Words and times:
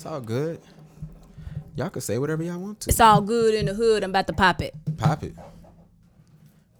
It's 0.00 0.06
all 0.06 0.20
good. 0.20 0.60
Y'all 1.74 1.90
can 1.90 2.00
say 2.00 2.18
whatever 2.18 2.44
y'all 2.44 2.60
want 2.60 2.78
to. 2.78 2.88
It's 2.88 3.00
all 3.00 3.20
good 3.20 3.52
in 3.52 3.66
the 3.66 3.74
hood. 3.74 4.04
I'm 4.04 4.10
about 4.10 4.28
to 4.28 4.32
pop 4.32 4.62
it. 4.62 4.72
Pop 4.96 5.24
it. 5.24 5.34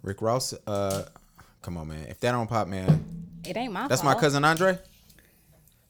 Rick 0.05 0.23
Ross, 0.23 0.55
uh, 0.69 1.03
come 1.61 1.79
on, 1.79 1.89
man. 1.89 2.07
If 2.09 2.21
that 2.21 2.31
don't 2.31 2.47
pop, 2.47 2.69
man, 2.69 3.05
It 3.45 3.57
ain't 3.57 3.73
my 3.73 3.89
that's 3.89 4.03
fault. 4.03 4.15
my 4.15 4.21
cousin 4.21 4.45
Andre. 4.45 4.79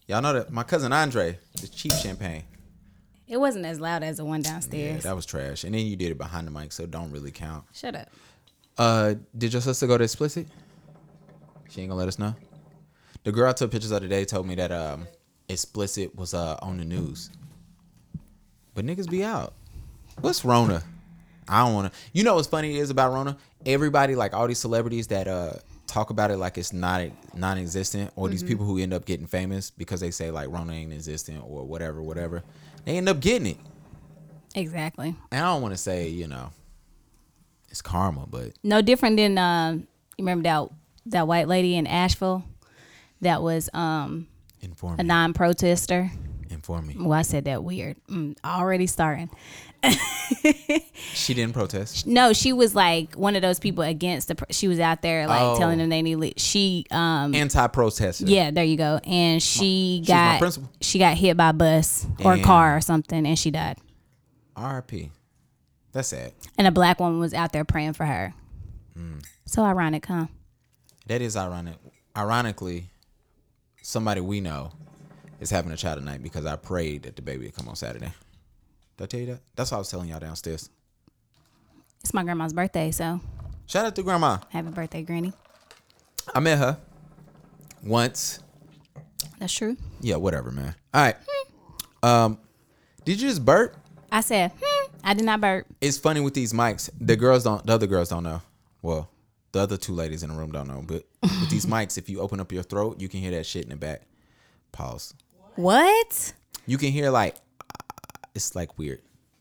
Y'all 0.07 0.23
know 0.23 0.33
that 0.33 0.51
my 0.51 0.63
cousin 0.63 0.91
Andre, 0.91 1.39
the 1.61 1.69
cheap 1.69 1.93
champagne. 1.93 2.45
It 3.27 3.37
wasn't 3.37 3.67
as 3.67 3.79
loud 3.79 4.03
as 4.03 4.17
the 4.17 4.25
one 4.25 4.41
downstairs. 4.41 5.05
Yeah, 5.05 5.11
that 5.11 5.15
was 5.15 5.27
trash. 5.27 5.65
And 5.65 5.75
then 5.75 5.85
you 5.85 5.97
did 5.97 6.11
it 6.13 6.17
behind 6.17 6.47
the 6.47 6.51
mic, 6.51 6.73
so 6.73 6.87
don't 6.87 7.11
really 7.11 7.31
count. 7.31 7.63
Shut 7.75 7.95
up. 7.95 8.09
Uh, 8.79 9.17
did 9.37 9.53
your 9.53 9.61
sister 9.61 9.87
go 9.87 9.99
to 9.99 10.05
explicit? 10.05 10.49
She 11.69 11.83
ain't 11.83 11.91
gonna 11.91 11.99
let 11.99 12.09
us 12.09 12.19
know. 12.19 12.35
The 13.25 13.33
girl 13.33 13.51
I 13.51 13.53
took 13.53 13.71
pictures 13.71 13.91
of 13.91 14.01
today 14.01 14.25
told 14.25 14.47
me 14.47 14.55
that 14.55 14.73
um, 14.73 15.07
explicit 15.49 16.15
was 16.15 16.35
uh 16.35 16.57
on 16.63 16.79
the 16.79 16.85
news. 16.85 17.31
But 18.75 18.85
niggas 18.85 19.11
be 19.11 19.25
out. 19.25 19.55
What's 20.21 20.45
Rona? 20.45 20.83
I 21.49 21.65
don't 21.65 21.75
wanna. 21.75 21.93
You 22.13 22.25
know 22.25 22.35
what's 22.37 22.49
funny 22.49 22.77
is 22.77 22.91
about 22.91 23.13
Rona? 23.13 23.37
Everybody 23.67 24.15
like 24.15 24.35
all 24.35 24.47
these 24.47 24.59
celebrities 24.59 25.09
that 25.09 25.27
uh 25.27 25.55
talk 25.87 26.11
about 26.11 26.31
it 26.31 26.37
like 26.37 26.59
it's 26.59 26.73
not 26.73 27.03
non-existent, 27.35 28.13
or 28.15 28.29
these 28.29 28.43
people 28.43 28.67
who 28.67 28.79
end 28.79 28.93
up 28.93 29.07
getting 29.07 29.27
famous 29.27 29.71
because 29.71 30.01
they 30.01 30.11
say 30.11 30.31
like 30.31 30.49
Rona 30.51 30.75
ain't 30.75 30.93
existent 30.93 31.43
or 31.47 31.65
whatever, 31.65 32.03
whatever. 32.03 32.45
They 32.85 32.97
end 32.97 33.09
up 33.09 33.21
getting 33.21 33.47
it. 33.47 33.57
Exactly. 34.55 35.15
And 35.33 35.45
I 35.45 35.53
don't 35.53 35.63
want 35.63 35.75
to 35.75 35.79
say 35.79 36.09
you 36.09 36.27
know 36.27 36.51
it's 37.71 37.83
karma, 37.83 38.27
but 38.29 38.53
No 38.63 38.83
different 38.83 39.17
than 39.17 39.39
um. 39.39 39.87
You 40.17 40.25
remember 40.25 40.43
that 40.45 40.69
that 41.07 41.27
white 41.29 41.49
lady 41.49 41.77
in 41.77 41.87
Asheville 41.87 42.45
that 43.21 43.43
was 43.43 43.71
um 43.73 44.27
inform 44.61 44.99
a 44.99 45.03
non-protester. 45.03 46.11
Inform 46.51 46.87
me. 46.87 46.97
Well, 46.99 47.13
I 47.13 47.23
said 47.23 47.45
that 47.45 47.63
weird. 47.63 47.97
Mm, 48.09 48.37
already 48.45 48.87
starting. 48.87 49.31
She 51.15 51.33
didn't 51.35 51.55
protest. 51.55 52.07
No, 52.07 52.33
she 52.33 52.53
was 52.53 52.75
like 52.75 53.15
one 53.15 53.37
of 53.37 53.43
those 53.43 53.59
people 53.59 53.83
against 53.85 54.29
the. 54.29 54.35
pr- 54.35 54.45
She 54.51 54.69
was 54.69 54.79
out 54.81 55.03
there 55.03 55.27
like 55.27 55.41
Oh. 55.41 55.59
telling 55.59 55.79
them 55.79 55.89
they 55.89 56.03
need. 56.03 56.17
Le- 56.17 56.33
she 56.37 56.85
um 56.91 57.35
Anti-protester. 57.35 58.25
yeah, 58.27 58.51
there 58.51 58.65
you 58.65 58.77
go. 58.77 59.01
And 59.05 59.43
she 59.43 60.01
my 60.03 60.07
got 60.09 60.39
principal. 60.41 60.71
she 60.81 60.99
got 60.99 61.17
hit 61.17 61.37
by 61.37 61.51
a 61.51 61.53
bus 61.53 62.07
or 62.25 62.35
Damn. 62.37 62.45
car 62.45 62.77
or 62.77 62.81
something, 62.81 63.27
and 63.27 63.39
she 63.39 63.51
died. 63.51 63.79
RP. 64.57 65.11
That's 65.93 66.09
sad. 66.09 66.33
And 66.59 66.67
a 66.67 66.71
black 66.73 67.01
woman 67.01 67.19
was 67.21 67.33
out 67.33 67.53
there 67.53 67.65
praying 67.65 67.95
for 67.95 68.05
her. 68.07 68.35
Mm. 68.99 69.25
So 69.47 69.63
ironic, 69.65 70.05
huh? 70.07 70.27
That 71.07 71.23
is 71.23 71.37
ironic. 71.37 71.77
Ironically, 72.17 72.91
somebody 73.89 74.21
we 74.21 74.39
know 74.39 74.71
is 75.41 75.49
having 75.49 75.73
a 75.73 75.77
child 75.77 75.99
tonight 75.99 76.23
because 76.23 76.45
I 76.45 76.57
prayed 76.57 77.05
that 77.05 77.17
the 77.17 77.23
baby 77.23 77.47
would 77.47 77.55
come 77.55 77.69
on 77.69 77.77
Saturday. 77.77 78.13
Did 78.99 79.05
I 79.05 79.07
tell 79.07 79.21
you 79.21 79.27
that? 79.27 79.41
That's 79.57 79.71
what 79.71 79.77
I 79.77 79.79
was 79.79 79.91
telling 79.91 80.11
y'all 80.11 80.21
downstairs. 80.21 80.69
It's 82.03 82.13
my 82.13 82.23
grandma's 82.23 82.53
birthday, 82.53 82.91
so 82.91 83.21
Shout 83.67 83.87
out 83.87 83.97
to 83.97 84.03
grandma. 84.03 84.39
happy 84.51 84.69
birthday, 84.69 85.03
Granny. 85.03 85.33
I 86.35 86.41
met 86.41 86.59
her 86.59 86.77
once. 87.83 88.41
That's 89.39 89.53
true. 89.55 89.77
Yeah, 90.01 90.17
whatever, 90.17 90.51
man. 90.51 90.75
All 90.93 91.03
right. 91.03 91.17
Um, 92.03 92.39
did 93.05 93.21
you 93.21 93.29
just 93.29 93.43
burp? 93.45 93.75
I 94.13 94.21
said, 94.21 94.53
hmm, 94.61 94.93
I 95.03 95.15
did 95.15 95.25
not 95.25 95.41
burp. 95.41 95.67
It's 95.81 95.97
funny 95.97 96.21
with 96.21 96.35
these 96.35 96.53
mics. 96.53 96.91
The 97.01 97.17
girls 97.17 97.45
don't. 97.45 97.65
The 97.65 97.73
other 97.73 97.87
girls 97.87 98.11
don't 98.11 98.23
know. 98.25 98.43
Well, 98.83 99.09
the 99.53 99.61
other 99.61 99.77
two 99.77 99.93
ladies 99.93 100.23
in 100.23 100.31
the 100.31 100.37
room 100.37 100.53
don't 100.53 100.69
know. 100.69 100.83
But 100.87 101.05
with 101.23 101.51
these 101.51 101.67
mics, 101.67 101.99
if 101.99 102.09
you 102.09 102.21
open 102.21 102.41
up 102.41 102.53
your 102.53 102.63
throat, 102.63 103.01
you 103.01 103.09
can 103.09 103.21
hear 103.21 103.31
that 103.33 103.47
shit 103.47 103.65
in 103.65 103.71
the 103.71 103.77
back. 103.77 104.03
Pause. 104.73 105.15
What? 105.57 106.33
You 106.67 106.79
can 106.79 106.91
hear 106.93 107.11
like 107.11 107.37
it's 108.35 108.55
like 108.55 108.79
weird. 108.79 109.01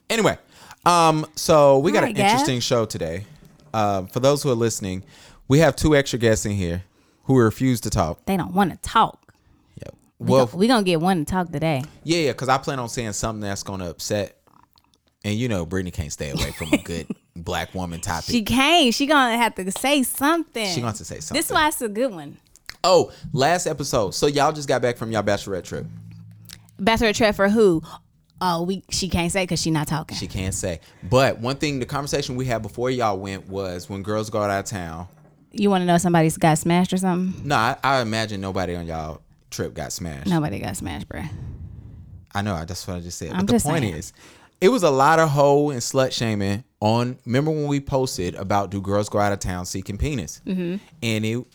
Anyway, 0.10 0.38
um, 0.86 1.26
so 1.36 1.80
we 1.80 1.92
got 1.92 2.00
Alright, 2.04 2.18
an 2.18 2.24
interesting 2.26 2.60
show 2.62 2.86
today. 2.86 3.26
Um, 3.74 4.08
for 4.08 4.20
those 4.22 4.42
who 4.42 4.50
are 4.50 4.56
listening, 4.56 5.04
we 5.48 5.60
have 5.60 5.76
two 5.76 5.96
extra 5.96 6.18
guests 6.18 6.46
in 6.46 6.54
here 6.54 6.84
who 7.24 7.38
refuse 7.38 7.82
to 7.82 7.90
talk. 7.90 8.26
They 8.26 8.38
don't 8.38 8.54
want 8.54 8.72
to 8.72 8.78
talk. 8.90 9.34
Yeah. 9.76 9.90
We 10.18 10.32
Well, 10.32 10.46
gon- 10.48 10.60
we 10.60 10.68
gonna 10.68 10.84
get 10.84 11.02
one 11.02 11.26
to 11.26 11.26
talk 11.30 11.52
today. 11.52 11.84
yeah, 12.04 12.20
yeah, 12.20 12.32
because 12.32 12.48
I 12.50 12.58
plan 12.58 12.80
on 12.80 12.88
saying 12.90 13.14
something 13.14 13.42
that's 13.42 13.64
gonna 13.64 13.90
upset. 13.90 14.38
And 15.26 15.36
you 15.36 15.50
know, 15.50 15.66
Brittany 15.66 15.92
can't 15.92 16.12
stay 16.14 16.30
away 16.30 16.52
from 16.52 16.72
a 16.72 16.78
good 16.78 17.08
black 17.44 17.74
woman 17.74 18.00
topic. 18.02 18.30
She 18.30 18.44
can't. 18.44 18.94
She 18.94 19.06
gonna 19.06 19.38
have 19.38 19.56
to 19.56 19.72
say 19.72 20.04
something. 20.04 20.68
She 20.68 20.78
gonna 20.78 20.88
have 20.88 20.98
to 20.98 21.06
say 21.06 21.20
something. 21.20 21.38
This 21.40 21.52
why 21.52 21.68
it's 21.68 21.82
a 21.82 21.90
good 21.90 22.12
one. 22.12 22.38
Oh, 22.84 23.12
last 23.34 23.68
episode. 23.68 24.12
So 24.12 24.28
y'all 24.28 24.52
just 24.52 24.68
got 24.68 24.82
back 24.82 24.98
from 24.98 25.12
y'all 25.12 25.24
bachelorette 25.24 25.64
trip. 25.64 25.86
Bachelor 26.80 27.14
trip 27.14 27.36
for 27.36 27.50
who? 27.50 27.82
Oh, 28.40 28.64
we 28.64 28.84
she 28.90 29.10
can't 29.10 29.32
say 29.32 29.44
because 29.44 29.60
she 29.62 29.72
not 29.72 29.88
talking. 29.88 30.16
She 30.18 30.28
can't 30.28 30.54
say. 30.54 30.80
But 31.10 31.40
one 31.40 31.56
thing, 31.56 31.80
the 31.80 31.86
conversation 31.88 32.36
we 32.36 32.46
had 32.46 32.62
before 32.62 32.92
y'all 32.92 33.18
went 33.18 33.50
was 33.50 33.90
when 33.90 34.04
girls 34.04 34.30
go 34.30 34.42
out 34.42 34.52
of 34.52 34.66
town. 34.66 35.08
you 35.52 35.70
want 35.72 35.82
to 35.82 35.86
know 35.86 35.98
somebody's 35.98 36.38
got 36.38 36.58
smashed 36.60 36.94
or 36.94 36.98
something? 36.98 37.48
No, 37.48 37.56
I, 37.56 37.78
I 37.84 38.02
imagine 38.02 38.40
nobody 38.42 38.76
on 38.76 38.86
y'all 38.86 39.22
trip 39.50 39.74
got 39.74 39.92
smashed. 39.92 40.28
Nobody 40.28 40.60
got 40.60 40.78
smashed, 40.78 41.10
bruh. 41.10 41.28
I 42.36 42.42
know. 42.44 42.64
That's 42.64 42.88
what 42.88 42.98
I 42.98 43.00
just 43.00 43.18
said. 43.18 43.32
I'm 43.32 43.48
but 43.48 43.58
the 43.58 43.64
point 43.64 43.84
saying. 43.84 43.96
is, 43.96 44.14
it 44.62 44.70
was 44.70 44.84
a 44.84 44.90
lot 44.90 45.20
of 45.20 45.30
hoe 45.30 45.70
and 45.70 45.80
slut 45.82 46.12
shaming 46.12 46.64
on. 46.80 47.18
Remember 47.26 47.52
when 47.52 47.68
we 47.68 47.80
posted 47.80 48.36
about 48.36 48.70
do 48.72 48.82
girls 48.82 49.10
go 49.10 49.20
out 49.20 49.32
of 49.34 49.40
town 49.40 49.66
seeking 49.66 49.98
penis? 49.98 50.42
Mm-hmm. 50.46 50.78
And 51.04 51.26
it 51.26 51.46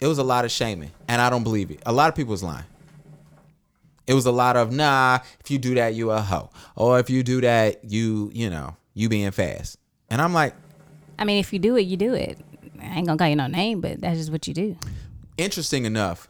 it 0.00 0.06
was 0.06 0.18
a 0.18 0.24
lot 0.24 0.44
of 0.44 0.50
shaming, 0.50 0.90
and 1.08 1.20
I 1.22 1.30
don't 1.30 1.42
believe 1.42 1.70
it. 1.70 1.80
A 1.86 1.92
lot 1.92 2.08
of 2.08 2.14
people 2.14 2.32
was 2.32 2.42
lying. 2.42 2.64
It 4.06 4.14
was 4.14 4.26
a 4.26 4.32
lot 4.32 4.56
of 4.56 4.70
nah. 4.72 5.18
If 5.40 5.50
you 5.50 5.58
do 5.58 5.74
that, 5.76 5.94
you 5.94 6.10
a 6.10 6.20
hoe, 6.20 6.50
or 6.76 6.98
if 7.00 7.10
you 7.10 7.22
do 7.22 7.40
that, 7.40 7.84
you 7.84 8.30
you 8.32 8.50
know 8.50 8.76
you 8.94 9.08
being 9.08 9.30
fast. 9.30 9.78
And 10.10 10.20
I'm 10.22 10.32
like, 10.32 10.54
I 11.18 11.24
mean, 11.24 11.38
if 11.40 11.52
you 11.52 11.58
do 11.58 11.76
it, 11.76 11.82
you 11.82 11.96
do 11.96 12.14
it. 12.14 12.38
I 12.80 12.98
ain't 12.98 13.06
gonna 13.06 13.18
call 13.18 13.28
you 13.28 13.36
no 13.36 13.46
name, 13.46 13.80
but 13.80 14.00
that's 14.00 14.18
just 14.18 14.30
what 14.30 14.46
you 14.46 14.54
do. 14.54 14.76
interesting 15.38 15.84
enough, 15.86 16.28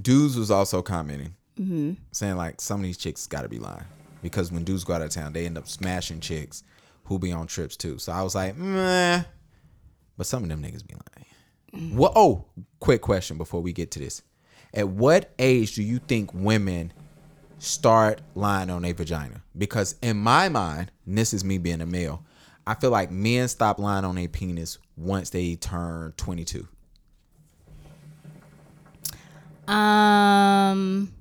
dudes 0.00 0.36
was 0.36 0.50
also 0.50 0.80
commenting, 0.82 1.34
Mm-hmm. 1.60 1.92
saying 2.12 2.36
like 2.36 2.60
some 2.60 2.80
of 2.80 2.84
these 2.84 2.96
chicks 2.96 3.26
got 3.26 3.42
to 3.42 3.48
be 3.48 3.58
lying 3.58 3.84
because 4.22 4.50
when 4.50 4.64
dudes 4.64 4.84
go 4.84 4.94
out 4.94 5.02
of 5.02 5.10
town, 5.10 5.32
they 5.32 5.44
end 5.44 5.58
up 5.58 5.68
smashing 5.68 6.20
chicks 6.20 6.62
who 7.04 7.18
be 7.18 7.32
on 7.32 7.46
trips 7.46 7.76
too. 7.76 7.98
So 7.98 8.12
I 8.12 8.22
was 8.22 8.34
like, 8.34 8.56
meh. 8.56 9.22
But 10.16 10.26
some 10.26 10.42
of 10.42 10.48
them 10.48 10.62
niggas 10.62 10.86
be 10.86 10.94
lying. 10.94 11.96
What? 11.96 12.12
Oh, 12.14 12.46
quick 12.80 13.02
question 13.02 13.38
before 13.38 13.60
we 13.60 13.72
get 13.72 13.90
to 13.92 13.98
this: 13.98 14.22
At 14.72 14.88
what 14.88 15.32
age 15.38 15.74
do 15.74 15.82
you 15.82 15.98
think 15.98 16.32
women 16.32 16.92
start 17.58 18.20
lying 18.34 18.70
on 18.70 18.82
their 18.82 18.94
vagina? 18.94 19.42
Because 19.56 19.96
in 20.02 20.18
my 20.18 20.48
mind, 20.48 20.92
and 21.06 21.18
this 21.18 21.32
is 21.34 21.44
me 21.44 21.58
being 21.58 21.80
a 21.80 21.86
male, 21.86 22.22
I 22.66 22.74
feel 22.74 22.90
like 22.90 23.10
men 23.10 23.48
stop 23.48 23.78
lying 23.78 24.04
on 24.04 24.14
their 24.14 24.28
penis 24.28 24.78
once 24.96 25.30
they 25.30 25.56
turn 25.56 26.12
twenty-two. 26.16 26.68
Um, 29.66 31.14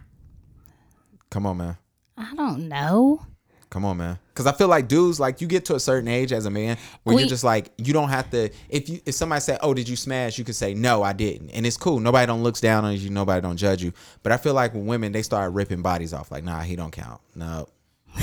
Come 1.30 1.46
on, 1.46 1.58
man. 1.58 1.78
I 2.22 2.36
don't 2.36 2.68
know. 2.70 3.26
Come 3.72 3.86
on, 3.86 3.98
man. 3.98 4.20
Because 4.30 4.48
I 4.48 4.52
feel 4.52 4.68
like 4.68 4.88
dudes, 4.90 5.18
like 5.20 5.40
you 5.42 5.48
get 5.48 5.64
to 5.66 5.76
a 5.76 5.80
certain 5.80 6.10
age 6.10 6.34
as 6.34 6.46
a 6.46 6.50
man 6.50 6.78
where 7.04 7.16
We- 7.16 7.22
you're 7.22 7.30
just 7.30 7.44
like 7.46 7.72
you 7.78 7.94
don't 7.94 8.10
have 8.10 8.30
to. 8.32 8.50
If 8.70 8.90
you 8.90 9.00
if 9.06 9.16
somebody 9.16 9.40
said, 9.42 9.60
"Oh, 9.62 9.74
did 9.74 9.88
you 9.88 9.96
smash?" 9.96 10.38
You 10.38 10.44
could 10.44 10.56
say, 10.58 10.74
"No, 10.74 11.04
I 11.04 11.14
didn't," 11.14 11.52
and 11.52 11.66
it's 11.66 11.78
cool. 11.78 12.00
Nobody 12.02 12.28
don't 12.28 12.44
looks 12.44 12.60
down 12.60 12.84
on 12.86 12.96
you. 12.98 13.10
Nobody 13.10 13.42
don't 13.42 13.56
judge 13.58 13.82
you. 13.82 13.94
But 14.24 14.34
I 14.34 14.38
feel 14.38 14.54
like 14.54 14.74
when 14.74 14.86
women 14.88 15.14
they 15.14 15.22
start 15.22 15.54
ripping 15.54 15.82
bodies 15.82 16.14
off, 16.14 16.32
like, 16.32 16.44
nah, 16.44 16.60
he 16.62 16.76
don't 16.76 16.92
count. 16.92 17.22
No. 17.34 17.70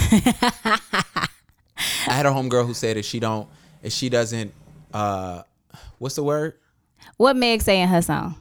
I 2.07 2.13
had 2.13 2.27
a 2.27 2.31
homegirl 2.31 2.67
who 2.67 2.75
said 2.75 2.97
if 2.97 3.05
she 3.05 3.21
don't, 3.21 3.49
if 3.83 3.93
she 3.93 4.09
doesn't, 4.09 4.53
uh, 4.93 5.43
what's 5.99 6.15
the 6.17 6.23
word? 6.25 6.55
What 7.17 7.37
Meg 7.37 7.63
say 7.63 7.81
in 7.81 7.89
her 7.89 8.03
song? 8.03 8.37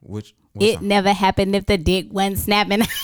Which 0.00 0.34
It 0.58 0.74
song? 0.76 0.88
never 0.88 1.12
happened 1.12 1.54
if 1.56 1.66
the 1.66 1.76
dick 1.78 2.06
wasn't 2.10 2.38
snapping. 2.38 2.82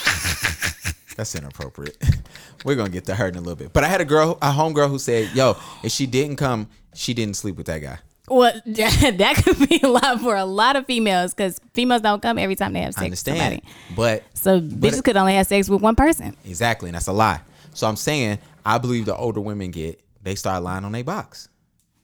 That's 1.16 1.34
inappropriate. 1.34 1.96
We're 2.64 2.76
gonna 2.76 2.90
get 2.90 3.04
to 3.06 3.14
her 3.14 3.28
in 3.28 3.34
a 3.36 3.40
little 3.40 3.56
bit. 3.56 3.72
But 3.72 3.84
I 3.84 3.88
had 3.88 4.00
a 4.00 4.04
girl, 4.04 4.38
a 4.40 4.50
homegirl 4.50 4.88
who 4.88 4.98
said, 4.98 5.30
"Yo, 5.34 5.56
if 5.82 5.92
she 5.92 6.06
didn't 6.06 6.36
come, 6.36 6.68
she 6.94 7.12
didn't 7.14 7.36
sleep 7.36 7.56
with 7.56 7.66
that 7.66 7.80
guy." 7.80 7.98
well, 8.28 8.52
that 8.66 9.42
could 9.44 9.68
be 9.68 9.80
a 9.82 9.88
lot 9.88 10.20
for 10.20 10.36
a 10.36 10.44
lot 10.44 10.76
of 10.76 10.86
females 10.86 11.34
because 11.34 11.60
females 11.74 12.00
don't 12.00 12.22
come 12.22 12.38
every 12.38 12.54
time 12.54 12.72
they 12.72 12.80
have 12.80 12.94
sex 12.94 13.00
I 13.00 13.02
with 13.02 13.06
understand, 13.06 13.38
somebody. 13.38 13.62
but 13.96 14.22
So 14.34 14.60
bitches 14.60 15.02
could 15.04 15.16
only 15.16 15.34
have 15.34 15.46
sex 15.46 15.68
with 15.68 15.82
one 15.82 15.96
person. 15.96 16.34
exactly, 16.46 16.88
and 16.88 16.94
that's 16.94 17.08
a 17.08 17.12
lie. 17.12 17.40
So 17.74 17.86
I'm 17.86 17.96
saying, 17.96 18.38
I 18.64 18.78
believe 18.78 19.04
the 19.06 19.16
older 19.16 19.40
women 19.40 19.70
get, 19.70 20.00
they 20.22 20.34
start 20.36 20.62
lying 20.62 20.84
on 20.84 20.92
their 20.92 21.04
box. 21.04 21.48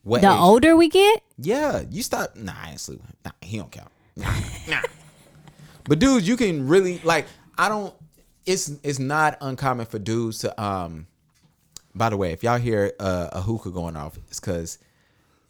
What 0.02 0.20
The 0.22 0.30
age? 0.32 0.38
older 0.38 0.76
we 0.76 0.88
get, 0.88 1.22
Yeah, 1.38 1.82
you 1.88 2.02
stop. 2.02 2.34
Nah, 2.36 2.52
I 2.62 2.70
ain't 2.72 2.80
sleeping. 2.80 3.06
Nah, 3.24 3.30
he 3.40 3.56
don't 3.58 3.70
count. 3.70 3.90
Nah, 4.16 4.34
nah. 4.68 4.80
But 5.84 5.98
dudes, 6.00 6.26
you 6.28 6.36
can 6.36 6.68
really 6.68 7.00
like. 7.04 7.26
I 7.56 7.68
don't. 7.68 7.94
It's 8.48 8.72
it's 8.82 8.98
not 8.98 9.36
uncommon 9.40 9.86
for 9.86 9.98
dudes 9.98 10.38
to 10.38 10.62
um. 10.62 11.06
By 11.94 12.10
the 12.10 12.16
way, 12.16 12.32
if 12.32 12.42
y'all 12.42 12.58
hear 12.58 12.92
uh, 13.00 13.28
a 13.32 13.42
hookah 13.42 13.70
going 13.70 13.96
off, 13.96 14.16
it's 14.28 14.40
because 14.40 14.78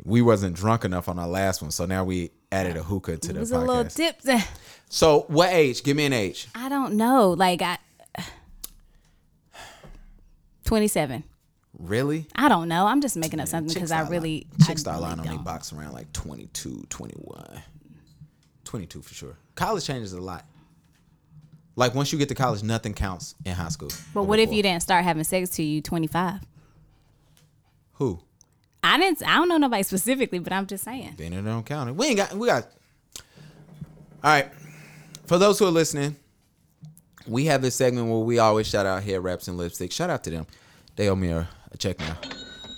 we 0.04 0.22
wasn't 0.22 0.56
drunk 0.56 0.84
enough 0.84 1.08
on 1.08 1.18
our 1.18 1.28
last 1.28 1.62
one, 1.62 1.70
so 1.70 1.84
now 1.84 2.04
we 2.04 2.30
added 2.50 2.76
a 2.76 2.82
hookah 2.82 3.18
to 3.18 3.30
it 3.30 3.34
the 3.34 3.40
was 3.40 3.50
a 3.50 3.58
little 3.58 3.84
podcast. 3.84 3.96
tipsy. 3.96 4.38
so, 4.88 5.26
what 5.28 5.50
age? 5.52 5.82
Give 5.82 5.96
me 5.96 6.06
an 6.06 6.12
age. 6.12 6.48
I 6.54 6.68
don't 6.68 6.94
know. 6.94 7.30
Like 7.30 7.60
I, 7.62 7.78
27. 10.64 11.22
Really? 11.78 12.26
I 12.34 12.48
don't 12.48 12.68
know. 12.68 12.86
I'm 12.86 13.00
just 13.00 13.16
making 13.16 13.40
up 13.40 13.48
something 13.48 13.72
because 13.72 13.92
I 13.92 14.08
really. 14.08 14.46
I 14.68 14.74
start 14.74 15.00
line 15.00 15.20
only 15.20 15.38
box 15.38 15.72
around 15.72 15.92
like 15.92 16.12
22, 16.12 16.86
21. 16.88 17.62
22 18.64 19.02
for 19.02 19.14
sure. 19.14 19.36
College 19.54 19.86
changes 19.86 20.12
a 20.12 20.20
lot. 20.20 20.44
Like 21.78 21.94
once 21.94 22.12
you 22.12 22.18
get 22.18 22.28
to 22.30 22.34
college, 22.34 22.64
nothing 22.64 22.92
counts 22.92 23.36
in 23.44 23.52
high 23.52 23.68
school. 23.68 23.90
But 24.12 24.24
what 24.24 24.40
if 24.40 24.52
you 24.52 24.64
didn't 24.64 24.82
start 24.82 25.04
having 25.04 25.22
sex 25.22 25.50
till 25.50 25.64
you 25.64 25.80
25? 25.80 26.40
Who? 27.94 28.18
I 28.82 28.98
didn't. 28.98 29.22
I 29.24 29.36
don't 29.36 29.48
know 29.48 29.58
nobody 29.58 29.84
specifically, 29.84 30.40
but 30.40 30.52
I'm 30.52 30.66
just 30.66 30.82
saying. 30.82 31.14
Then 31.16 31.32
it 31.32 31.42
don't 31.42 31.64
count. 31.64 31.94
We 31.94 32.06
ain't 32.06 32.16
got. 32.16 32.34
We 32.34 32.48
got. 32.48 32.64
All 34.24 34.32
right. 34.32 34.48
For 35.26 35.38
those 35.38 35.60
who 35.60 35.66
are 35.66 35.70
listening, 35.70 36.16
we 37.28 37.44
have 37.44 37.62
this 37.62 37.76
segment 37.76 38.08
where 38.08 38.18
we 38.18 38.40
always 38.40 38.66
shout 38.66 38.84
out 38.84 39.04
hair 39.04 39.20
wraps 39.20 39.46
and 39.46 39.56
lipstick. 39.56 39.92
Shout 39.92 40.10
out 40.10 40.24
to 40.24 40.30
them. 40.30 40.48
They 40.96 41.08
owe 41.08 41.14
me 41.14 41.28
a, 41.28 41.48
a 41.70 41.76
check 41.76 42.00
now. 42.00 42.18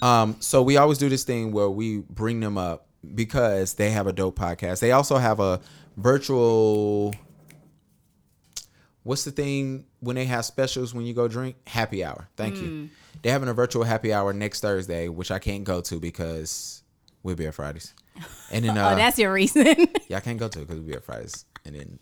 Um, 0.07 0.37
so 0.41 0.61
we 0.61 0.77
always 0.77 0.99
do 0.99 1.09
this 1.09 1.25
thing 1.25 1.53
where 1.53 1.71
we 1.71 2.01
bring 2.11 2.41
them 2.41 2.59
up 2.59 2.87
because 3.15 3.75
they 3.75 3.93
have 3.93 4.07
a 4.07 4.13
dope 4.13 4.39
podcast. 4.39 4.81
They 4.81 4.93
also 4.93 5.17
have 5.17 5.41
a 5.41 5.59
virtual. 5.97 7.15
What's 9.03 9.25
the 9.25 9.31
thing 9.31 9.87
when 10.01 10.17
they 10.17 10.27
have 10.27 10.45
specials 10.45 10.93
when 10.95 11.07
you 11.07 11.15
go 11.15 11.27
drink? 11.27 11.57
Happy 11.67 12.05
hour. 12.05 12.29
Thank 12.37 12.57
you. 12.57 12.91
They're 13.23 13.33
having 13.33 13.49
a 13.49 13.55
virtual 13.55 13.85
happy 13.85 14.13
hour 14.13 14.33
next 14.33 14.61
Thursday, 14.61 15.09
which 15.09 15.31
I 15.31 15.39
can't 15.39 15.65
go 15.65 15.81
to 15.81 15.99
because 15.99 16.83
we'll 17.23 17.37
be 17.37 17.47
at 17.47 17.55
Fridays. 17.55 17.95
And 18.51 18.65
then 18.65 18.77
uh, 18.79 18.91
oh, 18.93 18.97
that's 18.97 19.19
your 19.19 19.33
reason. 19.33 19.67
yeah, 20.09 20.19
I 20.19 20.21
can't 20.21 20.39
go 20.39 20.49
to 20.49 20.59
it 20.59 20.63
because 20.63 20.77
we'll 20.77 20.89
be 20.89 20.95
at 20.95 21.05
Fridays. 21.05 21.47
And 21.65 21.75
then 21.75 21.99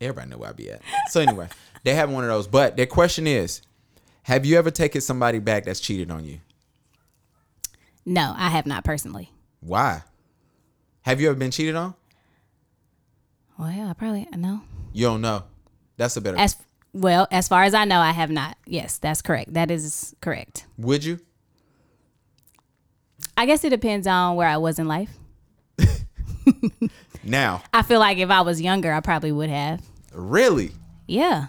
everybody 0.00 0.30
know 0.30 0.38
where 0.38 0.50
I 0.50 0.52
be 0.52 0.70
at. 0.70 0.80
So 1.10 1.20
anyway, 1.20 1.48
they 1.82 1.94
have 1.94 2.10
one 2.10 2.24
of 2.24 2.30
those. 2.30 2.46
But 2.46 2.76
their 2.76 2.86
question 2.86 3.26
is, 3.26 3.60
have 4.22 4.46
you 4.46 4.56
ever 4.56 4.70
taken 4.70 5.02
somebody 5.02 5.38
back 5.38 5.64
that's 5.64 5.80
cheated 5.80 6.10
on 6.10 6.24
you? 6.24 6.40
no, 8.06 8.34
I 8.36 8.50
have 8.50 8.66
not 8.66 8.84
personally. 8.84 9.30
Why? 9.60 10.02
Have 11.02 11.20
you 11.20 11.28
ever 11.28 11.38
been 11.38 11.50
cheated 11.50 11.74
on? 11.74 11.94
Well, 13.58 13.70
yeah, 13.70 13.88
I 13.88 13.92
probably 13.92 14.26
no. 14.36 14.62
You 14.92 15.06
don't 15.06 15.20
know. 15.20 15.44
That's 15.96 16.16
a 16.16 16.20
better. 16.20 16.38
As 16.38 16.56
well 16.92 17.26
as 17.30 17.48
far 17.48 17.62
as 17.64 17.74
I 17.74 17.84
know, 17.84 18.00
I 18.00 18.10
have 18.12 18.30
not. 18.30 18.56
Yes, 18.66 18.98
that's 18.98 19.22
correct. 19.22 19.52
That 19.54 19.70
is 19.70 20.14
correct. 20.20 20.66
Would 20.78 21.04
you? 21.04 21.20
I 23.36 23.46
guess 23.46 23.64
it 23.64 23.70
depends 23.70 24.06
on 24.06 24.36
where 24.36 24.48
I 24.48 24.56
was 24.58 24.78
in 24.78 24.86
life. 24.88 25.10
Now, 27.26 27.62
I 27.72 27.80
feel 27.82 28.00
like 28.00 28.18
if 28.18 28.28
I 28.28 28.42
was 28.42 28.60
younger, 28.60 28.92
I 28.92 29.00
probably 29.00 29.32
would 29.32 29.48
have. 29.48 29.80
really? 30.12 30.72
Yeah, 31.06 31.46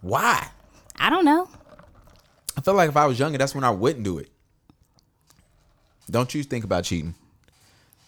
Why? 0.00 0.48
I 0.98 1.10
don't 1.10 1.24
know. 1.24 1.48
I 2.56 2.60
feel 2.60 2.74
like 2.74 2.88
if 2.88 2.96
I 2.96 3.06
was 3.06 3.18
younger, 3.20 3.38
that's 3.38 3.54
when 3.54 3.62
I 3.62 3.70
wouldn't 3.70 4.04
do 4.04 4.18
it. 4.18 4.30
Don't 6.10 6.34
you 6.34 6.42
think 6.42 6.64
about 6.64 6.84
cheating? 6.84 7.14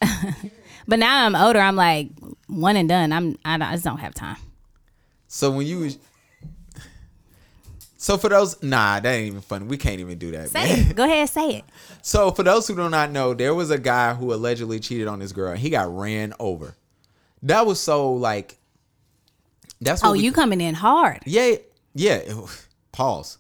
But 0.89 0.99
now 1.01 1.27
I'm 1.27 1.35
older. 1.35 1.59
I'm 1.59 1.75
like 1.77 2.11
one 2.49 2.77
and 2.77 2.89
done. 2.89 3.13
I'm 3.13 3.37
I, 3.45 3.59
don't- 3.59 3.69
I 3.69 3.73
just 3.73 3.85
don't 3.85 3.99
have 3.99 4.15
time. 4.15 4.37
So 5.29 5.51
when 5.51 5.67
you 5.67 5.81
was 5.81 5.99
So 7.97 8.19
for 8.19 8.29
those 8.29 8.63
nah, 8.63 9.01
that 9.01 9.11
ain't 9.11 9.27
even 9.27 9.41
funny. 9.41 9.67
We 9.67 9.77
can't 9.77 10.01
even 10.01 10.19
do 10.19 10.31
that. 10.33 10.51
Say 10.51 10.65
man. 10.65 10.91
it. 10.91 10.97
Go 10.97 11.05
ahead, 11.05 11.29
say 11.29 11.57
it. 11.57 11.65
So 12.03 12.31
for 12.31 12.45
those 12.45 12.69
who 12.69 12.77
do 12.77 12.89
not 12.89 13.11
know, 13.11 13.35
there 13.35 13.53
was 13.53 13.73
a 13.73 13.79
guy 13.79 14.15
who 14.15 14.33
allegedly 14.33 14.79
cheated 14.79 15.09
on 15.09 15.19
this 15.19 15.33
girl 15.33 15.51
and 15.51 15.59
he 15.59 15.71
got 15.71 15.93
ran 15.93 16.35
over. 16.39 16.77
That 17.43 17.67
was 17.67 17.81
so 17.81 18.13
like 18.13 18.59
that's 19.81 20.03
what 20.03 20.11
Oh, 20.11 20.13
you 20.15 20.31
coming 20.33 20.61
in 20.61 20.75
hard. 20.75 21.21
Yeah, 21.27 21.57
yeah. 21.95 22.21
Pause. 22.93 23.39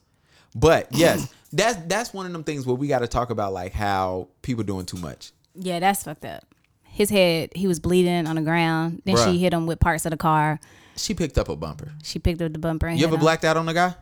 But 0.54 0.88
yes, 0.90 1.32
that's 1.52 1.76
that's 1.86 2.12
one 2.12 2.26
of 2.26 2.32
them 2.32 2.42
things 2.42 2.66
where 2.66 2.74
we 2.74 2.88
got 2.88 3.00
to 3.00 3.08
talk 3.08 3.30
about 3.30 3.52
like 3.52 3.72
how 3.72 4.28
people 4.42 4.64
doing 4.64 4.84
too 4.86 4.98
much. 4.98 5.30
Yeah, 5.54 5.78
that's 5.78 6.02
fucked 6.02 6.24
up. 6.24 6.44
His 6.82 7.08
head, 7.10 7.50
he 7.54 7.66
was 7.66 7.78
bleeding 7.78 8.26
on 8.26 8.36
the 8.36 8.42
ground. 8.42 9.02
Then 9.04 9.16
Bruh. 9.16 9.30
she 9.30 9.38
hit 9.38 9.52
him 9.52 9.66
with 9.66 9.78
parts 9.78 10.06
of 10.06 10.10
the 10.10 10.16
car. 10.16 10.58
She 10.96 11.14
picked 11.14 11.38
up 11.38 11.48
a 11.48 11.56
bumper. 11.56 11.92
She 12.02 12.18
picked 12.18 12.40
up 12.42 12.52
the 12.52 12.58
bumper 12.58 12.86
and 12.88 12.98
You 12.98 13.06
ever 13.06 13.16
blacked 13.18 13.44
out 13.44 13.56
on 13.56 13.68
a 13.68 13.74
guy? 13.74 13.94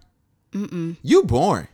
Mm-mm. 0.53 0.97
You 1.03 1.25
born. 1.25 1.69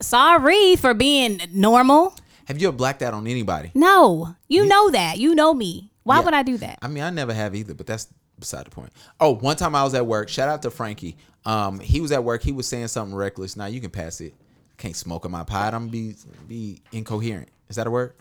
Sorry 0.00 0.76
for 0.76 0.94
being 0.94 1.40
normal. 1.52 2.14
Have 2.46 2.60
you 2.60 2.68
ever 2.68 2.76
blacked 2.76 3.02
out 3.02 3.14
on 3.14 3.26
anybody? 3.26 3.70
No, 3.74 4.36
you 4.48 4.66
know 4.66 4.90
that. 4.90 5.18
You 5.18 5.34
know 5.34 5.52
me. 5.54 5.90
Why 6.04 6.18
Yeah. 6.18 6.24
would 6.24 6.34
I 6.34 6.42
do 6.42 6.56
that? 6.58 6.78
I 6.82 6.88
mean, 6.88 7.02
I 7.02 7.10
never 7.10 7.32
have 7.34 7.54
either, 7.54 7.74
but 7.74 7.86
that's 7.86 8.06
beside 8.38 8.66
the 8.66 8.70
point. 8.70 8.92
Oh, 9.18 9.34
one 9.34 9.56
time 9.56 9.74
I 9.74 9.82
was 9.82 9.94
at 9.94 10.06
work. 10.06 10.28
Shout 10.28 10.48
out 10.48 10.62
to 10.62 10.70
Frankie. 10.70 11.16
Um, 11.44 11.80
he 11.80 12.00
was 12.00 12.12
at 12.12 12.22
work. 12.22 12.42
He 12.42 12.52
was 12.52 12.66
saying 12.68 12.88
something 12.88 13.14
reckless. 13.16 13.56
Now 13.56 13.66
you 13.66 13.80
can 13.80 13.90
pass 13.90 14.20
it. 14.20 14.34
Can't 14.76 14.94
smoke 14.96 15.24
in 15.24 15.30
my 15.30 15.42
pot. 15.42 15.72
I'm 15.74 15.88
be 15.88 16.14
be 16.46 16.82
incoherent. 16.92 17.48
Is 17.68 17.76
that 17.76 17.86
a 17.86 17.90
word? 17.90 18.12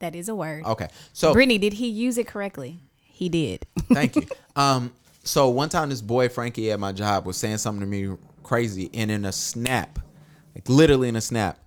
That 0.00 0.16
is 0.16 0.28
a 0.28 0.34
word. 0.34 0.64
Okay. 0.64 0.88
So 1.12 1.32
Brittany, 1.32 1.58
did 1.58 1.74
he 1.74 1.86
use 1.88 2.18
it 2.18 2.26
correctly? 2.26 2.80
He 2.96 3.28
did. 3.28 3.66
Thank 3.92 4.16
you. 4.16 4.26
Um, 4.56 4.92
so 5.24 5.48
one 5.48 5.68
time 5.68 5.90
this 5.90 6.02
boy 6.02 6.28
Frankie 6.28 6.72
at 6.72 6.80
my 6.80 6.92
job 6.92 7.26
was 7.26 7.36
saying 7.36 7.58
something 7.58 7.80
to 7.80 7.86
me 7.86 8.16
crazy, 8.42 8.90
and 8.94 9.10
in 9.10 9.24
a 9.24 9.32
snap, 9.32 9.98
like 10.54 10.68
literally 10.68 11.08
in 11.08 11.16
a 11.16 11.20
snap, 11.20 11.58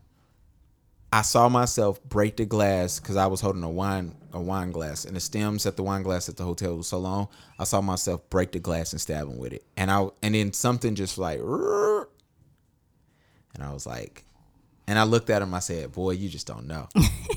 I 1.11 1.21
saw 1.21 1.47
myself 1.47 2.03
break 2.03 2.37
the 2.37 2.45
glass 2.45 2.99
because 2.99 3.15
I 3.15 3.27
was 3.27 3.41
holding 3.41 3.63
a 3.63 3.69
wine 3.69 4.15
a 4.33 4.41
wine 4.41 4.71
glass, 4.71 5.05
and 5.05 5.15
the 5.15 5.21
stems 5.21 5.65
at 5.65 5.77
the 5.77 5.83
wine 5.83 6.03
glass 6.03 6.27
at 6.27 6.35
the 6.35 6.43
hotel 6.43 6.75
was 6.75 6.87
so 6.87 6.99
long. 6.99 7.29
I 7.57 7.63
saw 7.63 7.79
myself 7.79 8.29
break 8.29 8.51
the 8.51 8.59
glass 8.59 8.91
and 8.91 8.99
stab 8.99 9.27
him 9.27 9.37
with 9.37 9.53
it, 9.53 9.63
and 9.77 9.89
I 9.89 10.09
and 10.21 10.35
then 10.35 10.51
something 10.51 10.93
just 10.93 11.17
like, 11.17 11.39
and 11.39 12.07
I 13.61 13.71
was 13.71 13.85
like, 13.85 14.25
and 14.87 14.99
I 14.99 15.03
looked 15.03 15.29
at 15.29 15.41
him. 15.41 15.53
I 15.53 15.59
said, 15.59 15.93
"Boy, 15.93 16.11
you 16.11 16.27
just 16.27 16.47
don't 16.47 16.67
know." 16.67 16.89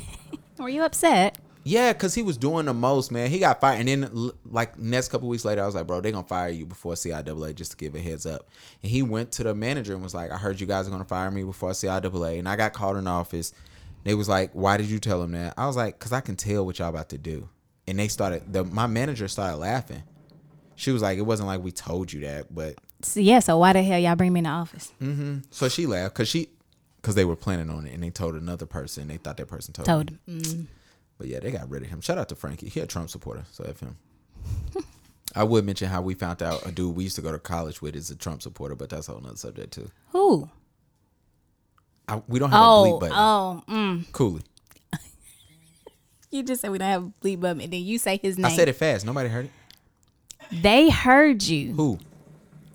Were 0.58 0.68
you 0.68 0.82
upset? 0.82 1.38
Yeah, 1.68 1.92
cause 1.92 2.14
he 2.14 2.22
was 2.22 2.38
doing 2.38 2.64
the 2.64 2.72
most, 2.72 3.12
man. 3.12 3.28
He 3.30 3.38
got 3.38 3.60
fired, 3.60 3.80
and 3.80 3.88
then 3.88 4.30
like 4.50 4.78
next 4.78 5.08
couple 5.08 5.28
weeks 5.28 5.44
later, 5.44 5.62
I 5.62 5.66
was 5.66 5.74
like, 5.74 5.86
bro, 5.86 6.00
they 6.00 6.10
gonna 6.12 6.26
fire 6.26 6.48
you 6.48 6.64
before 6.64 6.94
CIAA 6.94 7.54
just 7.54 7.72
to 7.72 7.76
give 7.76 7.94
a 7.94 7.98
heads 8.00 8.24
up. 8.24 8.48
And 8.82 8.90
he 8.90 9.02
went 9.02 9.32
to 9.32 9.42
the 9.42 9.54
manager 9.54 9.92
and 9.92 10.02
was 10.02 10.14
like, 10.14 10.30
I 10.30 10.38
heard 10.38 10.60
you 10.60 10.66
guys 10.66 10.88
are 10.88 10.90
gonna 10.90 11.04
fire 11.04 11.30
me 11.30 11.42
before 11.42 11.72
CIAA, 11.72 12.38
and 12.38 12.48
I 12.48 12.56
got 12.56 12.72
called 12.72 12.96
in 12.96 13.04
the 13.04 13.10
office. 13.10 13.52
They 14.04 14.14
was 14.14 14.30
like, 14.30 14.52
why 14.52 14.78
did 14.78 14.86
you 14.86 14.98
tell 14.98 15.22
him 15.22 15.32
that? 15.32 15.54
I 15.58 15.66
was 15.66 15.76
like, 15.76 15.98
cause 15.98 16.12
I 16.12 16.20
can 16.22 16.36
tell 16.36 16.64
what 16.64 16.78
y'all 16.78 16.88
about 16.88 17.10
to 17.10 17.18
do. 17.18 17.50
And 17.86 17.98
they 17.98 18.08
started. 18.08 18.50
The 18.50 18.64
my 18.64 18.86
manager 18.86 19.28
started 19.28 19.58
laughing. 19.58 20.04
She 20.74 20.90
was 20.90 21.02
like, 21.02 21.18
it 21.18 21.22
wasn't 21.22 21.48
like 21.48 21.60
we 21.60 21.72
told 21.72 22.12
you 22.12 22.20
that, 22.20 22.54
but 22.54 22.76
So, 23.02 23.20
yeah, 23.20 23.40
so 23.40 23.58
why 23.58 23.74
the 23.74 23.82
hell 23.82 23.98
y'all 23.98 24.16
bring 24.16 24.32
me 24.32 24.38
in 24.38 24.44
the 24.44 24.50
office? 24.50 24.92
so 25.50 25.68
she 25.68 25.86
laughed, 25.86 26.14
cause 26.14 26.28
she, 26.28 26.48
cause 27.02 27.14
they 27.14 27.24
were 27.26 27.36
planning 27.36 27.68
on 27.68 27.86
it, 27.86 27.92
and 27.92 28.02
they 28.02 28.10
told 28.10 28.36
another 28.36 28.64
person. 28.64 29.08
They 29.08 29.16
thought 29.18 29.36
that 29.36 29.48
person 29.48 29.74
told. 29.74 29.88
me. 29.88 29.92
Told 29.92 30.10
him. 30.10 30.20
Mm. 30.28 30.66
But 31.18 31.26
yeah, 31.28 31.40
they 31.40 31.50
got 31.50 31.68
rid 31.68 31.82
of 31.82 31.88
him. 31.88 32.00
Shout 32.00 32.16
out 32.18 32.28
to 32.30 32.34
Frankie. 32.36 32.68
He 32.68 32.80
a 32.80 32.86
Trump 32.86 33.10
supporter, 33.10 33.44
so 33.50 33.64
F 33.64 33.80
him. 33.80 33.96
I 35.34 35.42
would 35.44 35.64
mention 35.64 35.88
how 35.88 36.00
we 36.00 36.14
found 36.14 36.42
out 36.42 36.64
a 36.66 36.70
dude 36.72 36.96
we 36.96 37.04
used 37.04 37.16
to 37.16 37.22
go 37.22 37.32
to 37.32 37.38
college 37.38 37.82
with 37.82 37.94
is 37.96 38.10
a 38.10 38.16
Trump 38.16 38.40
supporter, 38.40 38.74
but 38.74 38.88
that's 38.88 39.08
a 39.08 39.12
whole 39.12 39.20
nother 39.20 39.36
subject 39.36 39.72
too. 39.74 39.90
Who? 40.10 40.48
I, 42.06 42.22
we 42.28 42.38
don't 42.38 42.50
have 42.50 42.60
a 42.60 42.64
Oh, 42.64 42.84
bleep 42.84 43.00
button. 43.00 43.16
oh, 43.18 43.62
mm. 43.68 44.12
Cooley. 44.12 44.42
You 46.30 46.42
just 46.42 46.60
said 46.60 46.70
we 46.70 46.76
don't 46.78 46.88
have 46.88 47.04
a 47.04 47.12
bleep 47.24 47.40
button, 47.40 47.62
and 47.62 47.72
then 47.72 47.82
you 47.82 47.96
say 47.98 48.18
his 48.18 48.36
name. 48.36 48.46
I 48.46 48.54
said 48.54 48.68
it 48.68 48.74
fast. 48.74 49.06
Nobody 49.06 49.30
heard 49.30 49.46
it. 49.46 50.62
They 50.62 50.90
heard 50.90 51.42
you. 51.42 51.72
Who? 51.72 51.98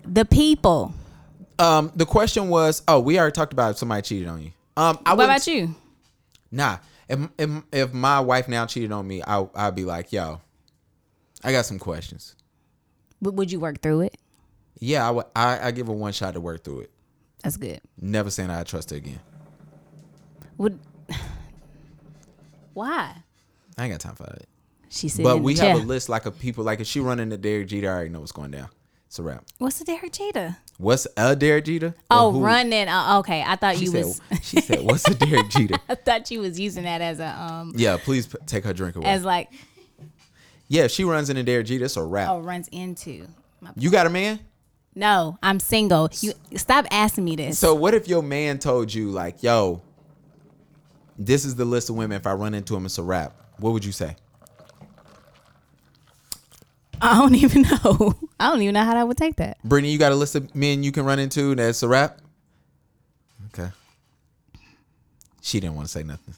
The 0.04 0.24
people. 0.24 0.92
Um, 1.60 1.92
the 1.94 2.04
question 2.04 2.48
was, 2.48 2.82
oh, 2.88 2.98
we 2.98 3.16
already 3.18 3.32
talked 3.32 3.52
about 3.52 3.70
if 3.70 3.78
somebody 3.78 4.02
cheated 4.02 4.26
on 4.28 4.42
you. 4.42 4.50
Um, 4.76 4.98
I 5.06 5.14
What 5.14 5.24
about 5.24 5.46
you? 5.46 5.74
Nah. 6.50 6.78
If, 7.08 7.20
if 7.38 7.50
if 7.72 7.92
my 7.92 8.20
wife 8.20 8.48
now 8.48 8.66
cheated 8.66 8.92
on 8.92 9.06
me, 9.06 9.22
I 9.26 9.46
I'd 9.54 9.74
be 9.74 9.84
like, 9.84 10.12
yo, 10.12 10.40
I 11.42 11.52
got 11.52 11.66
some 11.66 11.78
questions. 11.78 12.34
W- 13.22 13.36
Would 13.36 13.52
you 13.52 13.60
work 13.60 13.80
through 13.82 14.02
it? 14.02 14.16
Yeah, 14.80 15.06
I 15.06 15.10
would- 15.10 15.26
I 15.36 15.68
I 15.68 15.70
give 15.70 15.86
her 15.86 15.92
one 15.92 16.12
shot 16.12 16.34
to 16.34 16.40
work 16.40 16.64
through 16.64 16.80
it. 16.80 16.90
That's 17.42 17.56
good. 17.58 17.80
Never 18.00 18.30
saying 18.30 18.50
I 18.50 18.62
trust 18.64 18.90
her 18.90 18.96
again. 18.96 19.20
Would 20.58 20.78
why? 22.72 23.14
I 23.76 23.84
ain't 23.84 23.92
got 23.92 24.00
time 24.00 24.14
for 24.14 24.24
that. 24.24 24.46
She 24.88 25.08
said. 25.08 25.24
But 25.24 25.42
we 25.42 25.56
have 25.56 25.76
a 25.76 25.82
list 25.84 26.08
like 26.08 26.26
of 26.26 26.38
people 26.38 26.64
like 26.64 26.80
if 26.80 26.86
she 26.86 27.00
run 27.00 27.20
into 27.20 27.36
Derek 27.36 27.68
Jeter, 27.68 27.90
I 27.90 27.94
already 27.94 28.10
know 28.10 28.20
what's 28.20 28.32
going 28.32 28.50
down. 28.52 28.68
It's 29.14 29.20
a 29.20 29.22
wrap. 29.22 29.44
What's 29.58 29.78
the 29.78 29.84
Derek 29.84 30.12
Jeter? 30.12 30.56
What's 30.76 31.06
a 31.16 31.36
Derek 31.36 31.66
Jeter? 31.66 31.94
Oh, 32.10 32.32
running. 32.40 32.88
Uh, 32.88 33.20
okay, 33.20 33.44
I 33.46 33.54
thought 33.54 33.76
She 33.76 33.84
you 33.84 33.90
said. 33.92 34.04
was. 34.06 34.20
she 34.42 34.60
said, 34.60 34.80
"What's 34.82 35.06
a 35.08 35.14
Derek 35.14 35.50
Jeter?" 35.50 35.76
I 35.88 35.94
thought 35.94 36.28
you 36.32 36.40
was 36.40 36.58
using 36.58 36.82
that 36.82 37.00
as 37.00 37.20
a 37.20 37.28
um 37.28 37.72
Yeah, 37.76 37.96
please 37.96 38.26
p- 38.26 38.38
take 38.46 38.64
her 38.64 38.72
drink 38.72 38.96
away. 38.96 39.06
as 39.08 39.22
like 39.24 39.52
yeah, 40.66 40.82
if 40.82 40.90
she 40.90 41.04
runs 41.04 41.30
into 41.30 41.44
Derek 41.44 41.66
Jeter, 41.66 41.84
it's 41.84 41.96
a 41.96 42.02
wrap. 42.02 42.28
oh 42.28 42.40
runs 42.40 42.66
into. 42.72 43.28
My, 43.60 43.70
You 43.76 43.88
got 43.92 44.08
a 44.08 44.10
man? 44.10 44.40
no, 44.96 45.38
I'm 45.44 45.60
single. 45.60 46.10
You 46.20 46.32
stop 46.56 46.84
asking 46.90 47.24
me 47.24 47.36
this. 47.36 47.56
So 47.56 47.72
what 47.72 47.94
if 47.94 48.08
your 48.08 48.20
man 48.24 48.58
told 48.58 48.92
you 48.92 49.12
like, 49.12 49.44
"Yo, 49.44 49.80
this 51.16 51.44
is 51.44 51.54
the 51.54 51.64
list 51.64 51.88
of 51.88 51.94
women. 51.94 52.16
If 52.16 52.26
I 52.26 52.32
run 52.32 52.52
into 52.52 52.74
him, 52.74 52.84
it's 52.84 52.98
a 52.98 53.02
wrap." 53.04 53.32
What 53.58 53.74
would 53.74 53.84
you 53.84 53.92
say? 53.92 54.16
I 57.04 57.18
don't 57.18 57.34
even 57.44 57.62
know. 57.62 58.14
I 58.40 58.50
don't 58.50 58.62
even 58.62 58.74
know 58.74 58.84
how 58.84 58.96
I 58.96 59.04
would 59.04 59.16
take 59.16 59.36
that. 59.36 59.58
Brittany, 59.64 59.92
you 59.92 59.98
got 59.98 60.12
a 60.12 60.14
list 60.14 60.34
of 60.34 60.54
men 60.54 60.82
you 60.82 60.92
can 60.92 61.04
run 61.04 61.18
into 61.18 61.54
that's 61.54 61.82
a 61.82 61.88
wrap? 61.88 62.18
Okay. 63.48 63.70
She 65.42 65.60
didn't 65.60 65.76
want 65.76 65.86
to 65.86 65.92
say 65.92 66.02
nothing. 66.02 66.34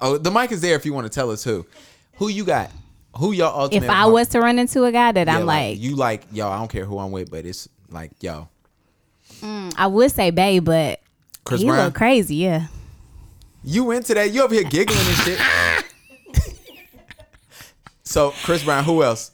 Oh, 0.00 0.16
the 0.16 0.30
mic 0.30 0.52
is 0.52 0.60
there 0.60 0.74
if 0.76 0.86
you 0.86 0.92
want 0.92 1.04
to 1.06 1.10
tell 1.10 1.30
us 1.30 1.44
who. 1.44 1.66
Who 2.16 2.28
you 2.28 2.44
got? 2.44 2.70
Who 3.16 3.32
your 3.32 3.48
ultimate? 3.48 3.84
If 3.84 3.90
I 3.90 4.06
was 4.06 4.28
to 4.28 4.40
run 4.40 4.58
into 4.58 4.84
a 4.84 4.92
guy 4.92 5.12
that 5.12 5.26
Yeah, 5.26 5.38
I'm 5.38 5.46
like, 5.46 5.78
you 5.78 5.96
like 5.96 6.24
yo, 6.32 6.48
I 6.48 6.58
don't 6.58 6.70
care 6.70 6.84
who 6.84 6.98
I'm 6.98 7.10
with, 7.10 7.30
but 7.30 7.44
it's 7.44 7.68
like 7.90 8.10
yo, 8.20 8.48
mm, 9.40 9.74
I 9.76 9.86
would 9.86 10.10
say 10.12 10.30
babe, 10.30 10.64
but 10.64 11.00
Chris 11.44 11.60
he 11.60 11.66
Brown. 11.66 11.86
look 11.86 11.94
crazy, 11.94 12.36
yeah. 12.36 12.66
You 13.64 13.90
into 13.90 14.14
that? 14.14 14.30
You 14.30 14.42
over 14.42 14.54
here 14.54 14.64
giggling 14.64 14.98
and 14.98 15.16
shit. 15.16 15.40
so 18.04 18.30
Chris 18.42 18.62
Brown, 18.64 18.84
who 18.84 19.02
else? 19.02 19.32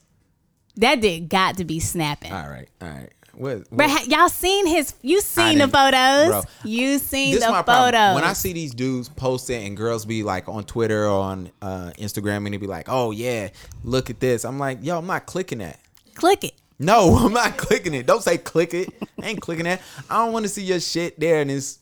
That 0.76 1.00
did 1.00 1.28
got 1.28 1.56
to 1.58 1.64
be 1.64 1.80
snapping. 1.80 2.32
All 2.32 2.48
right, 2.48 2.68
all 2.82 2.88
right. 2.88 3.10
What, 3.36 3.64
But 3.70 3.88
what- 3.88 3.90
ha- 3.90 4.04
y'all 4.08 4.28
seen 4.28 4.66
his? 4.66 4.94
You 5.02 5.20
seen 5.20 5.58
the 5.58 5.66
photos? 5.68 6.28
bro. 6.28 6.42
You 6.64 6.98
seen 6.98 7.34
the 7.34 7.40
photos? 7.40 7.64
problem. 7.64 8.14
When 8.14 8.24
I 8.24 8.32
see 8.32 8.52
these 8.52 8.72
dudes 8.74 9.08
posting 9.08 9.66
and 9.66 9.76
girls 9.76 10.04
be 10.04 10.22
like 10.22 10.48
on 10.48 10.62
Twitter 10.64 11.06
or 11.06 11.20
on 11.22 11.50
uh, 11.60 11.90
Instagram 11.98 12.44
and 12.44 12.52
they 12.54 12.58
be 12.58 12.68
like, 12.68 12.86
"Oh 12.88 13.10
yeah, 13.10 13.48
look 13.82 14.08
at 14.10 14.20
this," 14.20 14.44
I'm 14.44 14.58
like, 14.60 14.78
"Yo, 14.82 14.98
I'm 14.98 15.06
not 15.06 15.26
clicking 15.26 15.58
that." 15.58 15.80
Click 16.14 16.44
it. 16.44 16.52
No, 16.78 17.16
I'm 17.20 17.32
not 17.32 17.56
clicking 17.56 17.94
it. 17.94 18.06
Don't 18.06 18.22
say 18.22 18.38
click 18.38 18.72
it. 18.72 18.88
I 19.20 19.26
ain't 19.26 19.40
clicking 19.40 19.64
that. 19.64 19.80
I 20.08 20.18
don't 20.24 20.32
want 20.32 20.44
to 20.44 20.48
see 20.48 20.62
your 20.62 20.78
shit 20.80 21.18
there 21.18 21.40
and 21.40 21.50
it's. 21.50 21.80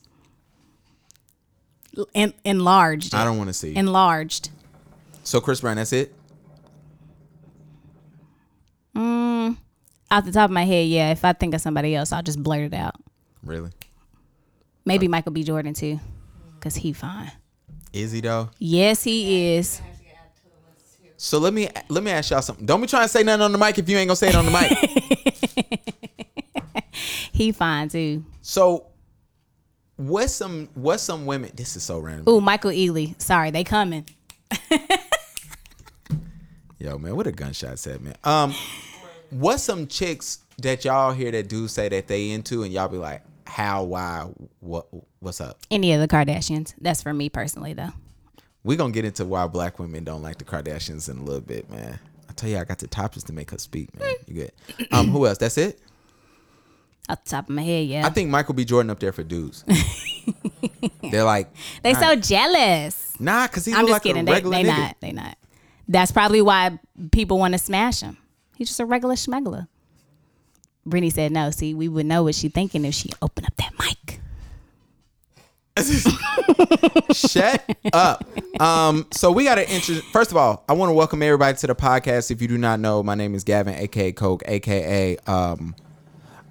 En- 2.15 2.33
enlarged. 2.43 3.13
I 3.13 3.23
don't 3.23 3.37
want 3.37 3.49
to 3.49 3.53
see. 3.53 3.75
enlarged. 3.75 4.49
so 5.23 5.39
Chris 5.39 5.61
Brown, 5.61 5.75
that's 5.75 5.93
it. 5.93 6.13
Off 10.13 10.25
the 10.25 10.31
top 10.31 10.45
of 10.45 10.51
my 10.51 10.63
head, 10.63 10.87
yeah. 10.87 11.09
If 11.11 11.25
I 11.25 11.33
think 11.33 11.55
of 11.55 11.61
somebody 11.61 11.95
else, 11.95 12.11
I'll 12.11 12.21
just 12.21 12.41
blurt 12.43 12.61
it 12.61 12.73
out. 12.75 12.93
Really? 13.43 13.71
Maybe 14.85 15.07
Michael 15.07 15.31
B. 15.31 15.43
Jordan 15.43 15.73
too, 15.73 15.99
cause 16.59 16.75
he 16.75 16.93
fine. 16.93 17.31
Is 17.91 18.11
he 18.11 18.21
though? 18.21 18.51
Yes, 18.59 19.03
he 19.03 19.55
is. 19.55 19.81
So 21.17 21.39
let 21.39 21.51
me 21.51 21.67
let 21.89 22.03
me 22.03 22.11
ask 22.11 22.29
y'all 22.29 22.43
something. 22.43 22.63
Don't 22.63 22.79
be 22.79 22.85
trying 22.85 23.05
to 23.05 23.09
say 23.09 23.23
nothing 23.23 23.41
on 23.41 23.51
the 23.53 23.57
mic 23.57 23.79
if 23.79 23.89
you 23.89 23.97
ain't 23.97 24.07
gonna 24.07 24.15
say 24.15 24.29
it 24.29 24.35
on 24.35 24.45
the 24.45 24.51
mic. 24.51 25.79
He 27.33 27.51
fine 27.51 27.89
too. 27.89 28.23
so 28.43 28.85
what's 29.95 30.33
some 30.33 30.69
what's 30.75 31.01
some 31.01 31.25
women? 31.25 31.49
This 31.55 31.75
is 31.75 31.81
so 31.81 31.97
random. 31.97 32.31
Ooh, 32.31 32.39
Michael 32.39 32.69
Ealy. 32.69 33.19
Sorry, 33.19 33.49
they 33.49 33.63
coming. 33.63 34.05
Yo, 36.77 36.99
man, 36.99 37.15
what 37.15 37.25
a 37.25 37.31
gunshot 37.31 37.79
said, 37.79 38.01
man. 38.01 38.15
Um, 38.23 38.53
what's 39.33 39.63
some 39.63 39.87
chicks 39.87 40.39
that 40.59 40.85
y'all 40.85 41.11
hear 41.11 41.31
that 41.31 41.47
do 41.49 41.67
say 41.67 41.89
that 41.89 42.07
they 42.07 42.31
into, 42.31 42.63
and 42.63 42.71
y'all 42.71 42.87
be 42.87 42.97
like, 42.97 43.21
how, 43.45 43.83
why, 43.83 44.27
what, 44.59 44.87
what's 45.19 45.41
up? 45.41 45.59
Any 45.69 45.93
of 45.93 45.99
the 46.01 46.07
Kardashians. 46.07 46.73
That's 46.79 47.01
for 47.03 47.13
me 47.13 47.29
personally, 47.29 47.73
though. 47.73 47.91
We 48.63 48.75
gonna 48.77 48.93
get 48.93 49.03
into 49.05 49.25
why 49.25 49.45
black 49.47 49.77
women 49.79 50.03
don't 50.03 50.21
like 50.21 50.37
the 50.37 50.45
Kardashians 50.45 51.09
in 51.09 51.17
a 51.17 51.23
little 51.23 51.41
bit, 51.41 51.69
man. 51.69 51.99
I 52.29 52.33
tell 52.33 52.49
you, 52.49 52.57
I 52.57 52.63
got 52.63 52.79
the 52.79 52.87
topics 52.87 53.23
to 53.25 53.33
make 53.33 53.51
her 53.51 53.57
speak, 53.57 53.97
man. 53.99 54.13
You 54.25 54.33
good? 54.35 54.51
Um, 54.91 55.09
who 55.09 55.27
else? 55.27 55.37
That's 55.37 55.57
it. 55.57 55.79
Off 57.09 57.23
the 57.25 57.29
top 57.31 57.49
of 57.49 57.55
my 57.55 57.61
head, 57.63 57.85
yeah. 57.87 58.07
I 58.07 58.09
think 58.09 58.29
Michael 58.29 58.53
B. 58.53 58.63
Jordan 58.63 58.89
up 58.89 58.99
there 58.99 59.11
for 59.11 59.23
dudes. 59.23 59.65
They're 61.11 61.25
like, 61.25 61.49
they 61.83 61.93
so 61.93 62.15
jealous. 62.15 63.13
nah, 63.19 63.45
cause 63.47 63.65
he 63.65 63.73
I'm 63.73 63.81
look 63.81 63.89
just 63.89 63.93
like 63.95 64.03
kidding. 64.03 64.21
a 64.21 64.25
They, 64.25 64.31
regular 64.31 64.55
they 64.57 64.63
nigga. 64.63 64.77
not. 64.77 64.95
They 65.01 65.11
not. 65.11 65.37
That's 65.89 66.11
probably 66.13 66.41
why 66.41 66.79
people 67.11 67.37
want 67.37 67.53
to 67.53 67.57
smash 67.57 67.99
him. 68.01 68.17
He's 68.55 68.69
just 68.69 68.79
a 68.79 68.85
regular 68.85 69.15
schmeggler. 69.15 69.67
Brittany 70.85 71.09
said 71.09 71.31
no. 71.31 71.49
See, 71.51 71.73
we 71.73 71.87
would 71.87 72.05
know 72.05 72.23
what 72.23 72.35
she 72.35 72.49
thinking 72.49 72.85
if 72.85 72.93
she 72.93 73.09
opened 73.21 73.47
up 73.47 73.55
that 73.57 73.71
mic. 73.79 74.19
Shut 77.13 77.63
up. 77.93 78.23
Um, 78.61 79.07
so 79.11 79.31
we 79.31 79.45
got 79.45 79.55
to 79.55 79.69
intro. 79.69 79.95
First 80.11 80.31
of 80.31 80.37
all, 80.37 80.63
I 80.69 80.73
want 80.73 80.89
to 80.89 80.93
welcome 80.93 81.23
everybody 81.23 81.57
to 81.57 81.67
the 81.67 81.75
podcast. 81.75 82.29
If 82.29 82.41
you 82.41 82.47
do 82.47 82.57
not 82.57 82.79
know, 82.79 83.01
my 83.01 83.15
name 83.15 83.33
is 83.33 83.43
Gavin, 83.43 83.73
aka 83.73 84.11
Coke, 84.11 84.43
aka 84.45 85.17
um, 85.25 85.75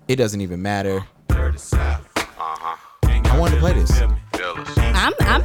it 0.09 0.17
doesn't 0.17 0.41
even 0.41 0.61
matter. 0.61 1.07
I 1.31 3.37
wanted 3.39 3.55
to 3.55 3.61
play 3.61 3.75
this. 3.75 3.93
I'm, 4.77 5.13
I'm 5.21 5.43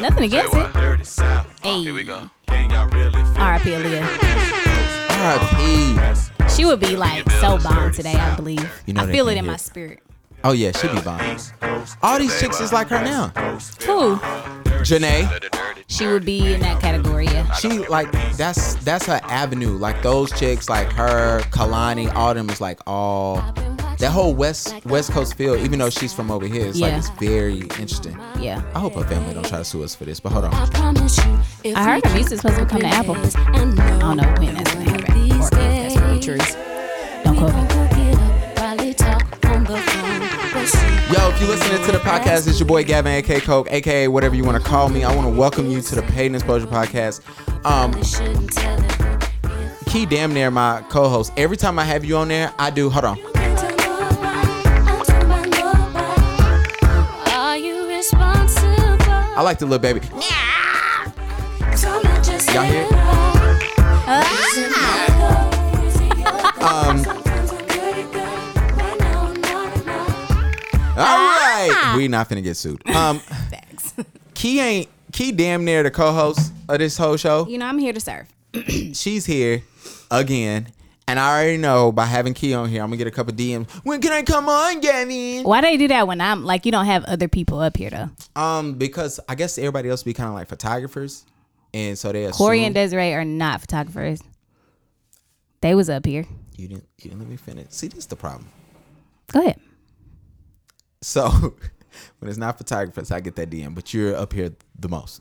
nothing 0.00 0.24
against 0.24 0.54
it. 0.54 1.46
Hey, 1.62 1.82
Here 1.82 1.94
we 1.94 2.04
go. 2.04 2.28
R.I.P. 2.70 3.70
Aaliyah. 3.70 4.06
R.I.P. 5.10 6.48
She 6.54 6.64
would 6.64 6.80
be 6.80 6.96
like 6.96 7.28
so 7.32 7.58
bomb 7.58 7.92
today, 7.92 8.14
I 8.14 8.36
believe. 8.36 8.82
You 8.86 8.94
know 8.94 9.04
I 9.04 9.10
feel 9.10 9.28
it 9.28 9.36
in 9.36 9.46
my 9.46 9.56
spirit. 9.56 10.00
Oh 10.44 10.52
yeah, 10.52 10.72
she 10.72 10.88
be 10.88 11.00
bomb. 11.00 11.38
All 12.02 12.18
these 12.18 12.38
chicks 12.40 12.60
is 12.60 12.72
like 12.72 12.88
her 12.88 13.02
now. 13.02 13.28
Who? 13.86 14.16
Jhené, 14.82 15.28
She 15.86 16.06
would 16.06 16.24
be 16.24 16.54
in 16.54 16.60
that 16.60 16.80
category. 16.80 17.26
Yeah. 17.26 17.50
she 17.52 17.86
like 17.86 18.10
that's 18.36 18.74
that's 18.76 19.06
her 19.06 19.20
avenue. 19.24 19.76
Like 19.78 20.02
those 20.02 20.32
chicks, 20.32 20.68
like 20.68 20.90
her, 20.92 21.40
Kehlani, 21.50 22.12
all 22.14 22.34
them 22.34 22.50
is 22.50 22.60
like 22.60 22.80
all 22.86 23.36
that 24.02 24.10
whole 24.10 24.34
west 24.34 24.74
west 24.84 25.12
coast 25.12 25.36
feel. 25.36 25.54
Even 25.56 25.78
though 25.78 25.88
she's 25.88 26.12
from 26.12 26.30
over 26.30 26.44
here, 26.44 26.66
it's 26.66 26.80
like 26.80 26.92
it's 26.94 27.08
very 27.10 27.60
interesting. 27.78 28.18
Yeah. 28.40 28.60
I 28.74 28.80
hope 28.80 28.94
her 28.94 29.04
family 29.04 29.32
don't 29.32 29.46
try 29.46 29.58
to 29.58 29.64
sue 29.64 29.84
us 29.84 29.94
for 29.94 30.04
this, 30.04 30.18
but 30.18 30.32
hold 30.32 30.44
on. 30.46 30.52
I 30.52 31.84
heard 31.84 32.04
her 32.04 32.14
music's 32.14 32.42
supposed 32.42 32.58
to 32.58 32.66
come 32.66 32.80
to 32.80 32.86
Apple. 32.86 33.14
I 33.16 33.98
don't 34.00 34.16
know 34.16 34.34
when 34.40 34.54
that's 34.56 34.74
gonna 34.74 34.90
happen. 34.90 35.32
Or 35.32 35.44
if 35.44 35.50
that's 35.50 35.96
really 35.96 36.18
true. 36.18 36.38
Don't 37.22 37.36
quote 37.36 37.54
me. 37.54 37.62
Yo, 41.12 41.28
if 41.28 41.40
you're 41.40 41.50
listening 41.50 41.84
to 41.86 41.92
the 41.92 42.00
podcast, 42.02 42.48
it's 42.48 42.58
your 42.58 42.66
boy 42.66 42.82
Gavin, 42.82 43.12
aka 43.12 43.40
Coke, 43.40 43.68
aka 43.70 44.08
whatever 44.08 44.34
you 44.34 44.44
want 44.44 44.60
to 44.60 44.68
call 44.68 44.88
me. 44.88 45.04
I 45.04 45.14
want 45.14 45.28
to 45.28 45.38
welcome 45.38 45.70
you 45.70 45.80
to 45.80 45.94
the 45.94 46.02
Paid 46.02 46.26
in 46.26 46.34
Exposure 46.34 46.66
podcast. 46.66 47.20
Um, 47.64 47.92
Ke 49.84 50.08
damn 50.08 50.34
near 50.34 50.50
my 50.50 50.82
co-host. 50.88 51.32
Every 51.36 51.56
time 51.56 51.78
I 51.78 51.84
have 51.84 52.04
you 52.04 52.16
on 52.16 52.28
there, 52.28 52.52
I 52.58 52.70
do. 52.70 52.90
Hold 52.90 53.04
on. 53.04 53.31
I 59.34 59.42
like 59.42 59.58
the 59.58 59.66
little 59.66 59.78
baby. 59.78 60.00
Y'all 62.52 62.64
hear? 62.64 62.86
it? 62.86 62.92
Um, 66.62 66.98
all 70.96 71.04
right, 71.06 71.94
we 71.96 72.08
not 72.08 72.28
finna 72.28 72.42
get 72.42 72.56
sued. 72.56 72.86
Um, 72.88 73.20
Facts. 73.20 73.94
Ke 74.34 74.44
ain't 74.58 74.88
Ke 75.12 75.34
damn 75.34 75.64
near 75.64 75.82
the 75.82 75.90
co-host 75.90 76.52
of 76.68 76.78
this 76.78 76.96
whole 76.98 77.16
show. 77.16 77.46
You 77.48 77.58
know, 77.58 77.66
I'm 77.66 77.78
here 77.78 77.92
to 77.94 78.00
serve. 78.00 78.26
she's 78.92 79.24
here 79.24 79.62
again. 80.10 80.68
And 81.12 81.20
I 81.20 81.30
already 81.30 81.58
know 81.58 81.92
by 81.92 82.06
having 82.06 82.32
Ke 82.32 82.54
on 82.56 82.70
here, 82.70 82.82
I'm 82.82 82.88
gonna 82.88 82.96
get 82.96 83.06
a 83.06 83.10
couple 83.10 83.34
DMs. 83.34 83.70
When 83.84 84.00
can 84.00 84.12
I 84.12 84.22
come 84.22 84.48
on, 84.48 84.80
Gavin? 84.80 85.44
Why 85.44 85.60
do 85.60 85.66
they 85.66 85.76
do 85.76 85.88
that 85.88 86.08
when 86.08 86.22
I'm 86.22 86.42
like, 86.42 86.64
you 86.64 86.72
don't 86.72 86.86
have 86.86 87.04
other 87.04 87.28
people 87.28 87.58
up 87.58 87.76
here 87.76 87.90
though? 87.90 88.08
Um, 88.34 88.78
because 88.78 89.20
I 89.28 89.34
guess 89.34 89.58
everybody 89.58 89.90
else 89.90 90.02
be 90.02 90.14
kind 90.14 90.30
of 90.30 90.34
like 90.34 90.48
photographers, 90.48 91.26
and 91.74 91.98
so 91.98 92.12
they 92.12 92.24
assume 92.24 92.38
Corey 92.38 92.64
and 92.64 92.74
Desiree 92.74 93.12
are 93.12 93.26
not 93.26 93.60
photographers. 93.60 94.22
They 95.60 95.74
was 95.74 95.90
up 95.90 96.06
here. 96.06 96.24
you 96.56 96.66
didn't. 96.68 96.86
You 97.02 97.10
didn't 97.10 97.18
let 97.18 97.28
me 97.28 97.36
finish. 97.36 97.66
See, 97.68 97.88
this 97.88 97.98
is 97.98 98.06
the 98.06 98.16
problem. 98.16 98.48
Go 99.32 99.40
ahead. 99.40 99.60
So 101.02 101.28
when 102.20 102.30
it's 102.30 102.38
not 102.38 102.56
photographers, 102.56 103.10
I 103.10 103.20
get 103.20 103.36
that 103.36 103.50
DM, 103.50 103.74
but 103.74 103.92
you're 103.92 104.16
up 104.16 104.32
here 104.32 104.52
the 104.78 104.88
most. 104.88 105.20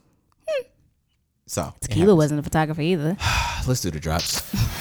So 1.48 1.74
Tequila 1.82 2.16
wasn't 2.16 2.40
a 2.40 2.44
photographer 2.44 2.82
either. 2.82 3.18
Let's 3.68 3.82
do 3.82 3.92
the 3.92 4.00
drops. 4.00 4.40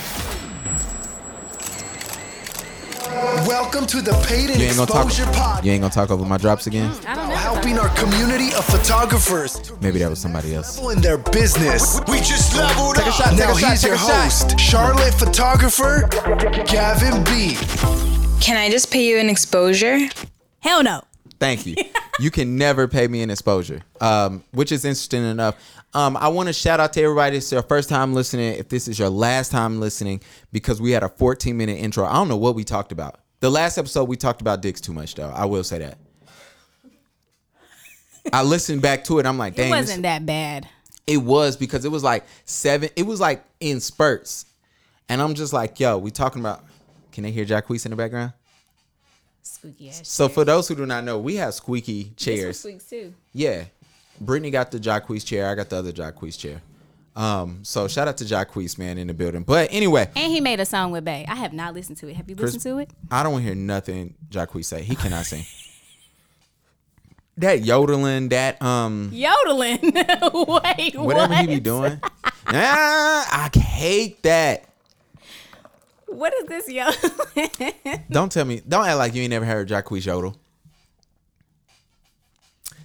Welcome 3.72 3.86
to 3.86 4.02
the 4.02 4.12
Paid 4.26 4.50
in 4.50 4.58
You 4.58 4.66
ain't 4.66 4.74
gonna 4.78 4.90
talk. 4.90 5.06
Exposure 5.06 5.30
Pod, 5.30 5.64
You 5.64 5.70
ain't 5.70 5.82
gonna 5.82 5.94
talk 5.94 6.10
over 6.10 6.24
my 6.24 6.38
drops 6.38 6.66
again. 6.66 6.92
I 7.06 7.14
don't 7.14 7.28
know. 7.28 7.36
helping 7.36 7.78
our 7.78 7.88
community 7.90 8.52
of 8.52 8.64
photographers 8.64 9.70
Maybe 9.80 10.00
that 10.00 10.10
was 10.10 10.18
somebody 10.18 10.56
else. 10.56 10.74
level 10.76 10.90
in 10.90 11.00
their 11.00 11.18
business. 11.18 12.00
We 12.08 12.18
just 12.18 12.56
leveled 12.56 12.96
Take 12.96 13.06
a 13.06 13.08
up. 13.10 13.14
shot. 13.14 13.36
Now 13.38 13.54
Take 13.54 13.62
a 13.66 13.68
he's 13.70 13.80
Take 13.82 13.88
your 13.90 13.94
a 13.94 13.98
shot. 13.98 14.24
host, 14.24 14.58
Charlotte 14.58 15.14
photographer 15.14 16.08
Gavin 16.66 17.22
B. 17.22 17.56
Can 18.40 18.56
I 18.56 18.68
just 18.70 18.90
pay 18.90 19.06
you 19.06 19.18
an 19.18 19.30
exposure? 19.30 20.00
Hell 20.58 20.82
no. 20.82 21.02
Thank 21.38 21.64
you. 21.64 21.76
you 22.18 22.32
can 22.32 22.56
never 22.56 22.88
pay 22.88 23.06
me 23.06 23.22
an 23.22 23.30
exposure, 23.30 23.82
um, 24.00 24.42
which 24.50 24.72
is 24.72 24.84
interesting 24.84 25.22
enough. 25.22 25.54
Um, 25.94 26.16
I 26.16 26.26
want 26.26 26.48
to 26.48 26.52
shout 26.52 26.80
out 26.80 26.92
to 26.94 27.02
everybody. 27.04 27.36
It's 27.36 27.52
your 27.52 27.62
first 27.62 27.88
time 27.88 28.14
listening. 28.14 28.54
If 28.54 28.68
this 28.68 28.88
is 28.88 28.98
your 28.98 29.10
last 29.10 29.52
time 29.52 29.78
listening, 29.78 30.22
because 30.50 30.80
we 30.80 30.90
had 30.90 31.04
a 31.04 31.08
14 31.08 31.56
minute 31.56 31.78
intro. 31.78 32.04
I 32.04 32.14
don't 32.14 32.26
know 32.26 32.36
what 32.36 32.56
we 32.56 32.64
talked 32.64 32.90
about. 32.90 33.20
The 33.40 33.50
last 33.50 33.78
episode 33.78 34.04
we 34.04 34.16
talked 34.16 34.40
about 34.40 34.60
dicks 34.60 34.80
too 34.80 34.92
much, 34.92 35.14
though. 35.14 35.30
I 35.30 35.46
will 35.46 35.64
say 35.64 35.78
that. 35.78 35.98
I 38.32 38.42
listened 38.42 38.82
back 38.82 39.04
to 39.04 39.18
it. 39.18 39.26
I'm 39.26 39.38
like, 39.38 39.54
It 39.54 39.62
dang, 39.62 39.70
this- 39.72 39.80
wasn't 39.88 40.02
that 40.02 40.26
bad. 40.26 40.68
it 41.06 41.16
was 41.16 41.56
because 41.56 41.84
it 41.84 41.90
was 41.90 42.04
like 42.04 42.24
seven. 42.44 42.90
It 42.96 43.04
was 43.04 43.18
like 43.18 43.42
in 43.60 43.80
spurts, 43.80 44.44
and 45.08 45.22
I'm 45.22 45.34
just 45.34 45.52
like, 45.52 45.80
yo, 45.80 45.98
we 45.98 46.10
talking 46.10 46.40
about. 46.40 46.64
Can 47.12 47.24
they 47.24 47.32
hear 47.32 47.44
Jacquees 47.44 47.84
in 47.86 47.90
the 47.90 47.96
background? 47.96 48.32
squeaky 49.42 49.88
ass. 49.88 50.02
So 50.04 50.28
for 50.28 50.44
those 50.44 50.68
who 50.68 50.76
do 50.76 50.86
not 50.86 51.02
know, 51.02 51.18
we 51.18 51.34
have 51.36 51.54
squeaky 51.54 52.12
chairs. 52.16 52.60
squeaks 52.60 52.84
too. 52.84 53.12
Yeah. 53.32 53.64
Brittany 54.20 54.50
got 54.50 54.70
the 54.70 54.78
Jacquees 54.78 55.24
chair. 55.26 55.48
I 55.48 55.54
got 55.56 55.70
the 55.70 55.76
other 55.76 55.92
Jacquees 55.92 56.38
chair. 56.38 56.60
Um, 57.16 57.64
so 57.64 57.88
shout 57.88 58.06
out 58.08 58.16
to 58.18 58.24
Jacquees, 58.24 58.78
man, 58.78 58.96
in 58.96 59.08
the 59.08 59.14
building. 59.14 59.42
But 59.42 59.68
anyway, 59.72 60.08
And 60.16 60.32
he 60.32 60.40
made 60.40 60.60
a 60.60 60.64
song 60.64 60.92
with 60.92 61.04
Bay. 61.04 61.24
I 61.28 61.34
have 61.34 61.52
not 61.52 61.74
listened 61.74 61.98
to 61.98 62.08
it. 62.08 62.16
Have 62.16 62.30
you 62.30 62.36
Chris- 62.36 62.54
listened 62.54 62.72
to 62.74 62.78
it? 62.80 62.90
I 63.10 63.22
don't 63.22 63.42
hear 63.42 63.54
nothing 63.54 64.14
Jacquees 64.30 64.66
say. 64.66 64.82
He 64.82 64.94
cannot 64.96 65.26
sing. 65.26 65.44
That 67.36 67.62
yodeling, 67.64 68.28
that 68.30 68.60
um 68.62 69.10
Yodeling. 69.12 69.80
Wait, 69.94 70.94
whatever 70.96 71.32
what? 71.34 71.40
he 71.40 71.46
be 71.46 71.60
doing. 71.60 72.00
ah, 72.46 73.50
I 73.52 73.58
hate 73.58 74.22
that. 74.22 74.66
What 76.06 76.34
is 76.34 76.44
this 76.46 76.68
yodeling? 76.68 78.02
Don't 78.10 78.30
tell 78.32 78.44
me. 78.44 78.60
Don't 78.68 78.84
act 78.86 78.98
like 78.98 79.14
you 79.14 79.22
ain't 79.22 79.30
never 79.30 79.44
heard 79.46 79.68
Jacquees 79.68 80.04
yodel. 80.06 80.36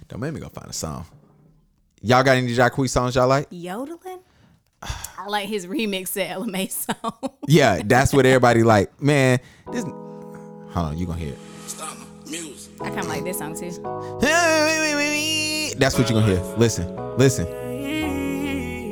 Don't 0.08 0.20
make 0.20 0.32
me 0.32 0.40
go 0.40 0.48
find 0.48 0.70
a 0.70 0.72
song. 0.72 1.04
Y'all 2.06 2.22
got 2.22 2.36
any 2.36 2.54
Jacquees 2.54 2.90
songs 2.90 3.16
y'all 3.16 3.26
like? 3.26 3.48
yodeling? 3.50 4.20
I 4.82 5.26
like 5.26 5.48
his 5.48 5.66
remix 5.66 6.12
to 6.12 6.24
Ella 6.24 6.46
Mai 6.46 6.66
song. 6.68 6.94
Yeah, 7.48 7.82
that's 7.84 8.12
what 8.12 8.24
everybody 8.24 8.62
like. 8.62 9.02
Man, 9.02 9.40
this. 9.72 9.82
Hold 9.82 10.76
on, 10.76 10.96
you 10.98 11.04
gonna 11.06 11.18
hear 11.18 11.32
it. 11.32 11.38
I 12.80 12.90
kind 12.90 13.00
of 13.00 13.08
like 13.08 13.24
this 13.24 13.38
song 13.38 13.58
too. 13.58 13.72
That's 14.20 15.98
what 15.98 16.08
you 16.08 16.14
gonna 16.14 16.26
hear. 16.26 16.40
Listen, 16.56 17.16
listen. 17.16 17.46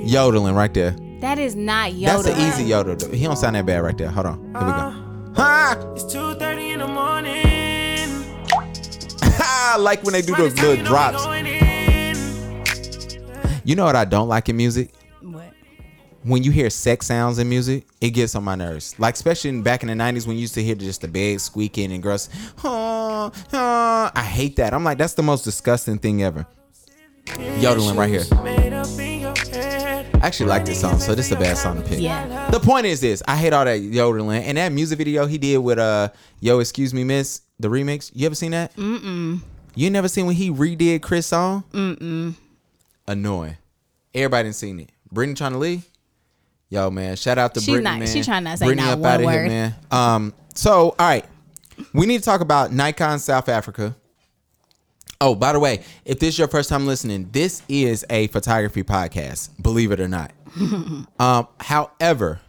Yodeling 0.08 0.56
right 0.56 0.74
there. 0.74 0.96
That 1.20 1.38
is 1.38 1.54
not 1.54 1.92
yodeling. 1.94 2.24
That's 2.24 2.26
yodeling. 2.26 2.48
an 2.48 2.52
easy 2.52 2.64
yodel. 2.64 3.10
He 3.12 3.22
don't 3.22 3.36
sound 3.36 3.54
that 3.54 3.64
bad 3.64 3.84
right 3.84 3.96
there. 3.96 4.10
Hold 4.10 4.26
on. 4.26 4.38
Here 4.38 4.48
we 4.54 4.58
go. 4.58 4.60
Uh, 4.60 5.34
ha! 5.36 5.92
It's 5.94 6.02
2.30 6.12 6.72
in 6.72 6.78
the 6.80 6.88
morning. 6.88 8.24
I 9.40 9.76
like 9.78 10.02
when 10.02 10.14
they 10.14 10.22
do 10.22 10.34
those 10.34 10.58
little 10.60 10.84
drops. 10.84 11.24
You 13.64 13.76
know 13.76 13.84
what 13.84 13.96
I 13.96 14.04
don't 14.04 14.28
like 14.28 14.48
in 14.48 14.56
music? 14.56 14.92
What? 15.22 15.50
When 16.22 16.42
you 16.42 16.50
hear 16.50 16.70
sex 16.70 17.06
sounds 17.06 17.38
in 17.38 17.48
music, 17.48 17.86
it 18.00 18.10
gets 18.10 18.34
on 18.34 18.44
my 18.44 18.54
nerves. 18.54 18.94
Like 18.98 19.14
especially 19.14 19.50
in- 19.50 19.62
back 19.62 19.82
in 19.82 19.88
the 19.88 19.94
'90s 19.94 20.26
when 20.26 20.36
you 20.36 20.42
used 20.42 20.54
to 20.54 20.62
hear 20.62 20.74
just 20.74 21.00
the 21.02 21.08
bed 21.08 21.40
squeaking 21.40 21.92
and 21.92 22.02
girls, 22.02 22.28
oh, 22.62 23.30
oh. 23.52 24.10
I 24.14 24.22
hate 24.22 24.56
that. 24.56 24.72
I'm 24.74 24.84
like, 24.84 24.98
that's 24.98 25.14
the 25.14 25.22
most 25.22 25.44
disgusting 25.44 25.98
thing 25.98 26.22
ever. 26.22 26.46
Yodeling 27.58 27.96
right 27.96 28.08
here. 28.10 28.24
Made 28.42 28.72
up 28.72 28.86
in 28.98 29.20
your 29.20 29.34
head. 29.36 30.06
I 30.14 30.26
actually 30.26 30.48
like 30.48 30.64
this 30.64 30.80
song, 30.80 30.98
so 30.98 31.14
this 31.14 31.26
is 31.26 31.32
a 31.32 31.36
bad 31.36 31.56
song 31.56 31.82
to 31.82 31.88
pick. 31.88 32.00
Yeah. 32.00 32.50
The 32.50 32.60
point 32.60 32.86
is 32.86 33.00
this: 33.00 33.22
I 33.26 33.36
hate 33.36 33.52
all 33.52 33.64
that 33.64 33.80
yodeling 33.80 34.44
and 34.44 34.56
that 34.58 34.72
music 34.72 34.98
video 34.98 35.26
he 35.26 35.38
did 35.38 35.58
with 35.58 35.78
uh, 35.78 36.08
"Yo, 36.40 36.58
Excuse 36.58 36.92
Me, 36.94 37.04
Miss," 37.04 37.42
the 37.58 37.68
remix. 37.68 38.10
You 38.14 38.26
ever 38.26 38.34
seen 38.34 38.52
that? 38.52 38.74
Mm-mm. 38.76 39.40
You 39.74 39.90
never 39.90 40.08
seen 40.08 40.26
when 40.26 40.36
he 40.36 40.50
redid 40.50 41.02
Chris 41.02 41.26
song? 41.26 41.64
Mm-mm. 41.72 42.34
Annoying. 43.06 43.56
Everybody 44.14 44.46
done 44.48 44.52
seen 44.52 44.80
it. 44.80 44.90
Brittany 45.10 45.34
trying 45.34 45.52
to 45.52 45.58
leave. 45.58 45.88
Yo, 46.70 46.90
man, 46.90 47.14
shout 47.16 47.38
out 47.38 47.54
to 47.54 47.60
She 47.60 47.72
Brittany, 47.72 47.84
not- 47.84 47.98
man. 48.00 48.08
she 48.08 48.22
trying 48.22 48.44
not 48.44 48.52
to 48.52 48.56
say 48.58 48.66
Brittany 48.66 48.86
not 48.86 48.92
up 48.94 48.98
one 49.00 49.10
outta 49.12 49.30
here, 49.30 49.42
word. 49.42 49.48
man. 49.48 49.74
Um, 49.90 50.34
so 50.54 50.72
all 50.90 50.94
right, 50.98 51.24
we 51.92 52.06
need 52.06 52.18
to 52.18 52.24
talk 52.24 52.40
about 52.40 52.72
Nikon 52.72 53.18
South 53.18 53.48
Africa. 53.48 53.94
Oh, 55.20 55.34
by 55.34 55.52
the 55.52 55.60
way, 55.60 55.82
if 56.04 56.18
this 56.18 56.34
is 56.34 56.38
your 56.38 56.48
first 56.48 56.68
time 56.68 56.86
listening, 56.86 57.28
this 57.32 57.62
is 57.68 58.04
a 58.10 58.26
photography 58.28 58.82
podcast, 58.82 59.50
believe 59.62 59.92
it 59.92 60.00
or 60.00 60.08
not. 60.08 60.32
um, 61.18 61.46
however, 61.60 62.40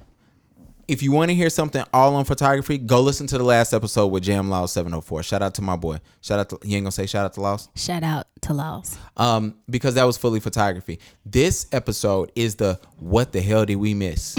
if 0.88 1.02
you 1.02 1.12
want 1.12 1.30
to 1.30 1.36
hear 1.36 1.50
something 1.50 1.84
all 1.94 2.16
on 2.16 2.26
photography, 2.26 2.78
go 2.78 3.02
listen 3.02 3.28
to 3.28 3.38
the 3.38 3.44
last 3.44 3.74
episode 3.74 4.08
with 4.08 4.24
Jam 4.24 4.50
Law 4.50 4.66
704. 4.66 5.24
Shout 5.24 5.42
out 5.42 5.56
to 5.56 5.62
my 5.62 5.76
boy. 5.76 6.00
Shout 6.22 6.40
out 6.40 6.50
to 6.50 6.60
you 6.64 6.76
ain't 6.76 6.86
gonna 6.86 6.92
say 6.92 7.06
shout 7.06 7.26
out 7.26 7.34
to 7.34 7.42
Laws? 7.42 7.70
Shout 7.76 8.04
out 8.04 8.28
to 8.42 8.54
Laws. 8.54 8.98
Um, 9.18 9.56
because 9.70 9.96
that 9.96 10.04
was 10.04 10.18
fully 10.18 10.40
photography. 10.40 11.00
This 11.26 11.68
episode 11.72 12.32
is 12.36 12.56
the 12.56 12.80
what 12.98 13.32
the 13.32 13.42
hell 13.42 13.66
did 13.66 13.78
we 13.78 13.94
miss? 13.94 14.38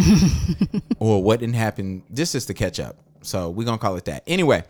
or 0.99 1.23
what 1.23 1.41
didn't 1.41 1.57
happen? 1.57 2.03
This 2.09 2.35
is 2.35 2.47
the 2.47 2.55
catch 2.55 2.79
up. 2.79 2.97
So 3.23 3.51
we're 3.51 3.65
gonna 3.65 3.79
call 3.79 3.97
it 3.97 4.05
that. 4.05 4.23
Anyway, 4.27 4.63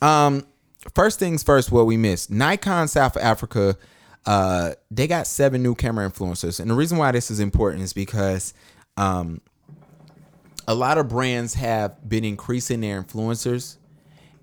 um, 0.00 0.46
first 0.94 1.18
things 1.18 1.42
first, 1.42 1.72
what 1.72 1.86
we 1.86 1.96
missed. 1.96 2.30
Nikon 2.30 2.86
South 2.86 3.16
Africa, 3.16 3.76
uh, 4.24 4.72
they 4.90 5.08
got 5.08 5.26
seven 5.26 5.62
new 5.62 5.74
camera 5.74 6.08
influencers. 6.08 6.60
And 6.60 6.70
the 6.70 6.74
reason 6.74 6.96
why 6.96 7.10
this 7.10 7.30
is 7.30 7.40
important 7.40 7.82
is 7.82 7.92
because 7.92 8.54
um 8.96 9.40
a 10.68 10.74
lot 10.74 10.98
of 10.98 11.08
brands 11.08 11.54
have 11.54 12.06
been 12.06 12.24
increasing 12.24 12.82
their 12.82 13.02
influencers 13.02 13.78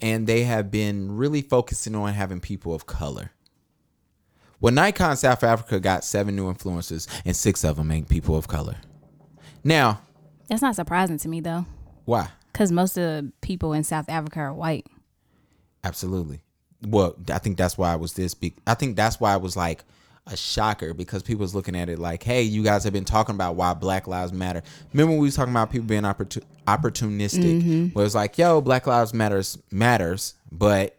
and 0.02 0.26
they 0.26 0.44
have 0.44 0.72
been 0.72 1.16
really 1.16 1.42
focusing 1.44 1.94
on 1.96 2.12
having 2.14 2.40
people 2.42 2.74
of 2.74 2.88
color. 2.88 3.30
Well, 4.60 4.74
Nikon 4.74 5.16
South 5.18 5.44
Africa 5.44 5.80
got 5.80 6.04
seven 6.04 6.36
new 6.36 6.52
influencers, 6.52 7.08
and 7.26 7.36
six 7.36 7.64
of 7.64 7.76
them 7.76 7.92
ain't 7.92 8.10
people 8.10 8.36
of 8.36 8.48
color. 8.48 8.78
Now, 9.64 10.02
That's 10.50 10.62
not 10.64 10.76
surprising 10.76 11.20
to 11.20 11.30
me 11.30 11.42
though, 11.42 11.66
why? 12.06 12.30
because 12.52 12.72
most 12.72 12.98
of 12.98 13.04
the 13.04 13.32
people 13.42 13.74
in 13.74 13.84
South 13.84 14.10
Africa 14.10 14.40
are 14.40 14.54
white. 14.54 14.88
Absolutely. 15.84 16.42
Well, 16.88 17.16
I 17.32 17.38
think 17.38 17.58
that's 17.58 17.78
why 17.78 17.94
it 17.94 18.00
was 18.00 18.14
this 18.14 18.34
big. 18.34 18.56
I 18.66 18.74
think 18.74 18.96
that's 18.96 19.20
why 19.20 19.36
it 19.36 19.42
was 19.42 19.56
like 19.56 19.84
a 20.28 20.36
shocker 20.36 20.94
because 20.94 21.22
people 21.22 21.42
was 21.42 21.54
looking 21.54 21.76
at 21.76 21.88
it 21.88 22.00
like, 22.00 22.24
hey, 22.24 22.42
you 22.42 22.64
guys 22.64 22.84
have 22.84 22.94
been 22.94 23.06
talking 23.06 23.36
about 23.36 23.56
why 23.56 23.74
Black 23.74 24.08
Lives 24.08 24.34
Matter. 24.34 24.64
Remember 24.92 25.12
when 25.12 25.20
we 25.20 25.28
was 25.28 25.36
talking 25.36 25.54
about 25.54 25.70
people 25.72 25.88
being 25.88 26.02
opportu- 26.02 26.42
opportunistic? 26.68 27.94
Where 27.94 28.06
it's 28.06 28.16
like, 28.16 28.38
yo, 28.38 28.60
Black 28.62 28.88
Lives 28.88 29.14
Matters 29.14 29.58
matters, 29.72 30.34
but 30.52 30.98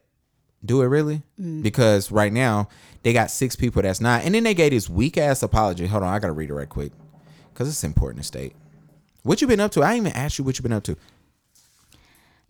do 0.65 0.83
it 0.83 0.87
really? 0.87 1.23
Because 1.63 2.13
right 2.13 2.33
now 2.33 2.69
they 3.03 3.13
got 3.13 3.31
six 3.31 3.57
people 3.57 3.83
that's 3.83 4.01
not, 4.01 4.25
and 4.25 4.35
then 4.35 4.45
they 4.45 4.55
gave 4.55 4.71
this 4.71 4.89
weak 4.89 5.17
ass 5.19 5.43
apology. 5.43 5.87
Hold 5.87 6.03
on, 6.05 6.13
I 6.13 6.19
gotta 6.19 6.33
read 6.33 6.51
it 6.51 6.55
right 6.55 6.69
quick 6.69 6.93
because 7.53 7.69
it's 7.69 7.85
important 7.85 8.23
to 8.23 8.27
state. 8.27 8.55
What 9.23 9.41
you 9.41 9.49
been 9.49 9.61
up 9.61 9.73
to? 9.73 9.83
I 9.83 9.95
didn't 9.95 10.09
even 10.09 10.19
asked 10.19 10.39
you 10.39 10.45
what 10.45 10.57
you 10.59 10.63
been 10.63 10.73
up 10.73 10.85
to. 10.85 10.97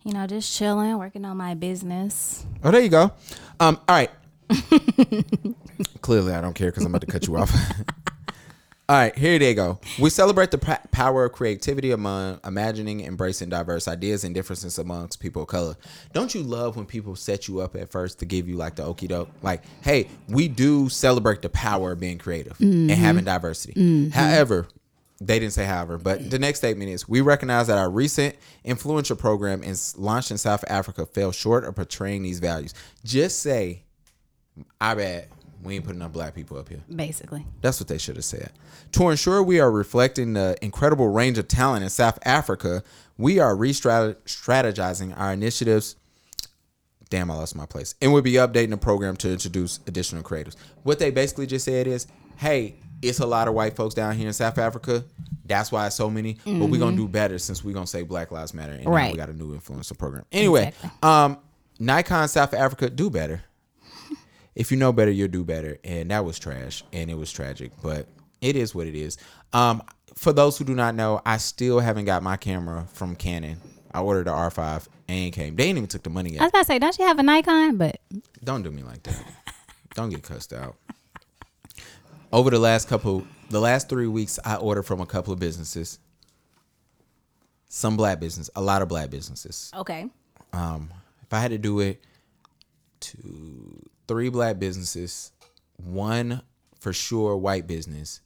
You 0.03 0.13
know, 0.13 0.25
just 0.27 0.55
chilling, 0.55 0.97
working 0.97 1.25
on 1.25 1.37
my 1.37 1.53
business. 1.55 2.45
Oh, 2.63 2.71
there 2.71 2.81
you 2.81 2.89
go. 2.89 3.11
Um, 3.59 3.79
all 3.89 3.95
right. 3.95 4.11
Clearly, 6.01 6.33
I 6.33 6.41
don't 6.41 6.53
care 6.53 6.69
because 6.69 6.83
I'm 6.85 6.91
about 6.93 7.01
to 7.01 7.11
cut 7.11 7.27
you 7.27 7.37
off. 7.37 7.53
all 8.89 8.95
right, 8.95 9.17
here 9.17 9.37
they 9.37 9.53
go. 9.53 9.79
We 9.99 10.09
celebrate 10.09 10.51
the 10.51 10.57
pa- 10.57 10.81
power 10.91 11.25
of 11.25 11.33
creativity 11.33 11.91
among 11.91 12.39
imagining, 12.45 13.01
embracing 13.01 13.49
diverse 13.49 13.87
ideas 13.87 14.23
and 14.23 14.33
differences 14.33 14.77
amongst 14.79 15.19
people 15.19 15.41
of 15.43 15.49
color. 15.49 15.75
Don't 16.13 16.33
you 16.33 16.41
love 16.41 16.75
when 16.77 16.85
people 16.85 17.15
set 17.15 17.47
you 17.47 17.59
up 17.59 17.75
at 17.75 17.89
first 17.89 18.19
to 18.19 18.25
give 18.25 18.47
you 18.47 18.55
like 18.55 18.75
the 18.75 18.83
okey 18.83 19.07
doke? 19.07 19.29
Like, 19.41 19.63
hey, 19.81 20.07
we 20.27 20.47
do 20.47 20.89
celebrate 20.89 21.41
the 21.41 21.49
power 21.49 21.91
of 21.91 21.99
being 21.99 22.17
creative 22.17 22.59
and 22.59 22.89
having 22.91 23.21
mm-hmm. 23.21 23.25
diversity. 23.25 23.73
Mm-hmm. 23.73 24.09
However, 24.11 24.67
they 25.19 25.39
didn't 25.39 25.53
say 25.53 25.65
however, 25.65 25.97
but 25.97 26.29
the 26.29 26.37
next 26.37 26.59
statement 26.59 26.91
is 26.91 27.09
we 27.09 27.21
recognize 27.21 27.67
that 27.67 27.77
our 27.77 27.89
recent 27.89 28.35
influencer 28.63 29.17
program 29.17 29.63
is 29.63 29.97
launched 29.97 30.29
in 30.31 30.37
South 30.37 30.63
Africa 30.67 31.05
fell 31.07 31.31
short 31.31 31.65
of 31.65 31.75
portraying 31.75 32.21
these 32.21 32.39
values. 32.39 32.73
Just 33.03 33.39
say, 33.39 33.83
I 34.79 34.93
bet 34.95 35.29
we 35.67 35.75
ain't 35.75 35.85
putting 35.85 35.99
enough 36.01 36.13
black 36.13 36.33
people 36.33 36.57
up 36.57 36.69
here. 36.69 36.81
Basically, 36.93 37.45
That's 37.61 37.79
what 37.79 37.87
they 37.87 37.97
should 37.97 38.15
have 38.15 38.25
said. 38.25 38.51
To 38.93 39.09
ensure 39.09 39.43
we 39.43 39.59
are 39.59 39.69
reflecting 39.71 40.33
the 40.33 40.57
incredible 40.61 41.09
range 41.09 41.37
of 41.37 41.47
talent 41.47 41.83
in 41.83 41.89
South 41.89 42.17
Africa, 42.25 42.83
we 43.17 43.39
are 43.39 43.55
re 43.55 43.71
strategizing 43.71 45.17
our 45.17 45.33
initiatives. 45.33 45.95
Damn, 47.09 47.31
I 47.31 47.35
lost 47.35 47.55
my 47.55 47.65
place. 47.65 47.95
And 48.01 48.11
we'll 48.11 48.21
be 48.21 48.33
updating 48.33 48.71
the 48.71 48.77
program 48.77 49.15
to 49.17 49.31
introduce 49.31 49.79
additional 49.87 50.23
creatives. 50.23 50.55
What 50.83 50.99
they 50.99 51.09
basically 51.09 51.45
just 51.47 51.63
said 51.63 51.87
is, 51.87 52.05
hey, 52.35 52.75
it's 53.01 53.19
a 53.19 53.25
lot 53.25 53.47
of 53.47 53.53
white 53.53 53.75
folks 53.75 53.95
down 53.95 54.15
here 54.15 54.27
in 54.27 54.33
South 54.33 54.57
Africa. 54.57 55.05
That's 55.45 55.71
why 55.71 55.87
it's 55.87 55.95
so 55.95 56.09
many. 56.09 56.37
But 56.43 56.65
we're 56.65 56.79
gonna 56.79 56.97
do 56.97 57.07
better 57.07 57.37
since 57.39 57.63
we're 57.63 57.73
gonna 57.73 57.87
say 57.87 58.01
Black 58.03 58.31
Lives 58.31 58.53
Matter. 58.53 58.73
And 58.73 58.87
Right. 58.87 59.11
we 59.11 59.17
got 59.17 59.29
a 59.29 59.33
new 59.33 59.57
influencer 59.57 59.97
program. 59.97 60.25
Anyway, 60.31 60.67
Exactly. 60.67 60.89
um, 61.03 61.37
Nikon 61.79 62.27
South 62.27 62.53
Africa, 62.53 62.89
do 62.89 63.09
better 63.09 63.43
if 64.57 64.71
you 64.71 64.77
know 64.77 64.91
better, 64.91 65.11
you'll 65.11 65.27
do 65.27 65.43
better. 65.43 65.77
And 65.83 66.09
that 66.09 66.25
was 66.25 66.39
trash 66.39 66.83
and 66.91 67.11
it 67.11 67.13
was 67.13 67.31
tragic, 67.31 67.71
but 67.83 68.07
it 68.41 68.55
is 68.55 68.73
what 68.73 68.87
it 68.87 68.95
is. 68.95 69.17
Um, 69.53 69.83
for 70.15 70.33
those 70.33 70.57
who 70.57 70.65
do 70.65 70.73
not 70.73 70.95
know, 70.95 71.21
I 71.25 71.37
still 71.37 71.79
haven't 71.79 72.05
got 72.05 72.23
my 72.23 72.37
camera 72.37 72.87
from 72.91 73.15
Canon. 73.15 73.57
I 73.93 74.01
ordered 74.01 74.25
the 74.25 74.31
R5 74.31 74.87
and 75.07 75.25
it 75.27 75.31
came. 75.31 75.55
They 75.55 75.65
ain't 75.65 75.77
even 75.77 75.87
took 75.87 76.01
the 76.01 76.09
money 76.09 76.31
yet. 76.31 76.41
I 76.41 76.45
was 76.45 76.49
about 76.51 76.59
to 76.61 76.65
say, 76.65 76.79
don't 76.79 76.97
you 76.97 77.05
have 77.05 77.19
a 77.19 77.23
Nikon? 77.23 77.77
But 77.77 77.99
Don't 78.43 78.63
do 78.63 78.71
me 78.71 78.81
like 78.81 79.03
that. 79.03 79.23
Don't 79.93 80.09
get 80.09 80.23
cussed 80.23 80.53
out. 80.53 80.75
Over 82.33 82.49
the 82.49 82.59
last 82.59 82.89
couple, 82.89 83.25
the 83.51 83.61
last 83.61 83.89
three 83.89 84.07
weeks, 84.07 84.39
I 84.43 84.55
ordered 84.55 84.83
from 84.83 85.01
a 85.01 85.05
couple 85.05 85.33
of 85.33 85.39
businesses. 85.39 85.99
Some 87.69 87.95
black 87.95 88.19
business, 88.19 88.49
a 88.55 88.61
lot 88.61 88.81
of 88.81 88.87
black 88.87 89.11
businesses. 89.11 89.71
okay, 89.75 90.09
Um, 90.51 90.89
if 91.21 91.31
I 91.31 91.39
had 91.39 91.51
to 91.51 91.57
do 91.59 91.79
it 91.79 92.01
to 93.01 93.76
three 94.07 94.29
black 94.29 94.59
businesses, 94.59 95.31
one 95.77 96.41
for 96.79 96.93
sure 96.93 97.35
white 97.37 97.67
business, 97.67 98.21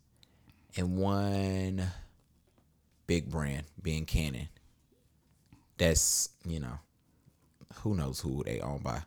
and 0.76 0.98
one 0.98 1.88
big 3.08 3.30
brand 3.30 3.64
being 3.82 4.06
Canon. 4.06 4.48
That's 5.78 6.30
you 6.46 6.60
know, 6.60 6.80
who 7.76 7.96
knows 7.96 8.20
who 8.20 8.44
they 8.44 8.60
own 8.60 8.80
by. 8.80 9.02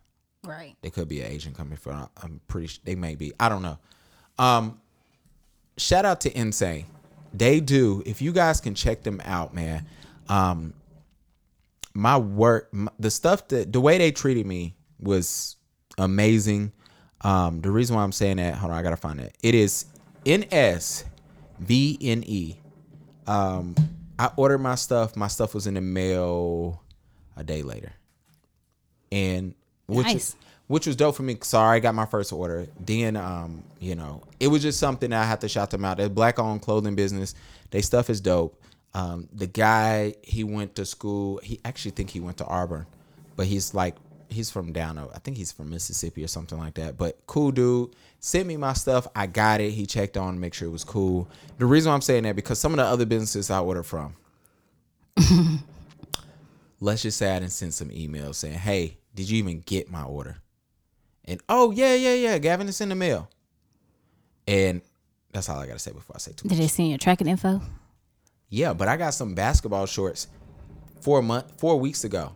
Right. 0.44 0.76
They 0.82 0.90
could 0.90 1.08
be 1.08 1.20
an 1.20 1.30
Asian 1.32 1.54
company 1.54 1.76
for. 1.76 1.92
I'm 1.92 2.40
pretty. 2.48 2.66
sure 2.66 2.80
They 2.84 2.94
may 2.94 3.14
be. 3.14 3.32
I 3.40 3.48
don't 3.48 3.62
know. 3.62 3.78
Um, 4.38 4.80
shout 5.78 6.04
out 6.04 6.20
to 6.22 6.38
Insane. 6.38 6.86
They 7.32 7.60
do. 7.60 8.02
If 8.04 8.20
you 8.20 8.32
guys 8.32 8.60
can 8.60 8.74
check 8.74 9.02
them 9.02 9.20
out, 9.24 9.54
man. 9.54 9.86
Um, 10.28 10.74
my 11.94 12.18
work, 12.18 12.68
m 12.72 12.90
the 12.98 13.10
stuff 13.10 13.48
that 13.48 13.72
the 13.72 13.80
way 13.80 13.98
they 13.98 14.10
treated 14.10 14.46
me 14.46 14.74
was 14.98 15.56
amazing. 15.98 16.72
Um, 17.20 17.60
the 17.60 17.70
reason 17.70 17.96
why 17.96 18.02
I'm 18.02 18.12
saying 18.12 18.36
that, 18.36 18.54
hold 18.54 18.72
on, 18.72 18.78
I 18.78 18.82
gotta 18.82 18.96
find 18.96 19.20
it. 19.20 19.34
It 19.42 19.54
is 19.54 19.86
N 20.26 20.44
S 20.50 21.04
V 21.58 21.98
N 22.00 22.24
E. 22.26 22.56
Um, 23.26 23.74
I 24.18 24.30
ordered 24.36 24.58
my 24.58 24.74
stuff. 24.74 25.16
My 25.16 25.28
stuff 25.28 25.54
was 25.54 25.66
in 25.66 25.74
the 25.74 25.80
mail 25.80 26.82
a 27.36 27.42
day 27.42 27.62
later, 27.62 27.92
and 29.10 29.54
which 29.86 30.06
Nice. 30.06 30.14
is, 30.16 30.36
which 30.66 30.86
was 30.86 30.96
dope 30.96 31.16
for 31.16 31.22
me. 31.22 31.36
Sorry, 31.42 31.76
I 31.76 31.80
got 31.80 31.94
my 31.94 32.06
first 32.06 32.32
order. 32.32 32.66
Then, 32.78 33.16
um, 33.16 33.64
you 33.80 33.94
know, 33.94 34.22
it 34.40 34.48
was 34.48 34.62
just 34.62 34.78
something 34.78 35.10
that 35.10 35.22
I 35.22 35.26
had 35.26 35.40
to 35.42 35.48
shout 35.48 35.70
them 35.70 35.84
out. 35.84 35.96
They're 35.96 36.08
black 36.08 36.38
owned 36.38 36.62
clothing 36.62 36.94
business. 36.94 37.34
They 37.70 37.80
stuff 37.80 38.08
is 38.10 38.20
dope. 38.20 38.60
Um, 38.92 39.28
the 39.32 39.46
guy 39.46 40.14
he 40.22 40.44
went 40.44 40.76
to 40.76 40.84
school. 40.86 41.40
He 41.42 41.60
actually 41.64 41.90
think 41.92 42.10
he 42.10 42.20
went 42.20 42.36
to 42.38 42.46
Auburn, 42.46 42.86
but 43.36 43.46
he's 43.46 43.74
like 43.74 43.96
he's 44.34 44.50
from 44.50 44.72
down. 44.72 44.98
I 44.98 45.18
think 45.18 45.36
he's 45.36 45.52
from 45.52 45.70
Mississippi 45.70 46.22
or 46.22 46.28
something 46.28 46.58
like 46.58 46.74
that. 46.74 46.98
But 46.98 47.18
cool 47.26 47.50
dude. 47.50 47.94
Sent 48.20 48.46
me 48.46 48.56
my 48.56 48.72
stuff. 48.72 49.06
I 49.14 49.26
got 49.26 49.60
it. 49.60 49.70
He 49.70 49.86
checked 49.86 50.16
on 50.16 50.34
to 50.34 50.40
make 50.40 50.54
sure 50.54 50.68
it 50.68 50.72
was 50.72 50.84
cool. 50.84 51.28
The 51.58 51.66
reason 51.66 51.90
why 51.90 51.94
I'm 51.94 52.02
saying 52.02 52.24
that 52.24 52.36
because 52.36 52.58
some 52.58 52.72
of 52.72 52.78
the 52.78 52.84
other 52.84 53.06
businesses 53.06 53.50
I 53.50 53.60
ordered 53.60 53.84
from, 53.84 54.14
let's 56.80 57.02
just 57.02 57.18
say 57.18 57.34
I 57.34 57.38
didn't 57.38 57.52
send 57.52 57.74
some 57.74 57.88
emails 57.90 58.36
saying, 58.36 58.58
"Hey, 58.58 58.98
did 59.14 59.28
you 59.30 59.38
even 59.38 59.60
get 59.60 59.90
my 59.90 60.02
order?" 60.02 60.38
And 61.24 61.40
oh 61.48 61.70
yeah, 61.70 61.94
yeah, 61.94 62.14
yeah, 62.14 62.38
Gavin, 62.38 62.68
it's 62.68 62.80
in 62.80 62.88
the 62.90 62.94
mail. 62.94 63.28
And 64.46 64.82
that's 65.32 65.48
all 65.48 65.58
I 65.58 65.66
gotta 65.66 65.78
say 65.78 65.92
before 65.92 66.16
I 66.16 66.18
say 66.18 66.32
too 66.32 66.46
much. 66.46 66.56
Did 66.56 66.62
they 66.62 66.68
send 66.68 66.88
your 66.88 66.98
tracking 66.98 67.26
info? 67.26 67.60
Yeah, 68.48 68.72
but 68.72 68.88
I 68.88 68.96
got 68.96 69.14
some 69.14 69.34
basketball 69.34 69.86
shorts 69.86 70.28
four 71.00 71.22
month 71.22 71.58
four 71.58 71.78
weeks 71.78 72.04
ago. 72.04 72.32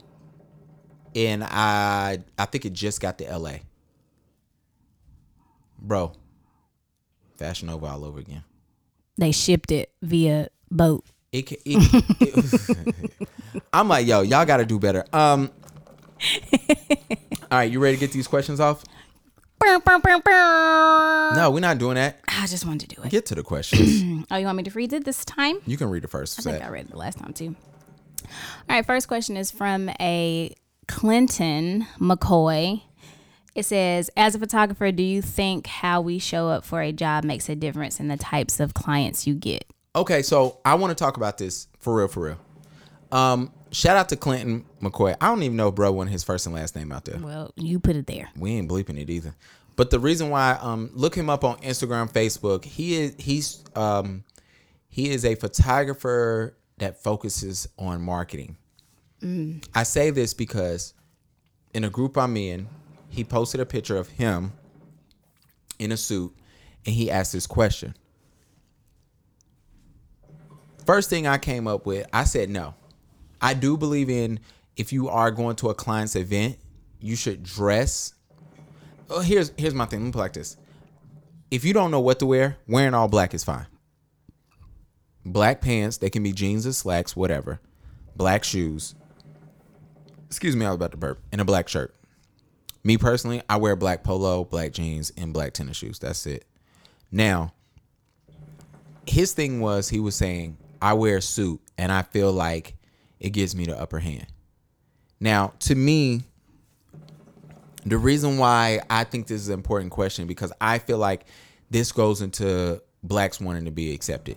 And 1.15 1.43
I 1.45 2.19
I 2.39 2.45
think 2.47 2.65
it 2.65 2.73
just 2.73 3.01
got 3.01 3.19
to 3.19 3.39
LA. 3.39 3.55
Bro. 5.81 6.13
Fashion 7.37 7.69
over 7.71 7.87
all 7.87 8.05
over 8.05 8.19
again. 8.19 8.45
They 9.17 9.33
shipped 9.33 9.71
it 9.71 9.93
via 10.03 10.49
boat. 10.71 11.05
It, 11.33 11.53
it, 11.53 11.61
it- 11.65 13.19
I'm 13.73 13.89
like, 13.89 14.07
yo, 14.07 14.23
y'all 14.23 14.45
gotta 14.47 14.65
do 14.67 14.79
better. 14.79 15.05
Um 15.13 15.51
All 17.51 17.59
right, 17.59 17.71
you 17.71 17.81
ready 17.81 17.97
to 17.97 18.01
get 18.01 18.13
these 18.13 18.27
questions 18.27 18.61
off? 18.61 18.85
No, 21.35 21.51
we're 21.51 21.61
not 21.61 21.79
doing 21.79 21.97
that. 21.97 22.21
I 22.29 22.47
just 22.47 22.65
wanted 22.65 22.89
to 22.91 22.97
do 22.97 23.03
it. 23.03 23.11
Get 23.11 23.27
to 23.27 23.35
the 23.35 23.43
questions. 23.43 24.25
Oh, 24.31 24.37
you 24.37 24.45
want 24.45 24.57
me 24.59 24.63
to 24.65 24.71
read 24.71 24.93
it 24.93 25.05
this 25.05 25.25
time? 25.25 25.59
You 25.67 25.77
can 25.79 25.89
read 25.91 26.05
it 26.05 26.11
first. 26.11 26.39
I 26.39 26.43
think 26.43 26.59
Say. 26.59 26.63
I 26.63 26.69
read 26.69 26.87
it 26.87 26.91
the 26.91 26.97
last 26.99 27.19
time 27.19 27.33
too. 27.33 27.57
All 28.25 28.31
right, 28.69 28.85
first 28.85 29.09
question 29.09 29.37
is 29.37 29.51
from 29.51 29.89
a 30.01 30.55
Clinton 30.89 31.87
McCoy. 31.99 32.83
It 33.55 33.65
says, 33.65 34.11
as 34.17 34.35
a 34.35 34.39
photographer, 34.39 34.91
do 34.93 35.03
you 35.03 35.23
think 35.23 35.67
how 35.67 36.01
we 36.01 36.19
show 36.19 36.49
up 36.49 36.65
for 36.65 36.81
a 36.81 36.93
job 36.93 37.25
makes 37.25 37.49
a 37.49 37.57
difference 37.57 38.01
in 38.01 38.09
the 38.09 38.17
types 38.17 38.61
of 38.61 38.75
clients 38.75 39.27
you 39.27 39.35
get? 39.35 39.65
Okay, 39.95 40.23
so 40.23 40.61
I 40.65 40.75
want 40.75 40.97
to 40.97 41.03
talk 41.03 41.17
about 41.17 41.39
this 41.39 41.67
for 41.79 41.97
real, 41.97 42.09
for 42.09 42.21
real. 42.21 42.39
Um, 43.11 43.53
shout 43.73 43.97
out 43.97 44.09
to 44.11 44.17
Clinton 44.17 44.65
McCoy. 44.81 45.17
I 45.21 45.29
don't 45.29 45.43
even 45.43 45.57
know, 45.57 45.73
bro, 45.73 45.93
when 45.93 46.09
his 46.09 46.23
first 46.23 46.47
and 46.47 46.55
last 46.55 46.77
name 46.77 46.93
out 46.93 47.05
there. 47.05 47.19
Well, 47.19 47.53
you 47.57 47.81
put 47.81 47.97
it 47.97 48.07
there. 48.07 48.31
We 48.37 48.53
ain't 48.53 48.71
bleeping 48.71 49.01
it 49.01 49.11
either. 49.11 49.35
But 49.77 49.91
the 49.91 49.99
reason 50.01 50.31
why, 50.31 50.59
um, 50.61 50.91
look 50.93 51.15
him 51.15 51.31
up 51.31 51.45
on 51.45 51.59
Instagram, 51.59 52.13
Facebook. 52.13 52.65
He 52.65 52.97
is 52.97 53.15
he's 53.19 53.63
um, 53.77 54.25
he 54.89 55.11
is 55.11 55.25
a 55.25 55.37
photographer 55.37 56.57
that 56.79 57.03
focuses 57.03 57.69
on 57.79 58.03
marketing. 58.03 58.57
I 59.75 59.83
say 59.83 60.11
this 60.11 60.35
because 60.35 60.95
in 61.75 61.85
a 61.85 61.91
group 61.91 62.17
I'm 62.17 62.37
in, 62.37 62.69
he 63.09 63.25
posted 63.25 63.61
a 63.61 63.67
picture 63.67 63.97
of 63.97 64.09
him 64.09 64.53
in 65.79 65.93
a 65.93 65.97
suit, 65.97 66.35
and 66.87 66.95
he 66.95 67.11
asked 67.11 67.33
this 67.33 67.47
question. 67.47 67.95
First 70.87 71.11
thing 71.11 71.27
I 71.27 71.39
came 71.39 71.67
up 71.67 71.85
with, 71.85 72.07
I 72.13 72.25
said 72.25 72.49
no. 72.49 72.75
I 73.41 73.55
do 73.55 73.77
believe 73.77 74.09
in 74.09 74.41
if 74.77 74.93
you 74.93 75.09
are 75.09 75.31
going 75.31 75.57
to 75.57 75.69
a 75.69 75.75
client's 75.75 76.17
event, 76.17 76.57
you 77.01 77.17
should 77.17 77.43
dress. 77.43 78.15
Oh, 79.11 79.21
here's 79.21 79.53
here's 79.57 79.75
my 79.75 79.87
thing. 79.87 80.01
Let 80.01 80.07
me 80.07 80.13
put 80.13 80.19
like 80.19 80.33
this. 80.33 80.57
If 81.51 81.65
you 81.65 81.73
don't 81.73 81.91
know 81.91 82.01
what 82.01 82.19
to 82.21 82.27
wear, 82.27 82.57
wearing 82.67 82.95
all 82.95 83.09
black 83.09 83.35
is 83.35 83.45
fine. 83.45 83.67
Black 85.25 85.61
pants, 85.61 85.99
they 85.99 86.11
can 86.11 86.23
be 86.23 86.33
jeans 86.33 86.67
or 86.67 86.73
slacks, 86.73 87.17
whatever. 87.17 87.61
Black 88.17 88.45
shoes. 88.45 88.95
Excuse 90.29 90.55
me, 90.55 90.65
I 90.65 90.69
was 90.69 90.77
about 90.77 90.93
to 90.93 90.97
burp. 90.97 91.21
In 91.33 91.41
a 91.41 91.45
black 91.45 91.69
shirt. 91.69 91.95
Me 92.85 92.97
personally, 92.97 93.43
I 93.49 93.57
wear 93.57 93.77
black 93.77 94.05
polo, 94.05 94.45
black 94.45 94.73
jeans, 94.73 95.13
and 95.17 95.33
black 95.33 95.53
tennis 95.53 95.77
shoes. 95.77 95.99
That's 95.99 96.27
it. 96.27 96.45
Now, 97.11 97.55
his 99.07 99.33
thing 99.33 99.61
was 99.61 99.89
he 99.89 100.01
was 100.01 100.15
saying, 100.15 100.59
I 100.81 100.93
wear 100.93 101.17
a 101.17 101.23
suit 101.23 101.61
and 101.77 101.91
I 101.91 102.03
feel 102.03 102.33
like 102.33 102.77
it 103.19 103.31
gives 103.31 103.57
me 103.57 103.65
the 103.65 103.79
upper 103.79 103.99
hand. 103.99 104.27
Now, 105.19 105.55
to 105.61 105.75
me, 105.75 106.23
the 107.85 107.99
reason 107.99 108.39
why 108.39 108.81
I 108.91 109.05
think 109.05 109.27
this 109.27 109.41
is 109.41 109.49
an 109.49 109.55
important 109.55 109.91
question 109.91 110.27
because 110.27 110.53
I 110.61 110.79
feel 110.79 110.99
like 110.99 111.25
this 111.71 111.91
goes 111.91 112.21
into 112.21 112.83
blacks 113.03 113.41
wanting 113.41 113.65
to 113.65 113.71
be 113.71 113.93
accepted. 113.95 114.37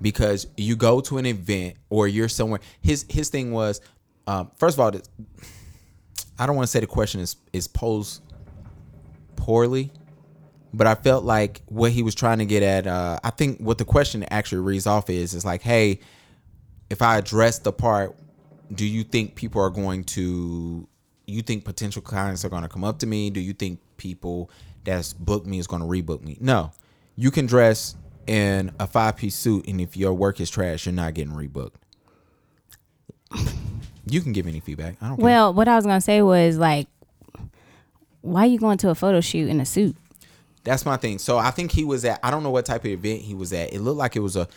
Because 0.00 0.46
you 0.56 0.74
go 0.74 1.00
to 1.02 1.18
an 1.18 1.26
event 1.26 1.76
or 1.90 2.08
you're 2.08 2.28
somewhere. 2.28 2.60
His 2.80 3.04
his 3.08 3.28
thing 3.28 3.52
was, 3.52 3.80
um, 4.26 4.50
first 4.56 4.76
of 4.76 4.80
all, 4.80 4.92
I 6.38 6.46
don't 6.46 6.56
want 6.56 6.66
to 6.66 6.70
say 6.70 6.80
the 6.80 6.86
question 6.86 7.20
is 7.20 7.36
is 7.52 7.68
posed 7.68 8.22
poorly, 9.36 9.92
but 10.72 10.86
I 10.86 10.94
felt 10.94 11.24
like 11.24 11.62
what 11.66 11.92
he 11.92 12.02
was 12.02 12.14
trying 12.14 12.38
to 12.38 12.46
get 12.46 12.62
at. 12.62 12.86
Uh, 12.86 13.18
I 13.22 13.30
think 13.30 13.58
what 13.58 13.78
the 13.78 13.84
question 13.84 14.24
actually 14.30 14.62
reads 14.62 14.86
off 14.86 15.10
is 15.10 15.34
is 15.34 15.44
like, 15.44 15.62
hey, 15.62 16.00
if 16.90 17.02
I 17.02 17.18
address 17.18 17.58
the 17.58 17.72
part, 17.72 18.16
do 18.72 18.86
you 18.86 19.04
think 19.04 19.34
people 19.34 19.60
are 19.60 19.70
going 19.70 20.04
to? 20.04 20.88
You 21.26 21.42
think 21.42 21.64
potential 21.64 22.02
clients 22.02 22.44
are 22.44 22.48
going 22.48 22.62
to 22.62 22.68
come 22.68 22.84
up 22.84 22.98
to 23.00 23.06
me? 23.06 23.30
Do 23.30 23.40
you 23.40 23.52
think 23.52 23.80
people 23.96 24.50
that's 24.84 25.12
booked 25.12 25.46
me 25.46 25.58
is 25.58 25.66
going 25.66 25.82
to 25.82 25.88
rebook 25.88 26.22
me? 26.22 26.36
No, 26.40 26.72
you 27.16 27.30
can 27.30 27.46
dress 27.46 27.94
in 28.26 28.72
a 28.78 28.86
five 28.86 29.16
piece 29.16 29.34
suit, 29.34 29.68
and 29.68 29.80
if 29.80 29.96
your 29.96 30.12
work 30.14 30.40
is 30.40 30.50
trash, 30.50 30.86
you're 30.86 30.94
not 30.94 31.14
getting 31.14 31.34
rebooked. 31.34 31.74
You 34.06 34.20
can 34.20 34.32
give 34.32 34.46
any 34.46 34.60
feedback. 34.60 34.96
I 35.00 35.08
don't. 35.08 35.16
care. 35.16 35.24
Well, 35.24 35.54
what 35.54 35.68
I 35.68 35.76
was 35.76 35.84
gonna 35.84 36.00
say 36.00 36.22
was 36.22 36.58
like, 36.58 36.88
why 38.20 38.42
are 38.42 38.46
you 38.46 38.58
going 38.58 38.78
to 38.78 38.90
a 38.90 38.94
photo 38.94 39.20
shoot 39.20 39.48
in 39.48 39.60
a 39.60 39.66
suit? 39.66 39.96
That's 40.64 40.84
my 40.86 40.96
thing. 40.96 41.18
So 41.18 41.38
I 41.38 41.50
think 41.50 41.72
he 41.72 41.84
was 41.84 42.04
at. 42.04 42.20
I 42.22 42.30
don't 42.30 42.42
know 42.42 42.50
what 42.50 42.64
type 42.66 42.82
of 42.82 42.90
event 42.90 43.20
he 43.20 43.34
was 43.34 43.52
at. 43.52 43.72
It 43.72 43.80
looked 43.80 43.98
like 43.98 44.16
it 44.16 44.20
was 44.20 44.36
a. 44.36 44.48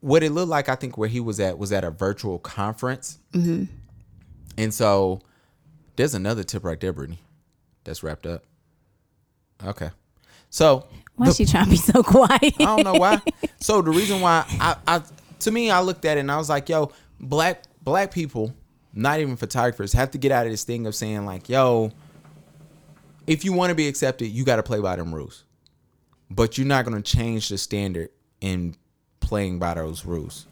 What 0.00 0.22
it 0.22 0.30
looked 0.32 0.50
like, 0.50 0.68
I 0.68 0.74
think, 0.74 0.98
where 0.98 1.08
he 1.08 1.20
was 1.20 1.40
at 1.40 1.56
was 1.56 1.72
at 1.72 1.84
a 1.84 1.90
virtual 1.90 2.38
conference. 2.38 3.18
Mm-hmm. 3.32 3.64
And 4.58 4.74
so, 4.74 5.20
there's 5.96 6.14
another 6.14 6.42
tip 6.42 6.64
right 6.64 6.78
there, 6.78 6.92
Brittany. 6.92 7.20
That's 7.84 8.02
wrapped 8.02 8.26
up. 8.26 8.44
Okay. 9.64 9.90
So 10.50 10.86
Why 11.16 11.26
the- 11.26 11.34
she 11.34 11.46
trying 11.46 11.64
to 11.64 11.70
be 11.70 11.76
so 11.76 12.02
quiet? 12.02 12.42
I 12.42 12.64
don't 12.64 12.84
know 12.84 12.94
why. 12.94 13.20
So 13.62 13.82
the 13.82 13.90
reason 13.90 14.22
why 14.22 14.46
I, 14.58 14.76
I 14.86 15.02
to 15.40 15.50
me 15.50 15.70
I 15.70 15.80
looked 15.82 16.06
at 16.06 16.16
it 16.16 16.20
and 16.20 16.32
I 16.32 16.38
was 16.38 16.48
like, 16.48 16.70
yo, 16.70 16.92
black 17.20 17.62
black 17.90 18.12
people, 18.12 18.54
not 18.94 19.20
even 19.20 19.36
photographers, 19.36 19.92
have 19.92 20.12
to 20.12 20.18
get 20.18 20.30
out 20.30 20.46
of 20.46 20.52
this 20.52 20.64
thing 20.64 20.86
of 20.86 20.94
saying 20.94 21.26
like, 21.26 21.48
yo, 21.48 21.90
if 23.26 23.44
you 23.44 23.52
want 23.52 23.70
to 23.70 23.74
be 23.74 23.88
accepted, 23.88 24.26
you 24.28 24.44
got 24.44 24.56
to 24.56 24.62
play 24.62 24.80
by 24.80 24.96
them 24.96 25.12
rules. 25.14 25.44
But 26.30 26.56
you're 26.56 26.66
not 26.66 26.84
going 26.84 27.00
to 27.00 27.16
change 27.16 27.48
the 27.48 27.58
standard 27.58 28.10
in 28.40 28.76
playing 29.18 29.58
by 29.58 29.74
those 29.74 30.04
rules. 30.04 30.46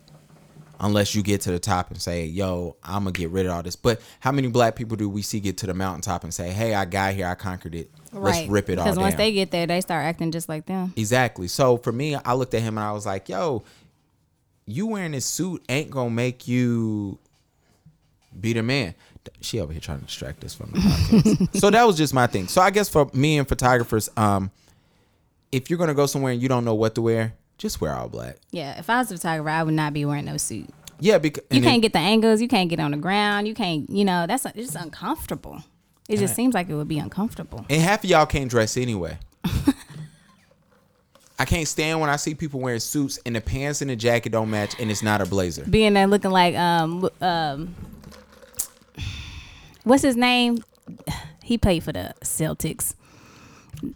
Unless 0.80 1.14
you 1.14 1.22
get 1.22 1.40
to 1.42 1.50
the 1.50 1.58
top 1.58 1.90
and 1.90 2.00
say, 2.00 2.24
yo, 2.26 2.76
I'm 2.84 3.02
going 3.04 3.14
to 3.14 3.20
get 3.20 3.30
rid 3.30 3.46
of 3.46 3.52
all 3.52 3.62
this. 3.62 3.74
But 3.76 4.00
how 4.20 4.30
many 4.30 4.48
black 4.48 4.76
people 4.76 4.96
do 4.96 5.08
we 5.08 5.22
see 5.22 5.40
get 5.40 5.56
to 5.58 5.66
the 5.66 5.74
mountaintop 5.74 6.22
and 6.24 6.32
say, 6.34 6.50
hey, 6.50 6.74
I 6.74 6.84
got 6.84 7.14
here, 7.14 7.26
I 7.26 7.34
conquered 7.34 7.74
it. 7.74 7.90
Let's 8.12 8.48
rip 8.48 8.68
it 8.68 8.78
all 8.78 8.84
Because 8.84 8.96
down. 8.96 9.02
once 9.02 9.14
they 9.16 9.32
get 9.32 9.50
there, 9.50 9.66
they 9.66 9.80
start 9.80 10.04
acting 10.04 10.30
just 10.30 10.48
like 10.48 10.66
them. 10.66 10.92
Exactly. 10.96 11.48
So 11.48 11.76
for 11.78 11.92
me, 11.92 12.14
I 12.16 12.34
looked 12.34 12.54
at 12.54 12.62
him 12.62 12.78
and 12.78 12.86
I 12.86 12.92
was 12.92 13.06
like, 13.06 13.28
yo, 13.28 13.64
you 14.66 14.86
wearing 14.86 15.12
this 15.12 15.26
suit 15.26 15.64
ain't 15.68 15.90
gonna 15.90 16.10
make 16.10 16.46
you 16.46 17.18
be 18.38 18.52
the 18.52 18.62
man. 18.62 18.94
She 19.40 19.60
over 19.60 19.72
here 19.72 19.80
trying 19.80 20.00
to 20.00 20.06
distract 20.06 20.42
us 20.44 20.54
from 20.54 20.70
the 20.70 20.78
podcast. 20.78 21.56
so 21.60 21.70
that 21.70 21.86
was 21.86 21.96
just 21.96 22.14
my 22.14 22.26
thing. 22.26 22.48
So 22.48 22.62
I 22.62 22.70
guess 22.70 22.88
for 22.88 23.10
me 23.12 23.36
and 23.38 23.46
photographers, 23.46 24.08
um, 24.16 24.50
if 25.52 25.68
you're 25.68 25.78
gonna 25.78 25.94
go 25.94 26.06
somewhere 26.06 26.32
and 26.32 26.40
you 26.40 26.48
don't 26.48 26.64
know 26.64 26.74
what 26.74 26.94
to 26.94 27.02
wear, 27.02 27.34
just 27.58 27.80
wear 27.80 27.94
all 27.94 28.08
black. 28.08 28.36
Yeah, 28.50 28.78
if 28.78 28.88
I 28.88 28.98
was 28.98 29.10
a 29.10 29.16
photographer, 29.16 29.50
I 29.50 29.62
would 29.62 29.74
not 29.74 29.92
be 29.92 30.04
wearing 30.04 30.24
no 30.24 30.36
suit. 30.36 30.68
Yeah, 31.00 31.18
because 31.18 31.44
You 31.50 31.60
can't 31.62 31.82
get 31.82 31.92
the 31.92 31.98
angles. 31.98 32.40
You 32.40 32.48
can't 32.48 32.70
get 32.70 32.80
on 32.80 32.90
the 32.90 32.96
ground. 32.96 33.46
You 33.46 33.54
can't, 33.54 33.88
you 33.88 34.04
know, 34.04 34.26
that's 34.26 34.44
it's 34.46 34.72
just 34.72 34.76
uncomfortable. 34.76 35.62
It 36.08 36.16
just 36.18 36.34
seems 36.34 36.54
like 36.54 36.70
it 36.70 36.74
would 36.74 36.88
be 36.88 36.98
uncomfortable. 36.98 37.66
And 37.68 37.82
half 37.82 38.02
of 38.02 38.08
y'all 38.08 38.24
can't 38.24 38.50
dress 38.50 38.76
anyway. 38.78 39.18
I 41.38 41.44
can't 41.44 41.68
stand 41.68 42.00
when 42.00 42.10
I 42.10 42.16
see 42.16 42.34
people 42.34 42.58
wearing 42.60 42.80
suits 42.80 43.20
and 43.24 43.36
the 43.36 43.40
pants 43.40 43.80
and 43.80 43.90
the 43.90 43.94
jacket 43.96 44.30
don't 44.30 44.50
match 44.50 44.74
and 44.80 44.90
it's 44.90 45.02
not 45.02 45.20
a 45.20 45.26
blazer. 45.26 45.64
Being 45.68 45.94
there 45.94 46.06
looking 46.08 46.30
like 46.32 46.56
um 46.56 47.08
um 47.20 47.74
what's 49.88 50.02
his 50.02 50.16
name? 50.16 50.58
He 51.42 51.58
played 51.58 51.82
for 51.82 51.92
the 51.92 52.14
Celtics. 52.22 52.94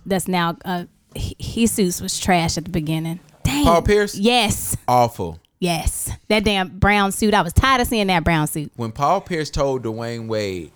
That's 0.07 0.29
now 0.29 0.57
uh 0.65 0.85
he- 1.15 1.37
his 1.39 1.71
suits 1.73 2.01
was 2.01 2.19
trash 2.19 2.57
at 2.57 2.65
the 2.65 2.71
beginning. 2.71 3.21
Dang. 3.43 3.65
Paul 3.65 3.83
Pierce? 3.83 4.15
Yes. 4.17 4.77
Awful. 4.89 5.39
Yes. 5.59 6.11
That 6.29 6.45
damn 6.45 6.79
brown 6.79 7.13
suit. 7.13 7.35
I 7.35 7.43
was 7.43 7.53
tired 7.53 7.81
of 7.81 7.87
seeing 7.87 8.07
that 8.09 8.25
brown 8.25 8.47
suit. 8.47 8.73
When 8.77 8.93
Paul 8.93 9.21
Pierce 9.21 9.51
told 9.51 9.83
Dwyane 9.83 10.27
Wade, 10.29 10.73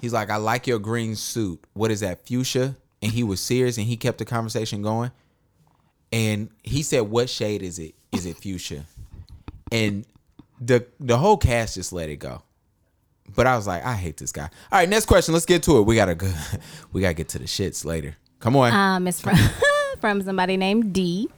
he's 0.00 0.12
like, 0.12 0.30
I 0.30 0.36
like 0.36 0.66
your 0.66 0.78
green 0.78 1.16
suit. 1.16 1.60
What 1.74 1.90
is 1.90 2.00
that, 2.00 2.26
fuchsia? 2.26 2.76
And 3.02 3.12
he 3.12 3.22
was 3.22 3.40
serious 3.40 3.76
and 3.76 3.86
he 3.86 3.96
kept 3.96 4.18
the 4.18 4.24
conversation 4.24 4.82
going. 4.82 5.10
And 6.12 6.48
he 6.62 6.82
said, 6.82 7.00
What 7.02 7.28
shade 7.28 7.62
is 7.62 7.78
it? 7.78 7.94
Is 8.12 8.24
it 8.24 8.36
fuchsia? 8.38 8.84
And 9.70 10.06
the 10.60 10.86
the 10.98 11.18
whole 11.18 11.36
cast 11.36 11.74
just 11.74 11.92
let 11.92 12.08
it 12.08 12.16
go. 12.16 12.42
But 13.34 13.46
I 13.46 13.56
was 13.56 13.66
like, 13.66 13.84
I 13.84 13.94
hate 13.94 14.16
this 14.16 14.32
guy. 14.32 14.50
All 14.72 14.78
right, 14.78 14.88
next 14.88 15.06
question. 15.06 15.32
Let's 15.34 15.46
get 15.46 15.62
to 15.64 15.78
it. 15.78 15.82
We 15.82 15.94
gotta 15.96 16.14
go. 16.14 16.32
We 16.92 17.00
gotta 17.02 17.14
get 17.14 17.28
to 17.30 17.38
the 17.38 17.44
shits 17.44 17.84
later. 17.84 18.16
Come 18.40 18.56
on. 18.56 18.72
Um 18.72 19.06
it's 19.08 19.20
from 19.20 19.36
from 20.00 20.22
somebody 20.22 20.56
named 20.56 20.92
D. 20.92 21.28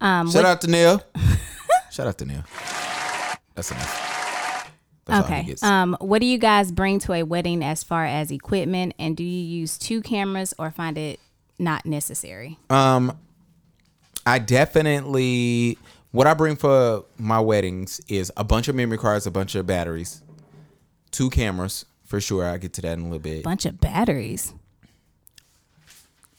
Um 0.00 0.26
Shout 0.30 0.42
what- 0.42 0.46
out 0.50 0.60
to 0.62 0.66
Neil. 0.70 1.02
Shout 1.90 2.06
out 2.08 2.18
to 2.18 2.24
Neil. 2.24 2.42
That's 3.54 3.70
enough. 3.70 4.70
That's 5.06 5.26
Okay. 5.26 5.54
Um, 5.62 5.96
what 6.00 6.20
do 6.20 6.26
you 6.26 6.38
guys 6.38 6.72
bring 6.72 6.98
to 7.00 7.12
a 7.12 7.22
wedding 7.22 7.62
as 7.62 7.84
far 7.84 8.04
as 8.06 8.30
equipment, 8.32 8.94
and 8.98 9.14
do 9.16 9.22
you 9.22 9.44
use 9.60 9.76
two 9.78 10.00
cameras 10.00 10.54
or 10.58 10.70
find 10.70 10.96
it 10.96 11.20
not 11.58 11.84
necessary? 11.84 12.58
Um, 12.70 13.16
I 14.26 14.38
definitely 14.38 15.76
what 16.10 16.26
I 16.26 16.34
bring 16.34 16.56
for 16.56 17.04
my 17.18 17.38
weddings 17.40 18.00
is 18.08 18.32
a 18.36 18.44
bunch 18.44 18.68
of 18.68 18.74
memory 18.74 18.98
cards, 18.98 19.26
a 19.26 19.30
bunch 19.30 19.54
of 19.54 19.66
batteries, 19.66 20.22
two 21.14 21.30
cameras 21.30 21.86
for 22.04 22.20
sure. 22.20 22.44
I'll 22.44 22.58
get 22.58 22.72
to 22.74 22.82
that 22.82 22.92
in 22.94 23.00
a 23.00 23.04
little 23.04 23.18
bit. 23.18 23.42
Bunch 23.44 23.64
of 23.64 23.80
batteries. 23.80 24.52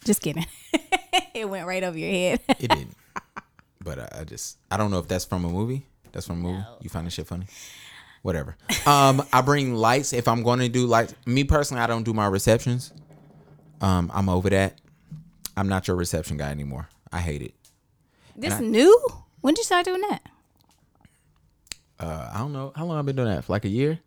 Just 0.04 0.22
kidding. 0.22 0.46
it 1.34 1.50
went 1.50 1.66
right 1.66 1.84
over 1.84 1.98
your 1.98 2.12
head. 2.12 2.42
It 2.50 2.70
didn't, 2.70 2.96
but 3.84 4.00
I, 4.00 4.22
I 4.22 4.24
just 4.24 4.58
I 4.70 4.78
don't 4.78 4.92
know 4.92 5.00
if 5.00 5.08
that's 5.08 5.26
from 5.26 5.46
a 5.46 5.50
movie. 5.50 5.86
That's 6.12 6.28
from 6.28 6.40
a 6.46 6.48
movie. 6.48 6.64
You 6.82 6.90
find 6.90 7.06
this 7.08 7.14
shit 7.14 7.28
funny? 7.28 7.48
Whatever. 8.22 8.56
Um, 8.86 9.24
I 9.34 9.42
bring 9.42 9.74
lights 9.76 10.14
if 10.14 10.28
I'm 10.28 10.44
going 10.44 10.60
to 10.60 10.70
do 10.70 10.86
lights. 10.88 11.14
Me 11.26 11.44
personally, 11.44 11.84
I 11.84 11.88
don't 11.88 12.04
do 12.04 12.14
my 12.14 12.28
receptions. 12.28 12.92
Um, 13.82 14.10
I'm 14.14 14.30
over 14.30 14.50
that. 14.50 14.80
I'm 15.58 15.68
not 15.68 15.88
your 15.88 15.98
reception 15.98 16.38
guy 16.38 16.50
anymore. 16.52 16.90
I 17.12 17.20
hate 17.20 17.42
it. 17.42 17.54
this 18.36 18.54
I- 18.54 18.60
new? 18.62 19.00
When 19.42 19.54
did 19.54 19.60
you 19.60 19.66
start 19.66 19.86
doing 19.86 20.02
that? 20.10 20.22
uh, 22.00 22.32
I 22.34 22.40
don't 22.40 22.52
know 22.54 22.72
how 22.76 22.86
long 22.86 22.98
I've 22.98 23.06
been 23.06 23.16
doing 23.16 23.30
that 23.30 23.44
for 23.46 23.54
like 23.54 23.66
a 23.66 23.70
year. 23.70 24.00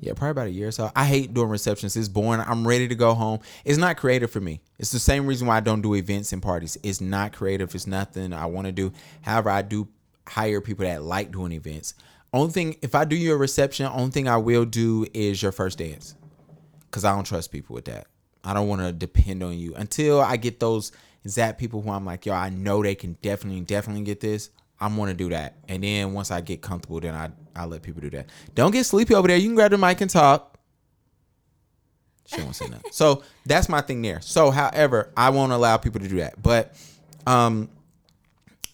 Yeah, 0.00 0.12
probably 0.12 0.30
about 0.30 0.46
a 0.46 0.50
year. 0.50 0.68
or 0.68 0.72
So 0.72 0.90
I 0.94 1.04
hate 1.04 1.34
doing 1.34 1.48
receptions. 1.48 1.96
It's 1.96 2.08
boring. 2.08 2.40
I'm 2.40 2.66
ready 2.66 2.86
to 2.88 2.94
go 2.94 3.14
home. 3.14 3.40
It's 3.64 3.78
not 3.78 3.96
creative 3.96 4.30
for 4.30 4.40
me. 4.40 4.60
It's 4.78 4.92
the 4.92 4.98
same 4.98 5.26
reason 5.26 5.48
why 5.48 5.56
I 5.56 5.60
don't 5.60 5.82
do 5.82 5.94
events 5.94 6.32
and 6.32 6.40
parties. 6.40 6.78
It's 6.82 7.00
not 7.00 7.32
creative. 7.32 7.74
It's 7.74 7.86
nothing 7.86 8.32
I 8.32 8.46
want 8.46 8.66
to 8.66 8.72
do. 8.72 8.92
However, 9.22 9.50
I 9.50 9.62
do 9.62 9.88
hire 10.28 10.60
people 10.60 10.84
that 10.84 11.02
like 11.02 11.32
doing 11.32 11.52
events. 11.52 11.94
Only 12.32 12.52
thing, 12.52 12.76
if 12.82 12.94
I 12.94 13.04
do 13.04 13.16
your 13.16 13.38
reception, 13.38 13.86
only 13.86 14.10
thing 14.10 14.28
I 14.28 14.36
will 14.36 14.66
do 14.66 15.06
is 15.14 15.42
your 15.42 15.50
first 15.50 15.78
dance, 15.78 16.14
because 16.82 17.04
I 17.04 17.14
don't 17.14 17.24
trust 17.24 17.50
people 17.50 17.74
with 17.74 17.86
that. 17.86 18.06
I 18.44 18.52
don't 18.52 18.68
want 18.68 18.82
to 18.82 18.92
depend 18.92 19.42
on 19.42 19.58
you 19.58 19.74
until 19.74 20.20
I 20.20 20.36
get 20.36 20.60
those 20.60 20.92
exact 21.24 21.58
people 21.58 21.80
who 21.80 21.90
I'm 21.90 22.04
like, 22.04 22.26
yo, 22.26 22.34
I 22.34 22.50
know 22.50 22.82
they 22.82 22.94
can 22.94 23.14
definitely, 23.22 23.62
definitely 23.62 24.04
get 24.04 24.20
this. 24.20 24.50
I'm 24.78 24.94
gonna 24.96 25.14
do 25.14 25.30
that, 25.30 25.56
and 25.66 25.82
then 25.82 26.12
once 26.12 26.30
I 26.30 26.40
get 26.42 26.60
comfortable, 26.60 27.00
then 27.00 27.14
I 27.14 27.30
I 27.58 27.64
let 27.64 27.82
people 27.82 28.00
do 28.00 28.10
that. 28.10 28.26
Don't 28.54 28.70
get 28.70 28.84
sleepy 28.84 29.14
over 29.14 29.28
there. 29.28 29.36
You 29.36 29.48
can 29.48 29.54
grab 29.54 29.70
the 29.70 29.78
mic 29.78 30.00
and 30.00 30.10
talk. 30.10 30.58
She 32.26 32.40
won't 32.42 32.56
say 32.56 32.68
nothing. 32.68 32.92
So 32.92 33.22
that's 33.46 33.68
my 33.68 33.80
thing 33.80 34.02
there. 34.02 34.20
So, 34.20 34.50
however, 34.50 35.10
I 35.16 35.30
won't 35.30 35.50
allow 35.50 35.78
people 35.78 36.00
to 36.00 36.08
do 36.08 36.16
that, 36.16 36.42
but 36.42 36.74
um, 37.26 37.70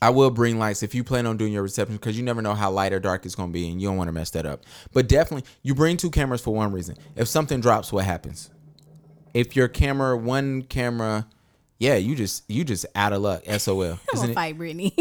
I 0.03 0.11
will 0.11 0.31
bring 0.31 0.59
lights 0.59 0.83
if 0.83 0.94
you 0.94 1.05
plan 1.05 1.25
on 1.27 1.37
doing 1.37 1.53
your 1.53 1.62
reception 1.62 1.97
because 1.97 2.18
you 2.18 2.25
never 2.25 2.42
know 2.42 2.55
how 2.55 2.70
light 2.70 2.92
or 2.92 2.99
dark 2.99 3.25
it's 3.25 3.35
gonna 3.35 3.53
be, 3.53 3.70
and 3.70 3.81
you 3.81 3.88
don't 3.88 3.97
want 3.97 4.09
to 4.09 4.12
mess 4.12 4.31
that 4.31 4.44
up. 4.44 4.64
But 4.92 5.09
definitely, 5.09 5.49
you 5.62 5.75
bring 5.75 5.97
two 5.97 6.11
cameras 6.11 6.40
for 6.40 6.53
one 6.53 6.73
reason. 6.73 6.97
If 7.14 7.29
something 7.29 7.61
drops, 7.61 7.92
what 7.92 8.05
happens? 8.05 8.51
If 9.33 9.55
your 9.57 9.68
camera, 9.68 10.16
one 10.16 10.62
camera, 10.62 11.29
yeah, 11.79 11.94
you 11.94 12.16
just 12.16 12.42
you 12.51 12.64
just 12.64 12.87
out 12.94 13.12
of 13.12 13.23
luck. 13.23 13.44
SOL. 13.47 13.99
Isn't 14.14 14.31
it? 14.31 14.35
fight 14.35 14.59
Brittany. 14.59 14.94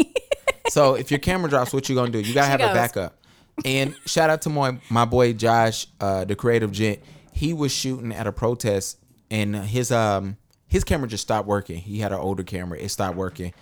So 0.70 0.94
if 0.94 1.10
your 1.10 1.20
camera 1.20 1.50
drops, 1.50 1.72
what 1.72 1.88
you 1.88 1.94
gonna 1.94 2.10
do? 2.10 2.20
You 2.20 2.34
gotta 2.34 2.46
She 2.46 2.62
have 2.62 2.70
a 2.70 2.74
backup. 2.74 3.18
And 3.64 3.94
shout 4.06 4.30
out 4.30 4.42
to 4.42 4.50
my 4.50 4.78
my 4.90 5.04
boy 5.04 5.32
Josh, 5.32 5.86
uh, 6.00 6.24
the 6.24 6.34
creative 6.34 6.72
gent. 6.72 7.00
He 7.32 7.52
was 7.52 7.72
shooting 7.72 8.12
at 8.12 8.26
a 8.26 8.32
protest, 8.32 8.98
and 9.30 9.54
his 9.56 9.92
um 9.92 10.36
his 10.66 10.84
camera 10.84 11.08
just 11.08 11.22
stopped 11.22 11.46
working. 11.46 11.78
He 11.78 12.00
had 12.00 12.12
an 12.12 12.18
older 12.18 12.42
camera; 12.42 12.78
it 12.78 12.88
stopped 12.88 13.16
working. 13.16 13.52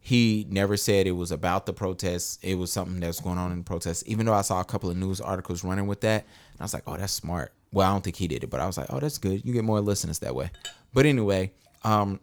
He 0.00 0.46
never 0.48 0.76
said 0.76 1.06
it 1.06 1.12
was 1.12 1.32
about 1.32 1.66
the 1.66 1.72
protest. 1.72 2.38
It 2.42 2.56
was 2.56 2.72
something 2.72 3.00
that's 3.00 3.20
going 3.20 3.38
on 3.38 3.50
in 3.50 3.58
the 3.58 3.64
protest. 3.64 4.06
Even 4.06 4.26
though 4.26 4.34
I 4.34 4.42
saw 4.42 4.60
a 4.60 4.64
couple 4.64 4.88
of 4.88 4.96
news 4.96 5.20
articles 5.20 5.64
running 5.64 5.86
with 5.88 6.00
that, 6.02 6.22
and 6.52 6.60
I 6.60 6.64
was 6.64 6.74
like, 6.74 6.84
"Oh, 6.86 6.96
that's 6.96 7.12
smart." 7.12 7.52
Well, 7.72 7.88
I 7.88 7.92
don't 7.92 8.04
think 8.04 8.16
he 8.16 8.28
did 8.28 8.44
it, 8.44 8.50
but 8.50 8.60
I 8.60 8.66
was 8.66 8.78
like, 8.78 8.86
"Oh, 8.90 9.00
that's 9.00 9.18
good. 9.18 9.44
You 9.44 9.52
get 9.52 9.64
more 9.64 9.80
listeners 9.80 10.20
that 10.20 10.34
way." 10.34 10.50
But 10.94 11.06
anyway, 11.06 11.52
um, 11.84 12.20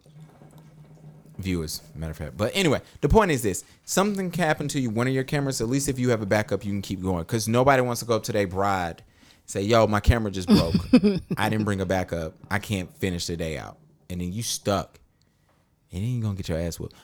viewers, 1.38 1.82
matter 1.94 2.10
of 2.12 2.16
fact. 2.16 2.36
But 2.36 2.52
anyway, 2.54 2.80
the 3.00 3.08
point 3.08 3.30
is 3.30 3.42
this: 3.42 3.64
something 3.84 4.30
can 4.30 4.44
happen 4.44 4.68
to 4.68 4.80
you, 4.80 4.90
one 4.90 5.06
of 5.08 5.14
your 5.14 5.24
cameras. 5.24 5.60
At 5.60 5.68
least 5.68 5.88
if 5.88 5.98
you 5.98 6.10
have 6.10 6.22
a 6.22 6.26
backup, 6.26 6.64
you 6.64 6.70
can 6.72 6.82
keep 6.82 7.02
going. 7.02 7.20
Because 7.20 7.48
nobody 7.48 7.82
wants 7.82 8.00
to 8.00 8.06
go 8.06 8.16
up 8.16 8.22
to 8.24 8.32
their 8.32 8.46
bride, 8.46 9.02
say, 9.46 9.62
"Yo, 9.62 9.86
my 9.86 10.00
camera 10.00 10.30
just 10.30 10.48
broke. 10.48 10.74
I 11.36 11.48
didn't 11.48 11.64
bring 11.64 11.80
a 11.80 11.86
backup. 11.86 12.34
I 12.50 12.58
can't 12.58 12.94
finish 12.96 13.26
the 13.26 13.36
day 13.36 13.58
out," 13.58 13.78
and 14.08 14.20
then 14.20 14.32
you 14.32 14.42
stuck, 14.42 15.00
and 15.92 16.02
then 16.02 16.10
you 16.10 16.22
gonna 16.22 16.34
get 16.36 16.48
your 16.48 16.58
ass 16.58 16.78
whooped. 16.78 16.94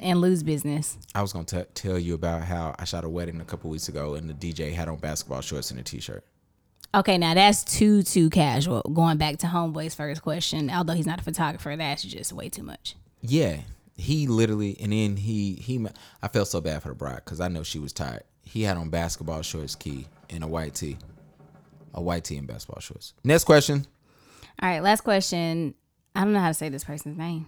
and 0.00 0.20
lose 0.20 0.42
business. 0.42 0.96
I 1.14 1.22
was 1.22 1.32
gonna 1.32 1.44
t- 1.44 1.62
tell 1.74 1.98
you 1.98 2.14
about 2.14 2.42
how 2.42 2.74
I 2.78 2.84
shot 2.84 3.04
a 3.04 3.08
wedding 3.08 3.40
a 3.40 3.44
couple 3.44 3.70
weeks 3.70 3.88
ago, 3.88 4.14
and 4.14 4.28
the 4.30 4.34
DJ 4.34 4.72
had 4.72 4.88
on 4.88 4.96
basketball 4.98 5.40
shorts 5.40 5.70
and 5.70 5.80
a 5.80 5.82
t-shirt. 5.82 6.24
Okay, 6.94 7.18
now 7.18 7.34
that's 7.34 7.64
too 7.64 8.02
too 8.02 8.30
casual. 8.30 8.80
Going 8.82 9.18
back 9.18 9.38
to 9.38 9.46
Homeboy's 9.46 9.94
first 9.94 10.22
question, 10.22 10.70
although 10.70 10.94
he's 10.94 11.06
not 11.06 11.20
a 11.20 11.22
photographer, 11.22 11.76
that's 11.76 12.02
just 12.02 12.32
way 12.32 12.48
too 12.48 12.62
much. 12.62 12.96
Yeah, 13.20 13.58
he 13.96 14.26
literally, 14.26 14.76
and 14.80 14.92
then 14.92 15.16
he 15.16 15.54
he. 15.54 15.84
I 16.22 16.28
felt 16.28 16.48
so 16.48 16.60
bad 16.60 16.82
for 16.82 16.88
the 16.88 16.94
bride 16.94 17.22
because 17.24 17.40
I 17.40 17.48
know 17.48 17.62
she 17.62 17.78
was 17.78 17.92
tired. 17.92 18.22
He 18.42 18.62
had 18.62 18.78
on 18.78 18.88
basketball 18.88 19.42
shorts, 19.42 19.74
key, 19.74 20.06
and 20.30 20.42
a 20.42 20.46
white 20.46 20.74
tee, 20.74 20.96
a 21.92 22.00
white 22.00 22.24
tee 22.24 22.38
and 22.38 22.46
basketball 22.46 22.80
shorts. 22.80 23.12
Next 23.22 23.44
question. 23.44 23.86
All 24.62 24.68
right, 24.70 24.80
last 24.80 25.02
question. 25.02 25.74
I 26.14 26.24
don't 26.24 26.32
know 26.32 26.40
how 26.40 26.48
to 26.48 26.54
say 26.54 26.70
this 26.70 26.84
person's 26.84 27.18
name. 27.18 27.46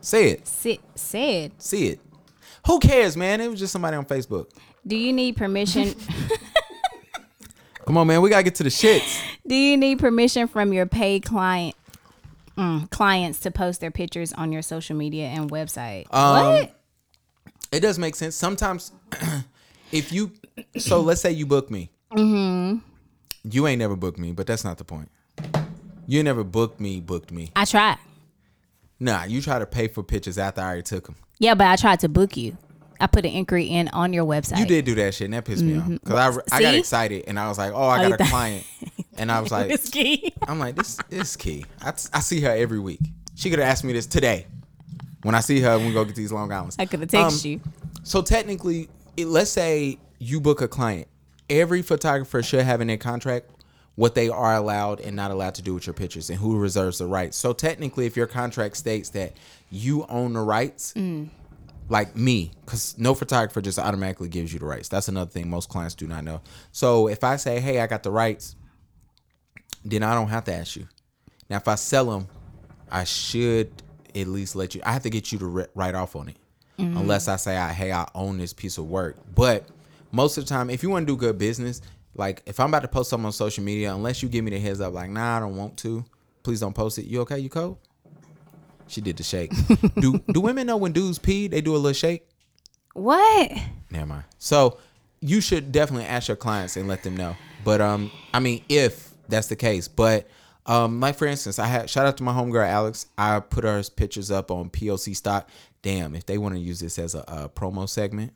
Say 0.00 0.30
it. 0.30 0.46
Say 0.46 0.78
it. 1.44 1.52
See 1.60 1.88
it. 1.88 2.00
Who 2.66 2.78
cares, 2.78 3.16
man? 3.16 3.40
It 3.40 3.50
was 3.50 3.58
just 3.58 3.72
somebody 3.72 3.96
on 3.96 4.04
Facebook. 4.04 4.50
"Do 4.86 4.94
you 4.96 5.12
need 5.12 5.36
permission? 5.36 5.94
Come 7.86 7.96
on, 7.96 8.06
man. 8.06 8.22
We 8.22 8.30
gotta 8.30 8.42
get 8.42 8.54
to 8.56 8.62
the 8.62 8.68
shits. 8.68 9.22
do 9.46 9.54
you 9.54 9.76
need 9.76 9.98
permission 9.98 10.48
from 10.48 10.72
your 10.72 10.86
paid 10.86 11.24
client 11.24 11.74
mm, 12.56 12.88
clients 12.90 13.40
to 13.40 13.50
post 13.50 13.80
their 13.80 13.90
pictures 13.90 14.32
on 14.32 14.52
your 14.52 14.62
social 14.62 14.96
media 14.96 15.26
and 15.26 15.50
website?" 15.50 16.06
Um, 16.12 16.54
what? 16.54 16.78
It 17.72 17.80
does 17.80 17.98
make 17.98 18.14
sense. 18.14 18.36
Sometimes, 18.36 18.92
if 19.92 20.12
you, 20.12 20.32
so 20.76 21.00
let's 21.00 21.20
say 21.20 21.32
you 21.32 21.46
book 21.46 21.70
me. 21.70 21.90
Mm-hmm. 22.12 22.78
You 23.50 23.66
ain't 23.66 23.78
never 23.78 23.96
booked 23.96 24.18
me, 24.18 24.32
but 24.32 24.46
that's 24.46 24.64
not 24.64 24.78
the 24.78 24.84
point. 24.84 25.10
You 26.06 26.22
never 26.22 26.44
booked 26.44 26.80
me, 26.80 27.00
booked 27.00 27.32
me. 27.32 27.50
I 27.56 27.64
tried. 27.64 27.98
Nah, 29.00 29.24
you 29.24 29.40
try 29.40 29.58
to 29.58 29.66
pay 29.66 29.88
for 29.88 30.02
pictures 30.02 30.38
after 30.38 30.60
I 30.60 30.64
already 30.64 30.82
took 30.82 31.06
them. 31.06 31.16
Yeah, 31.38 31.54
but 31.54 31.66
I 31.66 31.76
tried 31.76 32.00
to 32.00 32.08
book 32.08 32.36
you. 32.36 32.56
I 33.00 33.06
put 33.06 33.24
an 33.24 33.32
inquiry 33.32 33.64
in 33.66 33.88
on 33.88 34.12
your 34.12 34.24
website. 34.24 34.58
You 34.58 34.66
did 34.66 34.84
do 34.84 34.94
that 34.96 35.14
shit, 35.14 35.26
and 35.26 35.34
that 35.34 35.44
pissed 35.44 35.62
me 35.62 35.78
off. 35.78 35.88
Cause 36.04 36.42
I, 36.50 36.56
I 36.56 36.62
got 36.62 36.74
excited, 36.74 37.24
and 37.26 37.38
I 37.38 37.48
was 37.48 37.58
like, 37.58 37.72
"Oh, 37.72 37.86
I 37.88 38.08
got 38.08 38.20
a 38.20 38.24
client," 38.30 38.64
and 39.18 39.30
I 39.30 39.40
was 39.40 39.50
like, 39.52 39.68
Whiskey. 39.68 40.32
"I'm 40.46 40.58
like, 40.58 40.76
this, 40.76 40.98
this 41.08 41.30
is 41.30 41.36
key." 41.36 41.64
I, 41.80 41.90
I 41.90 42.20
see 42.20 42.40
her 42.40 42.50
every 42.50 42.78
week. 42.78 43.00
She 43.34 43.50
could 43.50 43.58
have 43.58 43.68
asked 43.68 43.84
me 43.84 43.92
this 43.92 44.06
today. 44.06 44.46
When 45.22 45.34
I 45.34 45.40
see 45.40 45.60
her, 45.60 45.76
when 45.78 45.86
we 45.86 45.92
go 45.92 46.04
get 46.04 46.16
these 46.16 46.32
Long 46.32 46.50
Islands, 46.52 46.76
I 46.78 46.86
could 46.86 47.00
have 47.00 47.08
texted 47.08 47.44
Um, 47.44 47.50
you. 47.50 47.60
So 48.02 48.22
technically, 48.22 48.88
it, 49.16 49.26
let's 49.26 49.50
say 49.50 49.98
you 50.18 50.40
book 50.40 50.60
a 50.60 50.68
client. 50.68 51.06
Every 51.48 51.82
photographer 51.82 52.42
should 52.42 52.62
have 52.64 52.80
in 52.80 52.88
their 52.88 52.96
contract 52.96 53.50
what 53.94 54.14
they 54.14 54.28
are 54.30 54.54
allowed 54.54 55.00
and 55.00 55.14
not 55.14 55.30
allowed 55.30 55.54
to 55.56 55.62
do 55.62 55.74
with 55.74 55.86
your 55.86 55.92
pictures 55.94 56.30
and 56.30 56.38
who 56.38 56.56
reserves 56.58 56.98
the 56.98 57.06
rights. 57.06 57.36
So 57.36 57.52
technically, 57.52 58.06
if 58.06 58.16
your 58.16 58.26
contract 58.26 58.76
states 58.78 59.10
that 59.10 59.34
you 59.70 60.06
own 60.08 60.32
the 60.32 60.40
rights, 60.40 60.94
like 61.88 62.16
me, 62.16 62.52
because 62.64 62.96
no 62.98 63.14
photographer 63.14 63.60
just 63.60 63.78
automatically 63.78 64.28
gives 64.28 64.52
you 64.52 64.58
the 64.58 64.66
rights. 64.66 64.88
That's 64.88 65.08
another 65.08 65.30
thing 65.30 65.48
most 65.50 65.68
clients 65.68 65.94
do 65.94 66.06
not 66.06 66.24
know. 66.24 66.40
So 66.70 67.08
if 67.08 67.24
I 67.24 67.36
say, 67.36 67.60
hey, 67.60 67.80
I 67.80 67.86
got 67.86 68.02
the 68.02 68.10
rights, 68.10 68.56
then 69.84 70.02
I 70.02 70.14
don't 70.14 70.28
have 70.28 70.44
to 70.44 70.54
ask 70.54 70.76
you. 70.76 70.88
Now, 71.50 71.56
if 71.56 71.68
I 71.68 71.74
sell 71.74 72.06
them, 72.06 72.28
I 72.90 73.04
should 73.04 73.70
at 74.14 74.26
least 74.26 74.56
let 74.56 74.74
you. 74.74 74.82
I 74.84 74.92
have 74.92 75.02
to 75.02 75.10
get 75.10 75.32
you 75.32 75.38
to 75.38 75.46
ri- 75.46 75.66
write 75.74 75.94
off 75.94 76.16
on 76.16 76.28
it, 76.28 76.36
mm-hmm. 76.78 76.96
unless 76.96 77.28
I 77.28 77.36
say, 77.36 77.56
I, 77.56 77.72
"Hey, 77.72 77.92
I 77.92 78.08
own 78.14 78.38
this 78.38 78.52
piece 78.52 78.78
of 78.78 78.86
work." 78.86 79.16
But 79.34 79.68
most 80.12 80.38
of 80.38 80.44
the 80.44 80.48
time, 80.48 80.70
if 80.70 80.82
you 80.82 80.90
want 80.90 81.06
to 81.06 81.12
do 81.12 81.16
good 81.16 81.38
business, 81.38 81.80
like 82.14 82.42
if 82.46 82.60
I'm 82.60 82.68
about 82.68 82.82
to 82.82 82.88
post 82.88 83.10
something 83.10 83.26
on 83.26 83.32
social 83.32 83.64
media, 83.64 83.94
unless 83.94 84.22
you 84.22 84.28
give 84.28 84.44
me 84.44 84.50
the 84.50 84.60
heads 84.60 84.80
up, 84.80 84.92
like, 84.92 85.10
"Nah, 85.10 85.36
I 85.36 85.40
don't 85.40 85.56
want 85.56 85.76
to," 85.78 86.04
please 86.42 86.60
don't 86.60 86.74
post 86.74 86.98
it. 86.98 87.06
You 87.06 87.22
okay? 87.22 87.38
You 87.38 87.48
cold? 87.48 87.78
She 88.92 89.00
did 89.00 89.16
the 89.16 89.22
shake. 89.22 89.50
do 89.96 90.18
Do 90.32 90.40
women 90.40 90.66
know 90.66 90.76
when 90.76 90.92
dudes 90.92 91.18
pee? 91.18 91.48
They 91.48 91.60
do 91.60 91.74
a 91.74 91.78
little 91.78 91.92
shake. 91.92 92.28
What? 92.94 93.52
Never 93.90 94.06
mind. 94.06 94.24
So 94.38 94.78
you 95.20 95.40
should 95.40 95.72
definitely 95.72 96.06
ask 96.06 96.28
your 96.28 96.36
clients 96.36 96.76
and 96.76 96.88
let 96.88 97.02
them 97.02 97.16
know. 97.16 97.36
But 97.64 97.80
um, 97.80 98.10
I 98.34 98.40
mean, 98.40 98.64
if 98.68 99.10
that's 99.28 99.48
the 99.48 99.56
case, 99.56 99.88
but 99.88 100.28
um, 100.66 101.00
like 101.00 101.16
for 101.16 101.26
instance, 101.26 101.58
I 101.58 101.66
had 101.66 101.88
shout 101.88 102.06
out 102.06 102.16
to 102.18 102.22
my 102.22 102.32
homegirl 102.32 102.68
Alex. 102.68 103.06
I 103.16 103.40
put 103.40 103.64
her 103.64 103.82
pictures 103.96 104.30
up 104.30 104.50
on 104.50 104.68
POC 104.70 105.16
stock. 105.16 105.48
Damn, 105.82 106.14
if 106.14 106.26
they 106.26 106.38
want 106.38 106.54
to 106.54 106.60
use 106.60 106.80
this 106.80 106.98
as 106.98 107.14
a, 107.14 107.24
a 107.26 107.48
promo 107.48 107.88
segment, 107.88 108.32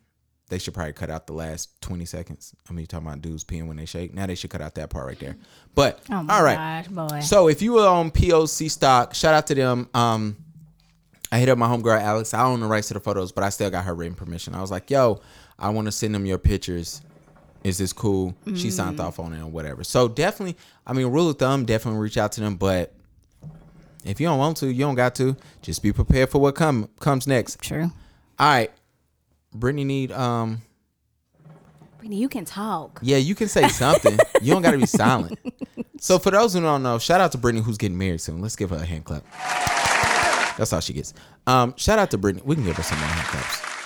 they 0.49 0.59
should 0.59 0.75
probably 0.75 0.93
cut 0.93 1.11
out 1.11 1.27
the 1.27 1.33
last 1.33 1.81
twenty 1.81 2.05
seconds. 2.05 2.55
I 2.69 2.73
mean, 2.73 2.81
you 2.81 2.87
talking 2.87 3.07
about 3.07 3.21
dudes 3.21 3.45
peeing 3.45 3.67
when 3.69 3.77
they 3.77 3.85
shake. 3.85 4.15
Now 4.15 4.27
they 4.27 4.35
should 4.35 4.51
cut 4.51 4.61
out 4.61 4.75
that 4.77 4.91
part 4.91 5.07
right 5.07 5.19
there. 5.19 5.37
But 5.75 6.01
Oh 6.11 6.23
my 6.23 6.37
all 6.39 6.43
right, 6.43 6.85
gosh, 6.85 6.89
boy. 7.11 7.21
so 7.21 7.49
if 7.49 7.63
you 7.63 7.75
were 7.75 7.87
on 7.87 8.11
POC 8.11 8.71
stock, 8.71 9.15
shout 9.15 9.35
out 9.35 9.47
to 9.49 9.55
them. 9.55 9.89
Um, 9.93 10.37
I 11.33 11.39
hit 11.39 11.49
up 11.49 11.59
my 11.59 11.67
homegirl 11.67 12.01
Alex. 12.01 12.35
I 12.35 12.45
own 12.45 12.61
the 12.61 12.67
rights 12.67 12.89
to 12.89 12.95
the 12.95 13.01
photos, 13.01 13.33
but 13.33 13.45
I 13.45 13.49
still 13.49 13.71
got 13.71 13.85
her 13.85 13.95
written 13.95 14.15
permission. 14.15 14.55
I 14.55 14.61
was 14.61 14.71
like, 14.71 14.91
"Yo, 14.91 15.21
I 15.59 15.71
want 15.71 15.87
to 15.87 15.93
send 15.93 16.15
them 16.15 16.25
your 16.27 16.39
pictures. 16.39 17.03
Is 17.65 17.79
this 17.79 17.93
cool?" 17.93 18.35
She 18.55 18.71
signed 18.71 19.01
off 19.01 19.19
on 19.19 19.33
it 19.33 19.43
or 19.43 19.47
whatever. 19.47 19.83
So 19.83 20.09
definitely, 20.09 20.57
I 20.87 20.93
mean, 20.93 21.07
rule 21.07 21.29
of 21.29 21.39
thumb, 21.39 21.65
definitely 21.65 22.01
reach 22.01 22.17
out 22.17 22.33
to 22.33 22.41
them. 22.41 22.57
But 22.57 22.93
if 24.05 24.21
you 24.21 24.27
don't 24.29 24.39
want 24.39 24.57
to, 24.59 24.69
you 24.69 24.81
don't 24.81 24.95
got 24.95 25.15
to. 25.17 25.37
Just 25.63 25.83
be 25.83 25.93
prepared 25.93 26.31
for 26.31 26.41
what 26.41 26.55
come 26.55 26.89
comes 27.01 27.27
next. 27.27 27.61
True. 27.61 27.91
All 28.39 28.47
right, 28.47 28.71
Brittany 29.53 29.85
need 29.85 30.13
um. 30.13 30.63
Brittany, 31.99 32.19
you 32.21 32.29
can 32.29 32.45
talk. 32.45 33.01
Yeah, 33.03 33.17
you 33.17 33.35
can 33.35 33.49
say 33.49 33.69
something. 33.69 34.17
you 34.43 34.53
don't 34.53 34.63
got 34.63 34.73
to 34.73 34.79
be 34.79 34.87
silent. 34.87 35.39
So 35.99 36.19
for 36.19 36.31
those 36.31 36.55
who 36.55 36.61
don't 36.61 36.83
know, 36.83 36.99
shout 36.99 37.21
out 37.21 37.33
to 37.33 37.39
Brittany 37.39 37.65
who's 37.65 37.79
getting 37.79 37.99
married 37.99 38.21
soon. 38.21 38.41
Let's 38.41 38.55
give 38.55 38.71
her 38.71 38.77
a 38.77 38.85
hand 38.85 39.05
clap. 39.07 39.25
That's 40.57 40.73
all 40.73 40.81
she 40.81 40.93
gets. 40.93 41.15
Um, 41.47 41.75
shout 41.77 41.99
out 41.99 42.11
to 42.13 42.19
Brittany. 42.19 42.43
We 42.45 42.55
can 42.55 42.65
give 42.65 42.77
her 42.77 42.83
some 42.83 42.99
more 42.99 43.09
hand 43.09 43.29
claps. 43.29 43.77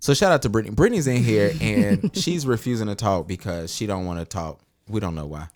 So 0.00 0.14
shout 0.14 0.32
out 0.32 0.42
to 0.42 0.48
Brittany. 0.48 0.74
Brittany's 0.74 1.06
in 1.06 1.22
here 1.22 1.52
and 1.60 2.10
she's 2.16 2.44
refusing 2.46 2.88
to 2.88 2.94
talk 2.96 3.28
because 3.28 3.72
she 3.72 3.86
don't 3.86 4.04
want 4.04 4.18
to 4.18 4.24
talk. 4.24 4.60
We 4.88 4.98
don't 4.98 5.14
know 5.14 5.26
why. 5.26 5.48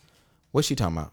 What's 0.52 0.68
she 0.68 0.76
talking 0.76 0.96
about? 0.98 1.12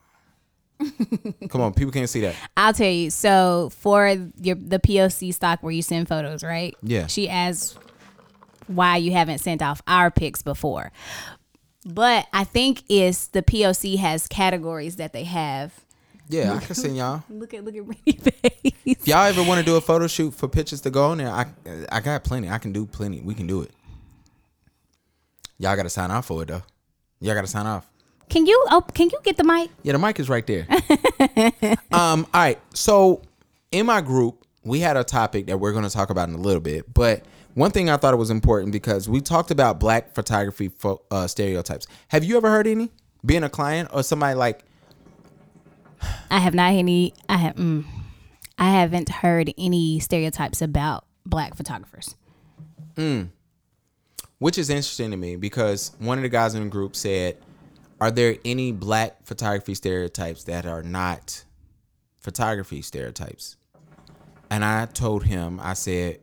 Come 1.49 1.62
on, 1.62 1.73
people 1.73 1.91
can't 1.91 2.10
see 2.10 2.21
that. 2.21 2.36
I'll 2.56 2.73
tell 2.73 2.89
you. 2.89 3.10
So 3.10 3.71
for 3.73 4.08
your 4.39 4.56
the 4.56 4.79
POC 4.79 5.34
stock 5.34 5.63
where 5.63 5.71
you 5.71 5.82
send 5.82 6.08
photos, 6.08 6.43
right? 6.43 6.75
Yeah. 6.84 7.08
She 7.08 7.27
asked 7.27 7.77
why 8.67 8.97
you 8.97 9.12
haven't 9.12 9.39
sent 9.39 9.62
off 9.62 9.82
our 9.88 10.12
pics 10.12 10.41
before. 10.41 10.91
But 11.86 12.27
I 12.32 12.43
think 12.43 12.84
it's 12.88 13.27
the 13.27 13.41
POC 13.41 13.97
has 13.97 14.27
categories 14.27 14.95
that 14.97 15.12
they 15.13 15.25
have. 15.25 15.73
Yeah, 16.29 16.53
I 16.53 16.59
can 16.59 16.75
send 16.75 16.95
y'all. 16.97 17.23
Look 17.29 17.53
at 17.53 17.65
look 17.65 17.75
at 17.75 17.86
Brittany's 17.86 18.23
face. 18.23 18.73
If 18.86 19.07
y'all 19.07 19.25
ever 19.25 19.43
want 19.43 19.59
to 19.59 19.65
do 19.65 19.75
a 19.75 19.81
photo 19.81 20.07
shoot 20.07 20.33
for 20.33 20.47
pictures 20.47 20.81
to 20.81 20.89
go 20.89 21.05
on 21.12 21.17
there, 21.17 21.29
I 21.29 21.45
I 21.91 21.99
got 21.99 22.23
plenty. 22.23 22.49
I 22.49 22.57
can 22.57 22.71
do 22.71 22.86
plenty. 22.86 23.19
We 23.19 23.33
can 23.33 23.45
do 23.47 23.62
it. 23.62 23.71
Y'all 25.59 25.75
got 25.75 25.83
to 25.83 25.89
sign 25.89 26.12
off 26.12 26.27
for 26.27 26.43
it 26.43 26.47
though. 26.47 26.63
Y'all 27.19 27.36
got 27.36 27.41
to 27.41 27.47
sign 27.47 27.65
off. 27.65 27.89
Can 28.29 28.45
you 28.45 28.65
oh 28.71 28.81
can 28.93 29.09
you 29.12 29.19
get 29.23 29.38
the 29.38 29.43
mic? 29.43 29.69
Yeah, 29.83 29.93
the 29.93 29.99
mic 29.99 30.19
is 30.19 30.29
right 30.29 30.45
there. 30.47 30.65
um, 31.91 32.25
all 32.33 32.41
right. 32.41 32.59
So 32.73 33.21
in 33.71 33.86
my 33.86 34.01
group, 34.01 34.45
we 34.63 34.79
had 34.79 34.97
a 34.97 35.03
topic 35.03 35.47
that 35.47 35.59
we're 35.59 35.71
going 35.73 35.83
to 35.83 35.89
talk 35.89 36.09
about 36.09 36.29
in 36.29 36.36
a 36.36 36.39
little 36.39 36.62
bit, 36.62 36.91
but 36.93 37.23
one 37.53 37.71
thing 37.71 37.89
I 37.89 37.97
thought 37.97 38.13
it 38.13 38.17
was 38.17 38.31
important 38.31 38.71
because 38.71 39.07
we 39.07 39.21
talked 39.21 39.51
about 39.51 39.79
black 39.79 40.15
photography 40.15 40.69
pho- 40.69 41.01
uh, 41.12 41.27
stereotypes. 41.27 41.86
Have 42.07 42.23
you 42.23 42.38
ever 42.38 42.49
heard 42.49 42.65
any? 42.65 42.91
Being 43.25 43.43
a 43.43 43.49
client 43.49 43.89
or 43.93 44.03
somebody 44.03 44.36
like 44.36 44.65
I 46.29 46.39
have 46.39 46.53
not 46.53 46.73
any 46.73 47.13
I 47.29 47.37
have 47.37 47.55
mm, 47.55 47.85
I 48.57 48.69
haven't 48.69 49.09
heard 49.09 49.53
any 49.57 49.99
stereotypes 49.99 50.61
about 50.61 51.05
black 51.25 51.55
photographers. 51.55 52.15
which 54.39 54.57
is 54.57 54.69
interesting 54.69 55.11
to 55.11 55.17
me 55.17 55.35
because 55.35 55.91
one 55.99 56.17
of 56.17 56.23
the 56.23 56.29
guys 56.29 56.55
in 56.55 56.63
the 56.63 56.69
group 56.69 56.95
said, 56.95 57.37
"Are 58.01 58.11
there 58.11 58.35
any 58.43 58.71
black 58.71 59.25
photography 59.25 59.75
stereotypes 59.75 60.43
that 60.45 60.65
are 60.65 60.83
not 60.83 61.43
photography 62.19 62.81
stereotypes?" 62.81 63.57
And 64.49 64.63
I 64.63 64.85
told 64.85 65.23
him, 65.23 65.59
I 65.61 65.73
said, 65.73 66.19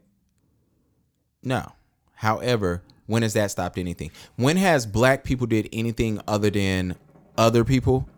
"No. 1.42 1.72
However, 2.14 2.82
when 3.06 3.22
has 3.22 3.32
that 3.32 3.50
stopped 3.50 3.78
anything? 3.78 4.10
When 4.36 4.56
has 4.56 4.86
black 4.86 5.24
people 5.24 5.46
did 5.46 5.68
anything 5.72 6.20
other 6.28 6.50
than 6.50 6.96
other 7.36 7.64
people, 7.64 8.08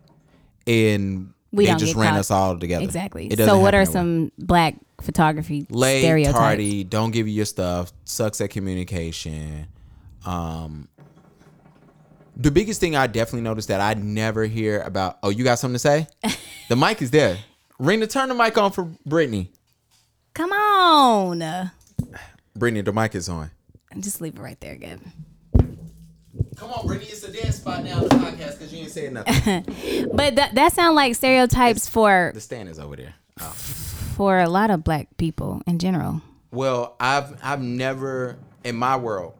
and 0.67 1.33
We 1.53 1.65
they 1.65 1.71
don't 1.71 1.79
just 1.79 1.93
get 1.93 2.01
ran 2.01 2.11
caught. 2.11 2.19
us 2.19 2.31
all 2.31 2.57
together? 2.57 2.83
Exactly. 2.83 3.29
So 3.35 3.59
what 3.59 3.75
are 3.75 3.79
happen 3.81 3.93
that 3.93 3.99
way. 3.99 4.25
some 4.29 4.31
black 4.39 4.75
photography 5.01 5.67
late, 5.69 6.01
stereotypes? 6.01 6.37
tardy, 6.37 6.83
don't 6.83 7.11
give 7.11 7.27
you 7.27 7.33
your 7.33 7.45
stuff, 7.45 7.93
sucks 8.05 8.41
at 8.41 8.49
communication. 8.49 9.67
Um, 10.25 10.87
the 12.35 12.49
biggest 12.49 12.79
thing 12.79 12.95
I 12.95 13.05
definitely 13.05 13.41
noticed 13.41 13.67
that 13.67 13.81
I 13.81 13.93
never 13.93 14.45
hear 14.45 14.81
about. 14.81 15.19
Oh, 15.21 15.29
you 15.29 15.43
got 15.43 15.59
something 15.59 15.75
to 15.75 15.79
say? 15.79 16.07
the 16.69 16.75
mic 16.75 17.01
is 17.03 17.11
there. 17.11 17.37
The 17.79 18.07
turn 18.07 18.29
the 18.29 18.35
mic 18.35 18.57
on 18.57 18.71
for 18.71 18.89
Brittany. 19.05 19.51
Come 20.33 20.51
on. 20.51 21.71
Brittany, 22.55 22.81
the 22.81 22.93
mic 22.93 23.13
is 23.13 23.29
on. 23.29 23.51
Just 23.99 24.21
leave 24.21 24.35
it 24.35 24.41
right 24.41 24.59
there, 24.59 24.75
Gavin. 24.75 25.11
Come 26.55 26.71
on, 26.71 26.85
Brittany. 26.87 27.09
It's 27.09 27.23
a 27.23 27.31
dead 27.31 27.53
spot 27.53 27.83
now 27.83 27.97
in 28.01 28.09
the 28.09 28.15
podcast 28.15 28.57
because 28.59 28.73
you 28.73 28.79
ain't 28.79 28.91
saying 28.91 29.13
nothing. 29.13 30.09
But 30.13 30.35
that 30.35 30.55
that 30.55 30.73
sound 30.73 30.95
like 30.95 31.15
stereotypes 31.15 31.87
for 31.89 32.31
the 32.33 32.41
stand 32.41 32.69
is 32.69 32.79
over 32.79 32.95
there. 32.95 33.15
Oh. 33.41 33.49
for 34.15 34.39
a 34.39 34.47
lot 34.47 34.69
of 34.69 34.83
black 34.83 35.07
people 35.17 35.61
in 35.65 35.79
general. 35.79 36.21
Well, 36.51 36.95
I've 36.99 37.35
I've 37.43 37.61
never 37.61 38.37
in 38.63 38.75
my 38.75 38.95
world, 38.95 39.33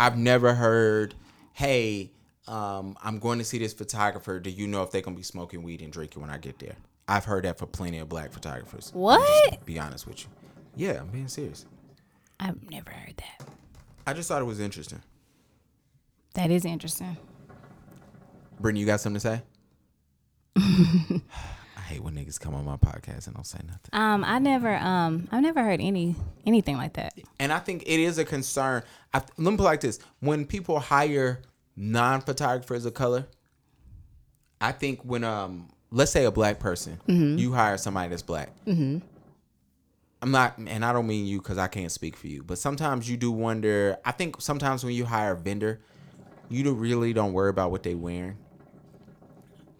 I've 0.00 0.16
never 0.16 0.54
heard, 0.54 1.14
hey, 1.52 2.10
um, 2.46 2.96
I'm 3.02 3.18
going 3.18 3.38
to 3.38 3.44
see 3.44 3.58
this 3.58 3.74
photographer. 3.74 4.40
Do 4.40 4.50
you 4.50 4.66
know 4.66 4.82
if 4.82 4.90
they're 4.90 5.02
gonna 5.02 5.16
be 5.16 5.22
smoking 5.22 5.62
weed 5.62 5.82
and 5.82 5.92
drinking 5.92 6.22
when 6.22 6.30
I 6.30 6.38
get 6.38 6.58
there? 6.58 6.76
I've 7.06 7.24
heard 7.24 7.44
that 7.44 7.58
for 7.58 7.66
plenty 7.66 7.98
of 7.98 8.08
black 8.08 8.32
photographers. 8.32 8.90
What? 8.94 9.64
Be 9.64 9.78
honest 9.78 10.06
with 10.06 10.22
you. 10.24 10.28
Yeah, 10.76 11.00
I'm 11.00 11.08
being 11.08 11.28
serious. 11.28 11.66
I've 12.40 12.70
never 12.70 12.90
heard 12.90 13.16
that. 13.16 13.48
I 14.06 14.12
just 14.12 14.28
thought 14.28 14.40
it 14.40 14.44
was 14.46 14.60
interesting. 14.60 15.02
That 16.34 16.50
is 16.50 16.64
interesting. 16.64 17.16
Brittany, 18.60 18.80
you 18.80 18.86
got 18.86 19.00
something 19.00 19.20
to 19.20 19.20
say? 19.20 19.42
I 21.76 21.80
hate 21.82 22.02
when 22.02 22.14
niggas 22.14 22.38
come 22.40 22.54
on 22.54 22.64
my 22.64 22.76
podcast 22.76 23.26
and 23.26 23.34
don't 23.36 23.46
say 23.46 23.60
nothing. 23.64 23.88
Um, 23.92 24.24
I 24.24 24.38
never 24.38 24.74
um 24.76 25.28
I've 25.30 25.42
never 25.42 25.62
heard 25.62 25.80
any 25.80 26.16
anything 26.46 26.76
like 26.76 26.94
that. 26.94 27.14
and 27.38 27.52
I 27.52 27.58
think 27.60 27.82
it 27.86 28.00
is 28.00 28.18
a 28.18 28.24
concern. 28.24 28.82
I, 29.14 29.22
let 29.36 29.50
me 29.52 29.56
put 29.56 29.62
it 29.62 29.66
like 29.66 29.80
this: 29.80 29.98
when 30.20 30.44
people 30.44 30.80
hire 30.80 31.40
non-photographers 31.76 32.84
of 32.84 32.94
color, 32.94 33.26
I 34.60 34.72
think 34.72 35.02
when 35.04 35.22
um, 35.24 35.68
let's 35.90 36.10
say 36.10 36.24
a 36.24 36.30
black 36.32 36.58
person, 36.58 36.98
you 37.06 37.52
hire 37.52 37.78
somebody 37.78 38.08
that's 38.10 38.22
black. 38.22 38.50
Mm-hmm. 38.66 38.98
I'm 40.20 40.32
not, 40.32 40.58
and 40.58 40.84
I 40.84 40.92
don't 40.92 41.06
mean 41.06 41.26
you 41.26 41.38
because 41.38 41.58
I 41.58 41.68
can't 41.68 41.92
speak 41.92 42.16
for 42.16 42.26
you, 42.26 42.42
but 42.42 42.58
sometimes 42.58 43.08
you 43.08 43.16
do 43.16 43.30
wonder. 43.30 43.96
I 44.04 44.10
think 44.10 44.40
sometimes 44.40 44.84
when 44.84 44.94
you 44.94 45.04
hire 45.04 45.32
a 45.32 45.36
vendor, 45.36 45.80
you 46.48 46.72
really 46.72 47.12
don't 47.12 47.32
worry 47.32 47.50
about 47.50 47.70
what 47.70 47.82
they 47.82 47.94
wearing. 47.94 48.38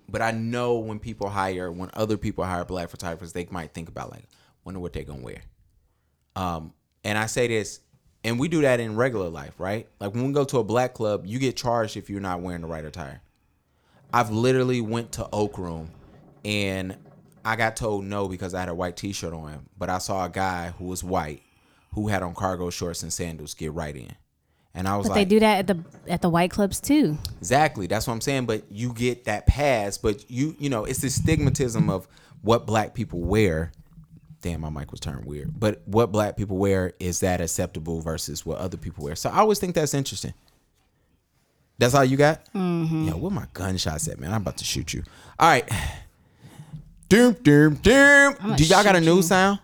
But 0.08 0.22
I 0.22 0.30
know 0.30 0.78
when 0.78 0.98
people 0.98 1.28
hire, 1.28 1.70
when 1.70 1.90
other 1.94 2.16
people 2.16 2.44
hire 2.44 2.64
black 2.64 2.88
photographers, 2.88 3.32
they 3.32 3.46
might 3.50 3.74
think 3.74 3.88
about 3.88 4.10
like, 4.10 4.24
wonder 4.64 4.80
what 4.80 4.92
they're 4.92 5.04
gonna 5.04 5.22
wear. 5.22 5.42
Um, 6.36 6.72
and 7.04 7.18
I 7.18 7.26
say 7.26 7.46
this, 7.48 7.80
and 8.24 8.38
we 8.38 8.48
do 8.48 8.62
that 8.62 8.80
in 8.80 8.96
regular 8.96 9.28
life, 9.28 9.54
right? 9.58 9.88
Like 10.00 10.14
when 10.14 10.26
we 10.26 10.32
go 10.32 10.44
to 10.44 10.58
a 10.58 10.64
black 10.64 10.94
club, 10.94 11.24
you 11.26 11.38
get 11.38 11.56
charged 11.56 11.96
if 11.96 12.10
you're 12.10 12.20
not 12.20 12.40
wearing 12.40 12.62
the 12.62 12.66
right 12.66 12.84
attire. 12.84 13.20
I've 14.12 14.30
literally 14.30 14.80
went 14.80 15.12
to 15.12 15.28
Oak 15.32 15.58
Room, 15.58 15.90
and 16.44 16.96
I 17.44 17.56
got 17.56 17.76
told 17.76 18.04
no 18.04 18.28
because 18.28 18.54
I 18.54 18.60
had 18.60 18.68
a 18.68 18.74
white 18.74 18.96
T-shirt 18.96 19.32
on, 19.32 19.66
but 19.76 19.90
I 19.90 19.98
saw 19.98 20.24
a 20.24 20.30
guy 20.30 20.72
who 20.78 20.86
was 20.86 21.04
white, 21.04 21.42
who 21.92 22.08
had 22.08 22.22
on 22.22 22.34
cargo 22.34 22.70
shorts 22.70 23.02
and 23.02 23.12
sandals 23.12 23.54
get 23.54 23.72
right 23.72 23.94
in, 23.94 24.12
and 24.74 24.86
I 24.86 24.96
was 24.96 25.08
But 25.08 25.16
like, 25.16 25.28
they 25.28 25.36
do 25.36 25.40
that 25.40 25.58
at 25.58 25.66
the 25.66 25.84
at 26.12 26.22
the 26.22 26.28
white 26.28 26.50
clubs 26.50 26.80
too. 26.80 27.18
Exactly. 27.38 27.86
That's 27.86 28.06
what 28.06 28.14
I'm 28.14 28.20
saying. 28.20 28.46
But 28.46 28.62
you 28.70 28.92
get 28.92 29.24
that 29.24 29.46
pass, 29.46 29.98
but 29.98 30.30
you 30.30 30.54
you 30.58 30.70
know, 30.70 30.84
it's 30.84 31.00
this 31.00 31.18
stigmatism 31.18 31.90
of 31.90 32.06
what 32.42 32.66
black 32.66 32.94
people 32.94 33.20
wear. 33.20 33.72
Damn, 34.40 34.60
my 34.60 34.70
mic 34.70 34.92
was 34.92 35.00
turned 35.00 35.24
weird. 35.24 35.58
But 35.58 35.82
what 35.86 36.12
black 36.12 36.36
people 36.36 36.58
wear 36.58 36.92
is 37.00 37.20
that 37.20 37.40
acceptable 37.40 38.00
versus 38.00 38.46
what 38.46 38.58
other 38.58 38.76
people 38.76 39.04
wear. 39.04 39.16
So 39.16 39.30
I 39.30 39.38
always 39.38 39.58
think 39.58 39.74
that's 39.74 39.94
interesting. 39.94 40.32
That's 41.78 41.94
all 41.94 42.04
you 42.04 42.16
got? 42.16 42.44
Mm-hmm. 42.54 43.08
Yo, 43.08 43.16
where 43.16 43.30
my 43.30 43.46
gunshots 43.52 44.08
at, 44.08 44.18
man? 44.18 44.32
I'm 44.32 44.42
about 44.42 44.58
to 44.58 44.64
shoot 44.64 44.92
you. 44.92 45.02
All 45.38 45.48
right. 45.48 45.68
Doom, 47.08 47.34
doom, 47.42 47.74
doom. 47.76 48.34
Do 48.56 48.64
y'all 48.64 48.84
got 48.84 48.96
a 48.96 49.00
new 49.00 49.16
you. 49.16 49.22
sound? 49.22 49.60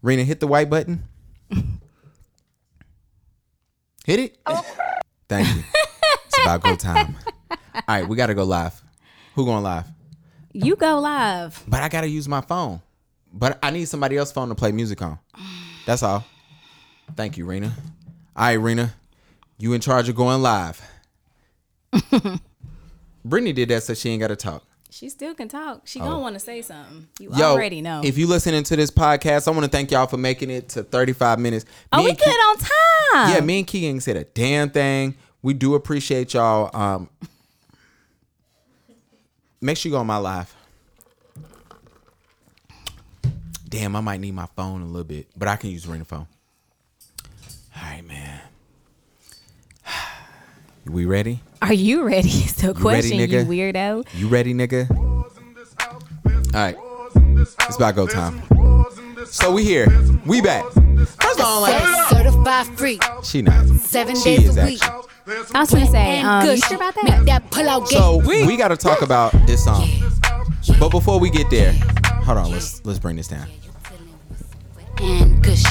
Rena, 0.00 0.24
hit 0.24 0.40
the 0.40 0.46
white 0.46 0.68
button. 0.68 1.04
Hit 4.04 4.20
it. 4.20 4.38
Oh. 4.46 4.64
Thank 5.28 5.54
you. 5.56 5.62
It's 6.26 6.38
about 6.40 6.62
go 6.62 6.76
time. 6.76 7.16
All 7.50 7.82
right, 7.88 8.06
we 8.06 8.16
got 8.16 8.26
to 8.26 8.34
go 8.34 8.44
live. 8.44 8.82
Who 9.34 9.46
going 9.46 9.62
live? 9.62 9.86
You 10.52 10.76
go 10.76 11.00
live. 11.00 11.62
But 11.66 11.80
I 11.80 11.88
gotta 11.88 12.08
use 12.08 12.28
my 12.28 12.42
phone. 12.42 12.82
But 13.32 13.58
I 13.62 13.70
need 13.70 13.86
somebody 13.86 14.18
else's 14.18 14.34
phone 14.34 14.50
to 14.50 14.54
play 14.54 14.70
music 14.70 15.00
on. 15.00 15.18
That's 15.86 16.02
all. 16.02 16.24
Thank 17.16 17.38
you, 17.38 17.46
Rena. 17.46 17.72
All 18.36 18.44
right, 18.44 18.52
Rena. 18.52 18.92
You 19.56 19.72
in 19.72 19.80
charge 19.80 20.10
of 20.10 20.16
going 20.16 20.42
live. 20.42 20.82
Brittany 23.24 23.54
did 23.54 23.70
that 23.70 23.82
so 23.82 23.94
she 23.94 24.10
ain't 24.10 24.20
gotta 24.20 24.36
talk. 24.36 24.62
She 24.92 25.08
still 25.08 25.34
can 25.34 25.48
talk. 25.48 25.86
She 25.86 25.98
gonna 26.00 26.18
want 26.18 26.34
to 26.34 26.38
say 26.40 26.60
something. 26.60 27.08
You 27.18 27.30
Oh. 27.32 27.38
Yo, 27.38 27.44
already 27.52 27.80
know. 27.80 28.02
If 28.04 28.18
you 28.18 28.26
listening 28.26 28.62
to 28.64 28.76
this 28.76 28.90
podcast, 28.90 29.48
I 29.48 29.50
want 29.52 29.64
to 29.64 29.70
thank 29.70 29.90
y'all 29.90 30.06
for 30.06 30.18
making 30.18 30.50
it 30.50 30.68
to 30.70 30.82
35 30.82 31.38
minutes. 31.38 31.64
oh, 31.92 32.02
we 32.02 32.10
and 32.10 32.18
good 32.18 32.26
Ke- 32.26 32.44
on 32.48 32.56
time. 32.58 33.34
Yeah, 33.34 33.40
me 33.40 33.58
and 33.60 33.66
Keegan 33.66 34.00
said 34.02 34.16
a 34.18 34.24
damn 34.24 34.68
thing. 34.68 35.14
We 35.40 35.54
do 35.54 35.74
appreciate 35.76 36.34
y'all. 36.34 36.70
Um, 36.78 37.08
make 39.62 39.78
sure 39.78 39.88
you 39.88 39.94
go 39.94 40.00
on 40.00 40.06
my 40.06 40.18
live. 40.18 40.54
Damn, 43.66 43.96
I 43.96 44.00
might 44.02 44.20
need 44.20 44.34
my 44.34 44.46
phone 44.56 44.82
a 44.82 44.86
little 44.86 45.04
bit, 45.04 45.28
but 45.34 45.48
I 45.48 45.56
can 45.56 45.70
use 45.70 45.86
ring 45.86 46.04
phone. 46.04 46.26
All 47.76 47.82
right, 47.82 48.04
man. 48.06 48.40
We 50.84 51.06
ready? 51.06 51.40
Are 51.62 51.72
you 51.72 52.02
ready? 52.04 52.28
Is 52.28 52.54
the 52.56 52.68
ready, 52.68 52.80
question, 52.80 53.18
you, 53.20 53.26
weirdo. 53.44 54.04
You 54.14 54.28
ready, 54.28 54.52
nigga? 54.52 54.90
All 54.90 56.52
right, 56.52 56.76
it's 57.68 57.76
about 57.76 57.94
go 57.94 58.06
time. 58.06 58.42
So 59.26 59.52
we 59.52 59.62
here. 59.64 59.86
We 60.26 60.40
back. 60.42 60.64
First 60.72 61.38
of 61.38 61.44
all, 61.44 61.62
like, 61.62 61.80
Certified 62.10 62.66
free, 62.78 62.98
she 63.22 63.42
not. 63.42 63.66
seven 63.80 64.16
She 64.16 64.36
days 64.36 64.48
is 64.50 64.56
a 64.56 64.64
week. 64.66 64.82
actually. 64.82 65.54
I 65.54 65.60
was 65.60 65.70
gonna 65.70 65.86
say, 65.86 66.20
um, 66.20 66.44
you 66.46 66.56
sure 66.56 66.76
about 66.76 66.94
that? 66.94 67.22
That 67.26 67.50
pull 67.50 67.68
out 67.68 67.88
So 67.88 68.20
game. 68.20 68.46
we 68.46 68.56
got 68.56 68.68
to 68.68 68.76
talk 68.76 69.02
about 69.02 69.32
this 69.46 69.64
song. 69.64 69.88
But 70.80 70.90
before 70.90 71.18
we 71.20 71.30
get 71.30 71.48
there, 71.48 71.72
hold 72.24 72.38
on. 72.38 72.50
Let's 72.50 72.84
let's 72.84 72.98
bring 72.98 73.16
this 73.16 73.28
down. 73.28 73.46
and 75.00 75.42
gushy. 75.42 75.68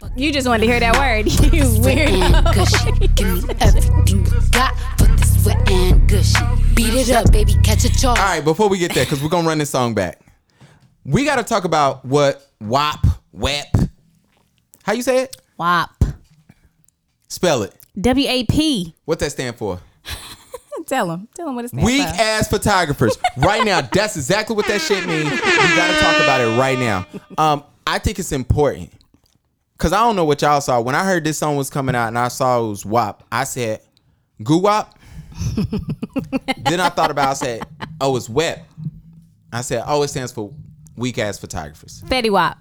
Bring 0.00 0.12
You 0.16 0.32
just 0.32 0.48
wanted 0.48 0.60
to 0.66 0.66
hear 0.70 0.80
that 0.80 0.96
word. 0.96 1.26
You 1.52 1.64
weirdo. 1.80 2.54
gushy. 2.54 3.08
Give 3.14 3.46
me 3.48 3.54
everything 3.60 4.06
you 4.06 4.24
got. 4.50 4.74
Put 4.98 5.16
this 5.18 5.44
wet 5.44 5.70
and 5.70 6.08
gushy. 6.08 6.44
Beat 6.74 6.94
it 6.94 7.10
up, 7.10 7.30
baby. 7.32 7.54
Catch 7.62 7.84
a 7.84 7.88
charge. 7.90 8.18
All 8.18 8.24
right, 8.24 8.44
before 8.44 8.68
we 8.68 8.78
get 8.78 8.94
there, 8.94 9.04
because 9.04 9.22
we're 9.22 9.28
gonna 9.28 9.46
run 9.48 9.58
this 9.58 9.70
song 9.70 9.94
back, 9.94 10.20
we 11.04 11.24
got 11.24 11.36
to 11.36 11.42
talk 11.42 11.64
about 11.64 12.04
what 12.04 12.46
WAP, 12.60 13.06
WEP. 13.32 13.66
How 14.82 14.92
you 14.92 15.02
say 15.02 15.22
it? 15.22 15.36
WAP. 15.58 15.90
Spell 17.28 17.62
it. 17.62 17.74
W 18.00 18.28
A 18.28 18.44
P. 18.44 18.94
What 19.04 19.18
that 19.20 19.30
stand 19.30 19.56
for? 19.56 19.80
Tell 20.86 21.10
him. 21.10 21.28
Tell 21.34 21.48
him 21.48 21.54
what 21.56 21.64
it 21.64 21.68
stands 21.68 21.84
Weak 21.86 22.06
for. 22.08 22.14
ass 22.20 22.48
photographers. 22.48 23.16
right 23.36 23.64
now, 23.64 23.80
that's 23.82 24.16
exactly 24.16 24.56
what 24.56 24.66
that 24.66 24.80
shit 24.80 25.06
means. 25.06 25.30
We 25.30 25.36
got 25.38 25.88
to 25.94 26.00
talk 26.00 26.22
about 26.22 26.40
it 26.40 26.58
right 26.58 26.78
now. 26.78 27.06
Um, 27.38 27.64
I 27.86 27.98
think 27.98 28.18
it's 28.18 28.32
important 28.32 28.92
because 29.80 29.94
I 29.94 30.00
don't 30.00 30.14
know 30.14 30.26
what 30.26 30.42
y'all 30.42 30.60
saw 30.60 30.78
when 30.78 30.94
I 30.94 31.04
heard 31.04 31.24
this 31.24 31.38
song 31.38 31.56
was 31.56 31.70
coming 31.70 31.94
out 31.94 32.08
and 32.08 32.18
I 32.18 32.28
saw 32.28 32.62
it 32.62 32.68
was 32.68 32.84
WAP. 32.84 33.22
I 33.32 33.44
said, 33.44 33.80
"Goo 34.42 34.58
WAP." 34.58 34.94
then 36.58 36.80
I 36.80 36.90
thought 36.90 37.10
about. 37.10 37.30
I 37.30 37.32
said, 37.32 37.62
"Oh, 37.98 38.14
it's 38.16 38.28
WEP." 38.28 38.62
I 39.50 39.62
said, 39.62 39.82
"Oh, 39.86 40.02
it 40.02 40.08
stands 40.08 40.32
for 40.32 40.52
weak 40.96 41.16
ass 41.18 41.38
photographers." 41.38 42.02
Fetty 42.06 42.30
Wap. 42.30 42.58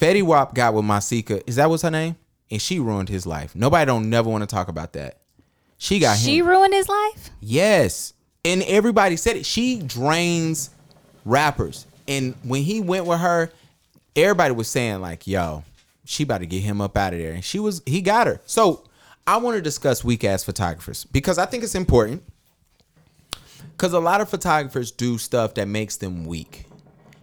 Fetty 0.00 0.24
Wap 0.24 0.52
got 0.52 0.74
with 0.74 0.84
Masika. 0.84 1.48
Is 1.48 1.56
that 1.56 1.70
what's 1.70 1.82
her 1.84 1.90
name? 1.92 2.16
And 2.50 2.60
she 2.60 2.80
ruined 2.80 3.08
his 3.08 3.24
life. 3.24 3.54
Nobody 3.54 3.86
don't 3.86 4.10
never 4.10 4.28
want 4.28 4.42
to 4.42 4.52
talk 4.52 4.66
about 4.66 4.94
that. 4.94 5.20
She 5.78 6.00
got 6.00 6.18
She 6.18 6.38
him. 6.38 6.48
ruined 6.48 6.74
his 6.74 6.88
life. 6.88 7.30
Yes. 7.40 8.14
And 8.44 8.62
everybody 8.64 9.16
said 9.16 9.36
it. 9.36 9.46
She 9.46 9.80
drains 9.80 10.70
rappers. 11.24 11.86
And 12.08 12.34
when 12.42 12.62
he 12.62 12.80
went 12.80 13.06
with 13.06 13.20
her, 13.20 13.52
everybody 14.16 14.52
was 14.52 14.68
saying, 14.68 15.00
like, 15.00 15.26
yo, 15.26 15.64
she 16.04 16.24
about 16.24 16.38
to 16.38 16.46
get 16.46 16.60
him 16.62 16.80
up 16.80 16.96
out 16.96 17.12
of 17.12 17.18
there. 17.18 17.32
And 17.32 17.44
she 17.44 17.58
was, 17.58 17.82
he 17.86 18.02
got 18.02 18.26
her. 18.26 18.40
So 18.46 18.84
I 19.26 19.36
want 19.38 19.56
to 19.56 19.62
discuss 19.62 20.02
weak 20.04 20.24
ass 20.24 20.44
photographers 20.44 21.04
because 21.04 21.38
I 21.38 21.46
think 21.46 21.62
it's 21.62 21.74
important. 21.74 22.22
Because 23.72 23.92
a 23.92 24.00
lot 24.00 24.20
of 24.20 24.28
photographers 24.28 24.90
do 24.90 25.16
stuff 25.18 25.54
that 25.54 25.66
makes 25.68 25.96
them 25.96 26.26
weak. 26.26 26.66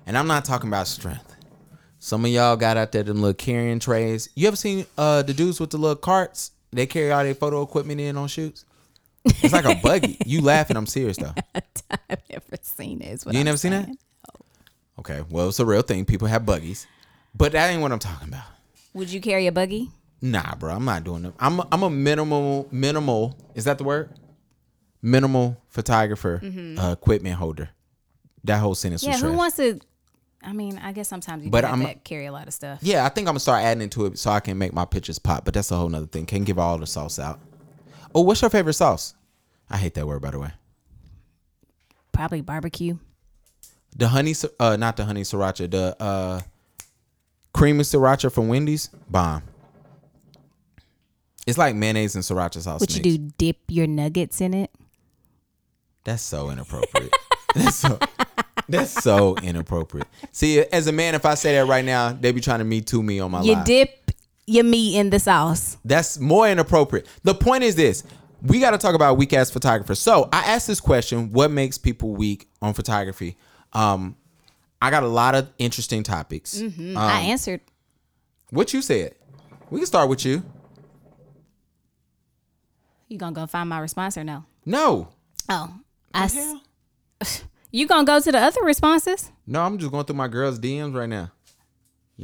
And 0.05 0.17
I'm 0.17 0.27
not 0.27 0.45
talking 0.45 0.69
about 0.69 0.87
strength. 0.87 1.35
Some 1.99 2.23
of 2.25 2.31
y'all 2.31 2.55
got 2.55 2.77
out 2.77 2.91
there 2.91 3.03
them 3.03 3.17
little 3.21 3.33
carrying 3.33 3.79
trays. 3.79 4.29
You 4.35 4.47
ever 4.47 4.55
seen 4.55 4.85
uh 4.97 5.21
the 5.23 5.33
dudes 5.33 5.59
with 5.59 5.71
the 5.71 5.77
little 5.77 5.95
carts? 5.95 6.51
They 6.71 6.85
carry 6.85 7.11
all 7.11 7.23
their 7.23 7.35
photo 7.35 7.61
equipment 7.61 7.99
in 7.99 8.17
on 8.17 8.27
shoots. 8.27 8.65
It's 9.25 9.51
like 9.53 9.65
a 9.65 9.75
buggy. 9.75 10.17
You 10.25 10.41
laughing? 10.41 10.77
I'm 10.77 10.85
serious 10.87 11.17
though. 11.17 11.33
I've 12.09 12.21
never 12.29 12.57
seen 12.61 13.01
it. 13.01 13.25
You 13.25 13.31
ain't 13.31 13.37
I'm 13.39 13.43
never 13.45 13.57
seen 13.57 13.71
saying. 13.71 13.85
that? 13.87 13.97
Okay, 14.99 15.23
well 15.29 15.49
it's 15.49 15.59
a 15.59 15.65
real 15.65 15.81
thing. 15.81 16.05
People 16.05 16.27
have 16.27 16.45
buggies, 16.45 16.87
but 17.35 17.51
that 17.51 17.69
ain't 17.69 17.81
what 17.81 17.91
I'm 17.91 17.99
talking 17.99 18.29
about. 18.29 18.45
Would 18.93 19.11
you 19.11 19.21
carry 19.21 19.47
a 19.47 19.51
buggy? 19.51 19.91
Nah, 20.21 20.55
bro, 20.55 20.73
I'm 20.73 20.85
not 20.85 21.03
doing 21.03 21.21
them. 21.23 21.33
I'm 21.39 21.59
a, 21.59 21.67
I'm 21.71 21.83
a 21.83 21.89
minimal 21.89 22.67
minimal. 22.71 23.37
Is 23.55 23.65
that 23.65 23.77
the 23.77 23.83
word? 23.83 24.09
Minimal 25.01 25.55
photographer, 25.69 26.41
uh, 26.79 26.91
equipment 26.91 27.35
holder. 27.35 27.69
That 28.43 28.57
whole 28.59 28.73
sentence 28.75 29.03
Mm-hmm. 29.03 29.09
Yeah. 29.11 29.15
was 29.15 29.21
Who 29.21 29.27
trash. 29.27 29.37
wants 29.37 29.55
to? 29.57 29.79
I 30.43 30.53
mean, 30.53 30.79
I 30.79 30.91
guess 30.91 31.07
sometimes 31.07 31.43
you 31.45 31.51
But 31.51 31.61
but 31.63 31.69
I'm- 31.69 31.85
to 31.85 31.93
carry 31.95 32.25
a 32.25 32.31
lot 32.31 32.47
of 32.47 32.53
stuff. 32.53 32.79
Yeah, 32.81 33.05
I 33.05 33.09
think 33.09 33.27
I'm 33.27 33.33
gonna 33.33 33.39
start 33.39 33.63
adding 33.63 33.81
into 33.83 34.05
it 34.07 34.17
so 34.17 34.31
I 34.31 34.39
can 34.39 34.57
make 34.57 34.73
my 34.73 34.85
pictures 34.85 35.19
pop. 35.19 35.45
But 35.45 35.53
that's 35.53 35.69
a 35.71 35.75
whole 35.75 35.89
nother 35.89 36.07
thing. 36.07 36.25
Can't 36.25 36.45
give 36.45 36.57
all 36.57 36.77
the 36.79 36.87
sauce 36.87 37.19
out. 37.19 37.39
Oh, 38.15 38.21
what's 38.21 38.41
your 38.41 38.49
favorite 38.49 38.73
sauce? 38.73 39.13
I 39.69 39.77
hate 39.77 39.93
that 39.95 40.07
word 40.07 40.21
by 40.21 40.31
the 40.31 40.39
way. 40.39 40.51
Probably 42.11 42.41
barbecue. 42.41 42.97
The 43.97 44.07
honey, 44.07 44.35
uh, 44.59 44.77
not 44.77 44.95
the 44.95 45.05
honey 45.05 45.23
sriracha. 45.23 45.69
The 45.69 45.95
uh, 46.01 46.41
creamy 47.53 47.83
sriracha 47.83 48.31
from 48.31 48.47
Wendy's, 48.47 48.87
bomb. 49.09 49.41
It's 51.47 51.57
like 51.57 51.75
mayonnaise 51.75 52.13
and 52.15 52.23
sriracha 52.23 52.61
sauce. 52.61 52.79
What 52.79 52.95
you 52.95 53.01
do? 53.01 53.17
Dip 53.37 53.57
your 53.69 53.87
nuggets 53.87 54.39
in 54.39 54.53
it? 54.53 54.69
That's 56.03 56.21
so 56.21 56.49
inappropriate. 56.51 57.13
that's 57.55 57.75
so. 57.75 57.99
That's 58.69 58.91
so 58.91 59.35
inappropriate. 59.37 60.07
See, 60.33 60.59
as 60.59 60.87
a 60.87 60.91
man, 60.91 61.15
if 61.15 61.25
I 61.25 61.35
say 61.35 61.55
that 61.55 61.67
right 61.67 61.85
now, 61.85 62.11
they 62.11 62.33
be 62.33 62.41
trying 62.41 62.59
to 62.59 62.65
me 62.65 62.81
to 62.81 63.01
me 63.01 63.19
on 63.21 63.31
my 63.31 63.41
You 63.41 63.55
live. 63.55 63.65
dip 63.65 64.11
your 64.45 64.65
meat 64.65 64.97
in 64.97 65.09
the 65.09 65.19
sauce. 65.19 65.77
That's 65.85 66.19
more 66.19 66.47
inappropriate. 66.49 67.07
The 67.23 67.33
point 67.33 67.63
is 67.63 67.75
this: 67.75 68.03
we 68.41 68.59
got 68.59 68.71
to 68.71 68.77
talk 68.77 68.93
about 68.93 69.17
weak 69.17 69.31
ass 69.33 69.49
photographers. 69.49 69.99
So 69.99 70.27
I 70.33 70.39
asked 70.51 70.67
this 70.67 70.81
question: 70.81 71.31
What 71.31 71.49
makes 71.49 71.77
people 71.77 72.13
weak 72.13 72.49
on 72.61 72.73
photography? 72.73 73.37
Um, 73.77 74.15
I 74.81 74.89
got 74.89 75.03
a 75.03 75.07
lot 75.07 75.35
of 75.35 75.49
interesting 75.57 76.03
topics. 76.03 76.59
I 76.61 76.65
Um, 76.65 76.97
answered. 76.97 77.61
What 78.49 78.73
you 78.73 78.81
said? 78.81 79.15
We 79.69 79.79
can 79.79 79.85
start 79.87 80.09
with 80.09 80.25
you. 80.25 80.43
You 83.07 83.17
gonna 83.17 83.33
go 83.33 83.45
find 83.47 83.69
my 83.69 83.79
response 83.79 84.17
or 84.17 84.23
no? 84.23 84.43
No, 84.65 85.09
Oh, 85.49 85.73
I. 86.13 86.25
s- 86.25 86.33
hell? 86.35 86.61
You 87.69 87.85
gonna 87.85 88.05
go 88.05 88.19
to 88.19 88.31
the 88.31 88.39
other 88.39 88.63
responses? 88.63 89.29
no, 89.45 89.61
I'm 89.61 89.77
just 89.77 89.91
going 89.91 90.05
through 90.05 90.15
my 90.15 90.27
girls' 90.29 90.57
DMs 90.57 90.95
right 90.95 91.07
now. 91.09 91.31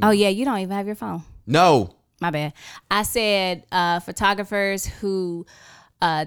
Oh 0.02 0.10
yeah, 0.12 0.30
you 0.30 0.46
don't 0.46 0.58
even 0.60 0.76
have 0.76 0.88
your 0.88 0.96
phone. 0.96 1.24
No, 1.46 1.96
My 2.22 2.32
bad. 2.32 2.54
I 2.90 3.04
said 3.04 3.66
uh, 3.72 4.00
photographers 4.00 4.86
who 4.86 5.46
uh, 6.02 6.26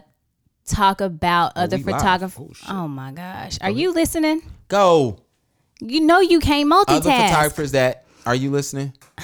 talk 0.67 1.01
about 1.01 1.53
other 1.57 1.79
photographers. 1.79 2.63
Oh. 2.69 2.85
Oh, 2.85 2.89
my 2.89 3.11
gosh, 3.13 3.59
are 3.63 3.71
you 3.71 3.93
listening? 3.93 4.43
Go. 4.69 5.19
You 5.81 6.01
know 6.01 6.21
you 6.21 6.41
can't 6.41 6.71
multitask. 6.71 6.89
Other 6.89 7.11
photographers 7.29 7.73
that 7.73 8.05
are 8.25 8.35
you 8.35 8.51
listening? 8.51 8.93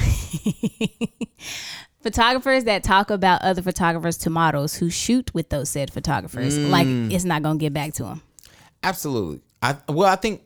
photographers 2.02 2.64
that 2.64 2.82
talk 2.82 3.10
about 3.10 3.42
other 3.42 3.62
photographers 3.62 4.16
to 4.18 4.30
models 4.30 4.74
who 4.76 4.90
shoot 4.90 5.32
with 5.34 5.48
those 5.50 5.68
said 5.68 5.92
photographers. 5.92 6.56
Like 6.58 6.86
Mm. 6.86 7.12
it's 7.12 7.24
not 7.24 7.42
gonna 7.42 7.58
get 7.58 7.72
back 7.72 7.92
to 7.94 8.04
them. 8.04 8.22
Absolutely. 8.82 9.40
I 9.62 9.76
well, 9.88 10.08
I 10.08 10.16
think 10.16 10.42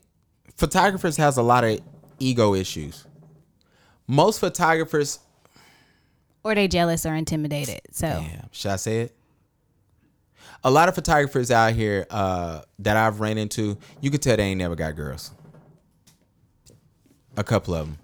photographers 0.56 1.16
has 1.16 1.36
a 1.38 1.42
lot 1.42 1.64
of 1.64 1.80
ego 2.18 2.54
issues. 2.54 3.04
Most 4.06 4.38
photographers, 4.40 5.18
Or 6.44 6.54
they 6.54 6.68
jealous 6.68 7.04
or 7.06 7.14
intimidated. 7.14 7.80
So 7.90 8.06
damn, 8.06 8.48
should 8.52 8.70
I 8.70 8.76
say 8.76 9.00
it? 9.02 9.15
A 10.66 10.70
lot 10.70 10.88
of 10.88 10.96
photographers 10.96 11.52
out 11.52 11.74
here 11.74 12.08
uh, 12.10 12.62
that 12.80 12.96
I've 12.96 13.20
ran 13.20 13.38
into, 13.38 13.78
you 14.00 14.10
can 14.10 14.18
tell 14.18 14.36
they 14.36 14.42
ain't 14.42 14.58
never 14.58 14.74
got 14.74 14.96
girls. 14.96 15.30
A 17.36 17.44
couple 17.44 17.72
of 17.74 17.86
them, 17.86 17.98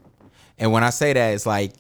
and 0.61 0.71
when 0.71 0.85
I 0.85 0.91
say 0.91 1.13
that, 1.13 1.35
it's 1.35 1.45
like 1.45 1.73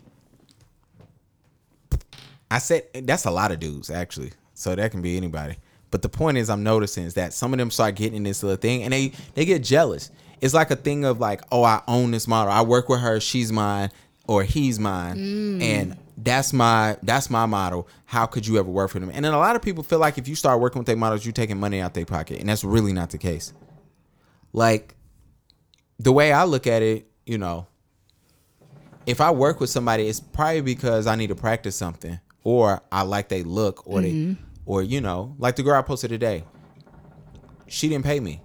I 2.51 2.59
said 2.59 2.83
that's 3.05 3.27
a 3.27 3.31
lot 3.31 3.53
of 3.53 3.61
dudes 3.61 3.91
actually. 3.91 4.33
So 4.55 4.75
that 4.75 4.91
can 4.91 5.03
be 5.03 5.17
anybody. 5.17 5.55
But 5.93 6.03
the 6.03 6.09
point 6.09 6.37
is, 6.39 6.51
I'm 6.51 6.65
noticing 6.65 7.05
is 7.05 7.15
that 7.15 7.33
some 7.33 7.53
of 7.53 7.59
them 7.59 7.71
start 7.71 7.95
getting 7.95 8.17
in 8.17 8.23
this 8.25 8.43
little 8.43 8.57
thing, 8.57 8.83
and 8.83 8.93
they 8.93 9.13
they 9.35 9.45
get 9.45 9.63
jealous. 9.63 10.11
It's 10.41 10.53
like 10.53 10.73
a 10.73 10.77
thing 10.77 11.05
of 11.05 11.21
like, 11.21 11.43
oh, 11.53 11.63
I 11.63 11.83
own 11.87 12.11
this 12.11 12.27
model. 12.27 12.53
I 12.53 12.63
work 12.63 12.89
with 12.89 12.99
her. 12.99 13.21
She's 13.21 13.53
mine, 13.53 13.91
or 14.27 14.43
he's 14.43 14.81
mine, 14.81 15.17
and 15.63 15.97
that's 16.25 16.53
my 16.53 16.97
that's 17.03 17.31
my 17.31 17.47
model. 17.47 17.89
How 18.05 18.27
could 18.27 18.47
you 18.47 18.59
ever 18.59 18.71
work 18.71 18.91
for 18.91 19.01
them? 19.01 19.11
And 19.13 19.25
then 19.25 19.33
a 19.33 19.39
lot 19.39 19.57
of 19.57 19.63
people 19.63 19.83
feel 19.83 19.99
like 19.99 20.19
if 20.19 20.29
you 20.29 20.35
start 20.35 20.61
working 20.61 20.79
with 20.79 20.87
their 20.87 20.97
models, 20.97 21.25
you're 21.25 21.33
taking 21.33 21.59
money 21.59 21.81
out 21.81 21.95
their 21.95 22.07
pocket, 22.07 22.39
and 22.41 22.49
that's 22.49 22.65
really 22.65 22.93
not 22.93 23.11
the 23.11 23.19
case. 23.19 23.53
Like 24.53 24.95
the 25.99 26.13
way 26.13 26.33
I 26.33 26.45
look 26.45 26.67
at 26.67 26.83
it, 26.83 27.07
you 27.27 27.39
know, 27.39 27.67
if 29.07 29.21
I 29.21 29.31
work 29.31 29.61
with 29.61 29.71
somebody, 29.71 30.07
it's 30.07 30.21
probably 30.21 30.61
because 30.61 31.07
I 31.07 31.17
need 31.17 31.29
to 31.29 31.35
practice 31.35 31.77
something, 31.77 32.21
or 32.45 32.83
I 32.93 33.03
like 33.03 33.29
they 33.29 33.43
look, 33.43 33.87
or 33.87 34.01
they, 34.01 34.13
mm-hmm. 34.13 34.43
or 34.65 34.83
you 34.83 35.01
know, 35.01 35.35
like 35.39 35.57
the 35.57 35.63
girl 35.63 35.79
I 35.79 35.83
posted 35.83 36.11
today. 36.11 36.45
She 37.67 37.89
didn't 37.89 38.05
pay 38.05 38.21
me. 38.21 38.43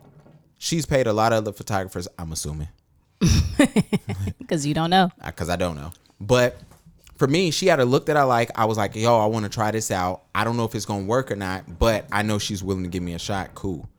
She's 0.57 0.86
paid 0.86 1.05
a 1.05 1.13
lot 1.13 1.34
of 1.34 1.39
other 1.39 1.51
photographers. 1.51 2.07
I'm 2.17 2.32
assuming 2.32 2.69
Because 4.39 4.65
you 4.65 4.73
don't 4.73 4.89
know. 4.89 5.11
because 5.23 5.49
I 5.49 5.57
don't 5.57 5.75
know. 5.75 5.91
But 6.19 6.57
for 7.18 7.28
me, 7.28 7.51
she 7.51 7.68
had 7.68 7.80
a 7.80 7.86
look 7.86 8.05
that 8.07 8.18
I 8.18 8.24
like. 8.24 8.51
I 8.55 8.65
was 8.65 8.78
like, 8.78 8.95
yo, 8.95 9.20
I 9.20 9.26
want 9.26 9.43
to 9.43 9.49
try 9.49 9.72
this 9.72 9.91
out. 9.91 10.24
I 10.36 10.43
don't 10.43 10.55
know 10.57 10.65
if 10.65 10.76
it's 10.76 10.86
gonna 10.86 11.05
work 11.05 11.32
or 11.32 11.36
not, 11.36 11.80
but 11.80 12.05
I 12.11 12.22
know 12.22 12.38
she's 12.39 12.63
willing 12.63 12.84
to 12.84 12.89
give 12.89 13.03
me 13.03 13.13
a 13.13 13.20
shot. 13.20 13.55
Cool. 13.55 13.89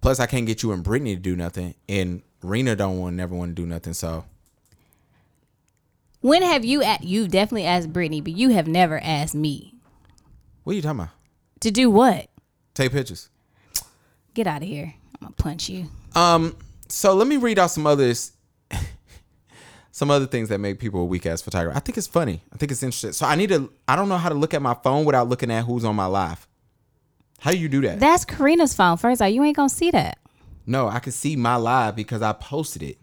Plus, 0.00 0.18
I 0.18 0.26
can't 0.26 0.46
get 0.46 0.62
you 0.62 0.72
and 0.72 0.82
Brittany 0.82 1.14
to 1.14 1.20
do 1.20 1.36
nothing, 1.36 1.74
and 1.88 2.22
Rena 2.42 2.74
don't 2.76 2.98
want 2.98 3.16
never 3.16 3.34
want 3.34 3.54
to 3.54 3.62
do 3.62 3.66
nothing. 3.66 3.92
So 3.92 4.24
When 6.20 6.42
have 6.42 6.64
you 6.64 6.82
at 6.82 7.04
you 7.04 7.28
definitely 7.28 7.66
asked 7.66 7.92
Brittany, 7.92 8.20
but 8.20 8.32
you 8.32 8.50
have 8.50 8.66
never 8.66 8.98
asked 9.02 9.34
me 9.34 9.74
what 10.64 10.72
are 10.72 10.76
you 10.76 10.82
talking 10.82 11.00
about? 11.00 11.10
to 11.60 11.70
do 11.70 11.90
what? 11.90 12.28
Take 12.74 12.92
pictures. 12.92 13.28
Get 14.34 14.46
out 14.46 14.62
of 14.62 14.68
here. 14.68 14.94
I'm 15.20 15.28
gonna 15.28 15.34
punch 15.34 15.68
you. 15.68 15.86
Um, 16.14 16.56
so 16.88 17.14
let 17.14 17.26
me 17.26 17.36
read 17.36 17.58
out 17.58 17.70
some 17.70 17.86
others, 17.86 18.32
some 19.92 20.10
other 20.10 20.26
things 20.26 20.48
that 20.48 20.58
make 20.58 20.78
people 20.78 21.00
a 21.00 21.04
weak 21.04 21.26
ass 21.26 21.42
photographer. 21.42 21.76
I 21.76 21.80
think 21.80 21.98
it's 21.98 22.06
funny. 22.06 22.42
I 22.52 22.56
think 22.56 22.70
it's 22.72 22.82
interesting. 22.82 23.12
So 23.12 23.26
I 23.26 23.34
need 23.34 23.48
to. 23.48 23.72
I 23.88 23.96
don't 23.96 24.08
know 24.08 24.18
how 24.18 24.28
to 24.28 24.34
look 24.34 24.54
at 24.54 24.62
my 24.62 24.74
phone 24.74 25.04
without 25.04 25.28
looking 25.28 25.50
at 25.50 25.64
who's 25.64 25.84
on 25.84 25.96
my 25.96 26.06
live. 26.06 26.46
How 27.40 27.50
do 27.50 27.58
you 27.58 27.68
do 27.68 27.80
that? 27.82 28.00
That's 28.00 28.24
Karina's 28.24 28.74
phone. 28.74 28.96
First 28.96 29.20
of 29.20 29.24
all, 29.24 29.30
you 29.30 29.42
ain't 29.44 29.56
gonna 29.56 29.68
see 29.68 29.90
that. 29.90 30.18
No, 30.66 30.88
I 30.88 30.98
can 31.00 31.12
see 31.12 31.36
my 31.36 31.56
live 31.56 31.96
because 31.96 32.22
I 32.22 32.32
posted 32.32 32.82
it. 32.82 32.98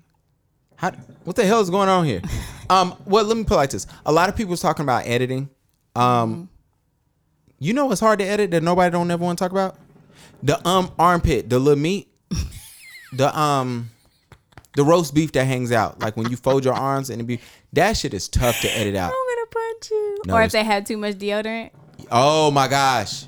How? 0.75 0.91
What 1.23 1.35
the 1.35 1.45
hell 1.45 1.59
is 1.59 1.69
going 1.69 1.89
on 1.89 2.05
here? 2.05 2.21
um. 2.69 2.95
Well, 3.05 3.25
let 3.25 3.37
me 3.37 3.43
put 3.43 3.55
like 3.55 3.71
this. 3.71 3.87
A 4.05 4.11
lot 4.11 4.29
of 4.29 4.35
people 4.35 4.51
was 4.51 4.61
talking 4.61 4.83
about 4.83 5.05
editing. 5.05 5.49
Um. 5.95 6.49
You 7.59 7.73
know 7.73 7.91
it's 7.91 7.99
hard 7.99 8.19
to 8.19 8.25
edit 8.25 8.51
that 8.51 8.61
nobody 8.61 8.91
don't 8.91 9.09
ever 9.09 9.23
want 9.23 9.39
to 9.39 9.43
talk 9.43 9.51
about? 9.51 9.77
The 10.43 10.65
um 10.67 10.91
armpit, 10.99 11.49
the 11.49 11.57
little 11.57 11.81
meat, 11.81 12.07
the 13.13 13.37
um, 13.37 13.89
the 14.77 14.83
roast 14.83 15.15
beef 15.15 15.31
that 15.31 15.45
hangs 15.45 15.71
out. 15.71 15.99
Like 15.99 16.15
when 16.15 16.29
you 16.29 16.37
fold 16.37 16.63
your 16.63 16.75
arms 16.75 17.09
and 17.09 17.19
it 17.19 17.25
be 17.25 17.39
that 17.73 17.97
shit 17.97 18.13
is 18.13 18.29
tough 18.29 18.61
to 18.61 18.69
edit 18.77 18.95
out. 18.95 19.11
I'm 19.11 19.35
gonna 19.35 19.47
punch 19.47 19.91
you. 19.91 20.17
No, 20.27 20.35
or 20.35 20.43
if 20.43 20.51
they 20.51 20.63
have 20.63 20.85
too 20.85 20.97
much 20.97 21.15
deodorant. 21.15 21.71
Oh 22.11 22.51
my 22.51 22.67
gosh. 22.67 23.25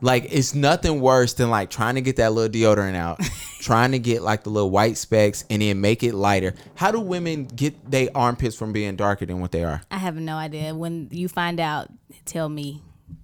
Like 0.00 0.28
it's 0.30 0.54
nothing 0.54 1.00
worse 1.00 1.34
than 1.34 1.50
like 1.50 1.68
trying 1.68 1.96
to 1.96 2.00
get 2.00 2.16
that 2.16 2.32
little 2.32 2.48
deodorant 2.48 2.94
out, 2.94 3.20
trying 3.60 3.90
to 3.90 3.98
get 3.98 4.22
like 4.22 4.44
the 4.44 4.50
little 4.50 4.70
white 4.70 4.96
specks 4.96 5.44
and 5.50 5.62
then 5.62 5.80
make 5.80 6.04
it 6.04 6.14
lighter. 6.14 6.54
How 6.76 6.92
do 6.92 7.00
women 7.00 7.44
get 7.44 7.90
their 7.90 8.08
armpits 8.14 8.54
from 8.54 8.72
being 8.72 8.94
darker 8.94 9.26
than 9.26 9.40
what 9.40 9.50
they 9.50 9.64
are? 9.64 9.82
I 9.90 9.98
have 9.98 10.14
no 10.14 10.36
idea. 10.36 10.76
When 10.76 11.08
you 11.10 11.28
find 11.28 11.58
out, 11.58 11.88
tell 12.24 12.48
me 12.48 12.82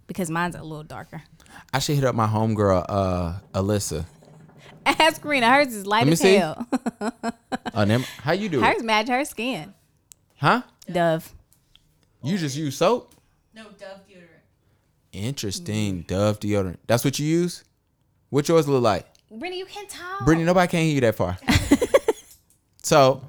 because 0.09 0.29
mine's 0.29 0.57
a 0.57 0.63
little 0.63 0.83
darker. 0.83 1.23
I 1.73 1.79
should 1.79 1.95
hit 1.95 2.05
up 2.05 2.17
my 2.17 2.27
homegirl, 2.27 2.85
uh, 2.89 3.39
Alyssa. 3.55 4.07
Ask 5.01 5.23
Karina. 5.23 5.51
Hers 5.53 5.75
is 5.75 5.87
light 5.87 6.07
me 6.07 6.13
as 6.13 6.21
see. 6.21 6.37
hell. 6.37 6.67
Uh, 7.75 7.85
nem- 7.85 8.03
how 8.23 8.33
you 8.33 8.49
do 8.49 8.61
Hers 8.61 8.81
it? 8.81 8.85
match 8.85 9.09
her 9.09 9.25
skin. 9.25 9.73
Huh? 10.39 10.63
Dove. 10.91 11.33
You 12.25 12.37
just 12.39 12.57
use 12.57 12.77
soap? 12.77 13.15
No, 13.55 13.65
Dove 13.79 14.01
deodorant. 14.09 14.43
Interesting. 15.13 16.03
Dove 16.03 16.41
deodorant. 16.41 16.79
That's 16.87 17.05
what 17.05 17.19
you 17.19 17.27
use? 17.27 17.63
What 18.31 18.49
yours 18.49 18.67
look 18.67 18.83
like? 18.83 19.07
Brittany, 19.31 19.59
you 19.59 19.67
can't 19.67 19.89
talk. 19.89 20.25
Brittany, 20.25 20.45
nobody 20.45 20.69
can 20.69 20.81
hear 20.85 20.95
you 20.95 21.01
that 21.03 21.15
far. 21.15 21.39
so, 22.83 23.23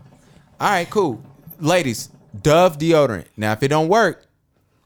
all 0.60 0.70
right, 0.70 0.90
cool. 0.90 1.22
Ladies, 1.60 2.10
Dove 2.42 2.78
deodorant. 2.78 3.26
Now, 3.38 3.52
if 3.54 3.62
it 3.62 3.68
don't 3.68 3.88
work, 3.88 4.26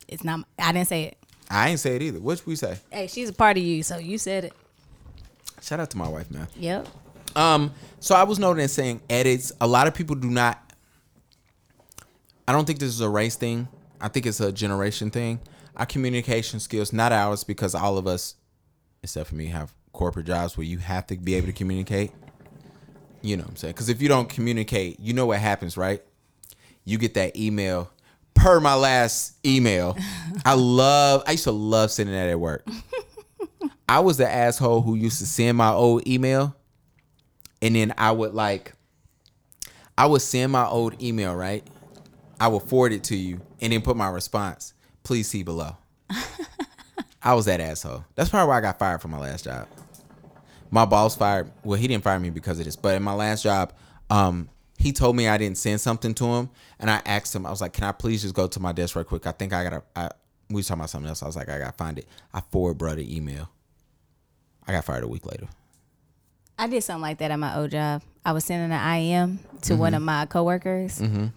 It's 0.08 0.24
not. 0.24 0.46
I 0.60 0.72
didn't 0.74 0.88
say 0.88 1.04
it. 1.04 1.18
I 1.50 1.70
ain't 1.70 1.80
say 1.80 1.96
it 1.96 2.02
either. 2.02 2.20
What 2.20 2.46
we 2.46 2.56
say? 2.56 2.78
Hey, 2.90 3.08
she's 3.08 3.30
a 3.30 3.34
part 3.34 3.58
of 3.58 3.64
you, 3.64 3.84
so 3.84 3.98
you 3.98 4.18
said 4.18 4.46
it. 4.46 4.54
Shout 5.64 5.80
out 5.80 5.90
to 5.92 5.98
my 5.98 6.10
wife, 6.10 6.30
man. 6.30 6.48
Yep. 6.58 6.88
Um, 7.38 7.74
so 8.02 8.16
I 8.16 8.24
was 8.24 8.38
noting 8.38 8.68
saying 8.68 9.02
edits. 9.10 9.54
A 9.62 9.68
lot 9.68 9.88
of 9.88 9.94
people 9.94 10.16
do 10.16 10.30
not. 10.30 10.74
I 12.46 12.52
don't 12.52 12.66
think 12.66 12.80
this 12.80 12.90
is 12.90 13.00
a 13.00 13.08
race 13.08 13.38
thing. 13.38 13.70
I 14.02 14.10
think 14.10 14.26
it's 14.26 14.42
a 14.42 14.52
generation 14.52 15.10
thing. 15.10 15.40
Our 15.78 15.86
communication 15.86 16.60
skills, 16.60 16.92
not 16.92 17.14
ours, 17.14 17.46
because 17.46 17.74
all 17.74 17.98
of 17.98 18.08
us, 18.08 18.36
except 19.02 19.30
for 19.30 19.36
me, 19.36 19.48
have 19.48 19.74
corporate 19.94 20.26
jobs 20.26 20.58
where 20.58 20.66
you 20.66 20.80
have 20.80 21.08
to 21.08 21.16
be 21.16 21.36
able 21.36 21.48
to 21.48 21.54
communicate. 21.54 22.12
You 23.22 23.38
know 23.38 23.44
what 23.44 23.52
I'm 23.52 23.56
saying? 23.56 23.74
Because 23.74 23.88
if 23.88 24.02
you 24.02 24.10
don't 24.10 24.28
communicate, 24.28 25.00
you 25.00 25.14
know 25.14 25.28
what 25.28 25.40
happens, 25.40 25.78
right? 25.78 26.04
You 26.84 26.98
get 26.98 27.14
that 27.14 27.38
email. 27.38 27.90
Per 28.34 28.60
my 28.60 28.76
last 28.76 29.38
email, 29.46 29.98
I 30.46 30.56
love. 30.56 31.24
I 31.26 31.32
used 31.32 31.46
to 31.46 31.52
love 31.52 31.90
sending 31.90 32.14
that 32.14 32.28
at 32.28 32.38
work. 32.40 32.68
I 33.88 34.00
was 34.00 34.18
the 34.18 34.30
asshole 34.30 34.82
who 34.82 34.96
used 34.96 35.20
to 35.20 35.26
send 35.26 35.58
my 35.58 35.72
old 35.72 36.08
email 36.08 36.56
and 37.62 37.76
then 37.76 37.94
I 37.98 38.12
would 38.12 38.34
like 38.34 38.74
I 39.98 40.08
would 40.08 40.22
send 40.22 40.52
my 40.52 40.66
old 40.66 41.02
email, 41.02 41.36
right? 41.36 41.66
I 42.40 42.48
would 42.48 42.64
forward 42.64 42.94
it 42.94 43.04
to 43.06 43.16
you 43.16 43.40
and 43.62 43.72
then 43.72 43.82
put 43.82 43.96
my 43.96 44.10
response. 44.10 44.74
Please 45.04 45.28
see 45.28 45.44
below. 45.44 45.78
I 47.24 47.34
was 47.36 47.46
that 47.46 47.62
asshole. 47.62 48.04
That's 48.16 48.30
probably 48.30 48.50
why 48.50 48.58
I 48.58 48.62
got 48.62 48.80
fired 48.80 49.02
from 49.02 49.12
my 49.12 49.20
last 49.20 49.46
job. 49.46 49.68
My 50.72 50.86
boss 50.86 51.16
fired 51.16 51.52
well, 51.64 51.80
he 51.80 51.88
didn't 51.88 52.04
fire 52.04 52.20
me 52.20 52.32
because 52.32 52.60
of 52.60 52.66
this, 52.66 52.76
but 52.76 52.96
in 52.96 53.04
my 53.04 53.14
last 53.14 53.44
job, 53.44 53.74
um, 54.10 54.50
he 54.78 54.92
told 54.92 55.16
me 55.16 55.28
I 55.28 55.38
didn't 55.38 55.58
send 55.58 55.80
something 55.80 56.14
to 56.16 56.26
him, 56.26 56.50
and 56.80 56.90
I 56.90 57.02
asked 57.06 57.34
him, 57.34 57.46
I 57.46 57.52
was 57.52 57.62
like, 57.62 57.74
Can 57.74 57.84
I 57.86 57.92
please 57.92 58.24
just 58.24 58.34
go 58.34 58.48
to 58.48 58.60
my 58.60 58.72
desk 58.72 58.96
right 58.96 59.06
quick? 59.06 59.28
I 59.28 59.32
think 59.32 59.54
I 59.54 59.64
gotta 59.64 59.84
I 59.96 60.10
we 60.50 60.56
was 60.56 60.68
talking 60.68 60.82
about 60.82 60.90
something 60.90 61.08
else. 61.08 61.24
I 61.24 61.28
was 61.28 61.36
like, 61.36 61.50
I 61.50 61.60
gotta 61.60 61.72
find 61.74 62.00
it. 62.00 62.08
I 62.34 62.42
forward 62.42 62.78
bro 62.78 62.96
the 62.96 63.16
email. 63.16 63.50
I 64.68 64.72
got 64.72 64.86
fired 64.86 65.04
a 65.04 65.08
week 65.08 65.26
later. 65.26 65.48
I 66.58 66.68
did 66.68 66.84
something 66.84 67.02
like 67.02 67.18
that 67.18 67.32
at 67.32 67.40
my 67.40 67.58
old 67.58 67.72
job. 67.72 68.04
I 68.26 68.32
was 68.32 68.46
sending 68.46 68.72
an 68.72 68.98
IM 68.98 69.40
to 69.64 69.76
one 69.76 69.90
mm-hmm. 69.92 69.98
of 69.98 70.02
my 70.04 70.26
coworkers 70.26 71.00
mm-hmm. 71.00 71.28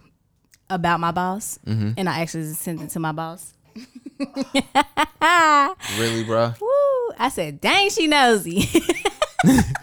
about 0.71 1.01
my 1.01 1.11
boss, 1.11 1.59
mm-hmm. 1.67 1.93
and 1.97 2.09
I 2.09 2.21
actually 2.21 2.53
sent 2.53 2.83
it 2.83 2.91
to 2.91 3.01
my 3.01 3.13
boss. 3.13 3.55
Really, 5.99 6.25
bro? 6.25 6.55
Woo! 6.61 7.15
I 7.19 7.29
said, 7.29 7.61
"Dang, 7.61 7.91
she 7.91 8.07
nosy." 8.07 8.69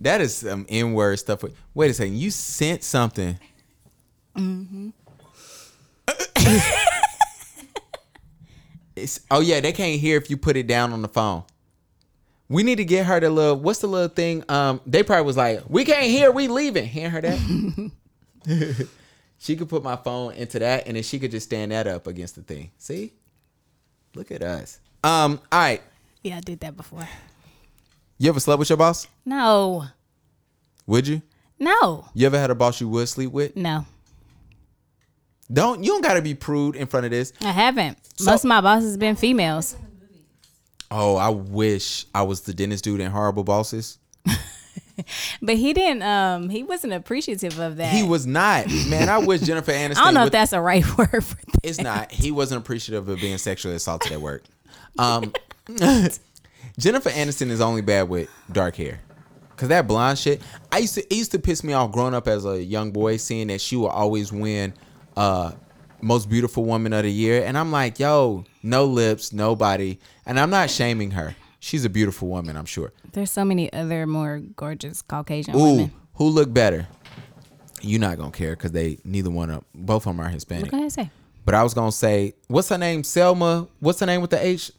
That 0.00 0.20
is 0.20 0.36
some 0.36 0.66
N 0.68 0.92
word 0.92 1.18
stuff. 1.18 1.42
Wait 1.74 1.90
a 1.90 1.94
second. 1.94 2.16
You 2.16 2.30
sent 2.30 2.84
something. 2.84 3.36
it's, 8.94 9.20
oh 9.30 9.40
yeah, 9.40 9.58
they 9.60 9.72
can't 9.72 10.00
hear 10.00 10.16
if 10.16 10.30
you 10.30 10.36
put 10.36 10.56
it 10.56 10.68
down 10.68 10.92
on 10.92 11.02
the 11.02 11.08
phone. 11.08 11.42
We 12.48 12.62
need 12.62 12.76
to 12.76 12.84
get 12.84 13.04
her 13.06 13.20
the 13.20 13.28
little. 13.30 13.56
What's 13.56 13.80
the 13.80 13.86
little 13.88 14.08
thing? 14.08 14.42
Um, 14.48 14.80
they 14.86 15.02
probably 15.02 15.24
was 15.26 15.36
like, 15.36 15.62
"We 15.68 15.84
can't 15.84 16.06
hear. 16.06 16.30
We 16.32 16.48
leaving." 16.48 16.86
Hand 16.86 17.12
her 17.12 17.20
that. 17.20 17.90
she 19.38 19.56
could 19.56 19.68
put 19.68 19.82
my 19.82 19.96
phone 19.96 20.32
into 20.34 20.58
that, 20.58 20.86
and 20.86 20.96
then 20.96 21.02
she 21.02 21.18
could 21.18 21.30
just 21.30 21.46
stand 21.46 21.72
that 21.72 21.86
up 21.86 22.06
against 22.06 22.36
the 22.36 22.42
thing. 22.42 22.70
See, 22.78 23.12
look 24.14 24.30
at 24.30 24.42
us. 24.42 24.80
Um, 25.04 25.40
all 25.52 25.58
right. 25.60 25.82
yeah, 26.22 26.38
I 26.38 26.40
did 26.40 26.60
that 26.60 26.76
before. 26.76 27.06
You 28.18 28.30
ever 28.30 28.40
slept 28.40 28.58
with 28.58 28.68
your 28.70 28.76
boss? 28.78 29.06
No, 29.24 29.84
Would 30.86 31.06
you? 31.06 31.22
no, 31.60 32.06
You 32.14 32.26
ever 32.26 32.38
had 32.38 32.50
a 32.50 32.54
boss 32.54 32.80
you 32.80 32.88
would 32.88 33.08
sleep 33.08 33.30
with? 33.30 33.54
no. 33.56 33.84
Don't 35.50 35.82
you 35.82 35.92
don't 35.92 36.02
gotta 36.02 36.20
be 36.20 36.34
prude 36.34 36.76
in 36.76 36.86
front 36.86 37.06
of 37.06 37.10
this. 37.12 37.32
I 37.40 37.52
haven't. 37.52 37.96
Most 38.20 38.44
of 38.44 38.48
my 38.48 38.60
bosses 38.60 38.92
have 38.92 39.00
been 39.00 39.16
females. 39.16 39.76
Oh, 40.90 41.16
I 41.16 41.28
wish 41.28 42.06
I 42.14 42.22
was 42.22 42.42
the 42.42 42.54
dentist 42.54 42.84
dude 42.84 43.00
in 43.00 43.10
Horrible 43.10 43.44
Bosses. 43.44 43.98
But 45.40 45.54
he 45.54 45.72
didn't. 45.74 46.02
Um, 46.02 46.48
he 46.48 46.64
wasn't 46.64 46.92
appreciative 46.92 47.60
of 47.60 47.76
that. 47.76 47.92
He 47.94 48.02
was 48.02 48.26
not. 48.26 48.66
Man, 48.88 49.08
I 49.08 49.18
wish 49.18 49.42
Jennifer 49.42 49.70
Aniston. 49.72 49.96
I 49.98 50.04
don't 50.06 50.14
know 50.14 50.20
would- 50.22 50.26
if 50.26 50.32
that's 50.32 50.52
a 50.52 50.60
right 50.60 50.84
word 50.98 51.22
for 51.24 51.36
that. 51.36 51.60
It's 51.62 51.80
not. 51.80 52.10
He 52.10 52.32
wasn't 52.32 52.60
appreciative 52.62 53.08
of 53.08 53.20
being 53.20 53.38
sexually 53.38 53.76
assaulted 53.76 54.10
at 54.10 54.20
work. 54.20 54.42
Um, 54.98 55.32
Jennifer 56.78 57.10
Aniston 57.10 57.50
is 57.50 57.60
only 57.60 57.80
bad 57.80 58.08
with 58.08 58.28
dark 58.50 58.74
hair. 58.76 59.00
Cause 59.56 59.68
that 59.68 59.86
blonde 59.88 60.18
shit, 60.18 60.40
I 60.70 60.78
used 60.78 60.94
to 60.94 61.02
it 61.02 61.16
used 61.16 61.32
to 61.32 61.38
piss 61.38 61.64
me 61.64 61.72
off 61.72 61.90
growing 61.90 62.14
up 62.14 62.28
as 62.28 62.44
a 62.44 62.62
young 62.62 62.92
boy, 62.92 63.16
seeing 63.16 63.48
that 63.48 63.60
she 63.60 63.74
would 63.76 63.88
always 63.88 64.32
win 64.32 64.72
uh 65.16 65.52
most 66.00 66.28
beautiful 66.28 66.64
woman 66.64 66.92
of 66.92 67.02
the 67.02 67.10
year, 67.10 67.44
and 67.44 67.56
I'm 67.56 67.72
like, 67.72 67.98
yo, 67.98 68.44
no 68.62 68.84
lips, 68.84 69.32
nobody, 69.32 69.98
and 70.26 70.38
I'm 70.38 70.50
not 70.50 70.70
shaming 70.70 71.12
her. 71.12 71.34
She's 71.60 71.84
a 71.84 71.88
beautiful 71.90 72.28
woman, 72.28 72.56
I'm 72.56 72.66
sure. 72.66 72.92
There's 73.12 73.30
so 73.30 73.44
many 73.44 73.72
other 73.72 74.06
more 74.06 74.38
gorgeous 74.56 75.02
Caucasian 75.02 75.54
women. 75.54 75.68
Ooh, 75.68 75.74
women. 75.74 75.92
who 76.14 76.28
look 76.28 76.52
better? 76.52 76.86
You're 77.80 78.00
not 78.00 78.16
gonna 78.16 78.30
care 78.30 78.56
because 78.56 78.72
they 78.72 78.98
neither 79.04 79.30
one 79.30 79.50
of 79.50 79.64
both 79.74 80.06
of 80.06 80.16
them 80.16 80.24
are 80.24 80.28
Hispanic. 80.28 80.64
What 80.64 80.70
can 80.70 80.82
I 80.82 80.88
say? 80.88 81.10
But 81.44 81.54
I 81.54 81.62
was 81.62 81.74
gonna 81.74 81.92
say, 81.92 82.34
what's 82.48 82.68
her 82.68 82.78
name? 82.78 83.04
Selma. 83.04 83.68
What's 83.80 84.00
her 84.00 84.06
name 84.06 84.20
with 84.20 84.30
the 84.30 84.44
H? 84.44 84.72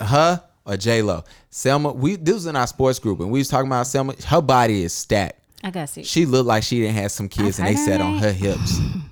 huh 0.00 0.38
or 0.64 0.76
J 0.76 1.02
Lo? 1.02 1.24
Selma. 1.48 1.92
We 1.92 2.16
this 2.16 2.34
was 2.34 2.46
in 2.46 2.56
our 2.56 2.66
sports 2.66 2.98
group, 2.98 3.20
and 3.20 3.30
we 3.30 3.38
was 3.38 3.48
talking 3.48 3.68
about 3.68 3.86
Selma. 3.86 4.14
Her 4.26 4.42
body 4.42 4.82
is 4.82 4.92
stacked. 4.92 5.40
I 5.62 5.70
got 5.70 5.82
to 5.82 5.86
see. 5.86 6.02
She 6.04 6.26
looked 6.26 6.46
like 6.46 6.62
she 6.62 6.80
didn't 6.80 6.96
have 6.96 7.12
some 7.12 7.28
kids, 7.28 7.58
and 7.58 7.68
they 7.68 7.76
sat 7.76 8.00
on 8.00 8.18
her 8.18 8.32
hips. 8.32 8.80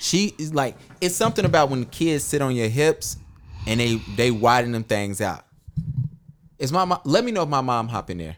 She 0.00 0.34
is 0.38 0.54
like 0.54 0.76
it's 1.02 1.14
something 1.14 1.44
about 1.44 1.68
when 1.68 1.84
kids 1.84 2.24
sit 2.24 2.40
on 2.40 2.56
your 2.56 2.68
hips 2.68 3.18
and 3.66 3.78
they 3.78 3.96
they 4.16 4.30
widen 4.30 4.72
them 4.72 4.82
things 4.82 5.20
out. 5.20 5.44
Is 6.58 6.72
my 6.72 6.86
mom? 6.86 7.00
Let 7.04 7.22
me 7.22 7.32
know 7.32 7.42
if 7.42 7.50
my 7.50 7.60
mom 7.60 7.88
hop 7.88 8.08
in 8.08 8.16
there, 8.16 8.36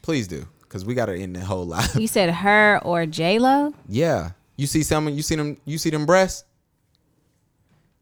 please 0.00 0.26
do, 0.26 0.46
because 0.62 0.84
we 0.86 0.94
got 0.94 1.08
her 1.08 1.14
in 1.14 1.34
the 1.34 1.44
whole 1.44 1.66
live. 1.66 1.94
You 1.96 2.08
said 2.08 2.30
her 2.30 2.80
or 2.82 3.04
J 3.04 3.38
Lo? 3.38 3.74
Yeah. 3.86 4.30
You 4.56 4.66
see 4.66 4.82
someone 4.82 5.14
you 5.14 5.22
see 5.22 5.36
them 5.36 5.58
you 5.66 5.76
see 5.76 5.90
them 5.90 6.06
breasts? 6.06 6.44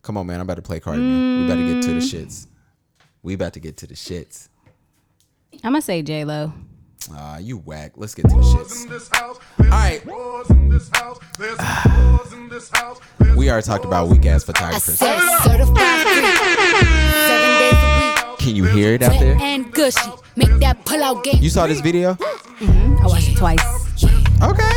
Come 0.03 0.17
on, 0.17 0.27
man. 0.29 0.37
I'm 0.37 0.43
about 0.43 0.57
to 0.57 0.63
play 0.63 0.79
card. 0.79 0.99
man. 0.99 1.41
We 1.41 1.45
about 1.47 1.57
to 1.57 1.75
get 1.75 1.83
to 1.83 1.95
the 1.95 2.01
mm. 2.01 2.25
shits. 2.25 2.47
We 3.25 3.35
about 3.35 3.53
to 3.55 3.61
get 3.61 3.77
to 3.79 3.87
the 3.89 3.95
shits. 3.95 4.49
I'm 5.65 5.73
gonna 5.73 5.83
say 5.83 6.03
J 6.03 6.25
Lo. 6.25 6.53
Ah, 7.13 7.39
you 7.39 7.59
whack. 7.59 7.93
Let's 7.97 8.15
get 8.15 8.29
to 8.29 8.37
the 8.37 8.43
shits. 8.43 9.11
All 9.21 9.37
right. 9.69 10.01
We 13.37 13.51
already 13.51 13.67
talked 13.67 13.85
about 13.85 14.09
weak 14.09 14.25
ass 14.27 14.45
photographers. 14.45 14.99
said 14.99 15.19
certified 15.43 16.07
free. 16.07 16.23
Seven 17.27 17.59
days 17.59 17.73
a 17.73 17.75
week. 17.99 18.17
Can 18.39 18.55
you 18.57 18.65
hear 18.65 18.95
it 18.95 19.03
out 19.03 19.19
there? 19.19 19.37
and 19.41 19.73
gushy. 19.73 20.11
Make 20.37 20.53
that 20.61 20.85
pull 20.85 21.03
out 21.03 21.25
game. 21.25 21.43
You 21.43 21.51
saw 21.51 21.67
this 21.67 21.81
video? 21.81 22.17
I 22.21 23.01
watched 23.05 23.31
it 23.31 23.37
twice. 23.37 23.61
Okay. 24.43 24.71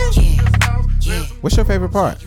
What's 1.42 1.56
your 1.58 1.66
favorite 1.66 1.92
part? 1.92 2.18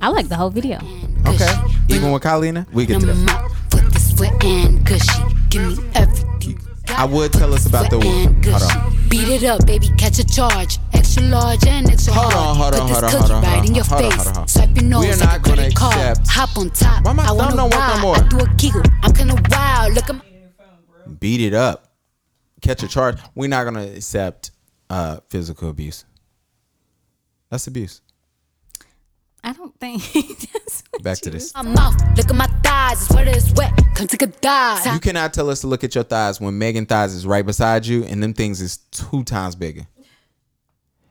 I 0.00 0.08
like 0.08 0.28
the 0.28 0.36
whole 0.36 0.50
video. 0.50 0.78
Okay. 1.26 1.52
Even 1.88 2.12
with 2.12 2.22
Kylina? 2.22 2.66
We 2.72 2.86
get 2.86 3.00
to 3.00 3.06
Number 3.06 3.24
that. 3.24 3.50
I 6.96 7.04
would 7.04 7.32
tell 7.32 7.54
us 7.54 7.66
about 7.66 7.90
the 7.90 7.98
hold 8.00 8.62
on. 8.62 9.08
Beat 9.08 9.28
it 9.28 9.44
up, 9.44 9.66
baby, 9.66 9.88
catch 9.96 10.18
a 10.18 10.24
charge. 10.24 10.78
Extra 10.92 11.22
large 11.24 11.66
and 11.66 11.90
extra 11.90 12.12
Hold 12.12 12.32
hard. 12.32 12.46
on, 12.46 12.56
hold 12.56 12.74
on, 12.74 12.80
Put 12.80 13.00
this 13.00 13.12
hold 13.12 13.30
on, 13.30 13.42
cookie 13.42 13.56
right 13.56 13.68
in 13.68 13.74
your 13.74 13.84
hold 13.84 14.12
face. 14.12 14.26
on. 14.36 14.48
Swipe 14.48 14.76
your 14.76 14.84
nose 14.84 15.00
We 15.04 15.08
are 15.12 15.16
like 15.16 15.20
not 15.20 15.36
a 15.36 15.40
gonna 15.40 15.56
credit 15.56 15.76
card. 15.76 15.94
accept- 16.18 16.28
Hop 16.28 16.58
on 16.58 16.70
top. 16.70 17.04
Why 17.04 17.12
my 17.12 17.22
I 17.22 17.26
thumb 17.26 17.36
wanna 17.38 17.56
don't 17.56 17.74
work 17.74 17.88
no 17.96 18.00
more? 18.02 18.16
I 18.16 18.28
do 18.28 18.38
a 18.38 18.54
giggle. 18.56 18.82
I'm 19.02 19.12
kinda 19.12 19.42
wild. 19.50 19.94
Look, 19.94 20.08
I'm 20.10 20.22
Beat 21.18 21.40
it 21.40 21.54
up. 21.54 21.92
Catch 22.60 22.82
a 22.82 22.88
charge. 22.88 23.18
We're 23.34 23.48
not 23.48 23.64
gonna 23.64 23.82
accept 23.86 24.52
uh 24.88 25.18
physical 25.28 25.70
abuse. 25.70 26.04
That's 27.50 27.66
abuse. 27.66 28.00
I 29.42 29.52
don't 29.52 29.74
think 29.80 30.02
that's 30.52 30.82
what 30.90 31.02
Back 31.02 31.18
to 31.18 31.30
this. 31.30 31.54
my 31.54 31.62
mouth. 31.62 31.94
Look 32.16 32.28
at 32.30 32.36
my 32.36 32.46
thighs. 32.62 33.02
It's 33.02 33.14
wet 33.14 33.28
as 33.28 33.52
wet. 33.54 33.72
Come 33.94 34.06
take 34.06 34.22
a 34.22 34.26
dive. 34.26 34.92
You 34.92 35.00
cannot 35.00 35.32
tell 35.32 35.48
us 35.50 35.60
to 35.62 35.66
look 35.66 35.82
at 35.84 35.94
your 35.94 36.04
thighs 36.04 36.40
when 36.40 36.58
Megan 36.58 36.86
thighs 36.86 37.14
is 37.14 37.26
right 37.26 37.44
beside 37.44 37.86
you 37.86 38.04
and 38.04 38.22
them 38.22 38.34
things 38.34 38.60
is 38.60 38.78
two 38.90 39.24
times 39.24 39.54
bigger. 39.54 39.86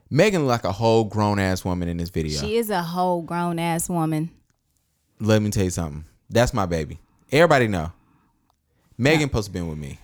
Megan 0.09 0.41
look 0.41 0.49
like 0.49 0.63
a 0.65 0.71
whole 0.71 1.03
grown 1.03 1.39
ass 1.39 1.63
woman 1.63 1.87
in 1.87 1.97
this 1.97 2.09
video. 2.09 2.39
She 2.39 2.57
is 2.57 2.69
a 2.69 2.81
whole 2.81 3.21
grown 3.21 3.59
ass 3.59 3.89
woman. 3.89 4.31
Let 5.19 5.41
me 5.41 5.49
tell 5.51 5.65
you 5.65 5.69
something. 5.69 6.05
That's 6.29 6.53
my 6.53 6.65
baby. 6.65 6.99
Everybody 7.31 7.67
know. 7.67 7.91
Megan 8.97 9.29
supposed 9.29 9.47
to 9.47 9.53
been 9.53 9.67
with 9.67 9.77
me. 9.77 9.99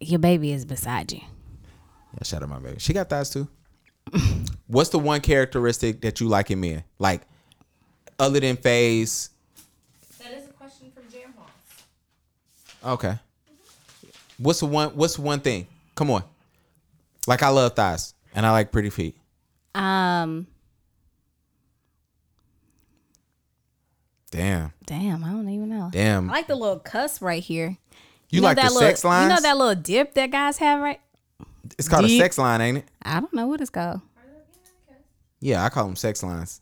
Your 0.00 0.18
baby 0.20 0.52
is 0.52 0.64
beside 0.64 1.12
you. 1.12 1.20
Yeah, 2.14 2.22
shout 2.24 2.42
out 2.42 2.48
my 2.48 2.58
baby. 2.58 2.78
She 2.78 2.92
got 2.92 3.10
thighs 3.10 3.30
too. 3.30 3.48
What's 4.66 4.90
the 4.90 4.98
one 4.98 5.20
characteristic 5.20 6.00
that 6.02 6.20
you 6.20 6.28
like 6.28 6.50
in 6.50 6.60
men? 6.60 6.84
Like 6.98 7.22
other 8.18 8.40
than 8.40 8.56
face. 8.56 9.30
That 10.18 10.32
is 10.32 10.48
a 10.48 10.52
question 10.52 10.90
from 10.92 11.04
Jam 11.10 11.34
Moss. 11.36 12.94
Okay. 12.94 13.18
What's 14.38 14.60
the 14.60 14.66
one 14.66 14.90
what's 14.90 15.18
one 15.18 15.40
thing? 15.40 15.66
Come 15.94 16.10
on. 16.10 16.22
Like 17.26 17.42
I 17.42 17.48
love 17.48 17.74
thighs 17.74 18.14
and 18.34 18.46
I 18.46 18.52
like 18.52 18.72
pretty 18.72 18.90
feet. 18.90 19.16
Um, 19.74 20.46
Damn. 24.30 24.72
damn, 24.84 25.24
I 25.24 25.30
don't 25.30 25.48
even 25.48 25.68
know. 25.70 25.88
Damn. 25.92 26.28
I 26.28 26.34
like 26.34 26.46
the 26.46 26.54
little 26.54 26.78
cuss 26.78 27.22
right 27.22 27.42
here. 27.42 27.78
You, 28.30 28.40
know 28.40 28.48
like 28.48 28.56
the 28.56 28.62
that 28.62 28.72
little, 28.72 28.88
sex 28.88 29.04
lines? 29.04 29.30
You 29.30 29.36
know 29.36 29.40
that 29.40 29.56
little 29.56 29.74
dip 29.74 30.14
that 30.14 30.30
guys 30.30 30.58
have, 30.58 30.80
right? 30.80 31.00
it's 31.78 31.88
called 31.88 32.06
deep- 32.06 32.20
a 32.20 32.24
sex 32.24 32.38
line, 32.38 32.60
ain't 32.60 32.78
it? 32.78 32.84
I 33.02 33.20
don't 33.20 33.32
know 33.32 33.46
what 33.46 33.60
it's 33.60 33.70
called. 33.70 34.00
Yeah, 35.40 35.64
I 35.64 35.68
call 35.68 35.86
them 35.86 35.96
sex 35.96 36.22
lines. 36.22 36.60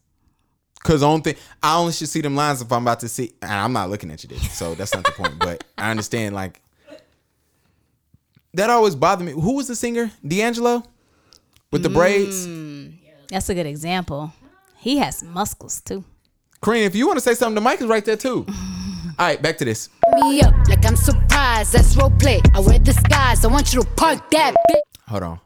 Cause 0.87 1.01
the 1.01 1.09
only 1.09 1.23
thing 1.23 1.37
I 1.63 1.77
only 1.79 1.93
should 1.93 2.09
see 2.09 2.21
them 2.21 2.37
lines 2.37 2.63
if 2.63 2.71
I'm 2.71 2.83
about 2.83 3.01
to 3.01 3.09
see, 3.09 3.33
and 3.43 3.51
I'm 3.51 3.73
not 3.73 3.91
looking 3.91 4.11
at 4.13 4.23
you, 4.23 4.29
dude. 4.29 4.39
So 4.39 4.75
that's 4.77 4.95
not 4.95 5.05
the 5.05 5.13
point. 5.13 5.39
But 5.39 5.65
I 5.77 5.91
understand, 5.91 6.35
like 6.35 6.63
that 8.55 8.71
always 8.71 8.95
bothered 8.95 9.27
me. 9.27 9.33
Who 9.33 9.57
was 9.57 9.67
the 9.67 9.75
singer? 9.75 10.13
D'Angelo 10.27 10.85
with 11.73 11.83
the 11.83 11.89
braids. 11.89 12.47
Mm. 12.47 12.95
That's 13.31 13.49
a 13.49 13.55
good 13.55 13.67
example. 13.67 14.33
He 14.79 14.99
has 14.99 15.25
muscles 15.25 15.81
too. 15.81 16.05
Kareem, 16.63 16.85
if 16.87 16.95
you 16.95 17.07
want 17.07 17.17
to 17.17 17.21
say 17.21 17.35
something, 17.35 17.57
the 17.57 17.69
mic 17.69 17.81
is 17.81 17.87
right 17.87 18.05
there 18.05 18.17
too. 18.17 18.47
All 19.19 19.27
right, 19.27 19.41
back 19.43 19.57
to 19.59 19.65
this. 19.65 19.89
me 20.13 20.41
up 20.43 20.55
like 20.69 20.87
I'm 20.87 20.95
surprised. 20.95 21.73
That's 21.73 21.97
role 21.97 22.11
play. 22.11 22.41
I 22.55 22.61
wear 22.61 22.79
disguise. 22.79 23.45
I 23.45 23.49
want 23.49 23.75
you 23.75 23.83
to 23.83 23.89
park 23.97 24.31
that 24.31 24.55
bitch. 24.71 24.81
Hold 25.09 25.23
on, 25.25 25.41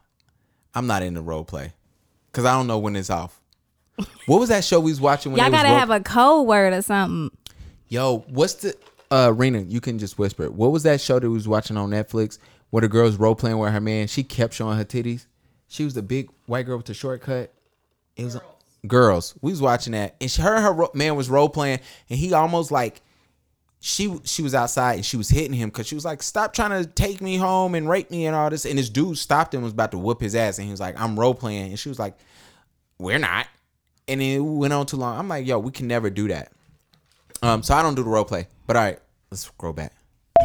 I'm 0.75 0.85
not 0.85 1.01
in 1.01 1.15
the 1.15 1.21
role 1.21 1.43
play 1.43 1.73
because 2.31 2.45
I 2.45 2.53
don't 2.53 2.67
know 2.67 2.77
when 2.77 2.95
it's 2.95 3.09
off. 3.09 3.40
What 4.25 4.39
was 4.39 4.49
that 4.49 4.63
show 4.63 4.79
we 4.79 4.91
was 4.91 5.01
watching? 5.01 5.31
When 5.31 5.41
Y'all 5.41 5.51
gotta 5.51 5.69
have 5.69 5.89
a 5.89 5.99
code 5.99 6.47
word 6.47 6.73
or 6.73 6.81
something. 6.81 7.35
Yo, 7.89 8.19
what's 8.29 8.55
the 8.55 8.75
uh 9.09 9.33
Rena, 9.35 9.59
you 9.59 9.81
can 9.81 9.99
just 9.99 10.17
whisper 10.17 10.43
it. 10.43 10.53
What 10.53 10.71
was 10.71 10.83
that 10.83 11.01
show 11.01 11.19
that 11.19 11.27
we 11.27 11.33
was 11.33 11.47
watching 11.47 11.77
on 11.77 11.89
Netflix 11.89 12.37
where 12.69 12.81
the 12.81 12.87
girl's 12.87 13.17
role 13.17 13.35
playing 13.35 13.57
with 13.57 13.73
her 13.73 13.81
man? 13.81 14.07
She 14.07 14.23
kept 14.23 14.53
showing 14.53 14.77
her 14.77 14.85
titties. 14.85 15.25
She 15.67 15.83
was 15.83 15.93
the 15.93 16.01
big 16.01 16.29
white 16.45 16.65
girl 16.65 16.77
with 16.77 16.85
the 16.85 16.93
shortcut. 16.93 17.53
It 18.15 18.25
was 18.25 18.39
girls. 18.87 19.35
We 19.41 19.51
was 19.51 19.61
watching 19.61 19.93
that, 19.93 20.15
and 20.19 20.29
she, 20.29 20.41
her 20.41 20.55
and 20.55 20.63
her 20.63 20.73
ro- 20.73 20.91
man 20.93 21.15
was 21.15 21.29
role 21.29 21.49
playing, 21.49 21.79
and 22.09 22.19
he 22.19 22.33
almost 22.33 22.71
like 22.71 23.01
she 23.79 24.15
she 24.23 24.43
was 24.43 24.53
outside 24.53 24.93
and 24.93 25.05
she 25.05 25.17
was 25.17 25.27
hitting 25.29 25.53
him 25.53 25.69
because 25.69 25.87
she 25.87 25.95
was 25.95 26.05
like, 26.05 26.21
"Stop 26.21 26.53
trying 26.53 26.83
to 26.83 26.89
take 26.89 27.19
me 27.19 27.37
home 27.37 27.73
and 27.75 27.89
rape 27.89 28.11
me 28.11 28.27
and 28.27 28.35
all 28.35 28.49
this." 28.49 28.65
And 28.65 28.77
this 28.77 28.89
dude 28.89 29.17
stopped 29.17 29.53
him, 29.53 29.59
and 29.59 29.63
was 29.63 29.73
about 29.73 29.91
to 29.91 29.97
whoop 29.97 30.21
his 30.21 30.35
ass, 30.35 30.57
and 30.57 30.65
he 30.65 30.71
was 30.71 30.79
like, 30.79 30.99
"I'm 30.99 31.19
role 31.19 31.33
playing," 31.33 31.69
and 31.69 31.79
she 31.79 31.89
was 31.89 31.99
like, 31.99 32.15
"We're 32.99 33.19
not." 33.19 33.47
And 34.11 34.19
then 34.19 34.27
it 34.27 34.39
went 34.39 34.73
on 34.73 34.85
too 34.85 34.97
long. 34.97 35.17
I'm 35.17 35.29
like, 35.29 35.47
"Yo, 35.47 35.57
we 35.57 35.71
can 35.71 35.87
never 35.87 36.09
do 36.09 36.27
that." 36.27 36.51
Um, 37.41 37.63
so 37.63 37.73
I 37.73 37.81
don't 37.81 37.95
do 37.95 38.03
the 38.03 38.09
role 38.09 38.25
play. 38.25 38.47
But 38.67 38.75
all 38.75 38.83
right, 38.83 38.99
let's 39.31 39.45
scroll 39.45 39.71
back. 39.71 39.93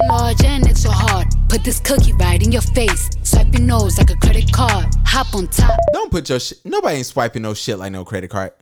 Large 0.08 0.44
and 0.44 0.68
extra 0.68 0.92
hard. 0.92 1.26
Put 1.48 1.64
this 1.64 1.80
cookie 1.80 2.12
right 2.12 2.40
in 2.40 2.52
your 2.52 2.62
face. 2.62 3.10
Swipe 3.24 3.52
your 3.52 3.62
nose 3.62 3.98
like 3.98 4.10
a 4.10 4.16
credit 4.16 4.52
card. 4.52 4.86
Hop 5.06 5.34
on 5.34 5.48
top. 5.48 5.76
Don't 5.92 6.12
put 6.12 6.28
your 6.28 6.38
shit. 6.38 6.58
Nobody 6.64 6.98
ain't 6.98 7.06
swiping 7.06 7.42
no 7.42 7.54
shit 7.54 7.78
like 7.78 7.90
no 7.90 8.04
credit 8.04 8.30
card. 8.30 8.52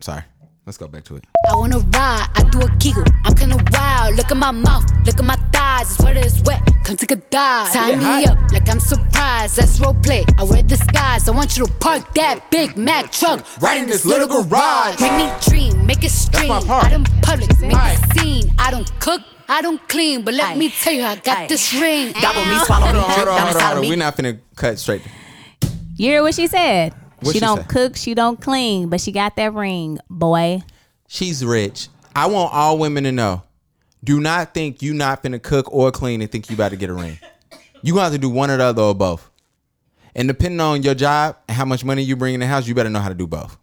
Sorry. 0.00 0.22
Let's 0.64 0.78
go 0.78 0.88
back 0.88 1.04
to 1.04 1.16
it. 1.16 1.24
I 1.50 1.56
wanna 1.56 1.78
ride. 1.78 2.26
I 2.34 2.48
do 2.50 2.60
a 2.62 2.70
giggle. 2.78 3.04
I'm 3.26 3.34
kinda 3.34 3.62
wild. 3.70 4.16
Look 4.16 4.30
at 4.30 4.36
my 4.38 4.50
mouth. 4.50 4.84
Look 5.04 5.18
at 5.18 5.24
my 5.24 5.36
thighs. 5.84 5.94
It's 5.94 6.02
wet 6.04 6.16
it's 6.16 6.42
wet. 6.42 6.62
Come 6.84 6.96
take 6.96 7.10
a 7.12 7.16
dive. 7.16 7.72
Tie 7.72 7.96
me 7.96 8.24
up 8.26 8.38
like 8.52 8.68
I'm 8.68 8.80
surprised. 8.80 9.56
That's 9.56 9.80
role 9.80 9.94
play. 9.94 10.24
I 10.38 10.44
wear 10.44 10.62
disguise. 10.62 11.28
I 11.28 11.32
want 11.32 11.56
you 11.56 11.66
to 11.66 11.72
park 11.74 12.14
that 12.14 12.50
Big 12.50 12.76
Mac 12.76 13.12
truck 13.12 13.44
Right 13.60 13.80
in 13.80 13.88
this 13.88 14.04
little 14.04 14.28
garage. 14.28 15.00
Make 15.00 15.12
me 15.16 15.30
dream. 15.48 15.86
Make 15.86 16.04
it 16.04 16.10
stream. 16.10 16.50
I 16.50 16.88
don't 16.90 17.08
public. 17.22 17.50
Make 17.60 17.72
Alright. 17.72 18.16
a 18.16 18.18
scene. 18.18 18.52
I 18.58 18.70
don't 18.70 18.88
cook. 19.00 19.20
I 19.48 19.62
don't 19.62 19.86
clean. 19.88 20.24
But 20.24 20.34
let 20.34 20.56
me 20.56 20.70
tell 20.70 20.92
you, 20.92 21.02
I 21.02 21.16
got 21.16 21.48
this 21.48 21.72
ring. 21.74 22.12
Gobble 22.20 22.44
me, 22.46 22.58
swallow 22.64 22.86
me, 22.86 22.92
drip 22.92 23.04
hold 23.04 23.28
on, 23.28 23.36
down 23.36 23.38
hold 23.38 23.38
the 23.38 23.46
on, 23.46 23.52
side 23.52 23.62
hold 23.62 23.72
of 23.72 23.76
on. 23.76 23.80
me. 23.82 23.88
We're 23.90 23.96
not 23.96 24.16
finna 24.16 24.38
cut 24.56 24.78
straight. 24.78 25.02
You 25.96 26.10
hear 26.10 26.22
what 26.22 26.34
she 26.34 26.46
said? 26.46 26.94
What 27.20 27.32
she 27.32 27.38
she 27.38 27.40
don't 27.40 27.60
say? 27.60 27.66
cook, 27.68 27.96
she 27.96 28.14
don't 28.14 28.40
clean, 28.40 28.88
but 28.88 29.00
she 29.00 29.12
got 29.12 29.36
that 29.36 29.54
ring, 29.54 29.98
boy. 30.10 30.62
She's 31.08 31.44
rich. 31.44 31.88
I 32.16 32.26
want 32.26 32.52
all 32.52 32.78
women 32.78 33.04
to 33.04 33.12
know. 33.12 33.42
Do 34.04 34.20
not 34.20 34.54
think 34.54 34.82
you 34.82 34.94
not 34.94 35.22
finna 35.22 35.42
cook 35.42 35.72
or 35.72 35.90
clean 35.90 36.20
and 36.20 36.30
think 36.30 36.50
you 36.50 36.54
about 36.54 36.70
to 36.70 36.76
get 36.76 36.90
a 36.90 36.94
ring. 36.94 37.18
You 37.82 37.94
gonna 37.94 38.04
have 38.04 38.12
to 38.12 38.18
do 38.18 38.28
one 38.28 38.50
or 38.50 38.58
the 38.58 38.64
other 38.64 38.82
or 38.82 38.94
both. 38.94 39.30
And 40.14 40.28
depending 40.28 40.60
on 40.60 40.82
your 40.82 40.94
job 40.94 41.36
and 41.48 41.56
how 41.56 41.64
much 41.64 41.84
money 41.84 42.02
you 42.02 42.14
bring 42.14 42.34
in 42.34 42.40
the 42.40 42.46
house, 42.46 42.68
you 42.68 42.74
better 42.74 42.90
know 42.90 43.00
how 43.00 43.08
to 43.08 43.14
do 43.14 43.26
both. 43.26 43.56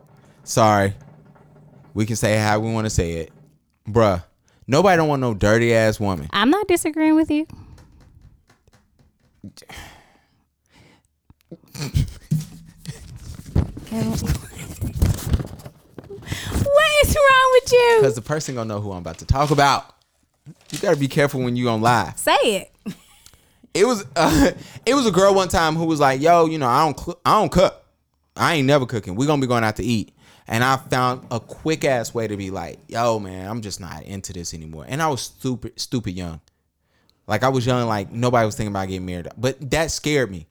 Sorry. 0.43 0.95
We 1.93 2.05
can 2.05 2.15
say 2.15 2.37
how 2.37 2.59
we 2.59 2.73
want 2.73 2.85
to 2.85 2.89
say 2.89 3.13
it. 3.13 3.31
Bruh. 3.87 4.23
Nobody 4.67 4.97
don't 4.97 5.07
want 5.07 5.21
no 5.21 5.33
dirty 5.33 5.73
ass 5.73 5.99
woman. 5.99 6.27
I'm 6.31 6.49
not 6.49 6.67
disagreeing 6.67 7.15
with 7.15 7.29
you. 7.29 7.45
Kevin. 13.85 14.11
what 14.21 14.21
is 17.03 17.09
is 17.09 17.15
wrong 17.15 17.49
with 17.53 17.71
you? 17.71 17.97
Because 17.99 18.15
the 18.15 18.21
person 18.21 18.55
gonna 18.55 18.67
know 18.67 18.79
who 18.79 18.91
I'm 18.91 18.99
about 18.99 19.17
to 19.19 19.25
talk 19.25 19.51
about. 19.51 20.00
You 20.71 20.79
gotta 20.79 20.97
be 20.97 21.07
careful 21.07 21.41
when 21.41 21.55
you 21.55 21.69
on 21.69 21.81
live. 21.81 22.17
Say 22.17 22.35
it. 22.43 22.95
It 23.73 23.85
was 23.85 24.05
uh, 24.15 24.51
it 24.85 24.93
was 24.93 25.05
a 25.05 25.11
girl 25.11 25.33
one 25.33 25.47
time 25.47 25.75
who 25.75 25.85
was 25.85 25.99
like, 25.99 26.21
"Yo, 26.21 26.45
you 26.45 26.57
know, 26.57 26.67
I 26.67 26.85
don't 26.85 26.99
cl- 26.99 27.19
I 27.25 27.39
don't 27.39 27.51
cook. 27.51 27.83
I 28.35 28.55
ain't 28.55 28.67
never 28.67 28.85
cooking. 28.85 29.15
We 29.15 29.25
gonna 29.25 29.41
be 29.41 29.47
going 29.47 29.63
out 29.63 29.77
to 29.77 29.83
eat." 29.83 30.13
And 30.47 30.63
I 30.63 30.75
found 30.77 31.27
a 31.31 31.39
quick 31.39 31.85
ass 31.85 32.13
way 32.13 32.27
to 32.27 32.35
be 32.35 32.51
like, 32.51 32.79
"Yo, 32.87 33.19
man, 33.19 33.49
I'm 33.49 33.61
just 33.61 33.79
not 33.79 34.03
into 34.03 34.33
this 34.33 34.53
anymore." 34.53 34.85
And 34.87 35.01
I 35.01 35.07
was 35.07 35.21
stupid 35.21 35.79
stupid 35.79 36.13
young. 36.13 36.41
Like 37.27 37.43
I 37.43 37.49
was 37.49 37.65
young, 37.65 37.87
like 37.87 38.11
nobody 38.11 38.45
was 38.45 38.55
thinking 38.55 38.73
about 38.73 38.87
getting 38.87 39.05
married, 39.05 39.29
but 39.37 39.69
that 39.71 39.91
scared 39.91 40.31
me. 40.31 40.47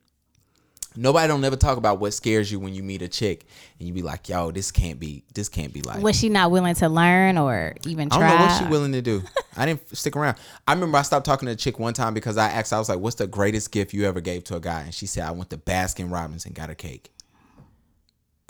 Nobody 0.96 1.28
don't 1.28 1.44
ever 1.44 1.56
talk 1.56 1.78
about 1.78 2.00
what 2.00 2.12
scares 2.12 2.50
you 2.50 2.58
when 2.58 2.74
you 2.74 2.82
meet 2.82 3.00
a 3.00 3.08
chick 3.08 3.46
and 3.78 3.86
you 3.86 3.94
be 3.94 4.02
like, 4.02 4.28
"Yo, 4.28 4.50
this 4.50 4.72
can't 4.72 4.98
be, 4.98 5.22
this 5.34 5.48
can't 5.48 5.72
be 5.72 5.82
like." 5.82 6.02
Was 6.02 6.18
she 6.18 6.28
not 6.28 6.50
willing 6.50 6.74
to 6.74 6.88
learn 6.88 7.38
or 7.38 7.76
even 7.86 8.08
I 8.10 8.18
try? 8.18 8.28
don't 8.28 8.38
know 8.38 8.46
what 8.46 8.58
she 8.58 8.68
willing 8.68 8.92
to 8.92 9.02
do. 9.02 9.22
I 9.56 9.66
didn't 9.66 9.96
stick 9.96 10.16
around. 10.16 10.36
I 10.66 10.72
remember 10.72 10.98
I 10.98 11.02
stopped 11.02 11.26
talking 11.26 11.46
to 11.46 11.52
a 11.52 11.56
chick 11.56 11.78
one 11.78 11.94
time 11.94 12.12
because 12.12 12.36
I 12.36 12.48
asked, 12.48 12.72
I 12.72 12.78
was 12.78 12.88
like, 12.88 12.98
"What's 12.98 13.16
the 13.16 13.28
greatest 13.28 13.70
gift 13.70 13.94
you 13.94 14.04
ever 14.06 14.20
gave 14.20 14.44
to 14.44 14.56
a 14.56 14.60
guy?" 14.60 14.82
And 14.82 14.92
she 14.92 15.06
said, 15.06 15.24
"I 15.24 15.30
went 15.30 15.50
to 15.50 15.58
Baskin 15.58 16.10
Robbins 16.10 16.44
and 16.44 16.54
got 16.54 16.70
a 16.70 16.74
cake." 16.74 17.12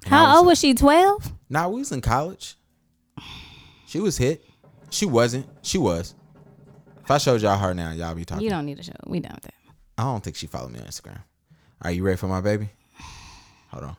And 0.07 0.15
I 0.15 0.19
How 0.25 0.37
old 0.37 0.47
like, 0.47 0.53
was 0.53 0.61
she? 0.61 0.73
Twelve. 0.73 1.33
Nah, 1.51 1.69
we 1.69 1.81
was 1.81 1.93
in 1.93 2.01
college. 2.01 2.57
She 3.87 4.01
was 4.01 4.17
hit. 4.17 4.45
She 4.89 5.05
wasn't. 5.05 5.47
She 5.63 5.77
was. 5.77 6.15
If 7.03 7.11
I 7.11 7.19
showed 7.19 7.43
y'all 7.43 7.59
her 7.59 7.75
now, 7.75 7.91
y'all 7.93 8.15
be 8.15 8.25
talking. 8.25 8.45
You 8.45 8.51
don't 8.51 8.65
need 8.65 8.79
to 8.79 8.83
show. 8.83 8.93
We 9.07 9.21
done 9.21 9.33
with 9.35 9.43
that. 9.45 9.55
I 9.99 10.05
don't 10.05 10.23
think 10.25 10.37
she 10.37 10.47
followed 10.47 10.73
me 10.73 10.79
on 10.79 10.87
Instagram. 10.87 11.19
Are 11.83 11.91
you 11.91 12.03
ready 12.03 12.17
for 12.17 12.27
my 12.27 12.41
baby? 12.41 12.69
Hold 13.71 13.85
on. 13.85 13.97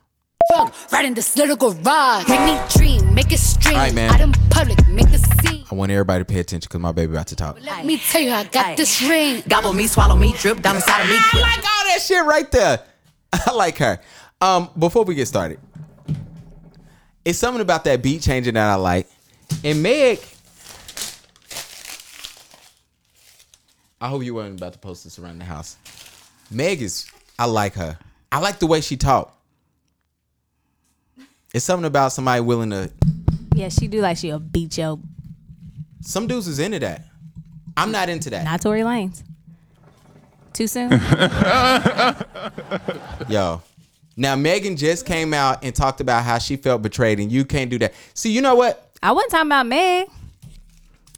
Fuck, 0.52 0.92
right 0.92 1.04
in 1.04 1.14
this 1.14 1.36
little 1.36 1.56
garage. 1.56 2.28
Make 2.28 2.40
me 2.44 2.60
dream, 2.76 3.14
make 3.14 3.32
it 3.32 3.38
stream. 3.38 3.74
Alright, 3.74 3.94
man. 3.94 4.12
Out 4.12 4.20
in 4.20 4.32
public, 4.50 4.86
make 4.88 5.10
the 5.10 5.18
scene. 5.18 5.64
I 5.70 5.74
want 5.74 5.90
everybody 5.90 6.22
to 6.22 6.24
pay 6.24 6.40
attention 6.40 6.68
because 6.68 6.80
my 6.80 6.92
baby 6.92 7.12
about 7.12 7.28
to 7.28 7.36
talk. 7.36 7.58
Let 7.60 7.84
me 7.84 7.98
tell 7.98 8.20
you, 8.20 8.30
I 8.30 8.44
got 8.44 8.76
this 8.76 9.02
ring. 9.02 9.42
Gobble 9.48 9.72
me, 9.72 9.86
swallow 9.86 10.14
me, 10.14 10.32
drip 10.38 10.60
down 10.62 10.76
inside 10.76 11.00
of 11.02 11.08
me. 11.08 11.16
I 11.16 11.40
like 11.40 11.58
all 11.58 11.84
that 11.86 11.98
shit 12.02 12.24
right 12.24 12.50
there. 12.52 12.84
I 13.32 13.52
like 13.52 13.78
her. 13.78 13.98
Um, 14.40 14.70
before 14.78 15.04
we 15.04 15.14
get 15.14 15.26
started, 15.26 15.58
it's 17.24 17.38
something 17.38 17.62
about 17.62 17.84
that 17.84 18.02
beat 18.02 18.22
changing 18.22 18.54
that 18.54 18.68
I 18.68 18.74
like. 18.74 19.08
And 19.64 19.82
Meg, 19.82 20.20
I 24.00 24.08
hope 24.08 24.22
you 24.22 24.34
weren't 24.34 24.60
about 24.60 24.72
to 24.74 24.78
post 24.78 25.04
this 25.04 25.18
around 25.18 25.38
the 25.38 25.44
house. 25.44 25.76
Meg 26.50 26.82
is, 26.82 27.06
I 27.42 27.46
like 27.46 27.74
her. 27.74 27.98
I 28.30 28.38
like 28.38 28.60
the 28.60 28.68
way 28.68 28.80
she 28.80 28.96
talk. 28.96 29.36
It's 31.52 31.64
something 31.64 31.86
about 31.86 32.12
somebody 32.12 32.40
willing 32.40 32.70
to. 32.70 32.92
Yeah, 33.56 33.68
she 33.68 33.88
do 33.88 34.00
like 34.00 34.16
she'll 34.16 34.38
beat 34.38 34.78
your 34.78 35.00
Some 36.02 36.28
dudes 36.28 36.46
is 36.46 36.60
into 36.60 36.78
that. 36.78 37.04
I'm 37.76 37.90
not 37.90 38.08
into 38.08 38.30
that. 38.30 38.44
not 38.44 38.62
Tory 38.62 38.82
Lanez. 38.82 39.24
Too 40.52 40.68
soon. 40.68 40.92
Yo. 43.28 43.60
Now 44.16 44.36
Megan 44.36 44.76
just 44.76 45.04
came 45.04 45.34
out 45.34 45.64
and 45.64 45.74
talked 45.74 46.00
about 46.00 46.22
how 46.22 46.38
she 46.38 46.54
felt 46.54 46.80
betrayed, 46.80 47.18
and 47.18 47.32
you 47.32 47.44
can't 47.44 47.70
do 47.70 47.78
that. 47.80 47.92
See, 48.14 48.30
you 48.30 48.40
know 48.40 48.54
what? 48.54 48.92
I 49.02 49.10
wasn't 49.10 49.32
talking 49.32 49.48
about 49.48 49.66
Meg. 49.66 50.06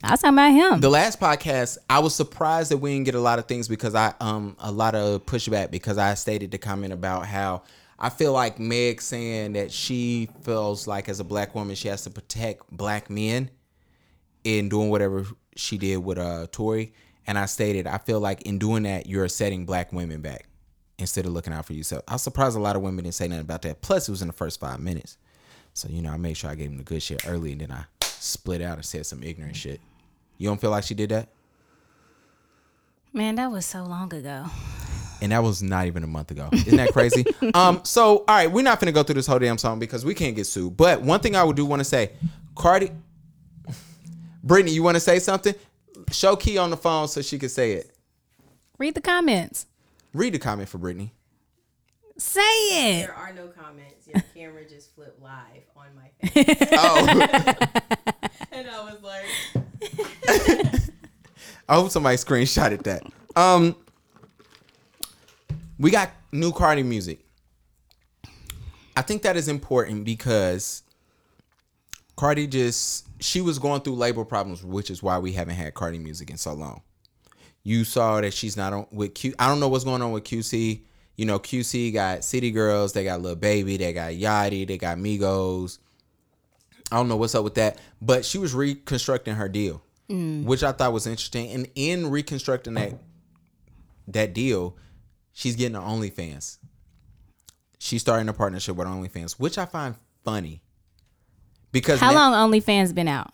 I 0.05 0.11
was 0.11 0.20
talking 0.20 0.34
about 0.34 0.52
him. 0.52 0.80
The 0.80 0.90
last 0.90 1.18
podcast, 1.18 1.78
I 1.88 1.98
was 2.00 2.14
surprised 2.14 2.70
that 2.70 2.76
we 2.76 2.92
didn't 2.92 3.07
get 3.07 3.14
a 3.14 3.20
lot 3.20 3.38
of 3.38 3.46
things 3.46 3.68
because 3.68 3.94
I 3.94 4.12
um 4.20 4.55
a 4.59 4.70
lot 4.70 4.94
of 4.94 5.24
pushback 5.24 5.70
because 5.70 5.96
I 5.96 6.12
stated 6.14 6.50
the 6.50 6.59
comment 6.59 6.92
about 6.92 7.26
how 7.26 7.62
I 7.98 8.11
feel 8.11 8.32
like 8.32 8.59
Meg 8.59 9.00
saying 9.00 9.55
that 9.55 9.72
she 9.72 10.28
feels 10.42 10.86
like 10.86 11.09
as 11.09 11.20
a 11.20 11.24
black 11.24 11.55
woman 11.55 11.74
she 11.74 11.88
has 11.88 12.02
to 12.05 12.11
protect 12.11 12.70
black 12.70 13.09
men 13.09 13.50
in 14.42 14.68
doing 14.68 14.90
whatever 14.90 15.24
she 15.57 15.78
did 15.78 15.96
with 15.98 16.18
uh 16.18 16.48
Tory. 16.52 16.92
And 17.26 17.38
I 17.38 17.46
stated 17.46 17.86
I 17.86 17.96
feel 17.96 18.20
like 18.20 18.42
in 18.42 18.59
doing 18.59 18.82
that 18.82 19.07
you're 19.07 19.28
setting 19.28 19.64
black 19.64 19.90
women 19.92 20.20
back 20.20 20.46
instead 20.98 21.24
of 21.24 21.32
looking 21.32 21.55
out 21.55 21.64
for 21.64 21.72
yourself. 21.72 22.02
I 22.07 22.12
was 22.12 22.22
surprised 22.22 22.57
a 22.57 22.61
lot 22.61 22.76
of 22.76 22.82
women 22.82 23.05
didn't 23.05 23.14
say 23.14 23.26
nothing 23.26 23.40
about 23.40 23.62
that. 23.62 23.80
Plus 23.80 24.07
it 24.07 24.12
was 24.12 24.20
in 24.20 24.28
the 24.28 24.34
first 24.34 24.61
five 24.61 24.80
minutes. 24.80 25.16
So, 25.72 25.88
you 25.88 26.02
know, 26.02 26.11
I 26.11 26.18
made 26.18 26.36
sure 26.36 26.50
I 26.50 26.55
gave 26.55 26.68
them 26.68 26.76
the 26.78 26.84
good 26.84 27.02
shit 27.02 27.26
early 27.26 27.52
and 27.52 27.62
then 27.62 27.72
I 27.72 27.86
split 28.00 28.62
out 28.62 28.76
and 28.76 28.84
said 28.84 29.07
some 29.07 29.22
ignorant 29.22 29.57
shit. 29.57 29.80
You 30.39 30.49
don't 30.49 30.61
feel 30.61 30.70
like 30.70 30.85
she 30.85 30.95
did 30.95 31.11
that? 31.11 31.28
Man, 33.12 33.37
that 33.37 33.51
was 33.51 33.64
so 33.64 33.85
long 33.85 34.12
ago. 34.12 34.47
And 35.22 35.32
that 35.32 35.43
was 35.43 35.62
not 35.62 35.87
even 35.87 36.03
a 36.03 36.07
month 36.07 36.30
ago. 36.32 36.49
Isn't 36.53 36.76
that 36.76 36.93
crazy? 36.93 37.24
um, 37.55 37.80
so 37.85 38.18
all 38.18 38.24
right, 38.28 38.51
we're 38.51 38.62
not 38.62 38.80
gonna 38.80 38.93
go 38.93 39.03
through 39.03 39.14
this 39.14 39.26
whole 39.26 39.39
damn 39.39 39.59
song 39.59 39.78
because 39.78 40.05
we 40.05 40.14
can't 40.14 40.35
get 40.35 40.47
sued. 40.47 40.76
But 40.76 41.01
one 41.01 41.20
thing 41.20 41.37
I 41.37 41.45
would 41.45 41.57
do 41.57 41.64
want 41.64 41.80
to 41.80 41.85
say, 41.85 42.11
Cardi 42.57 42.91
Brittany, 44.43 44.72
you 44.72 44.82
wanna 44.82 45.01
say 45.01 45.20
something? 45.20 45.55
Show 46.11 46.37
Key 46.37 46.59
on 46.59 46.70
the 46.70 46.76
phone 46.76 47.09
so 47.09 47.22
she 47.22 47.39
can 47.39 47.49
say 47.49 47.72
it. 47.72 47.95
Read 48.78 48.95
the 48.95 49.01
comments. 49.01 49.66
Read 50.12 50.35
the 50.35 50.39
comment 50.39 50.68
for 50.68 50.78
Brittany. 50.78 51.12
Say 52.16 52.41
it. 52.41 53.07
There 53.07 53.14
are 53.14 53.32
no 53.32 53.49
comments. 53.49 54.07
Your 54.07 54.22
camera 54.35 54.68
just 54.68 54.95
flipped 54.95 55.20
live 55.20 55.32
on 55.32 55.43
my 55.43 55.55
face. 55.55 55.63
Oh, 56.76 57.06
and 58.52 58.68
I 58.68 58.84
was 58.84 59.02
like, 59.02 59.24
I 61.68 61.74
hope 61.74 61.90
somebody 61.90 62.16
screenshotted 62.16 62.82
that. 62.84 63.02
Um, 63.36 63.76
we 65.78 65.90
got 65.90 66.10
new 66.32 66.52
Cardi 66.52 66.82
music. 66.82 67.20
I 68.96 69.02
think 69.02 69.22
that 69.22 69.36
is 69.36 69.48
important 69.48 70.04
because 70.04 70.82
Cardi 72.16 72.46
just 72.46 73.06
she 73.20 73.40
was 73.40 73.58
going 73.58 73.80
through 73.80 73.94
labor 73.94 74.24
problems, 74.24 74.62
which 74.62 74.90
is 74.90 75.02
why 75.02 75.18
we 75.18 75.32
haven't 75.32 75.56
had 75.56 75.74
Cardi 75.74 75.98
music 75.98 76.30
in 76.30 76.36
so 76.36 76.52
long. 76.52 76.82
You 77.64 77.84
saw 77.84 78.20
that 78.20 78.34
she's 78.34 78.56
not 78.56 78.72
on 78.72 78.86
with 78.92 79.14
Q. 79.14 79.34
I 79.38 79.48
don't 79.48 79.58
know 79.58 79.68
what's 79.68 79.84
going 79.84 80.02
on 80.02 80.12
with 80.12 80.24
QC. 80.24 80.82
You 81.16 81.26
know, 81.26 81.38
QC 81.38 81.92
got 81.92 82.24
City 82.24 82.50
Girls, 82.50 82.92
they 82.92 83.04
got 83.04 83.22
Lil 83.22 83.36
Baby, 83.36 83.76
they 83.76 83.92
got 83.92 84.12
Yachty, 84.12 84.66
they 84.66 84.76
got 84.76 84.98
Migos. 84.98 85.78
I 86.93 86.97
don't 86.97 87.09
know 87.09 87.16
what's 87.16 87.35
up 87.35 87.45
with 87.45 87.55
that, 87.55 87.78
but 88.01 88.24
she 88.24 88.39
was 88.39 88.55
reconstructing 88.55 89.35
her 89.35 89.49
deal, 89.49 89.82
mm. 90.09 90.45
which 90.45 90.62
I 90.62 90.72
thought 90.72 90.93
was 90.93 91.07
interesting. 91.07 91.51
And 91.51 91.68
in 91.74 92.11
reconstructing 92.11 92.74
that 92.74 92.95
that 94.09 94.35
deal, 94.35 94.76
she's 95.32 95.57
getting 95.57 95.74
her 95.74 95.80
OnlyFans. 95.80 96.59
She's 97.78 98.03
starting 98.03 98.28
a 98.28 98.32
partnership 98.32 98.76
with 98.76 98.87
OnlyFans, 98.87 99.32
which 99.32 99.59
I 99.59 99.64
find 99.64 99.97
funny. 100.24 100.62
Because 101.72 102.01
How 102.01 102.12
now- 102.12 102.30
long 102.30 102.51
OnlyFans 102.51 102.95
been 102.95 103.09
out? 103.09 103.32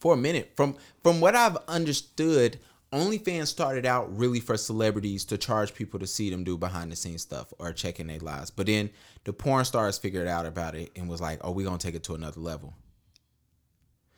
for 0.00 0.14
a 0.14 0.16
minute. 0.16 0.52
From 0.56 0.76
from 1.02 1.20
what 1.20 1.34
I've 1.34 1.56
understood, 1.68 2.58
OnlyFans 2.92 3.48
started 3.48 3.84
out 3.84 4.16
really 4.16 4.40
for 4.40 4.56
celebrities 4.56 5.24
to 5.26 5.36
charge 5.36 5.74
people 5.74 6.00
to 6.00 6.06
see 6.06 6.30
them 6.30 6.42
do 6.42 6.56
behind 6.56 6.90
the 6.90 6.96
scenes 6.96 7.22
stuff 7.22 7.52
or 7.58 7.72
checking 7.72 8.06
their 8.06 8.18
lives. 8.18 8.50
But 8.50 8.66
then 8.66 8.90
the 9.24 9.32
porn 9.32 9.66
stars 9.66 9.98
figured 9.98 10.26
out 10.26 10.46
about 10.46 10.74
it 10.74 10.90
and 10.96 11.08
was 11.08 11.20
like, 11.20 11.40
"Oh, 11.42 11.50
we're 11.50 11.66
gonna 11.66 11.78
take 11.78 11.94
it 11.94 12.04
to 12.04 12.14
another 12.14 12.40
level." 12.40 12.74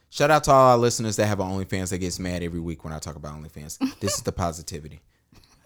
Shout 0.08 0.30
out 0.30 0.44
to 0.44 0.52
all 0.52 0.72
our 0.72 0.78
listeners 0.78 1.16
that 1.16 1.26
have 1.26 1.40
an 1.40 1.48
OnlyFans 1.48 1.90
that 1.90 1.98
gets 1.98 2.18
mad 2.18 2.42
every 2.42 2.60
week 2.60 2.84
when 2.84 2.92
I 2.92 2.98
talk 2.98 3.16
about 3.16 3.34
OnlyFans. 3.34 3.78
this 4.00 4.14
is 4.16 4.22
the 4.22 4.32
positivity. 4.32 5.00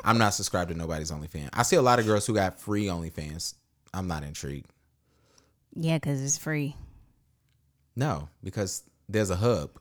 I'm 0.02 0.18
not 0.18 0.34
subscribed 0.34 0.70
to 0.70 0.76
nobody's 0.76 1.10
OnlyFans. 1.10 1.50
I 1.52 1.62
see 1.62 1.76
a 1.76 1.82
lot 1.82 1.98
of 1.98 2.06
girls 2.06 2.26
who 2.26 2.34
got 2.34 2.60
free 2.60 2.86
OnlyFans. 2.86 3.54
I'm 3.92 4.06
not 4.06 4.22
intrigued. 4.22 4.70
Yeah, 5.74 5.96
because 5.96 6.22
it's 6.22 6.38
free. 6.38 6.76
No, 7.96 8.28
because 8.42 8.82
there's 9.08 9.30
a 9.30 9.36
hub 9.36 9.78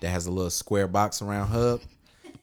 that 0.00 0.08
has 0.08 0.26
a 0.26 0.30
little 0.30 0.50
square 0.50 0.88
box 0.88 1.22
around 1.22 1.48
hub 1.48 1.80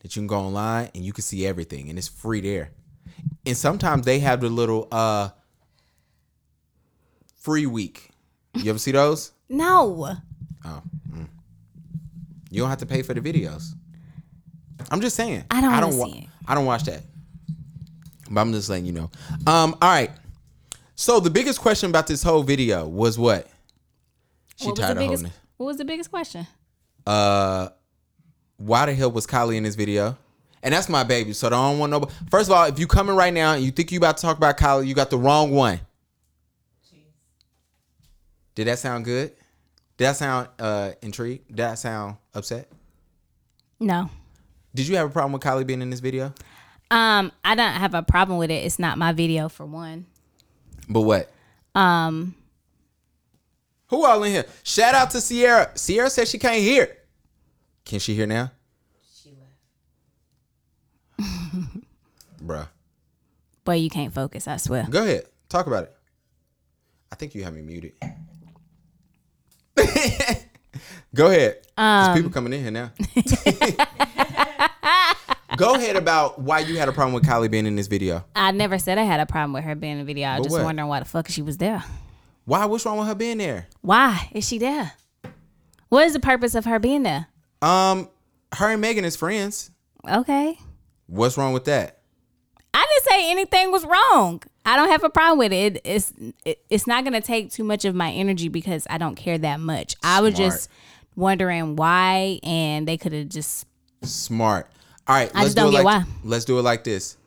that 0.02 0.16
you 0.16 0.22
can 0.22 0.28
go 0.28 0.38
online 0.38 0.90
and 0.94 1.04
you 1.04 1.14
can 1.14 1.24
see 1.24 1.46
everything 1.46 1.90
and 1.90 1.98
it's 1.98 2.08
free 2.08 2.42
there. 2.42 2.72
And 3.46 3.56
sometimes 3.56 4.06
they 4.06 4.20
have 4.20 4.42
the 4.42 4.50
little 4.50 4.88
uh 4.92 5.30
free 7.38 7.66
week. 7.66 8.10
You 8.54 8.70
ever 8.70 8.80
see 8.80 8.92
those? 8.92 9.32
No. 9.50 10.16
Oh. 10.66 10.82
mm. 11.12 11.28
You 12.50 12.62
don't 12.62 12.70
have 12.70 12.80
to 12.80 12.86
pay 12.86 13.02
for 13.02 13.14
the 13.14 13.22
videos. 13.22 13.74
I'm 14.92 15.02
just 15.02 15.16
saying. 15.16 15.44
I 15.52 15.62
don't 15.62 15.74
I 15.74 15.80
don't 15.80 15.92
see 15.92 16.20
it. 16.20 16.30
I 16.48 16.56
don't 16.56 16.66
watch 16.66 16.84
that. 16.84 17.02
But 18.30 18.42
I'm 18.42 18.52
just 18.52 18.70
letting 18.70 18.86
you 18.86 18.92
know. 18.92 19.12
Um, 19.46 19.76
all 19.82 19.90
right. 19.90 20.12
So 20.96 21.20
the 21.20 21.30
biggest 21.30 21.60
question 21.60 21.90
about 21.90 22.08
this 22.08 22.24
whole 22.24 22.44
video 22.44 22.88
was 22.88 23.20
what? 23.20 23.48
She 24.56 24.68
what 24.68 24.72
was 24.72 24.78
the 24.78 24.82
tired 24.82 24.92
of 24.92 24.98
biggest? 24.98 25.24
holding 25.24 25.28
it. 25.28 25.34
What 25.58 25.66
was 25.66 25.78
the 25.78 25.86
biggest 25.86 26.10
question? 26.10 26.48
Uh 27.06 27.70
why 28.58 28.86
the 28.86 28.94
hell 28.94 29.12
was 29.12 29.28
Kylie 29.28 29.58
in 29.58 29.64
this 29.64 29.76
video? 29.76 30.18
And 30.64 30.74
that's 30.74 30.90
my 30.90 31.04
baby, 31.04 31.34
so 31.34 31.48
I 31.48 31.52
don't 31.52 31.78
want 31.78 31.92
no. 31.92 32.08
First 32.32 32.50
of 32.50 32.56
all, 32.56 32.66
if 32.66 32.80
you 32.80 32.88
coming 32.88 33.16
right 33.16 33.34
now 33.34 33.54
and 33.54 33.64
you 33.64 33.72
think 33.72 33.92
you 33.92 34.00
about 34.00 34.18
to 34.18 34.22
talk 34.22 34.38
about 34.38 34.58
Kylie, 34.58 34.88
you 34.88 34.96
got 34.96 35.10
the 35.10 35.18
wrong 35.18 35.52
one. 35.52 35.80
Did 38.56 38.68
that 38.68 38.80
sound 38.80 39.06
good? 39.06 39.32
Did 39.98 40.06
that 40.06 40.16
sound 40.16 40.48
uh 40.58 40.92
intrigued? 41.02 41.48
Did 41.50 41.58
that 41.58 41.80
sound 41.80 42.18
upset? 42.34 42.70
No. 43.80 44.10
Did 44.74 44.88
you 44.88 44.96
have 44.96 45.08
a 45.08 45.12
problem 45.12 45.34
with 45.34 45.42
Kylie 45.42 45.68
being 45.68 45.82
in 45.82 45.90
this 45.90 46.00
video? 46.00 46.34
Um, 46.92 47.32
I 47.44 47.56
don't 47.56 47.74
have 47.74 47.94
a 47.94 48.04
problem 48.04 48.38
with 48.38 48.52
it. 48.52 48.64
It's 48.66 48.80
not 48.80 48.98
my 48.98 49.12
video 49.12 49.50
for 49.50 49.66
one. 49.66 50.06
But 50.88 51.02
what? 51.02 51.32
Um, 51.74 52.36
Who 53.88 54.06
all 54.06 54.24
in 54.24 54.32
here? 54.32 54.46
Shout 54.64 54.96
out 54.96 55.12
to 55.12 55.22
Sierra. 55.22 55.72
Sierra 55.76 56.10
said 56.10 56.28
she 56.28 56.38
can't 56.38 56.58
hear. 56.58 56.98
Can 57.86 58.00
she 58.00 58.16
hear 58.16 58.26
now? 58.26 58.52
She 59.24 59.32
left. 61.20 61.32
Bruh. 62.44 62.68
Boy, 63.64 63.76
you 63.76 63.90
can't 63.90 64.14
focus. 64.14 64.48
I 64.48 64.58
swear. 64.58 64.88
Go 64.90 65.04
ahead. 65.04 65.26
Talk 65.50 65.68
about 65.68 65.84
it. 65.84 65.96
I 67.12 67.16
think 67.16 67.36
you 67.36 67.44
have 67.44 67.54
me 67.54 67.62
muted. 67.62 67.94
Go 71.16 71.28
ahead. 71.28 71.58
There's 71.78 72.08
people 72.10 72.28
um. 72.28 72.34
coming 72.34 72.54
in 72.54 72.62
here 72.62 72.72
now. 72.72 72.92
Go 75.58 75.76
ahead 75.76 75.96
about 75.96 76.42
why 76.42 76.60
you 76.60 76.78
had 76.78 76.90
a 76.90 76.92
problem 76.92 77.14
with 77.14 77.24
Kylie 77.24 77.50
being 77.50 77.66
in 77.66 77.78
this 77.78 77.88
video. 77.88 78.26
I 78.36 78.52
never 78.52 78.78
said 78.78 78.98
I 78.98 79.04
had 79.04 79.22
a 79.22 79.26
problem 79.26 79.54
with 79.54 79.64
her 79.64 79.74
being 79.76 79.94
in 79.94 80.00
the 80.00 80.04
video. 80.04 80.28
I 80.28 80.40
was 80.40 80.40
But 80.40 80.44
just 80.44 80.54
what? 80.58 80.66
wondering 80.66 80.90
why 80.90 81.00
the 81.00 81.06
fuck 81.06 81.30
she 81.30 81.42
was 81.42 81.56
there. 81.58 81.82
Why? 82.46 82.66
What's 82.66 82.86
wrong 82.86 82.98
with 82.98 83.08
her 83.08 83.16
being 83.16 83.40
there? 83.40 83.68
Why 83.82 84.30
is 84.32 84.48
she 84.48 84.58
there? 84.58 84.94
What 85.90 86.06
is 86.06 86.14
the 86.14 86.20
purpose 86.20 86.56
of 86.56 86.66
her 86.66 86.80
being 86.80 87.04
there? 87.04 87.28
Um, 87.62 88.10
her 88.54 88.72
and 88.72 88.82
Megan 88.82 89.06
is 89.06 89.16
friends. 89.16 89.72
Okay. 90.08 90.58
What's 91.08 91.38
wrong 91.38 91.54
with 91.54 91.66
that? 91.66 92.00
I 92.74 92.86
didn't 92.92 93.10
say 93.10 93.32
anything 93.32 93.72
was 93.72 93.86
wrong. 93.86 94.44
I 94.66 94.76
don't 94.76 94.90
have 94.90 95.04
a 95.04 95.10
problem 95.10 95.40
with 95.40 95.54
it. 95.54 95.82
It's 95.84 96.14
it, 96.44 96.64
it's 96.70 96.86
not 96.88 97.04
gonna 97.04 97.22
take 97.22 97.52
too 97.52 97.64
much 97.64 97.86
of 97.86 97.96
my 97.96 98.12
energy 98.12 98.50
because 98.50 98.86
I 98.90 98.98
don't 98.98 99.16
care 99.16 99.38
that 99.38 99.60
much. 99.60 99.96
I 100.04 100.22
was 100.22 100.36
Smart. 100.36 100.52
just 100.52 100.70
wondering 101.16 101.76
why, 101.76 102.40
and 102.44 102.88
they 102.88 102.98
could 102.98 103.14
have 103.14 103.30
just. 103.30 103.66
Smart. 104.04 104.70
All 105.08 105.16
right, 105.16 105.32
I 105.34 105.40
let's 105.40 105.46
just 105.48 105.56
don't 105.56 105.72
do 105.72 105.78
it 105.78 105.80
get 105.80 105.86
like 105.86 106.06
why. 106.06 106.12
let's 106.24 106.46
do 106.46 106.60
it 106.60 106.64
like 106.64 106.84
this. 106.84 107.18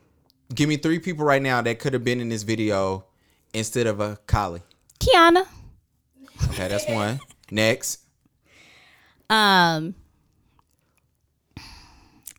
Give 0.55 0.69
me 0.69 0.77
three 0.77 0.99
people 0.99 1.25
right 1.25 1.41
now 1.41 1.63
that 1.63 1.79
could 1.79 1.93
have 1.93 2.05
been 2.05 2.21
in 2.21 2.29
this 2.29 2.43
video 2.43 3.05
instead 3.55 3.87
of 3.87 4.01
a 4.01 4.19
Kylie. 4.27 4.63
Kiana. 4.99 5.47
Okay, 6.51 6.69
that's 6.69 6.89
one. 6.89 7.21
Next. 7.51 8.01
Um. 9.31 9.95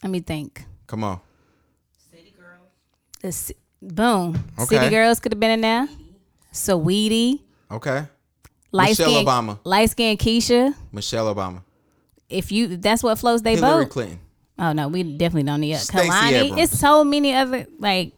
Let 0.03 0.11
me 0.11 0.21
think. 0.21 0.63
Come 0.87 1.03
on. 1.03 1.19
City 2.11 2.33
The 3.21 3.31
ci- 3.31 3.55
boom. 3.81 4.43
Okay. 4.57 4.77
City 4.77 4.89
girls 4.89 5.19
could 5.19 5.33
have 5.33 5.39
been 5.39 5.51
in 5.51 5.61
there. 5.61 5.87
Saweetie. 6.53 7.41
Okay. 7.69 8.05
Light 8.71 8.89
Michelle 8.89 9.09
skin, 9.11 9.25
Obama. 9.25 9.59
Light 9.63 9.89
skin 9.89 10.17
Keisha. 10.17 10.73
Michelle 10.91 11.33
Obama. 11.33 11.63
If 12.29 12.51
you, 12.51 12.77
that's 12.77 13.03
what 13.03 13.17
floats 13.17 13.41
they 13.41 13.55
both. 13.55 13.63
Hillary 13.63 13.85
boat. 13.85 13.91
Clinton. 13.91 14.19
Oh 14.57 14.73
no, 14.73 14.87
we 14.89 15.03
definitely 15.03 15.43
don't 15.43 15.61
need 15.61 15.73
it. 15.73 15.79
Stacey 15.79 16.09
Kehlani. 16.09 16.31
Abrams. 16.31 16.61
It's 16.61 16.79
so 16.79 17.03
many 17.03 17.33
other 17.33 17.65
like. 17.79 18.13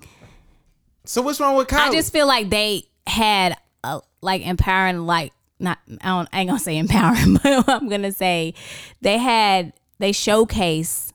So 1.06 1.22
what's 1.22 1.40
wrong 1.40 1.56
with 1.56 1.68
Kylie? 1.68 1.90
I 1.90 1.92
just 1.92 2.12
feel 2.12 2.28
like 2.28 2.50
they 2.50 2.84
had 3.08 3.58
a, 3.84 4.02
like 4.22 4.46
empowering, 4.46 5.06
like 5.06 5.34
not. 5.60 5.80
I 6.02 6.08
don't. 6.10 6.30
I 6.32 6.40
ain't 6.42 6.50
gonna 6.50 6.60
say 6.60 6.78
empowering, 6.78 7.34
but 7.44 7.70
I'm 7.70 7.90
gonna 7.90 8.12
say 8.12 8.54
they 9.02 9.18
had 9.18 9.74
they 10.00 10.12
showcase. 10.12 11.14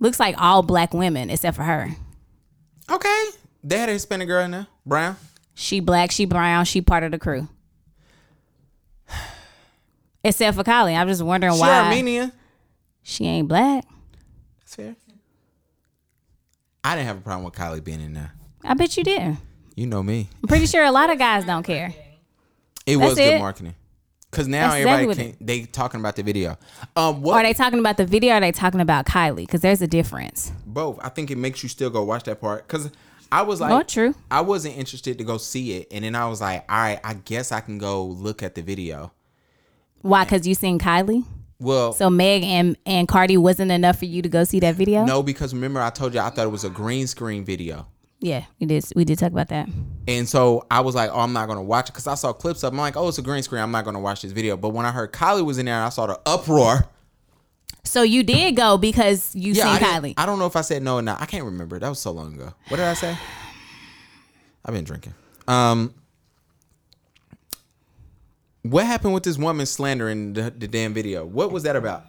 Looks 0.00 0.18
like 0.20 0.34
all 0.38 0.62
black 0.62 0.92
women 0.92 1.30
except 1.30 1.56
for 1.56 1.62
her. 1.62 1.90
okay. 2.90 3.24
They 3.62 3.78
had 3.78 3.88
a 3.88 3.92
Hispanic 3.92 4.28
girl 4.28 4.44
in 4.44 4.50
there. 4.50 4.66
Brown. 4.84 5.16
She 5.54 5.80
black, 5.80 6.10
she 6.10 6.26
brown, 6.26 6.64
she 6.66 6.82
part 6.82 7.02
of 7.04 7.12
the 7.12 7.18
crew. 7.18 7.48
Except 10.24 10.56
for 10.56 10.64
Kylie. 10.64 10.96
I'm 10.98 11.08
just 11.08 11.22
wondering 11.22 11.54
She 11.54 11.60
why 11.60 11.84
Armenian. 11.84 12.32
she 13.02 13.24
ain't 13.26 13.48
black. 13.48 13.84
That's 14.60 14.74
fair. 14.76 14.96
I 16.82 16.96
didn't 16.96 17.06
have 17.06 17.18
a 17.18 17.20
problem 17.20 17.44
with 17.44 17.54
Kylie 17.54 17.82
being 17.84 18.00
in 18.00 18.14
there. 18.14 18.32
I 18.62 18.74
bet 18.74 18.96
you 18.96 19.04
didn't. 19.04 19.38
You 19.74 19.86
know 19.86 20.02
me. 20.02 20.28
I'm 20.42 20.48
pretty 20.48 20.66
sure 20.66 20.84
a 20.84 20.92
lot 20.92 21.10
of 21.10 21.18
guys 21.18 21.44
don't 21.44 21.62
care. 21.64 21.92
It 22.86 22.96
That's 22.96 23.10
was 23.10 23.14
good 23.14 23.34
it. 23.34 23.38
marketing. 23.38 23.74
Cause 24.30 24.48
now 24.48 24.70
That's 24.70 24.80
everybody 24.80 25.06
what 25.06 25.16
can, 25.16 25.36
they 25.40 25.62
talking 25.62 26.00
about 26.00 26.16
the 26.16 26.24
video. 26.24 26.58
Um, 26.96 27.22
what 27.22 27.36
Are 27.36 27.42
they 27.48 27.52
talking 27.54 27.78
about 27.78 27.96
the 27.96 28.04
video 28.04 28.32
or 28.32 28.36
are 28.38 28.40
they 28.40 28.50
talking 28.50 28.80
about 28.80 29.06
Kylie? 29.06 29.36
Because 29.46 29.60
there's 29.60 29.80
a 29.80 29.86
difference. 29.86 30.52
both? 30.66 30.98
I 31.00 31.08
think 31.08 31.30
it 31.30 31.38
makes 31.38 31.62
you 31.62 31.68
still 31.68 31.88
go 31.88 32.02
watch 32.02 32.24
that 32.24 32.40
part. 32.40 32.66
Cause 32.66 32.90
I 33.30 33.42
was 33.42 33.60
like, 33.60 33.70
Oh, 33.70 33.82
true. 33.84 34.12
I 34.32 34.40
wasn't 34.40 34.76
interested 34.76 35.18
to 35.18 35.24
go 35.24 35.38
see 35.38 35.74
it, 35.76 35.88
and 35.92 36.04
then 36.04 36.14
I 36.16 36.26
was 36.28 36.40
like, 36.40 36.64
all 36.68 36.76
right, 36.78 37.00
I 37.04 37.14
guess 37.14 37.52
I 37.52 37.60
can 37.60 37.78
go 37.78 38.04
look 38.04 38.42
at 38.42 38.54
the 38.56 38.62
video. 38.62 39.12
Why? 40.02 40.24
Because 40.24 40.46
you 40.46 40.54
seen 40.56 40.78
Kylie? 40.80 41.24
Well, 41.60 41.92
So 41.92 42.10
Meg 42.10 42.42
and, 42.42 42.76
and 42.84 43.06
Cardi 43.08 43.36
wasn't 43.36 43.70
enough 43.70 43.98
for 44.00 44.04
you 44.04 44.20
to 44.20 44.28
go 44.28 44.42
see 44.44 44.58
that 44.60 44.74
video? 44.74 45.04
no, 45.04 45.22
because 45.22 45.54
remember 45.54 45.80
I 45.80 45.90
told 45.90 46.12
you 46.12 46.20
I 46.20 46.30
thought 46.30 46.44
it 46.46 46.50
was 46.50 46.64
a 46.64 46.70
green 46.70 47.06
screen 47.06 47.44
video. 47.44 47.86
Yeah, 48.24 48.44
we 48.58 48.66
did. 48.66 48.86
We 48.96 49.04
did 49.04 49.18
talk 49.18 49.32
about 49.32 49.48
that. 49.48 49.68
And 50.08 50.26
so 50.26 50.64
I 50.70 50.80
was 50.80 50.94
like, 50.94 51.10
oh, 51.12 51.20
I'm 51.20 51.34
not 51.34 51.46
gonna 51.46 51.62
watch 51.62 51.90
it 51.90 51.92
because 51.92 52.06
I 52.06 52.14
saw 52.14 52.32
clips 52.32 52.62
of. 52.62 52.72
it. 52.72 52.76
I'm 52.76 52.80
like, 52.80 52.96
oh, 52.96 53.06
it's 53.08 53.18
a 53.18 53.22
green 53.22 53.42
screen. 53.42 53.60
I'm 53.60 53.70
not 53.70 53.84
gonna 53.84 54.00
watch 54.00 54.22
this 54.22 54.32
video. 54.32 54.56
But 54.56 54.70
when 54.70 54.86
I 54.86 54.92
heard 54.92 55.12
Kylie 55.12 55.44
was 55.44 55.58
in 55.58 55.66
there, 55.66 55.74
and 55.74 55.84
I 55.84 55.90
saw 55.90 56.06
the 56.06 56.18
uproar. 56.24 56.86
So 57.84 58.00
you 58.00 58.22
did 58.22 58.56
go 58.56 58.78
because 58.78 59.34
you 59.36 59.52
I, 59.52 59.54
seen 59.56 59.66
didn't- 59.74 59.88
Kylie. 59.88 60.14
I 60.16 60.24
don't 60.24 60.38
know 60.38 60.46
if 60.46 60.56
I 60.56 60.62
said 60.62 60.82
no 60.82 60.96
or 60.96 61.02
not. 61.02 61.20
I 61.20 61.26
can't 61.26 61.44
remember. 61.44 61.78
That 61.78 61.90
was 61.90 61.98
so 61.98 62.12
long 62.12 62.32
ago. 62.32 62.54
What 62.68 62.78
did 62.78 62.86
I 62.86 62.94
say? 62.94 63.14
I've 64.64 64.72
been 64.72 64.84
drinking. 64.84 65.12
Um, 65.46 65.92
what 68.62 68.86
happened 68.86 69.12
with 69.12 69.24
this 69.24 69.36
woman 69.36 69.66
slandering 69.66 70.32
the, 70.32 70.50
the 70.50 70.66
damn 70.66 70.94
video? 70.94 71.26
What 71.26 71.52
was 71.52 71.64
that 71.64 71.76
about? 71.76 72.06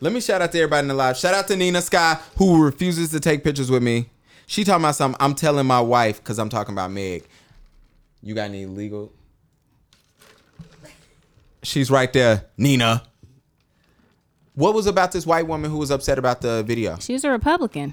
Let 0.00 0.14
me 0.14 0.20
shout 0.22 0.40
out 0.40 0.50
to 0.52 0.58
everybody 0.58 0.80
in 0.84 0.88
the 0.88 0.94
live. 0.94 1.18
Shout 1.18 1.34
out 1.34 1.46
to 1.48 1.56
Nina 1.56 1.82
Sky 1.82 2.18
who 2.38 2.64
refuses 2.64 3.10
to 3.10 3.20
take 3.20 3.44
pictures 3.44 3.70
with 3.70 3.82
me. 3.82 4.08
She 4.46 4.62
talking 4.64 4.84
about 4.84 4.94
something. 4.94 5.16
I'm 5.20 5.34
telling 5.34 5.66
my 5.66 5.80
wife 5.80 6.18
because 6.18 6.38
I'm 6.38 6.48
talking 6.48 6.72
about 6.72 6.90
Meg. 6.92 7.24
You 8.22 8.34
got 8.34 8.44
any 8.44 8.66
legal? 8.66 9.12
She's 11.62 11.90
right 11.90 12.12
there, 12.12 12.44
Nina. 12.56 13.02
What 14.54 14.72
was 14.74 14.86
about 14.86 15.12
this 15.12 15.26
white 15.26 15.46
woman 15.46 15.70
who 15.70 15.78
was 15.78 15.90
upset 15.90 16.18
about 16.18 16.40
the 16.40 16.62
video? 16.62 16.96
She's 17.00 17.24
a 17.24 17.30
Republican, 17.30 17.92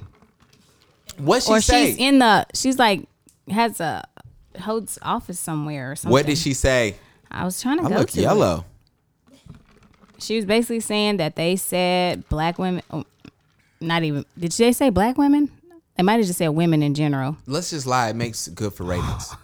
What 1.18 1.44
she 1.44 1.52
or 1.52 1.60
say? 1.62 1.88
she's 1.88 1.98
in 1.98 2.20
the. 2.20 2.46
She's 2.54 2.78
like 2.80 3.08
has 3.50 3.80
a 3.82 4.08
holds 4.62 4.98
office 5.02 5.40
somewhere 5.40 5.92
or 5.92 5.96
something. 5.96 6.12
what 6.12 6.26
did 6.26 6.38
she 6.38 6.54
say? 6.54 6.96
I 7.32 7.44
was 7.46 7.60
trying 7.62 7.80
to 7.80 7.86
I 7.86 7.90
go 7.90 7.96
look 7.98 8.12
to 8.12 8.20
it. 8.20 8.22
yellow. 8.22 8.66
She 10.20 10.36
was 10.38 10.46
basically 10.46 10.80
saying 10.80 11.18
that 11.18 11.36
they 11.36 11.56
said 11.58 12.30
black 12.30 12.58
women. 12.60 12.84
oh, 12.92 13.04
Not 13.82 14.04
even. 14.04 14.24
Did 14.38 14.52
they 14.54 14.72
say 14.72 14.90
black 14.90 15.18
women? 15.18 15.52
They 15.96 16.04
might 16.04 16.14
have 16.18 16.26
just 16.26 16.40
said 16.40 16.50
women 16.50 16.82
in 16.82 16.94
general. 16.94 17.38
Let's 17.46 17.70
just 17.70 17.86
lie. 17.86 18.10
It 18.10 18.16
makes 18.16 18.48
it 18.48 18.56
good 18.56 18.74
for 18.74 18.84
ratings. 18.84 19.34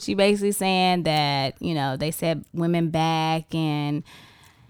She 0.00 0.14
basically 0.14 0.52
saying 0.52 1.02
that 1.02 1.60
you 1.60 1.74
know 1.74 1.96
they 1.96 2.12
said 2.12 2.44
women 2.54 2.90
back 2.90 3.52
and 3.52 4.04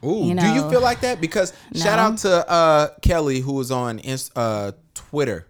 Ooh, 0.05 0.25
You 0.25 0.35
do 0.35 0.47
you 0.47 0.71
feel 0.71 0.81
like 0.81 1.01
that? 1.01 1.21
Because 1.21 1.53
shout 1.75 1.99
out 1.99 2.19
to 2.19 2.51
uh, 2.51 2.89
Kelly 3.03 3.41
who 3.41 3.53
was 3.53 3.71
on 3.71 3.99
Inst- 3.99 4.33
uh, 4.37 4.73
Twitter. 4.95 5.47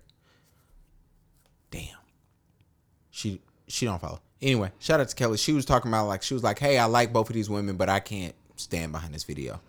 Damn, 1.70 1.96
she 3.10 3.40
she 3.68 3.86
don't 3.86 4.00
follow. 4.00 4.20
Anyway, 4.42 4.72
shout 4.78 5.00
out 5.00 5.08
to 5.08 5.14
Kelly. 5.14 5.36
She 5.36 5.52
was 5.52 5.64
talking 5.64 5.90
about 5.90 6.06
like 6.06 6.22
she 6.22 6.34
was 6.34 6.42
like, 6.42 6.58
"Hey, 6.58 6.76
I 6.78 6.86
like 6.86 7.12
both 7.12 7.28
of 7.30 7.34
these 7.34 7.48
women, 7.50 7.76
but 7.76 7.88
I 7.88 8.00
can't 8.00 8.34
stand 8.56 8.90
behind 8.90 9.14
this 9.14 9.24
video." 9.24 9.60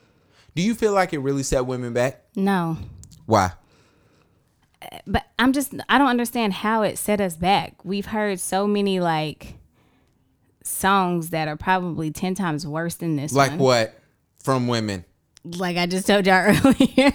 Do 0.55 0.63
you 0.63 0.73
feel 0.73 0.93
like 0.93 1.13
it 1.13 1.19
really 1.19 1.43
set 1.43 1.65
women 1.65 1.93
back? 1.93 2.23
no. 2.35 2.77
Why? 3.27 3.51
But 5.05 5.25
I'm 5.37 5.53
just 5.53 5.73
I 5.89 5.97
don't 5.97 6.07
understand 6.07 6.53
how 6.53 6.83
it 6.83 6.97
set 6.97 7.19
us 7.19 7.35
back. 7.35 7.73
We've 7.83 8.05
heard 8.05 8.39
so 8.39 8.67
many 8.67 8.99
like 8.99 9.55
songs 10.63 11.31
that 11.31 11.47
are 11.47 11.57
probably 11.57 12.11
ten 12.11 12.35
times 12.35 12.65
worse 12.65 12.95
than 12.95 13.15
this. 13.15 13.33
Like 13.33 13.51
one. 13.51 13.59
what? 13.59 13.99
From 14.41 14.67
women. 14.67 15.05
Like 15.45 15.77
I 15.77 15.85
just 15.85 16.05
told 16.05 16.25
y'all 16.27 16.35
earlier. 16.65 17.13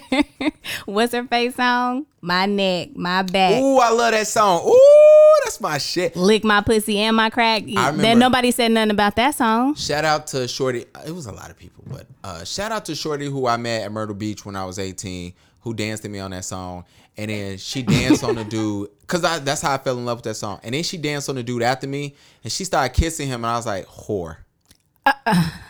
What's 0.86 1.12
her 1.12 1.24
face 1.24 1.56
song? 1.56 2.06
My 2.22 2.46
neck, 2.46 2.96
my 2.96 3.22
back. 3.22 3.60
Ooh, 3.62 3.78
I 3.78 3.90
love 3.90 4.12
that 4.12 4.26
song. 4.26 4.66
Ooh, 4.66 5.34
that's 5.44 5.60
my 5.60 5.76
shit. 5.76 6.16
Lick 6.16 6.42
my 6.42 6.62
pussy 6.62 6.98
and 6.98 7.16
my 7.16 7.28
crack. 7.28 7.64
Then 7.66 8.18
nobody 8.18 8.50
said 8.50 8.72
nothing 8.72 8.90
about 8.92 9.16
that 9.16 9.34
song. 9.34 9.74
Shout 9.74 10.04
out 10.06 10.26
to 10.28 10.48
Shorty. 10.48 10.86
It 11.06 11.10
was 11.12 11.26
a 11.26 11.32
lot 11.32 11.50
of 11.50 11.58
people, 11.58 11.84
but 11.86 12.06
uh, 12.24 12.44
shout 12.44 12.72
out 12.72 12.86
to 12.86 12.94
Shorty 12.94 13.26
who 13.26 13.46
I 13.46 13.58
met 13.58 13.82
at 13.82 13.92
Myrtle 13.92 14.14
Beach 14.14 14.46
when 14.46 14.56
I 14.56 14.64
was 14.64 14.78
18, 14.78 15.34
who 15.60 15.74
danced 15.74 16.02
to 16.04 16.08
me 16.08 16.18
on 16.18 16.30
that 16.30 16.46
song. 16.46 16.84
And 17.16 17.30
then 17.30 17.58
she 17.58 17.82
danced 17.82 18.24
on 18.24 18.34
the 18.36 18.44
dude, 18.44 18.88
cause 19.06 19.22
I, 19.22 19.38
that's 19.38 19.60
how 19.60 19.74
I 19.74 19.78
fell 19.78 19.98
in 19.98 20.04
love 20.04 20.18
with 20.18 20.24
that 20.24 20.34
song. 20.34 20.60
And 20.64 20.74
then 20.74 20.82
she 20.82 20.96
danced 20.96 21.28
on 21.28 21.36
the 21.36 21.42
dude 21.42 21.62
after 21.62 21.86
me, 21.86 22.16
and 22.42 22.50
she 22.50 22.64
started 22.64 22.92
kissing 22.94 23.28
him, 23.28 23.44
and 23.44 23.50
I 23.52 23.56
was 23.56 23.66
like, 23.66 23.86
whore. 23.86 24.38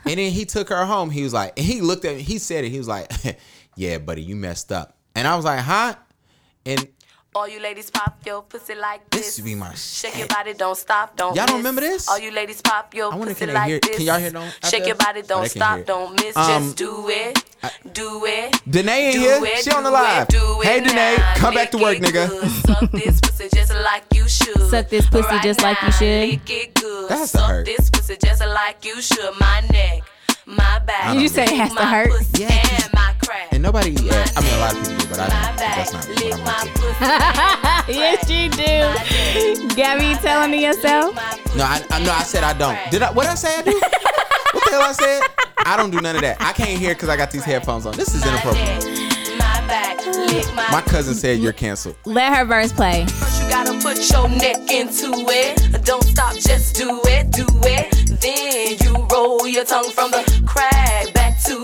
And 0.07 0.19
then 0.19 0.33
he 0.33 0.45
took 0.45 0.69
her 0.69 0.85
home. 0.85 1.09
He 1.11 1.23
was 1.23 1.33
like, 1.33 1.55
and 1.57 1.65
he 1.65 1.81
looked 1.81 2.05
at 2.05 2.17
me. 2.17 2.23
He 2.23 2.39
said 2.39 2.65
it. 2.65 2.69
He 2.69 2.77
was 2.77 2.87
like, 2.89 3.11
"Yeah, 3.77 3.97
buddy, 3.99 4.23
you 4.23 4.37
messed 4.37 4.71
up." 4.71 4.99
And 5.15 5.27
I 5.27 5.35
was 5.35 5.47
like, 5.47 5.61
"Huh?" 5.61 5.95
And 6.67 6.89
All 7.37 7.49
you 7.49 7.59
ladies 7.59 7.91
pop 7.91 8.17
your 8.25 8.43
pussy 8.43 8.77
like 8.77 9.11
this. 9.11 9.21
This 9.23 9.35
should 9.37 9.45
be 9.45 9.57
my 9.57 9.71
shit. 9.75 10.13
Shake 10.13 10.19
your 10.19 10.29
body, 10.29 10.55
don't 10.55 10.77
stop, 10.77 11.17
don't 11.17 11.35
Y'all 11.35 11.47
don't 11.47 11.57
miss. 11.57 11.65
remember 11.65 11.81
this? 11.81 12.09
All 12.09 12.17
you 12.21 12.31
ladies 12.31 12.61
pop 12.63 12.95
your 12.95 13.13
I 13.13 13.17
wonder, 13.17 13.35
pussy 13.35 13.39
can 13.41 13.49
they 13.49 13.55
like 13.55 13.67
hear- 13.69 13.81
this. 13.81 13.97
can 13.97 14.07
y'all 14.07 14.19
hear 14.21 14.31
them 14.31 14.43
out 14.45 14.53
Shake 14.71 14.81
there? 14.81 14.87
your 14.87 14.95
body, 14.97 15.21
Oh, 15.25 15.27
don't 15.27 15.43
they 15.43 15.49
stop, 15.49 15.85
don't 15.85 16.13
miss. 16.23 16.37
Um, 16.37 16.47
Just 16.47 16.77
do 16.77 17.09
it, 17.09 17.45
do 17.93 18.25
it. 18.25 18.61
Danae 18.71 19.07
in 19.07 19.13
do 19.15 19.19
here. 19.19 19.41
it, 19.43 19.65
She 19.65 19.71
on 19.73 19.83
the 19.83 19.91
do 19.91 19.95
live. 19.95 20.29
It, 20.29 20.31
do 20.31 20.61
Hey, 20.63 20.77
it 20.79 20.85
Danae, 20.85 21.17
come 21.35 21.55
back 21.55 21.71
to 21.73 21.79
work, 21.79 21.97
it 21.97 22.03
nigga. 22.05 22.29
Suck 22.67 22.91
this 22.93 23.21
pussy 23.21 23.49
just 23.53 23.75
like 23.75 24.05
you 24.15 24.29
should. 24.29 24.71
Suck 24.71 24.89
this 24.89 25.07
pussy 25.09 25.27
Right 25.29 25.43
just 25.43 25.61
like 25.61 25.83
you 25.83 25.91
should. 25.91 26.29
Lick 26.31 26.51
it 26.51 26.75
good. 26.75 27.09
That 27.11 27.29
Suck 27.29 27.51
hurt. 27.51 27.67
this 27.67 27.91
pussy 27.91 28.17
just 28.25 28.41
like 28.47 28.85
you 28.85 29.03
should. 29.03 29.33
My 29.41 29.61
neck, 29.73 30.03
my 30.47 30.79
back. 30.87 31.15
Did 31.15 31.23
you 31.23 31.29
say 31.29 31.43
it 31.45 31.51
has 31.51 31.75
to 31.75 31.85
hurt? 31.85 32.11
pussy 32.13 32.43
Yeah, 32.43 32.63
'cause- 32.63 32.85
and 32.85 32.93
my 32.95 33.14
crack. 33.27 33.49
And 33.53 33.63
nobody, 33.63 33.91
yeah, 33.91 34.27
I 34.37 34.41
mean, 34.41 34.55
a 34.55 34.59
lot 34.59 34.73
of 34.73 34.79
people 34.81 34.97
do, 34.99 35.07
but 35.09 35.21
I 35.21 35.29
my 35.29 35.47
don't. 35.47 35.57
back. 35.57 35.77
That's 35.77 35.93
not 35.93 36.09
what 36.09 36.35
I'm 36.35 36.45
my 36.45 37.87
into. 37.87 37.93
yes, 37.93 38.31
you 38.31 38.49
do. 38.51 39.75
Gabby, 39.75 40.07
you 40.07 40.17
telling 40.17 40.51
me 40.51 40.65
yourself? 40.65 41.15
No, 41.57 41.65
I, 41.65 41.83
I 41.91 42.03
no, 42.05 42.13
I 42.13 42.23
said 42.23 42.45
I 42.45 42.53
don't. 42.53 42.79
Did 42.91 43.03
I? 43.03 43.11
What 43.11 43.27
I 43.27 43.35
say 43.35 43.59
I 43.59 43.63
do? 43.63 43.73
what 44.53 44.65
the 44.65 44.71
hell 44.71 44.83
I 44.83 44.93
said? 44.93 45.23
I 45.67 45.77
don't 45.77 45.91
do 45.91 46.01
none 46.01 46.15
of 46.17 46.23
that. 46.23 46.41
I 46.41 46.53
can't 46.53 46.79
hear 46.79 46.95
because 46.95 47.09
I 47.09 47.17
got 47.17 47.31
these 47.31 47.45
headphones 47.45 47.87
on. 47.87 47.97
This 47.97 48.15
is 48.15 48.27
inappropriate. 48.27 48.85
My 49.39 49.67
back, 49.67 50.05
lick 50.07 50.47
my 50.55 50.71
My 50.71 50.83
cousin 50.83 51.15
said 51.15 51.39
you're 51.39 51.53
canceled. 51.53 51.97
Let 52.05 52.37
her 52.37 52.45
verse 52.45 52.73
play. 52.73 53.07
First 53.07 53.43
you 53.43 53.49
gotta 53.49 53.73
put 53.81 54.11
your 54.11 54.29
neck 54.29 54.71
into 54.71 55.11
it. 55.29 55.85
Don't 55.85 56.05
stop, 56.05 56.35
just 56.35 56.77
do 56.77 57.01
it, 57.05 57.31
do 57.31 57.47
it. 57.63 58.21
Then 58.21 58.77
you 58.83 59.07
roll 59.11 59.47
your 59.47 59.65
tongue 59.65 59.91
from 59.91 60.11
the 60.11 60.43
crack 60.47 60.75
back 60.75 61.14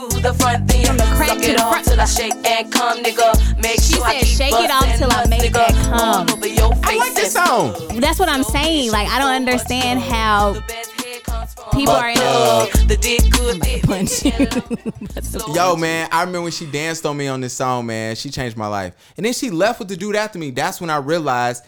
to 0.09 0.21
the 0.21 0.35
front. 0.35 0.67
Then 0.69 0.85
From 0.87 0.97
the 0.97 1.05
crack 1.17 1.29
suck 1.29 1.39
to 1.39 1.51
it 1.51 1.57
the 1.57 1.63
off 1.63 1.73
front. 1.73 1.87
till 1.87 2.01
I 2.01 2.05
shake 2.07 2.35
and 2.47 2.73
come, 2.73 3.03
nigga. 3.03 3.63
Make 3.63 3.81
She 3.81 3.95
sure 3.95 4.05
I 4.05 4.13
said, 4.21 4.25
keep 4.25 4.37
"Shake 4.39 4.53
it 4.65 4.71
off 4.71 4.81
bustin' 4.87 4.99
till 4.99 5.13
I 5.13 5.17
nuts, 5.17 5.29
make 5.31 5.43
nigga, 5.43 5.53
that 5.53 5.75
come." 5.75 6.31
over 6.31 6.47
your 6.49 6.73
I 6.85 6.97
like 6.97 7.15
this 7.15 7.33
song. 7.33 8.01
That's 8.01 8.19
what 8.19 8.29
I'm 8.29 8.45
saying. 8.45 8.91
Like, 8.93 9.09
I 9.09 9.19
don't 9.19 9.35
understand 9.35 10.01
how 10.01 10.53
The 10.55 10.61
best 10.63 10.91
head 10.93 11.23
comes 11.25 11.55
from 11.55 11.65
people 11.73 11.95
are 11.95 12.09
in 12.11 12.19
a 12.19 12.21
uh, 12.21 12.67
the 12.87 12.97
dick 12.97 13.23
good 13.31 13.61
punch 13.85 14.25
you. 14.25 15.55
Yo, 15.55 15.77
man, 15.77 16.09
I 16.13 16.21
remember 16.23 16.43
when 16.43 16.53
she 16.53 16.67
danced 16.67 17.05
on 17.07 17.17
me 17.17 17.29
on 17.29 17.41
this 17.41 17.53
song, 17.53 17.87
man. 17.87 18.17
She 18.17 18.31
changed 18.31 18.57
my 18.57 18.67
life. 18.67 18.95
And 19.17 19.25
then 19.27 19.33
she 19.33 19.51
left 19.51 19.79
with 19.79 19.89
the 19.89 19.97
dude 19.97 20.17
after 20.17 20.39
me. 20.39 20.51
That's 20.51 20.81
when 20.81 20.91
I 20.91 20.97
realized, 20.97 21.65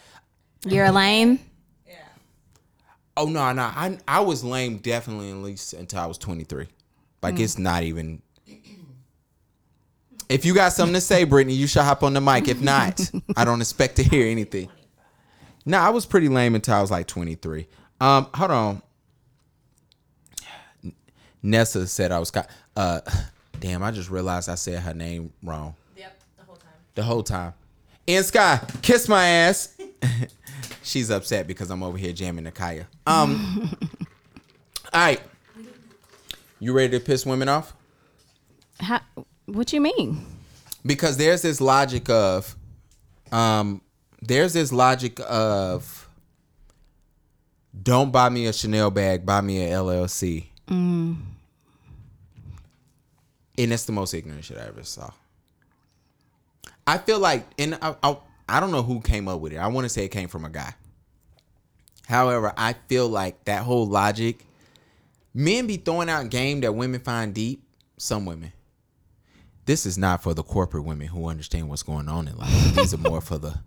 You're 0.65 0.91
lame. 0.91 1.39
Yeah. 1.87 1.95
Oh 3.17 3.27
no, 3.27 3.53
no, 3.53 3.63
I 3.63 3.99
I 4.09 4.21
was 4.21 4.43
lame 4.43 4.79
definitely 4.79 5.31
at 5.31 5.37
least 5.37 5.75
until 5.75 6.01
I 6.01 6.07
was 6.07 6.19
23. 6.19 6.67
Like 7.23 7.39
it's 7.41 7.59
not 7.59 7.83
even. 7.83 8.23
If 10.29 10.47
you 10.47 10.55
got 10.55 10.73
something 10.73 10.95
to 10.95 11.01
say, 11.03 11.25
Brittany, 11.25 11.53
you 11.55 11.67
should 11.67 11.83
hop 11.83 12.03
on 12.03 12.15
the 12.15 12.21
mic. 12.21 12.49
If 12.49 12.63
not, 12.63 12.99
I 13.37 13.45
don't 13.45 13.61
expect 13.61 13.97
to 13.97 14.03
hear 14.03 14.27
anything. 14.31 14.71
No, 15.67 15.79
I 15.79 15.91
was 15.91 16.07
pretty 16.07 16.31
lame 16.31 16.55
until 16.55 16.73
I 16.75 16.81
was 16.81 16.91
like 16.91 17.07
23. 17.07 17.67
Um, 18.01 18.27
hold 18.33 18.51
on. 18.51 18.83
Nessa 21.43 21.87
said 21.87 22.13
I 22.13 22.19
was. 22.19 22.31
co- 22.31 22.47
Uh, 22.77 23.01
damn, 23.61 23.83
I 23.83 23.91
just 23.91 24.09
realized 24.11 24.49
I 24.49 24.55
said 24.55 24.79
her 24.83 24.95
name 24.95 25.33
wrong. 25.43 25.75
Yep, 25.99 26.19
the 26.39 26.45
whole 26.45 26.57
time. 26.57 26.71
the 26.95 27.03
whole 27.03 27.23
time. 27.23 27.55
And 28.09 28.25
Sky, 28.25 28.59
kiss 28.81 29.09
my 29.09 29.27
ass. 29.27 29.77
She's 30.83 31.11
upset 31.11 31.47
because 31.47 31.71
I'm 31.71 31.83
over 31.83 31.99
here 31.99 32.13
jamming 32.15 32.45
the 32.45 32.51
Kaya. 32.53 32.87
Um, 33.07 33.71
all 34.95 35.01
right. 35.01 35.21
You 36.63 36.73
ready 36.73 36.97
to 36.97 37.01
piss 37.01 37.27
women 37.27 37.49
off? 37.49 37.75
How, 38.79 39.01
what 39.47 39.73
you 39.73 39.81
mean? 39.81 40.25
Because 40.87 41.17
there's 41.17 41.43
this 41.43 41.61
logic 41.61 42.09
of, 42.09 42.55
um, 43.33 43.81
there's 44.21 44.53
this 44.53 44.71
logic 44.71 45.19
of, 45.29 46.09
don't 47.83 48.13
buy 48.13 48.29
me 48.29 48.47
a 48.47 48.53
Chanel 48.53 48.93
bag, 48.93 49.27
buy 49.27 49.41
me 49.41 49.65
a 49.65 49.71
LLC. 49.71 50.45
And 53.59 53.73
it's 53.73 53.87
the 53.87 53.93
most 53.93 54.15
ignorant 54.15 54.45
shit 54.45 54.57
I 54.57 54.69
ever 54.69 54.85
saw. 54.85 55.11
I 56.87 56.99
feel 56.99 57.19
like, 57.19 57.45
and 57.59 57.77
I, 57.83 57.97
I, 58.05 58.17
I 58.49 58.61
don't 58.61 58.71
know 58.71 58.85
who 58.85 59.01
came 59.01 59.27
up 59.27 59.41
with 59.41 59.53
it. 59.53 59.57
I 59.57 59.67
want 59.67 59.85
to 59.87 59.89
say 59.89 60.05
it 60.05 60.11
came 60.11 60.29
from 60.29 60.45
a 60.45 60.51
guy. 60.51 60.75
However, 62.07 62.53
I 62.57 62.75
feel 62.87 63.09
like 63.09 63.47
that 63.47 63.65
whole 63.65 63.89
logic, 63.89 64.47
men 65.35 65.67
be 65.67 65.77
throwing 65.77 66.09
out 66.09 66.31
game 66.31 66.61
that 66.61 66.75
women 66.75 67.01
find 67.01 67.35
deep. 67.35 67.65
Some 67.99 68.27
women. 68.27 68.53
This 69.65 69.87
is 69.87 69.97
not 69.97 70.23
for 70.23 70.35
the 70.35 70.43
corporate 70.43 70.85
women 70.85 71.07
who 71.07 71.27
understand 71.29 71.69
what's 71.69 71.85
going 71.85 72.09
on 72.09 72.27
in 72.27 72.37
life. 72.37 72.75
These 72.75 72.95
are 72.95 72.99
more 72.99 73.21
for 73.21 73.39
the 73.39 73.61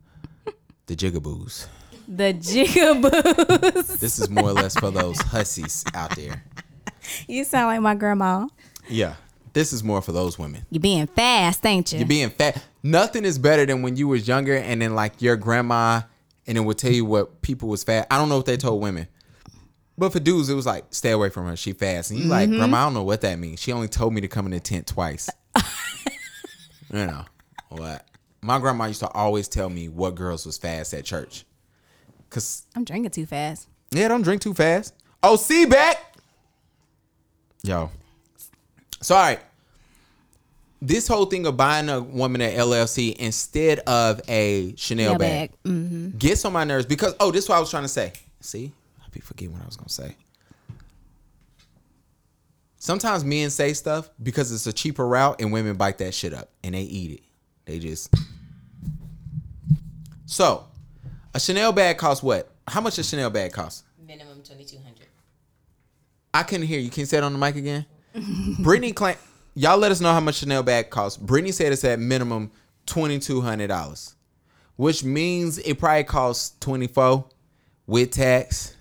the 0.88 0.95
jigaboos. 0.95 1.68
The 2.07 2.34
jigaboos. 2.34 3.99
This 3.99 4.20
is 4.20 4.30
more 4.30 4.49
or 4.49 4.53
less 4.53 4.78
for 4.78 4.91
those 4.91 5.18
hussies 5.20 5.86
out 5.93 6.16
there. 6.16 6.43
you 7.28 7.43
sound 7.45 7.68
like 7.68 7.82
my 7.82 7.95
grandma. 7.95 8.47
Yeah. 8.89 9.16
This 9.53 9.72
is 9.72 9.84
more 9.86 10.01
for 10.01 10.11
those 10.11 10.38
women. 10.38 10.66
You're 10.70 10.82
being 10.82 11.07
fast, 11.07 11.66
ain't 11.66 11.93
you? 11.93 11.99
You're 11.99 12.07
being 12.07 12.30
fat. 12.30 12.61
Nothing 12.84 13.24
is 13.24 13.39
better 13.39 13.66
than 13.66 13.82
when 13.84 13.95
you 13.95 14.09
was 14.09 14.28
younger 14.28 14.55
and 14.57 14.82
then 14.82 14.95
like 14.95 15.22
your 15.22 15.38
grandma 15.38 16.01
and 16.45 16.57
it 16.57 16.61
would 16.61 16.78
tell 16.78 16.91
you 16.91 17.05
what 17.05 17.41
people 17.41 17.70
was 17.70 17.84
fat. 17.84 18.05
I 18.11 18.18
don't 18.18 18.28
know 18.28 18.38
what 18.38 18.45
they 18.45 18.57
told 18.57 18.82
women. 18.82 19.07
But 19.98 20.12
for 20.12 20.20
dudes, 20.20 20.50
it 20.50 20.56
was 20.56 20.66
like, 20.66 20.86
stay 20.89 21.12
away 21.12 21.30
from 21.30 21.46
her. 21.46 21.56
She 21.56 21.72
fast. 21.72 22.12
And 22.12 22.20
you 22.20 22.26
like, 22.26 22.50
grandma, 22.50 22.80
I 22.80 22.84
don't 22.86 22.93
know 22.93 23.04
what 23.04 23.22
that 23.22 23.39
means. 23.39 23.62
She 23.62 23.72
only 23.72 23.88
told 23.88 24.14
me 24.14 24.22
to 24.22 24.28
come 24.28 24.46
in 24.46 24.52
the 24.52 24.60
tent 24.60 24.88
twice. 24.88 25.30
you 26.91 27.06
know. 27.06 27.24
What? 27.70 28.06
My 28.41 28.60
grandma 28.60 28.86
used 28.86 29.00
to 29.00 29.10
always 29.10 29.48
tell 29.48 29.70
me 29.70 29.88
what 29.89 30.16
girls 30.16 30.46
was 30.46 30.58
fast 30.58 30.93
at 30.93 31.06
church. 31.06 31.46
Cause 32.30 32.66
I'm 32.76 32.84
drinking 32.84 33.12
too 33.12 33.26
fast. 33.26 33.68
yeah, 33.91 34.08
don't 34.10 34.22
drink 34.22 34.41
too 34.41 34.54
fast. 34.54 34.93
Oh, 35.24 35.38
see 35.38 35.66
back. 35.66 36.16
Yo. 37.64 37.89
So 39.02 39.16
all 39.16 39.22
right. 39.22 39.39
This 40.82 41.08
whole 41.08 41.26
thing 41.26 41.46
of 41.48 41.56
buying 41.58 41.88
a 41.89 42.02
woman 42.02 42.41
an 42.41 42.52
LLC 42.52 43.16
instead 43.16 43.80
of 43.80 44.22
a 44.28 44.76
Chanel 44.76 45.14
Yeah, 45.14 45.18
bag, 45.18 45.52
bag. 45.52 45.60
Mm-hmm. 45.64 46.18
gets 46.18 46.43
on 46.46 46.54
my 46.54 46.64
nerves 46.66 46.86
because 46.86 47.16
oh, 47.20 47.32
this 47.32 47.46
is 47.46 47.50
what 47.50 47.56
I 47.56 47.60
was 47.60 47.72
trying 47.72 47.84
to 47.84 47.89
say. 47.89 48.12
See, 48.41 48.72
be 49.16 49.22
forgetting 49.22 49.53
what 49.53 49.63
I 49.63 49.66
was 49.66 49.78
gonna 49.78 49.89
say. 49.89 50.16
Sometimes 52.78 53.24
men 53.24 53.49
say 53.49 53.74
stuff 53.74 54.09
because 54.22 54.51
it's 54.51 54.68
a 54.68 54.74
cheaper 54.74 55.07
route, 55.07 55.41
and 55.41 55.51
women 55.51 55.76
bite 55.76 55.97
that 55.97 56.13
shit 56.13 56.34
up 56.34 56.49
and 56.63 56.76
they 56.76 56.82
eat 56.82 57.11
it. 57.11 57.22
They 57.66 57.80
just 57.80 58.13
so 60.28 60.66
a 61.34 61.39
Chanel 61.39 61.72
bag 61.72 61.97
costs 61.97 62.22
what? 62.22 62.51
How 62.68 62.82
much 62.82 62.99
a 62.99 63.03
Chanel 63.03 63.30
bag 63.30 63.53
cost? 63.53 63.86
Minimum 64.05 64.43
twenty 64.43 64.66
two 64.66 64.78
hundred. 64.78 65.07
I 66.34 66.43
couldn't 66.43 66.68
hear 66.68 66.80
you. 66.80 66.89
Can 66.89 67.01
you 67.01 67.05
say 67.05 67.18
it 67.18 67.24
on 67.24 67.32
the 67.34 67.39
mic 67.39 67.55
again? 67.55 67.86
Brittany 68.59 68.91
claim 68.91 69.16
y'all 69.55 69.78
let 69.78 69.91
us 69.91 70.01
know 70.01 70.11
how 70.11 70.20
much 70.20 70.36
Chanel 70.36 70.61
bag 70.61 70.89
costs. 70.89 71.18
Brittany 71.18 71.51
said 71.53 71.72
it's 71.72 71.84
at 71.84 71.99
minimum 71.99 72.51
twenty 72.86 73.18
two 73.18 73.41
hundred 73.41 73.68
dollars, 73.68 74.16
which 74.76 75.03
means 75.03 75.57
it 75.59 75.80
probably 75.80 76.03
costs 76.03 76.55
twenty 76.59 76.88
four 76.88 77.26
with 77.88 78.11
tax, 78.11 78.74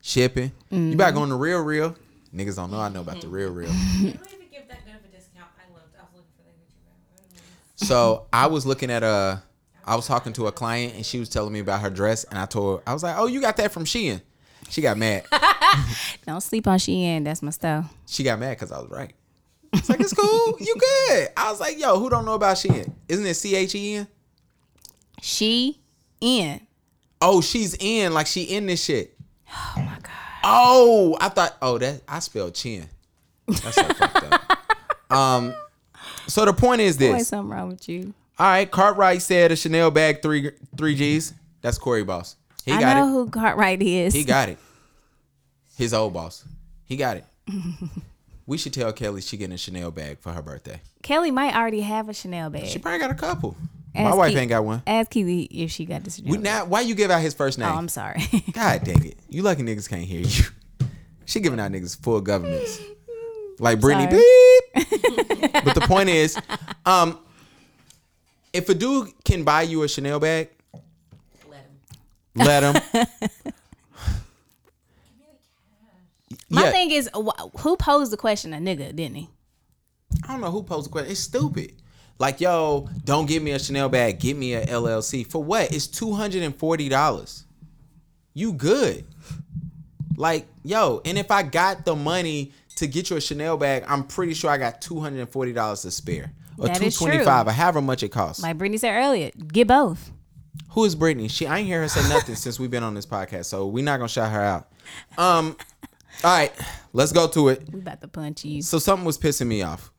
shipping. 0.00 0.52
You 0.70 0.78
mm-hmm. 0.78 0.96
better 0.96 1.12
go 1.12 1.22
on 1.22 1.28
the 1.28 1.36
real 1.36 1.62
real. 1.62 1.96
Niggas 2.34 2.56
don't 2.56 2.70
know 2.70 2.80
I 2.80 2.88
know 2.88 3.00
about 3.00 3.20
the 3.20 3.28
real 3.28 3.52
real. 3.52 3.70
They 4.00 4.12
don't 4.12 4.34
even 4.34 4.48
give 4.50 4.68
that 4.68 4.84
good 4.84 4.94
of 4.94 5.04
a 5.04 5.16
discount. 5.16 5.48
I 5.58 5.72
looked. 5.72 5.96
I 5.96 6.02
was 6.02 6.14
looking 6.14 6.32
for 6.36 6.42
that 6.44 6.56
Gucci 6.58 7.34
bag. 7.34 7.88
So 7.88 8.26
I 8.32 8.46
was 8.46 8.66
looking 8.66 8.90
at 8.90 9.02
a, 9.02 9.42
I 9.84 9.96
was 9.96 10.06
talking 10.06 10.32
to 10.34 10.46
a 10.46 10.52
client 10.52 10.94
and 10.94 11.06
she 11.06 11.18
was 11.18 11.28
telling 11.28 11.52
me 11.52 11.60
about 11.60 11.80
her 11.80 11.90
dress 11.90 12.24
and 12.24 12.38
I 12.38 12.46
told 12.46 12.80
her 12.80 12.84
I 12.86 12.92
was 12.92 13.02
like, 13.02 13.16
oh, 13.18 13.26
you 13.26 13.40
got 13.40 13.56
that 13.56 13.72
from 13.72 13.84
Shein. 13.84 14.20
She 14.68 14.82
got 14.82 14.98
mad. 14.98 15.24
Don't 16.26 16.42
sleep 16.42 16.66
on 16.66 16.78
Shein. 16.78 17.24
That's 17.24 17.42
my 17.42 17.50
stuff. 17.50 17.92
She 18.06 18.22
got 18.22 18.38
mad 18.38 18.50
because 18.50 18.70
I 18.70 18.80
was 18.80 18.90
right. 18.90 19.14
It's 19.72 19.88
like 19.88 20.00
it's 20.00 20.14
cool. 20.14 20.56
You 20.60 20.74
good? 20.78 21.28
I 21.36 21.50
was 21.50 21.60
like, 21.60 21.78
yo, 21.78 21.98
who 21.98 22.08
don't 22.08 22.24
know 22.24 22.32
about 22.32 22.56
Shein? 22.56 22.90
Isn't 23.06 23.26
it 23.26 23.34
C 23.34 23.54
H 23.54 23.74
E 23.74 23.94
N? 23.96 24.08
She 25.20 25.78
in. 26.20 26.60
Oh, 27.20 27.40
she's 27.40 27.76
in. 27.78 28.14
Like 28.14 28.26
she 28.26 28.44
in 28.44 28.66
this 28.66 28.82
shit. 28.82 29.17
Oh 29.50 29.72
my 29.76 29.98
god. 30.02 30.12
Oh, 30.44 31.16
I 31.20 31.28
thought. 31.28 31.56
Oh, 31.60 31.78
that 31.78 32.02
I 32.08 32.18
spelled 32.20 32.54
chin. 32.54 32.86
That's 33.46 33.74
so 33.74 33.82
fucked 33.84 34.32
up. 34.32 34.42
Um. 35.10 35.54
So 36.26 36.44
the 36.44 36.52
point 36.52 36.82
is 36.82 36.98
Boy, 36.98 37.12
this. 37.14 37.28
something 37.28 37.50
wrong 37.50 37.68
with 37.70 37.88
you. 37.88 38.12
All 38.38 38.46
right, 38.46 38.70
Cartwright 38.70 39.22
said 39.22 39.50
a 39.50 39.56
Chanel 39.56 39.90
bag 39.90 40.20
three 40.20 40.50
three 40.76 40.94
G's. 40.94 41.32
That's 41.62 41.78
Corey 41.78 42.04
Boss. 42.04 42.36
He 42.66 42.72
I 42.72 42.80
got 42.80 42.96
know 42.98 43.08
it. 43.08 43.10
who 43.12 43.30
Cartwright 43.30 43.80
is. 43.80 44.12
He 44.12 44.24
got 44.24 44.50
it. 44.50 44.58
His 45.78 45.94
old 45.94 46.12
boss. 46.12 46.44
He 46.84 46.96
got 46.96 47.16
it. 47.16 47.24
we 48.46 48.58
should 48.58 48.74
tell 48.74 48.92
Kelly 48.92 49.22
she 49.22 49.38
getting 49.38 49.54
a 49.54 49.58
Chanel 49.58 49.90
bag 49.90 50.18
for 50.18 50.32
her 50.32 50.42
birthday. 50.42 50.80
Kelly 51.02 51.30
might 51.30 51.54
already 51.56 51.80
have 51.80 52.08
a 52.10 52.12
Chanel 52.12 52.50
bag. 52.50 52.66
She 52.66 52.78
probably 52.78 52.98
got 52.98 53.10
a 53.10 53.14
couple. 53.14 53.56
My 54.04 54.14
wife 54.14 54.32
Ke- 54.32 54.36
ain't 54.36 54.48
got 54.48 54.64
one. 54.64 54.82
Ask 54.86 55.10
Keely 55.10 55.42
if 55.44 55.70
she 55.70 55.84
got 55.84 56.04
this. 56.04 56.20
We 56.20 56.38
now 56.38 56.64
why 56.64 56.82
you 56.82 56.94
give 56.94 57.10
out 57.10 57.20
his 57.20 57.34
first 57.34 57.58
name? 57.58 57.68
Oh, 57.68 57.74
I'm 57.74 57.88
sorry. 57.88 58.22
God 58.52 58.84
dang 58.84 59.04
it. 59.04 59.18
You 59.28 59.42
lucky 59.42 59.62
niggas 59.62 59.88
can't 59.88 60.02
hear 60.04 60.20
you. 60.20 60.44
She 61.24 61.40
giving 61.40 61.60
out 61.60 61.70
niggas 61.72 62.00
full 62.00 62.20
governments. 62.20 62.80
Like 63.58 63.80
Brittany 63.80 64.06
beep. 64.06 64.86
but 65.64 65.74
the 65.74 65.84
point 65.86 66.08
is, 66.08 66.38
um, 66.86 67.18
if 68.52 68.68
a 68.68 68.74
dude 68.74 69.10
can 69.24 69.44
buy 69.44 69.62
you 69.62 69.82
a 69.82 69.88
Chanel 69.88 70.20
bag, 70.20 70.48
Let 72.34 72.62
him. 72.62 72.74
Let 72.74 73.02
him. 73.02 73.06
My 76.50 76.64
yeah, 76.64 76.70
thing 76.70 76.90
is, 76.90 77.10
wh- 77.14 77.60
who 77.60 77.76
posed 77.76 78.10
the 78.12 78.16
question? 78.16 78.54
A 78.54 78.58
nigga, 78.58 78.94
didn't 78.94 79.16
he? 79.16 79.28
I 80.24 80.28
don't 80.28 80.40
know 80.40 80.50
who 80.50 80.62
posed 80.62 80.86
the 80.86 80.90
question. 80.90 81.10
It's 81.10 81.20
stupid. 81.20 81.74
Like, 82.18 82.40
yo, 82.40 82.88
don't 83.04 83.26
give 83.26 83.42
me 83.42 83.52
a 83.52 83.58
Chanel 83.58 83.88
bag. 83.88 84.18
Give 84.18 84.36
me 84.36 84.54
a 84.54 84.66
LLC. 84.66 85.24
For 85.26 85.42
what? 85.42 85.72
It's 85.72 85.86
two 85.86 86.12
hundred 86.12 86.42
and 86.42 86.54
forty 86.56 86.88
dollars. 86.88 87.44
You 88.34 88.52
good? 88.52 89.04
Like, 90.16 90.46
yo, 90.64 91.00
and 91.04 91.16
if 91.16 91.30
I 91.30 91.42
got 91.44 91.84
the 91.84 91.94
money 91.94 92.52
to 92.76 92.86
get 92.86 93.10
you 93.10 93.16
a 93.16 93.20
Chanel 93.20 93.56
bag, 93.56 93.84
I'm 93.86 94.04
pretty 94.04 94.34
sure 94.34 94.50
I 94.50 94.58
got 94.58 94.80
two 94.82 94.98
hundred 95.00 95.20
and 95.20 95.28
forty 95.28 95.52
dollars 95.52 95.82
to 95.82 95.90
spare, 95.92 96.32
or 96.56 96.66
That 96.66 96.76
two 96.78 96.86
is 96.86 96.98
true. 96.98 97.06
twenty 97.08 97.24
five, 97.24 97.46
or 97.46 97.52
however 97.52 97.80
much 97.80 98.02
it 98.02 98.08
costs. 98.08 98.42
Like 98.42 98.58
Brittany 98.58 98.78
said 98.78 98.94
earlier, 98.96 99.30
get 99.52 99.68
both. 99.68 100.10
Who 100.70 100.84
is 100.84 100.94
Brittany? 100.96 101.28
She 101.28 101.46
I 101.46 101.58
ain't 101.58 101.68
hear 101.68 101.82
her 101.82 101.88
say 101.88 102.06
nothing 102.12 102.34
since 102.34 102.58
we've 102.58 102.70
been 102.70 102.82
on 102.82 102.94
this 102.94 103.06
podcast, 103.06 103.44
so 103.46 103.66
we're 103.68 103.84
not 103.84 103.98
gonna 103.98 104.08
shout 104.08 104.32
her 104.32 104.42
out. 104.42 104.68
Um, 105.16 105.56
all 106.24 106.36
right, 106.36 106.52
let's 106.92 107.12
go 107.12 107.28
to 107.28 107.48
it. 107.50 107.68
We 107.72 107.78
about 107.78 108.00
to 108.00 108.08
punch 108.08 108.44
you. 108.44 108.60
So 108.62 108.80
something 108.80 109.04
was 109.04 109.18
pissing 109.18 109.46
me 109.46 109.62
off. 109.62 109.92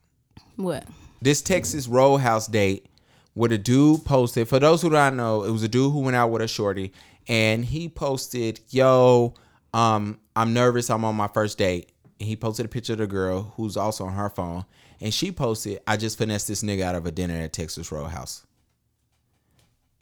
What? 0.56 0.84
This 1.22 1.42
Texas 1.42 1.86
Roadhouse 1.86 2.46
date 2.46 2.86
where 3.34 3.48
the 3.48 3.58
dude 3.58 4.04
posted. 4.04 4.48
For 4.48 4.58
those 4.58 4.82
who 4.82 4.90
don't 4.90 5.16
know, 5.16 5.44
it 5.44 5.50
was 5.50 5.62
a 5.62 5.68
dude 5.68 5.92
who 5.92 6.00
went 6.00 6.16
out 6.16 6.30
with 6.30 6.42
a 6.42 6.48
shorty, 6.48 6.92
and 7.28 7.64
he 7.64 7.88
posted, 7.88 8.60
"Yo, 8.70 9.34
um, 9.72 10.18
I'm 10.34 10.52
nervous. 10.52 10.90
I'm 10.90 11.04
on 11.04 11.16
my 11.16 11.28
first 11.28 11.58
date." 11.58 11.92
And 12.18 12.28
he 12.28 12.36
posted 12.36 12.66
a 12.66 12.68
picture 12.68 12.94
of 12.94 12.98
the 12.98 13.06
girl 13.06 13.52
who's 13.56 13.76
also 13.76 14.06
on 14.06 14.14
her 14.14 14.30
phone, 14.30 14.64
and 15.00 15.12
she 15.12 15.30
posted, 15.30 15.80
"I 15.86 15.96
just 15.96 16.18
finessed 16.18 16.48
this 16.48 16.62
nigga 16.62 16.82
out 16.82 16.94
of 16.94 17.06
a 17.06 17.10
dinner 17.10 17.34
at 17.34 17.52
Texas 17.52 17.92
Roadhouse." 17.92 18.44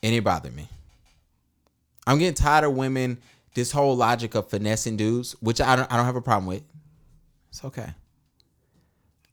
And 0.03 0.15
it 0.15 0.23
bothered 0.23 0.55
me. 0.55 0.69
I'm 2.07 2.19
getting 2.19 2.35
tired 2.35 2.65
of 2.65 2.75
women. 2.75 3.19
This 3.55 3.73
whole 3.73 3.97
logic 3.97 4.37
of 4.37 4.49
finessing 4.49 4.97
dudes, 4.97 5.33
which 5.41 5.61
I 5.61 5.75
don't, 5.75 5.93
I 5.93 5.97
don't 5.97 6.07
have 6.07 6.17
a 6.17 6.23
problem 6.23 6.47
with. 6.47 6.63
It's 7.51 7.65
okay. 7.65 7.93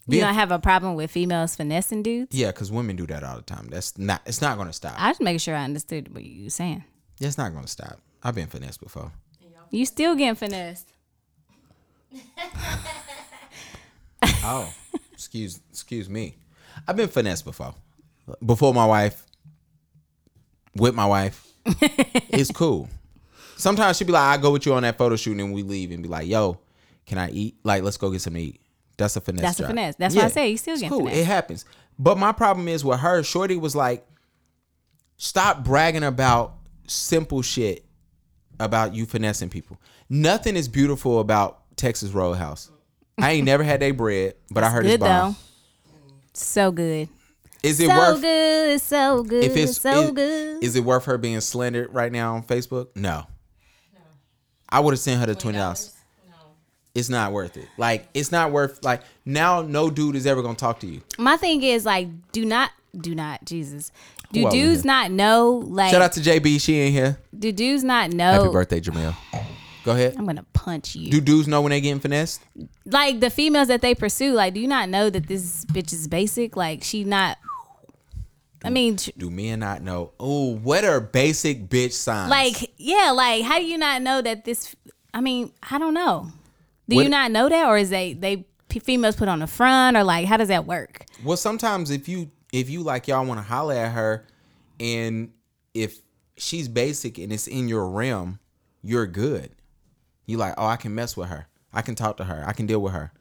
You 0.07 0.21
don't 0.21 0.35
have 0.35 0.51
a 0.51 0.59
problem 0.59 0.95
with 0.95 1.09
females 1.09 1.55
finessing 1.55 2.03
dudes? 2.03 2.35
Yeah, 2.35 2.47
because 2.47 2.71
women 2.71 2.95
do 2.95 3.07
that 3.07 3.23
all 3.23 3.37
the 3.37 3.41
time. 3.41 3.69
That's 3.71 3.97
not. 3.97 4.21
It's 4.25 4.41
not 4.41 4.55
going 4.55 4.67
to 4.67 4.73
stop. 4.73 4.93
I 4.97 5.09
just 5.09 5.21
making 5.21 5.39
sure 5.39 5.55
I 5.55 5.63
understood 5.63 6.13
what 6.13 6.23
you 6.23 6.43
were 6.43 6.49
saying. 6.51 6.83
It's 7.19 7.37
not 7.37 7.51
going 7.53 7.63
to 7.63 7.69
stop. 7.71 7.99
I've 8.21 8.35
been 8.35 8.47
finessed 8.47 8.81
before. 8.81 9.11
You 9.71 9.85
still 9.85 10.15
getting 10.15 10.35
finessed. 10.35 10.91
Oh, 14.47 14.71
excuse 15.13 15.59
excuse 15.71 16.07
me. 16.07 16.35
I've 16.87 16.95
been 16.95 17.09
finessed 17.09 17.45
before. 17.45 17.73
Before 18.45 18.73
my 18.73 18.85
wife. 18.85 19.25
With 20.75 20.93
my 20.93 21.05
wife. 21.05 21.47
it's 21.65 22.51
cool. 22.51 22.89
Sometimes 23.57 23.97
she'd 23.97 24.05
be 24.05 24.13
like, 24.13 24.37
I 24.37 24.41
go 24.41 24.51
with 24.51 24.65
you 24.65 24.73
on 24.73 24.83
that 24.83 24.97
photo 24.97 25.15
shoot 25.15 25.39
and 25.39 25.53
we 25.53 25.63
leave 25.63 25.91
and 25.91 26.03
be 26.03 26.09
like, 26.09 26.27
yo, 26.27 26.59
can 27.05 27.17
I 27.17 27.29
eat? 27.31 27.55
Like, 27.63 27.81
let's 27.83 27.97
go 27.97 28.11
get 28.11 28.21
some 28.21 28.33
to 28.33 28.39
eat. 28.39 28.61
That's 28.97 29.15
a 29.15 29.21
finesse. 29.21 29.41
That's 29.41 29.59
a 29.59 29.63
job. 29.63 29.69
finesse. 29.71 29.95
That's 29.95 30.15
why 30.15 30.23
I 30.23 30.27
say 30.29 30.49
you 30.49 30.57
still 30.57 30.73
It's 30.73 30.81
getting 30.81 30.97
cool. 30.97 31.05
finessed. 31.07 31.21
It 31.21 31.25
happens. 31.25 31.65
But 31.99 32.17
my 32.17 32.31
problem 32.31 32.67
is 32.67 32.83
with 32.83 32.99
her, 32.99 33.23
Shorty 33.23 33.57
was 33.57 33.75
like, 33.75 34.05
stop 35.17 35.63
bragging 35.63 36.03
about 36.03 36.53
simple 36.87 37.41
shit 37.41 37.85
about 38.59 38.93
you 38.93 39.05
finessing 39.05 39.49
people. 39.49 39.79
Nothing 40.09 40.55
is 40.55 40.67
beautiful 40.67 41.19
about 41.19 41.61
Texas 41.77 42.11
Roadhouse. 42.11 42.69
I 43.17 43.31
ain't 43.31 43.45
never 43.45 43.63
had 43.63 43.79
their 43.79 43.93
bread, 43.93 44.35
but 44.51 44.63
I 44.63 44.69
heard 44.69 44.85
it's 44.85 44.97
bomb. 44.97 45.31
though. 45.31 45.35
So 46.33 46.71
good. 46.71 47.07
Is 47.63 47.79
it 47.79 47.87
so 47.87 47.97
worth 47.97 48.21
good. 48.21 48.81
So 48.81 49.23
good. 49.23 49.43
if 49.43 49.55
it's 49.57 49.79
so 49.81 50.01
is, 50.03 50.11
good. 50.11 50.63
is 50.63 50.75
it 50.75 50.83
worth 50.83 51.05
her 51.05 51.17
being 51.17 51.39
slandered 51.39 51.93
right 51.93 52.11
now 52.11 52.35
on 52.35 52.43
Facebook? 52.43 52.89
No. 52.95 53.25
no. 53.93 53.99
I 54.69 54.81
would 54.81 54.91
have 54.91 54.99
sent 54.99 55.19
her 55.21 55.25
the 55.27 55.35
twenty 55.35 55.57
dollars. 55.57 55.94
It's 56.95 57.09
not 57.09 57.33
worth 57.33 57.57
it. 57.57 57.67
Like 57.77 58.07
it's 58.13 58.31
not 58.31 58.51
worth 58.51 58.83
like 58.83 59.01
now 59.25 59.61
no 59.61 59.89
dude 59.91 60.15
is 60.15 60.25
ever 60.25 60.41
gonna 60.41 60.55
talk 60.55 60.79
to 60.79 60.87
you. 60.87 61.01
My 61.19 61.35
thing 61.37 61.61
is 61.61 61.85
like, 61.85 62.07
do 62.31 62.45
not, 62.45 62.71
do 62.97 63.13
not, 63.13 63.43
Jesus. 63.45 63.91
Do 64.31 64.49
dudes 64.49 64.83
not 64.83 65.11
know? 65.11 65.63
Like, 65.65 65.91
Shout 65.91 66.01
out 66.01 66.11
to 66.13 66.19
JB, 66.19 66.59
she 66.59 66.75
ain't 66.77 66.93
here. 66.93 67.17
do 67.37 67.51
dudes 67.51 67.83
not 67.83 68.11
know? 68.11 68.31
Happy 68.31 68.49
birthday, 68.51 68.81
Jamel. 68.81 69.15
Go 69.85 69.91
ahead. 69.91 70.15
I'm 70.17 70.25
gonna 70.25 70.45
punch 70.53 70.95
you. 70.95 71.11
Do 71.11 71.21
dudes 71.21 71.47
know 71.47 71.61
when 71.61 71.69
they 71.69 71.79
getting 71.79 71.99
finessed? 71.99 72.41
like 72.85 73.19
the 73.19 73.29
females 73.29 73.67
that 73.67 73.81
they 73.81 73.93
pursue, 73.93 74.33
like, 74.33 74.53
do 74.53 74.59
you 74.59 74.67
not 74.67 74.89
know 74.89 75.09
that 75.09 75.27
this 75.27 75.63
bitch 75.65 75.93
is 75.93 76.07
basic? 76.07 76.55
Like, 76.55 76.83
she 76.83 77.03
not. 77.03 77.37
I 78.63 78.71
mean, 78.71 78.97
Do 79.17 79.29
men 79.29 79.59
not 79.59 79.83
know? 79.83 80.13
Oh, 80.19 80.55
what 80.55 80.83
are 80.85 80.99
basic 80.99 81.69
bitch 81.69 81.91
signs? 81.93 82.31
like, 82.31 82.71
yeah, 82.77 83.11
like, 83.11 83.43
how 83.43 83.59
do 83.59 83.65
you 83.65 83.77
not 83.77 84.01
know 84.01 84.21
that 84.23 84.43
this? 84.43 84.75
I 85.13 85.21
mean, 85.21 85.51
I 85.69 85.77
don't 85.77 85.93
know. 85.93 86.31
Do 86.87 86.95
What- 86.97 87.03
you 87.03 87.09
not 87.09 87.31
know 87.31 87.49
that, 87.49 87.67
or 87.67 87.77
is 87.77 87.89
they 87.89 88.13
they 88.13 88.45
females 88.69 89.15
put 89.15 89.27
on 89.27 89.39
the 89.39 89.47
front, 89.47 89.95
or 89.97 90.03
like, 90.03 90.25
how 90.25 90.37
does 90.37 90.49
that 90.49 90.65
work? 90.65 91.05
Well, 91.23 91.37
sometimes 91.37 91.91
if 91.91 92.07
you 92.07 92.31
if 92.51 92.69
you 92.69 92.83
like 92.83 93.07
y'all 93.07 93.25
want 93.25 93.39
to 93.39 93.43
holler 93.43 93.73
at 93.75 93.91
her, 93.91 94.25
and 94.79 95.31
if 95.73 95.99
she's 96.37 96.67
basic 96.67 97.17
and 97.17 97.31
it's 97.31 97.47
in 97.47 97.67
your 97.67 97.89
realm, 97.89 98.39
you're 98.81 99.07
good. 99.07 99.51
You 100.25 100.37
like, 100.37 100.53
oh, 100.57 100.65
I 100.65 100.75
can 100.75 100.95
mess 100.95 101.15
with 101.15 101.29
her. 101.29 101.47
I 101.73 101.81
can 101.81 101.95
talk 101.95 102.17
to 102.17 102.23
her. 102.23 102.43
I 102.47 102.53
can 102.53 102.65
deal 102.65 102.79
with 102.81 102.93
her. 102.93 103.11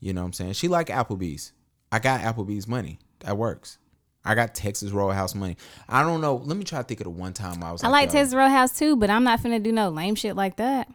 You 0.00 0.12
know 0.12 0.22
what 0.22 0.26
I'm 0.28 0.32
saying? 0.32 0.52
She 0.54 0.68
like 0.68 0.88
Applebee's. 0.88 1.52
I 1.92 1.98
got 1.98 2.20
Applebee's 2.20 2.66
money. 2.66 2.98
That 3.20 3.36
works. 3.36 3.78
I 4.24 4.34
got 4.34 4.54
Texas 4.54 4.90
Roadhouse 4.92 5.34
money. 5.34 5.56
I 5.88 6.02
don't 6.02 6.20
know. 6.20 6.36
Let 6.36 6.56
me 6.56 6.64
try 6.64 6.78
to 6.78 6.84
think 6.84 7.00
of 7.00 7.04
the 7.04 7.10
one 7.10 7.32
time 7.32 7.62
I 7.62 7.72
was. 7.72 7.82
I 7.84 7.88
like 7.88 8.08
yo, 8.08 8.12
Texas 8.12 8.34
Roadhouse 8.34 8.76
too, 8.78 8.96
but 8.96 9.10
I'm 9.10 9.24
not 9.24 9.40
finna 9.40 9.62
do 9.62 9.72
no 9.72 9.88
lame 9.90 10.14
shit 10.14 10.36
like 10.36 10.56
that. 10.56 10.88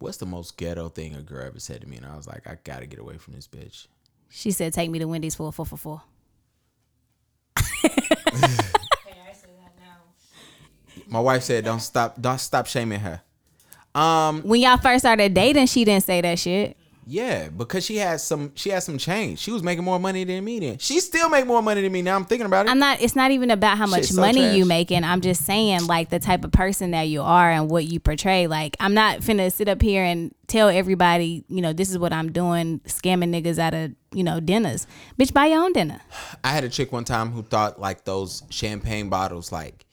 What's 0.00 0.16
the 0.16 0.26
most 0.26 0.56
ghetto 0.56 0.88
thing 0.88 1.14
a 1.14 1.22
girl 1.22 1.46
ever 1.46 1.60
said 1.60 1.82
to 1.82 1.86
me? 1.86 1.98
And 1.98 2.06
I 2.06 2.16
was 2.16 2.26
like, 2.26 2.46
I 2.48 2.56
gotta 2.64 2.86
get 2.86 2.98
away 2.98 3.18
from 3.18 3.34
this 3.34 3.46
bitch. 3.46 3.86
She 4.30 4.50
said, 4.50 4.72
"Take 4.72 4.90
me 4.90 4.98
to 4.98 5.04
Wendy's 5.06 5.34
for 5.34 5.48
a 5.48 5.52
four 5.52 5.66
for 5.66 5.76
four. 5.76 6.02
My 11.06 11.20
wife 11.20 11.42
said, 11.42 11.64
"Don't 11.64 11.80
stop, 11.80 12.20
don't 12.20 12.38
stop 12.38 12.66
shaming 12.66 13.00
her." 13.00 13.20
Um, 13.94 14.42
When 14.42 14.60
y'all 14.60 14.76
first 14.78 15.02
started 15.02 15.34
dating, 15.34 15.66
she 15.66 15.84
didn't 15.84 16.04
say 16.04 16.20
that 16.20 16.38
shit. 16.38 16.76
Yeah, 17.10 17.48
because 17.48 17.84
she 17.84 17.96
had 17.96 18.20
some 18.20 18.52
she 18.54 18.70
had 18.70 18.84
some 18.84 18.96
change. 18.96 19.40
She 19.40 19.50
was 19.50 19.64
making 19.64 19.82
more 19.82 19.98
money 19.98 20.22
than 20.22 20.44
me 20.44 20.60
then. 20.60 20.78
She 20.78 21.00
still 21.00 21.28
make 21.28 21.44
more 21.44 21.60
money 21.60 21.82
than 21.82 21.90
me 21.90 22.02
now. 22.02 22.14
I'm 22.14 22.24
thinking 22.24 22.46
about 22.46 22.66
it. 22.66 22.70
I'm 22.70 22.78
not. 22.78 23.02
It's 23.02 23.16
not 23.16 23.32
even 23.32 23.50
about 23.50 23.78
how 23.78 23.86
much 23.86 24.02
Shit's 24.02 24.14
so 24.14 24.20
money 24.20 24.56
you 24.56 24.64
making. 24.64 25.02
I'm 25.02 25.20
just 25.20 25.44
saying, 25.44 25.88
like 25.88 26.10
the 26.10 26.20
type 26.20 26.44
of 26.44 26.52
person 26.52 26.92
that 26.92 27.08
you 27.08 27.22
are 27.22 27.50
and 27.50 27.68
what 27.68 27.86
you 27.86 27.98
portray. 27.98 28.46
Like, 28.46 28.76
I'm 28.78 28.94
not 28.94 29.22
finna 29.22 29.50
sit 29.50 29.66
up 29.68 29.82
here 29.82 30.04
and 30.04 30.32
tell 30.46 30.68
everybody, 30.68 31.44
you 31.48 31.60
know, 31.60 31.72
this 31.72 31.90
is 31.90 31.98
what 31.98 32.12
I'm 32.12 32.30
doing, 32.30 32.78
scamming 32.86 33.34
niggas 33.34 33.58
out 33.58 33.74
of, 33.74 33.92
you 34.14 34.22
know, 34.22 34.38
dinners. 34.38 34.86
Bitch, 35.18 35.32
buy 35.32 35.46
your 35.46 35.64
own 35.64 35.72
dinner. 35.72 36.00
I 36.44 36.50
had 36.50 36.62
a 36.62 36.68
chick 36.68 36.92
one 36.92 37.02
time 37.02 37.32
who 37.32 37.42
thought 37.42 37.80
like 37.80 38.04
those 38.04 38.44
champagne 38.50 39.08
bottles, 39.08 39.50
like 39.50 39.84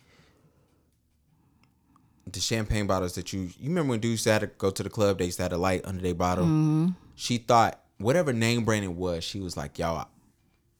the 2.32 2.40
champagne 2.40 2.86
bottles 2.86 3.16
that 3.16 3.34
you 3.34 3.50
you 3.60 3.70
remember 3.70 3.90
when 3.90 4.02
dudes 4.02 4.24
used 4.24 4.40
to 4.40 4.40
to 4.40 4.54
go 4.60 4.70
to 4.70 4.84
the 4.84 4.90
club, 4.92 5.18
they 5.18 5.26
used 5.26 5.38
to 5.38 5.44
have 5.44 5.54
a 5.54 5.58
light 5.58 5.82
under 5.84 6.04
their 6.04 6.14
bottle. 6.14 6.46
Mm-hmm. 6.46 6.90
She 7.20 7.40
thought 7.40 7.82
whatever 7.98 8.32
name 8.32 8.64
brand 8.64 8.86
it 8.86 8.94
was, 8.94 9.24
she 9.24 9.40
was 9.40 9.58
like, 9.58 9.78
"Yo, 9.80 10.04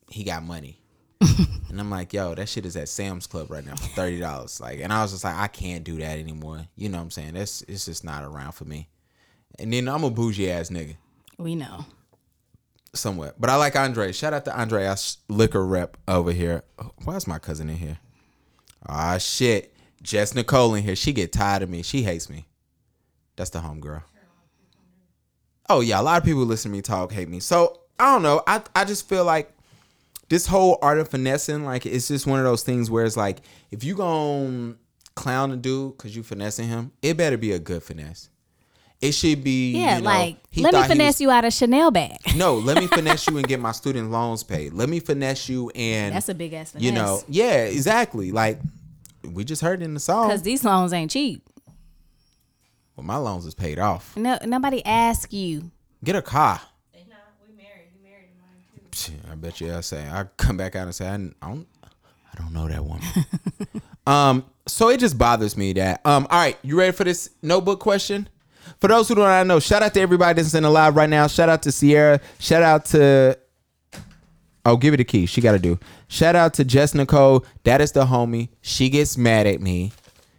he 0.10 0.24
got 0.24 0.44
money." 0.44 0.80
and 1.20 1.80
I'm 1.80 1.90
like, 1.90 2.14
"Yo, 2.14 2.36
that 2.36 2.48
shit 2.48 2.64
is 2.66 2.78
at 2.78 2.90
Sam's 2.90 3.26
Club 3.26 3.50
right 3.50 3.66
now 3.66 3.76
for 3.76 3.88
thirty 3.88 4.20
dollars." 4.20 4.62
Like, 4.62 4.80
and 4.80 4.94
I 4.94 5.02
was 5.02 5.12
just 5.12 5.24
like, 5.24 5.36
"I 5.36 5.48
can't 5.48 5.84
do 5.84 5.98
that 5.98 6.20
anymore." 6.20 6.68
You 6.76 6.90
know 6.90 7.00
what 7.00 7.06
I'm 7.06 7.12
saying? 7.12 7.34
That's 7.34 7.64
it's 7.64 7.86
just 7.86 8.04
not 8.04 8.24
around 8.24 8.52
for 8.52 8.66
me. 8.66 8.88
And 9.58 9.74
then 9.74 9.88
I'm 9.90 10.04
a 10.04 10.12
bougie 10.12 10.52
ass 10.52 10.70
nigga. 10.70 10.96
We 11.40 11.56
know. 11.56 11.86
somewhat. 12.94 13.42
But 13.42 13.50
I 13.50 13.56
like 13.56 13.76
Andre. 13.76 14.12
Shout 14.12 14.34
out 14.34 14.46
to 14.46 14.56
Andre, 14.60 14.86
our 14.86 14.96
liquor 15.28 15.66
rep 15.66 15.98
over 16.08 16.32
here. 16.32 16.64
Oh, 16.78 16.92
why 17.04 17.16
is 17.16 17.28
my 17.28 17.40
cousin 17.40 17.70
in 17.70 17.78
here? 17.78 17.98
Ah, 18.88 19.18
shit. 19.18 19.74
Jess 20.04 20.36
Nicole 20.36 20.76
in 20.76 20.84
here. 20.84 20.96
She 20.96 21.14
get 21.14 21.32
tired 21.34 21.64
of 21.64 21.70
me. 21.70 21.82
She 21.82 22.04
hates 22.04 22.30
me. 22.30 22.46
That's 23.36 23.50
the 23.50 23.60
homegirl. 23.60 24.04
Oh 25.70 25.82
yeah, 25.82 26.00
a 26.00 26.04
lot 26.04 26.18
of 26.18 26.24
people 26.24 26.44
listen 26.44 26.72
to 26.72 26.76
me 26.78 26.82
talk 26.82 27.12
hate 27.12 27.30
me. 27.30 27.40
So 27.40 27.82
I 28.00 28.14
don't 28.14 28.24
know. 28.24 28.42
I 28.48 28.62
I 28.76 28.86
just 28.86 29.08
feel 29.10 29.26
like 29.26 29.52
this 30.30 30.46
whole 30.46 30.78
art 30.82 31.00
of 31.00 31.10
finessing, 31.10 31.66
like 31.66 31.86
it's 31.86 32.08
just 32.08 32.28
one 32.28 32.40
of 32.40 32.46
those 32.46 32.64
things 32.64 32.90
where 32.92 33.06
it's 33.06 33.18
like 33.18 33.40
if 33.72 33.84
you 33.84 33.96
gon' 33.96 34.78
clown 35.16 35.52
a 35.52 35.56
dude 35.58 35.98
because 35.98 36.16
you 36.16 36.24
finessing 36.24 36.68
him, 36.68 36.92
it 37.02 37.18
better 37.18 37.38
be 37.38 37.52
a 37.54 37.60
good 37.60 37.84
finesse. 37.84 38.30
It 39.00 39.12
should 39.12 39.44
be 39.44 39.74
Yeah, 39.74 39.98
you 39.98 40.04
know, 40.04 40.10
like 40.10 40.38
let 40.56 40.74
me 40.74 40.84
finesse 40.84 41.16
was- 41.16 41.22
you 41.22 41.30
out 41.32 41.46
of 41.46 41.54
Chanel 41.54 41.92
bag. 41.92 42.18
no, 42.36 42.56
let 42.56 42.78
me 42.78 42.88
finesse 42.96 43.28
you 43.28 43.38
and 43.38 43.48
get 43.48 43.60
my 43.60 43.72
student 43.72 44.10
loans 44.10 44.44
paid. 44.44 44.74
Let 44.74 44.90
me 44.90 45.00
finesse 45.00 45.48
you 45.50 45.70
and 45.76 46.16
That's 46.16 46.30
a 46.30 46.34
big 46.36 46.54
ass 46.54 46.72
finesse. 46.72 46.84
you 46.86 46.92
know, 46.94 47.22
yeah, 47.28 47.66
exactly. 47.66 48.32
Like 48.32 48.60
we 49.24 49.44
just 49.44 49.62
heard 49.62 49.82
in 49.82 49.94
the 49.94 50.00
song. 50.00 50.28
because 50.30 50.42
these 50.42 50.64
loans 50.64 50.94
ain't 50.94 51.12
cheap. 51.12 51.44
Well, 52.98 53.06
my 53.06 53.16
loans 53.18 53.46
is 53.46 53.54
paid 53.54 53.78
off. 53.80 54.18
No, 54.18 54.38
nobody 54.44 54.84
ask 54.86 55.32
you. 55.32 55.72
Get 56.04 56.16
a 56.16 56.22
car. 56.22 56.60
They 56.94 57.06
not. 57.10 57.20
We 57.48 57.56
married. 57.56 57.90
You 57.96 58.04
married 58.04 58.30
mine 58.38 58.92
too. 58.92 59.12
Psh, 59.22 59.32
I 59.32 59.36
bet 59.36 59.62
you 59.62 59.74
I 59.74 59.82
say 59.82 60.10
I 60.10 60.26
come 60.36 60.58
back 60.58 60.76
out 60.76 60.84
and 60.84 60.96
say 60.96 61.08
I 61.08 61.16
don't 61.18 61.68
I 61.84 62.42
don't 62.42 62.54
know 62.54 62.68
that 62.68 62.84
woman. 62.84 63.04
um, 64.08 64.46
so 64.68 64.90
it 64.90 65.00
just 65.00 65.18
bothers 65.18 65.56
me 65.56 65.74
that. 65.74 66.06
Um, 66.06 66.28
all 66.30 66.40
right, 66.40 66.58
you 66.64 66.78
ready 66.78 66.92
for 66.92 67.04
this 67.04 67.30
notebook 67.42 67.80
question? 67.80 68.28
For 68.80 68.88
those 68.88 69.08
who 69.08 69.16
do 69.16 69.22
not 69.22 69.48
know, 69.48 69.60
shout 69.60 69.82
out 69.84 69.94
to 69.94 70.02
everybody 70.02 70.42
that's 70.42 70.54
in 70.54 70.64
the 70.64 70.70
live 70.70 70.96
right 70.96 71.10
now. 71.10 71.28
Shout 71.28 71.50
out 71.50 71.62
to 71.64 71.72
Sierra. 71.72 72.20
Shout 72.40 72.64
out 72.64 72.86
to 72.86 73.38
Oh, 74.66 74.76
give 74.76 74.94
it 74.94 75.00
a 75.00 75.06
key. 75.06 75.26
She 75.28 75.40
got 75.40 75.54
to 75.54 75.60
do. 75.60 75.80
Shout 76.10 76.36
out 76.36 76.54
to 76.56 76.66
Jess 76.66 76.94
Nicole. 76.94 77.46
That 77.64 77.80
is 77.80 77.94
the 77.94 78.06
homie. 78.06 78.50
She 78.60 78.90
gets 78.90 79.18
mad 79.18 79.48
at 79.48 79.62
me. 79.62 79.94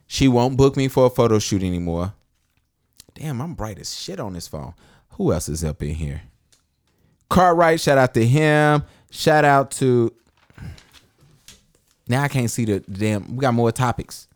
She 0.06 0.28
won't 0.28 0.58
book 0.58 0.76
me 0.76 0.88
for 0.88 1.06
a 1.06 1.10
photo 1.10 1.38
shoot 1.38 1.62
anymore. 1.62 2.12
Damn, 3.18 3.40
I'm 3.42 3.54
bright 3.54 3.78
as 3.80 3.96
shit 3.96 4.20
on 4.20 4.34
this 4.34 4.46
phone. 4.46 4.74
Who 5.10 5.32
else 5.32 5.48
is 5.48 5.64
up 5.64 5.82
in 5.82 5.94
here? 5.94 6.22
Cartwright, 7.28 7.80
shout 7.80 7.98
out 7.98 8.14
to 8.14 8.24
him. 8.24 8.84
Shout 9.10 9.44
out 9.44 9.72
to. 9.72 10.14
Now 12.06 12.22
I 12.22 12.28
can't 12.28 12.50
see 12.50 12.64
the 12.64 12.80
damn. 12.80 13.34
We 13.34 13.42
got 13.42 13.54
more 13.54 13.72
topics. 13.72 14.28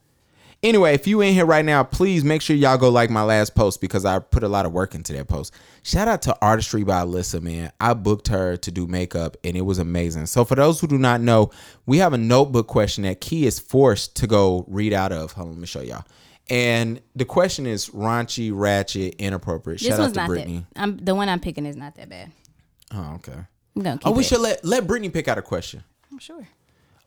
Anyway, 0.65 0.95
if 0.95 1.07
you 1.07 1.21
in 1.21 1.35
here 1.35 1.47
right 1.47 1.65
now, 1.65 1.83
please 1.83 2.25
make 2.25 2.41
sure 2.43 2.55
y'all 2.55 2.77
go 2.77 2.89
like 2.89 3.11
my 3.11 3.23
last 3.23 3.55
post 3.55 3.81
because 3.81 4.05
I 4.05 4.19
put 4.19 4.43
a 4.43 4.49
lot 4.49 4.67
of 4.67 4.73
work 4.73 4.95
into 4.95 5.13
that 5.13 5.27
post. 5.27 5.55
Shout 5.83 6.07
out 6.07 6.23
to 6.23 6.37
Artistry 6.41 6.85
by 6.85 7.03
Alyssa, 7.03 7.41
man. 7.41 7.73
I 7.81 7.95
booked 7.95 8.29
her 8.29 8.57
to 8.59 8.71
do 8.71 8.87
makeup 8.87 9.37
and 9.43 9.57
it 9.57 9.63
was 9.63 9.79
amazing. 9.79 10.27
So 10.27 10.45
for 10.45 10.55
those 10.55 10.81
who 10.81 10.87
do 10.87 10.99
not 10.99 11.21
know, 11.21 11.51
we 11.87 11.99
have 11.99 12.13
a 12.13 12.19
notebook 12.19 12.69
question 12.69 13.03
that 13.05 13.21
Ke 13.21 13.33
is 13.43 13.59
forced 13.59 14.15
to 14.17 14.29
go 14.29 14.65
read 14.69 14.93
out 14.93 15.11
of. 15.11 15.33
Hold 15.33 15.49
on, 15.49 15.55
let 15.55 15.61
me 15.61 15.67
show 15.67 15.81
y'all. 15.81 16.05
And 16.51 17.01
the 17.17 17.25
question 17.25 17.67
is 17.67 17.89
raunchy, 17.91 18.51
ratchet, 18.53 19.15
inappropriate. 19.19 19.81
This 19.81 19.89
Shout 19.89 19.99
out 19.99 20.03
one's 20.03 20.13
to 20.15 20.21
not 20.21 20.29
Brittany. 20.29 20.67
that. 20.75 20.81
I'm 20.83 20.97
the 20.99 21.15
one 21.15 21.29
I'm 21.29 21.41
picking 21.41 21.67
is 21.67 21.77
not 21.77 21.95
that 21.97 22.09
bad. 22.09 22.31
Oh, 22.93 23.15
okay. 23.15 23.33
I'm 23.77 23.83
gonna 23.83 23.99
keep 23.99 24.07
Oh, 24.07 24.11
we 24.13 24.23
it. 24.23 24.27
should 24.27 24.41
let 24.41 24.65
let 24.65 24.87
Brittany 24.87 25.09
pick 25.09 25.29
out 25.29 25.39
a 25.39 25.43
question. 25.43 25.83
I'm 26.11 26.19
sure. 26.19 26.47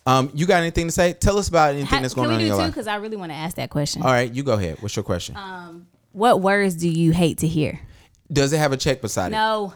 Um, 0.08 0.32
you 0.34 0.46
got 0.46 0.58
anything 0.62 0.88
to 0.88 0.92
say? 0.92 1.14
Tell 1.14 1.38
us 1.38 1.48
about 1.48 1.72
anything 1.72 1.88
Ha- 1.88 2.02
that's 2.02 2.14
going 2.14 2.30
on 2.30 2.40
in 2.40 2.48
your 2.48 2.56
two? 2.56 2.62
life. 2.62 2.72
Because 2.72 2.88
I 2.88 2.96
really 2.96 3.18
want 3.18 3.32
to 3.32 3.36
ask 3.36 3.56
that 3.58 3.70
question. 3.72 4.04
All 4.04 4.12
right, 4.12 4.32
you 4.32 4.44
go 4.44 4.54
ahead. 4.54 4.78
What's 4.82 4.96
your 4.96 5.04
question? 5.04 5.36
Um, 5.36 5.88
What 6.12 6.42
words 6.42 6.76
do 6.76 6.88
you 6.88 7.12
hate 7.12 7.40
to 7.40 7.48
hear? 7.48 7.80
Does 8.32 8.54
it 8.54 8.58
have 8.58 8.72
a 8.72 8.78
check 8.78 9.02
beside 9.02 9.28
it? 9.28 9.32
No. 9.32 9.74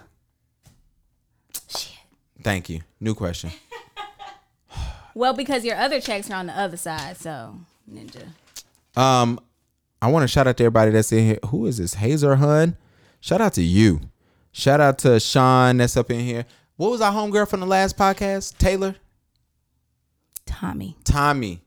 Shit. 1.68 1.92
Thank 2.44 2.70
you. 2.70 2.82
New 3.00 3.14
question. 3.16 3.52
Well, 5.16 5.34
because 5.34 5.66
your 5.66 5.76
other 5.76 6.00
checks 6.00 6.30
are 6.30 6.36
on 6.36 6.46
the 6.46 6.58
other 6.58 6.78
side, 6.78 7.18
so 7.18 7.60
ninja. 7.92 8.28
Um, 8.96 9.40
I 10.02 10.08
want 10.10 10.24
to 10.24 10.28
shout 10.28 10.48
out 10.48 10.58
to 10.58 10.64
everybody 10.64 10.92
that's 10.92 11.12
in 11.12 11.26
here. 11.26 11.40
Who 11.48 11.66
is 11.66 11.78
this? 11.78 11.96
Hazer 11.96 12.36
Hun. 12.38 12.78
Shout 13.20 13.42
out 13.42 13.54
to 13.54 13.62
you. 13.62 14.00
Shout 14.52 14.80
out 14.80 14.98
to 15.00 15.20
Sean 15.20 15.78
that's 15.78 15.98
up 15.98 16.10
in 16.10 16.22
here. 16.22 16.46
What 16.78 16.92
was 16.92 17.02
our 17.02 17.12
homegirl 17.12 17.50
from 17.50 17.60
the 17.60 17.66
last 17.66 17.98
podcast? 17.98 18.58
Taylor? 18.58 18.96
Tommy. 20.46 20.96
Tommy. 21.04 21.62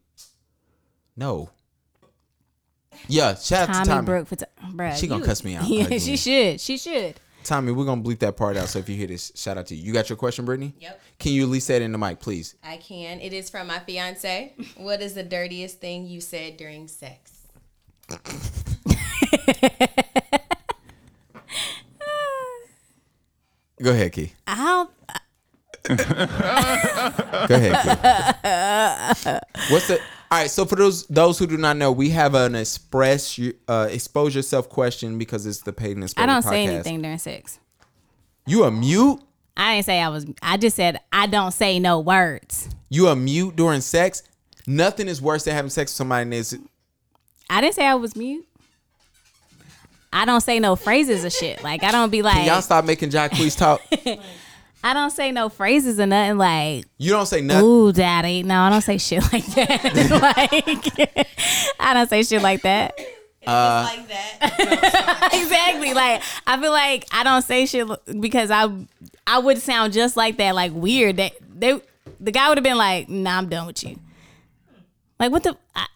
No. 1.16 1.50
Yeah, 3.08 3.34
shout 3.34 3.68
out 3.68 3.72
Tommy, 3.74 3.84
to 3.84 3.90
Tommy. 3.90 4.06
Brooke. 4.06 4.28
For 4.28 4.36
t- 4.36 4.44
bruh, 4.70 4.96
She 4.96 5.06
gonna 5.06 5.20
you- 5.20 5.26
cuss 5.26 5.44
me 5.44 5.56
out 5.56 5.64
Yeah, 5.68 5.84
again. 5.84 5.98
she 6.00 6.16
should. 6.16 6.60
She 6.60 6.78
should. 6.78 7.20
Tommy, 7.44 7.72
we're 7.72 7.84
gonna 7.84 8.02
bleep 8.02 8.20
that 8.20 8.36
part 8.36 8.56
out. 8.56 8.68
So 8.68 8.78
if 8.78 8.88
you 8.88 8.96
hear 8.96 9.08
this, 9.08 9.32
shout 9.34 9.58
out 9.58 9.66
to 9.66 9.74
you. 9.74 9.82
You 9.82 9.92
got 9.92 10.08
your 10.08 10.16
question, 10.16 10.44
Brittany? 10.44 10.74
Yep. 10.78 11.00
Can 11.18 11.32
you 11.32 11.42
at 11.42 11.48
least 11.48 11.66
say 11.66 11.76
it 11.76 11.82
in 11.82 11.90
the 11.90 11.98
mic, 11.98 12.20
please? 12.20 12.54
I 12.62 12.76
can. 12.76 13.20
It 13.20 13.32
is 13.32 13.50
from 13.50 13.66
my 13.66 13.80
fiance. 13.80 14.54
What 14.76 15.02
is 15.02 15.14
the 15.14 15.24
dirtiest 15.24 15.80
thing 15.80 16.06
you 16.06 16.20
said 16.20 16.56
during 16.56 16.86
sex? 16.86 17.31
Go 23.82 23.90
ahead, 23.90 24.12
Ke. 24.12 24.30
I'll. 24.46 24.90
Go 25.88 25.94
ahead. 27.56 27.74
Ke. 27.74 29.40
What's 29.70 29.88
the 29.88 30.00
all 30.30 30.38
right? 30.38 30.50
So 30.50 30.64
for 30.64 30.76
those 30.76 31.06
those 31.06 31.38
who 31.38 31.46
do 31.46 31.56
not 31.56 31.76
know, 31.76 31.90
we 31.90 32.10
have 32.10 32.34
an 32.34 32.54
express 32.54 33.38
uh, 33.68 33.88
expose 33.90 34.34
yourself 34.34 34.68
question 34.68 35.18
because 35.18 35.46
it's 35.46 35.62
the 35.62 35.72
paid 35.72 35.96
and 35.96 36.08
I 36.16 36.26
don't 36.26 36.42
say 36.42 36.66
anything 36.66 37.02
during 37.02 37.18
sex. 37.18 37.58
You 38.46 38.64
a 38.64 38.70
mute? 38.70 39.20
I 39.56 39.74
didn't 39.74 39.86
say 39.86 40.00
I 40.00 40.08
was. 40.08 40.26
I 40.40 40.56
just 40.56 40.76
said 40.76 41.00
I 41.12 41.26
don't 41.26 41.52
say 41.52 41.78
no 41.80 41.98
words. 41.98 42.68
You 42.88 43.08
a 43.08 43.16
mute 43.16 43.56
during 43.56 43.80
sex? 43.80 44.22
Nothing 44.66 45.08
is 45.08 45.20
worse 45.20 45.44
than 45.44 45.54
having 45.54 45.70
sex 45.70 45.90
with 45.90 45.96
somebody 45.96 46.22
and 46.22 46.32
that's 46.32 46.54
I 47.50 47.60
didn't 47.60 47.74
say 47.74 47.86
I 47.86 47.94
was 47.94 48.16
mute. 48.16 48.46
I 50.12 50.24
don't 50.24 50.40
say 50.42 50.60
no 50.60 50.76
phrases 50.76 51.24
or 51.24 51.30
shit. 51.30 51.62
Like 51.62 51.82
I 51.82 51.90
don't 51.90 52.10
be 52.10 52.22
Can 52.22 52.46
y'all 52.46 52.60
stop 52.60 52.84
making 52.84 53.10
Jacquees 53.10 53.56
talk? 53.56 53.80
I 54.84 54.94
don't 54.94 55.10
say 55.10 55.30
no 55.30 55.48
phrases 55.48 56.00
or 56.00 56.06
nothing 56.06 56.38
like. 56.38 56.86
You 56.98 57.12
don't 57.12 57.26
say 57.26 57.40
nothing. 57.40 57.64
Ooh, 57.64 57.92
daddy. 57.92 58.42
No, 58.42 58.60
I 58.60 58.70
don't 58.70 58.82
say 58.82 58.98
shit 58.98 59.22
like 59.32 59.46
that. 59.54 59.84
like, 61.06 61.28
I 61.80 61.94
don't 61.94 62.10
say 62.10 62.24
shit 62.24 62.42
like 62.42 62.62
that. 62.62 62.98
Uh, 63.46 63.88
like 63.88 64.08
that. 64.08 65.30
exactly. 65.32 65.94
Like 65.94 66.22
I 66.46 66.60
feel 66.60 66.72
like 66.72 67.06
I 67.12 67.24
don't 67.24 67.42
say 67.42 67.66
shit 67.66 67.88
because 68.20 68.50
I 68.50 68.70
I 69.26 69.38
would 69.38 69.58
sound 69.58 69.92
just 69.92 70.16
like 70.16 70.36
that, 70.38 70.54
like 70.54 70.72
weird. 70.74 71.16
That 71.16 71.32
they 71.54 71.80
the 72.20 72.30
guy 72.32 72.48
would 72.48 72.58
have 72.58 72.64
been 72.64 72.78
like, 72.78 73.08
"Nah, 73.08 73.38
I'm 73.38 73.48
done 73.48 73.66
with 73.66 73.82
you." 73.82 73.98
Like 75.18 75.32
what 75.32 75.42
the? 75.42 75.56
I, 75.74 75.86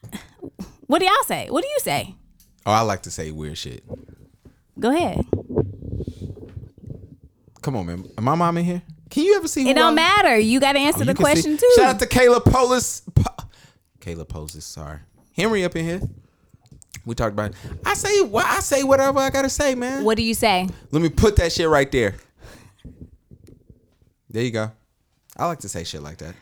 what 0.86 0.98
do 1.00 1.04
y'all 1.06 1.14
say? 1.26 1.48
What 1.50 1.62
do 1.62 1.68
you 1.68 1.78
say? 1.80 2.14
Oh, 2.64 2.72
I 2.72 2.80
like 2.80 3.02
to 3.02 3.10
say 3.10 3.30
weird 3.30 3.58
shit. 3.58 3.84
Go 4.78 4.94
ahead. 4.94 5.24
Come 7.62 7.76
on, 7.76 7.86
man. 7.86 8.04
Am 8.16 8.24
my 8.24 8.34
mom 8.34 8.56
in 8.58 8.64
here? 8.64 8.82
Can 9.10 9.24
you 9.24 9.36
ever 9.36 9.48
see? 9.48 9.68
It 9.68 9.74
don't 9.74 9.84
I'm- 9.86 9.94
matter. 9.94 10.38
You 10.38 10.60
got 10.60 10.72
to 10.72 10.78
answer 10.78 11.02
Oh, 11.02 11.04
the 11.04 11.14
can 11.14 11.16
see- 11.16 11.22
question 11.22 11.56
too. 11.56 11.72
Shout 11.76 11.94
out 11.94 11.98
to 12.00 12.06
Kayla 12.06 12.44
Polis. 12.44 13.02
Po- 13.14 13.44
Kayla 14.00 14.28
Polis, 14.28 14.64
sorry. 14.64 14.98
Henry 15.36 15.64
up 15.64 15.74
in 15.76 15.84
here. 15.84 16.00
We 17.04 17.14
talked 17.14 17.32
about. 17.32 17.50
It. 17.52 17.56
I 17.84 17.94
say 17.94 18.22
what 18.22 18.44
I 18.46 18.58
say 18.60 18.82
whatever 18.82 19.18
I 19.20 19.30
gotta 19.30 19.48
say, 19.50 19.74
man. 19.76 20.02
what 20.04 20.16
do 20.16 20.24
you 20.24 20.34
say? 20.34 20.68
Let 20.90 21.02
me 21.02 21.08
put 21.08 21.36
that 21.36 21.52
shit 21.52 21.68
right 21.68 21.90
there. 21.92 22.16
There 24.28 24.42
you 24.42 24.50
go. 24.50 24.72
I 25.36 25.46
like 25.46 25.60
to 25.60 25.68
say 25.68 25.84
shit 25.84 26.02
like 26.02 26.18
that. 26.18 26.34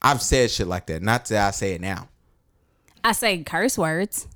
I've 0.00 0.22
said 0.22 0.50
shit 0.50 0.66
like 0.66 0.86
that. 0.86 1.02
Not 1.02 1.26
that 1.26 1.48
I 1.48 1.50
say 1.50 1.74
it 1.74 1.80
now. 1.80 2.08
I 3.04 3.12
say 3.12 3.42
curse 3.44 3.76
words. 3.78 4.26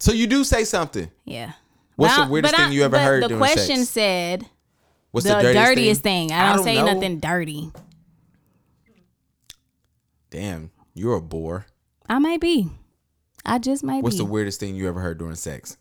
So 0.00 0.12
you 0.12 0.26
do 0.26 0.42
say 0.44 0.64
something. 0.64 1.08
Yeah. 1.24 1.52
What's 1.96 2.16
But 2.16 2.24
the 2.26 2.30
weirdest 2.32 2.56
thing 2.56 2.64
I- 2.66 2.70
you 2.72 2.82
ever 2.84 2.98
heard 2.98 3.20
during 3.28 3.30
sex? 3.30 3.30
but 3.30 3.30
heard 3.30 3.54
The 3.54 3.54
question 3.54 3.76
sex? 3.84 3.88
said 3.90 4.46
What's 5.12 5.26
the, 5.26 5.34
the, 5.36 5.52
dirtiest, 5.52 6.00
thing. 6.02 6.32
I 6.32 6.54
don't, 6.56 6.64
say 6.64 6.76
know. 6.76 6.86
nothing 6.94 7.20
dirty. 7.20 7.70
Damn, 10.30 10.70
you're 10.94 11.16
a 11.16 11.20
bore. 11.22 11.66
I 12.08 12.18
might 12.18 12.40
be. 12.40 12.68
I 13.44 13.58
just 13.58 13.84
might 13.84 13.98
be. 13.98 14.02
What's 14.02 14.16
be. 14.16 14.24
the 14.24 14.24
weirdest 14.24 14.58
thing 14.58 14.74
you 14.74 14.88
ever 14.88 15.00
heard 15.00 15.18
during 15.18 15.34
sex? 15.36 15.76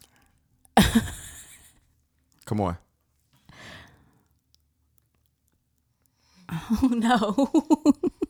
Come 2.46 2.62
on. 2.62 2.78
Oh 6.54 6.88
no. 6.92 7.50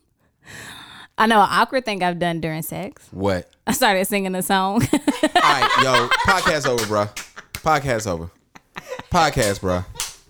I 1.21 1.27
know 1.27 1.39
an 1.39 1.49
awkward 1.51 1.85
thing 1.85 2.01
I've 2.01 2.17
done 2.17 2.41
during 2.41 2.63
sex. 2.63 3.07
What? 3.11 3.47
I 3.67 3.73
started 3.73 4.05
singing 4.07 4.33
a 4.33 4.41
song. 4.41 4.81
All 4.93 5.29
right, 5.35 5.69
yo, 5.83 6.07
podcast 6.25 6.67
over, 6.67 6.83
bro. 6.87 7.05
Podcast 7.53 8.07
over. 8.07 8.31
Podcast, 9.11 9.61
bro. 9.61 9.85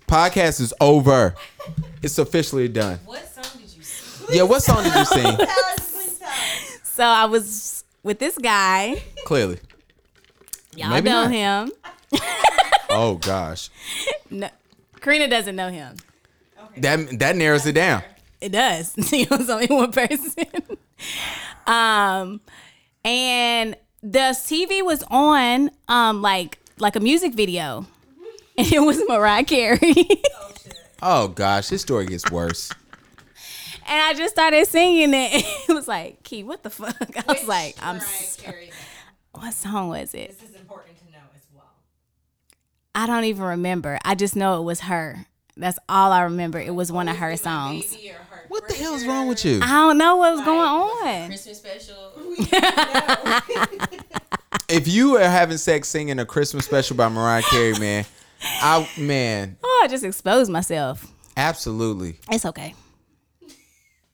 Podcast 0.05 0.59
is 0.59 0.73
over. 0.81 1.33
It's 2.03 2.17
officially 2.17 2.67
done. 2.67 2.99
What 3.05 3.25
song 3.25 3.45
did 3.57 3.73
you 3.73 3.81
sing? 3.83 4.27
Yeah, 4.35 4.43
what 4.43 4.63
song 4.63 4.83
did 4.83 4.93
you 4.93 5.05
sing? 5.05 5.37
so 6.83 7.05
I 7.05 7.23
was 7.23 7.85
with 8.03 8.19
this 8.19 8.37
guy. 8.37 9.01
Clearly. 9.23 9.59
Y'all 10.75 10.89
Maybe 10.89 11.09
know 11.09 11.23
not. 11.23 11.31
him. 11.31 11.71
Oh 12.89 13.15
gosh, 13.15 13.69
No, 14.29 14.49
Karina 14.99 15.29
doesn't 15.29 15.55
know 15.55 15.69
him. 15.69 15.95
that 16.75 17.19
that 17.19 17.37
narrows 17.37 17.65
it 17.65 17.71
down. 17.75 18.03
It 18.41 18.51
does. 18.51 18.93
it 19.13 19.29
was 19.29 19.49
only 19.49 19.67
one 19.67 19.91
person. 19.91 20.45
um, 21.67 22.41
and 23.05 23.75
the 24.01 24.19
TV 24.35 24.83
was 24.83 25.03
on, 25.09 25.69
um, 25.87 26.21
like 26.21 26.57
like 26.79 26.95
a 26.95 26.99
music 26.99 27.33
video, 27.35 27.85
and 28.57 28.71
it 28.71 28.79
was 28.79 29.01
Mariah 29.07 29.43
Carey. 29.43 29.79
Oh 31.03 31.29
gosh, 31.29 31.69
this 31.69 31.81
story 31.81 32.05
gets 32.05 32.29
worse. 32.29 32.69
and 33.87 34.01
I 34.03 34.13
just 34.13 34.35
started 34.35 34.67
singing 34.67 35.15
it. 35.15 35.43
It 35.67 35.73
was 35.73 35.87
like, 35.87 36.23
Ke, 36.23 36.45
what 36.45 36.61
the 36.61 36.69
fuck? 36.69 36.95
I 37.27 37.33
was 37.33 37.47
like, 37.47 37.75
I'm. 37.81 37.95
Mariah 37.95 38.05
so- 38.05 38.51
what 39.31 39.53
song 39.55 39.89
was 39.89 40.13
it? 40.13 40.37
This 40.39 40.47
is 40.51 40.55
important 40.55 40.95
to 40.99 41.05
know 41.05 41.23
as 41.35 41.41
well. 41.55 41.71
I 42.93 43.07
don't 43.07 43.23
even 43.23 43.43
remember. 43.45 43.97
I 44.05 44.13
just 44.13 44.35
know 44.35 44.59
it 44.61 44.63
was 44.63 44.81
her. 44.81 45.25
That's 45.57 45.79
all 45.89 46.11
I 46.11 46.21
remember. 46.21 46.59
It 46.59 46.75
was 46.75 46.91
one 46.91 47.07
of 47.07 47.17
her 47.17 47.35
songs. 47.35 47.95
Baby 47.95 48.11
or 48.11 48.13
her 48.29 48.30
What 48.51 48.67
the 48.67 48.73
hell 48.73 48.95
is 48.95 49.05
wrong 49.07 49.27
with 49.29 49.45
you? 49.45 49.61
I 49.63 49.67
don't 49.67 49.97
know 49.97 50.17
what 50.17 50.33
was 50.35 50.43
going 50.43 50.59
on. 50.59 51.27
Christmas 51.27 51.57
special. 51.57 52.11
If 54.67 54.87
you 54.87 55.17
are 55.17 55.29
having 55.29 55.57
sex 55.57 55.89
singing 55.89 56.17
a 56.19 56.25
Christmas 56.25 56.65
special 56.65 56.95
by 56.95 57.09
Mariah 57.09 57.41
Carey, 57.43 57.77
man, 57.79 58.05
I 58.41 58.87
man, 58.97 59.57
Oh, 59.61 59.81
I 59.83 59.87
just 59.89 60.03
exposed 60.05 60.49
myself. 60.51 61.11
absolutely. 61.35 62.19
It's 62.29 62.45
okay. 62.45 62.73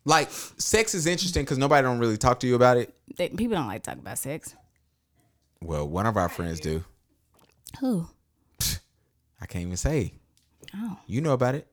Like 0.06 0.30
sex 0.32 0.96
is 0.96 1.06
interesting 1.06 1.44
because 1.44 1.58
nobody 1.60 1.84
don't 1.84 2.00
really 2.00 2.18
talk 2.18 2.40
to 2.40 2.48
you 2.48 2.56
about 2.56 2.78
it. 2.78 2.94
They, 3.18 3.30
people 3.30 3.56
don't 3.56 3.68
like 3.68 3.84
to 3.84 3.90
talk 3.92 4.00
about 4.00 4.18
sex. 4.18 4.56
Well, 5.62 5.88
one 5.88 6.06
of 6.08 6.18
our 6.18 6.30
friends 6.30 6.60
do. 6.60 6.84
Who? 7.80 8.08
I 9.42 9.46
can't 9.48 9.64
even 9.66 9.78
say. 9.78 10.14
Oh, 10.76 10.98
You 11.08 11.22
know 11.22 11.34
about 11.34 11.54
it. 11.56 11.68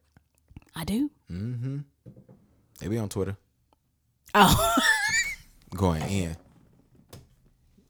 I 0.77 0.85
do. 0.85 1.11
Mm-hmm. 1.31 1.78
They 2.80 2.88
be 2.88 2.98
on 2.98 3.09
Twitter 3.09 3.36
Oh, 4.34 4.74
going 5.76 6.02
in. 6.02 6.36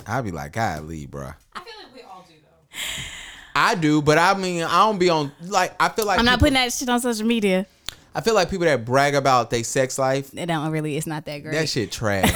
I'd 0.07 0.25
be 0.25 0.31
like, 0.31 0.53
God, 0.53 0.85
leave, 0.85 1.11
bro. 1.11 1.31
I 1.55 1.61
feel 1.61 1.73
like 1.83 1.95
we 1.95 2.03
all 2.03 2.25
do 2.29 2.35
though. 2.43 2.79
I 3.57 3.75
do, 3.75 4.03
but 4.03 4.19
I 4.19 4.35
mean, 4.35 4.63
I 4.63 4.81
don't 4.85 4.99
be 4.99 5.09
on. 5.09 5.33
Like, 5.43 5.75
I 5.81 5.89
feel 5.89 6.05
like 6.05 6.19
I'm 6.19 6.25
not 6.27 6.33
people- 6.33 6.41
putting 6.47 6.55
that 6.55 6.73
shit 6.73 6.89
on 6.89 7.01
social 7.01 7.27
media. 7.27 7.67
I 8.15 8.21
feel 8.21 8.35
like 8.35 8.49
people 8.51 8.67
that 8.67 8.85
brag 8.85 9.15
about 9.17 9.51
their 9.51 9.65
sex 9.65 9.99
life, 9.99 10.31
It 10.37 10.47
don't 10.47 10.71
really. 10.71 10.97
It's 10.97 11.07
not 11.07 11.25
that 11.25 11.39
great. 11.43 11.53
that 11.53 11.69
shit 11.69 11.91
trash. 11.91 12.31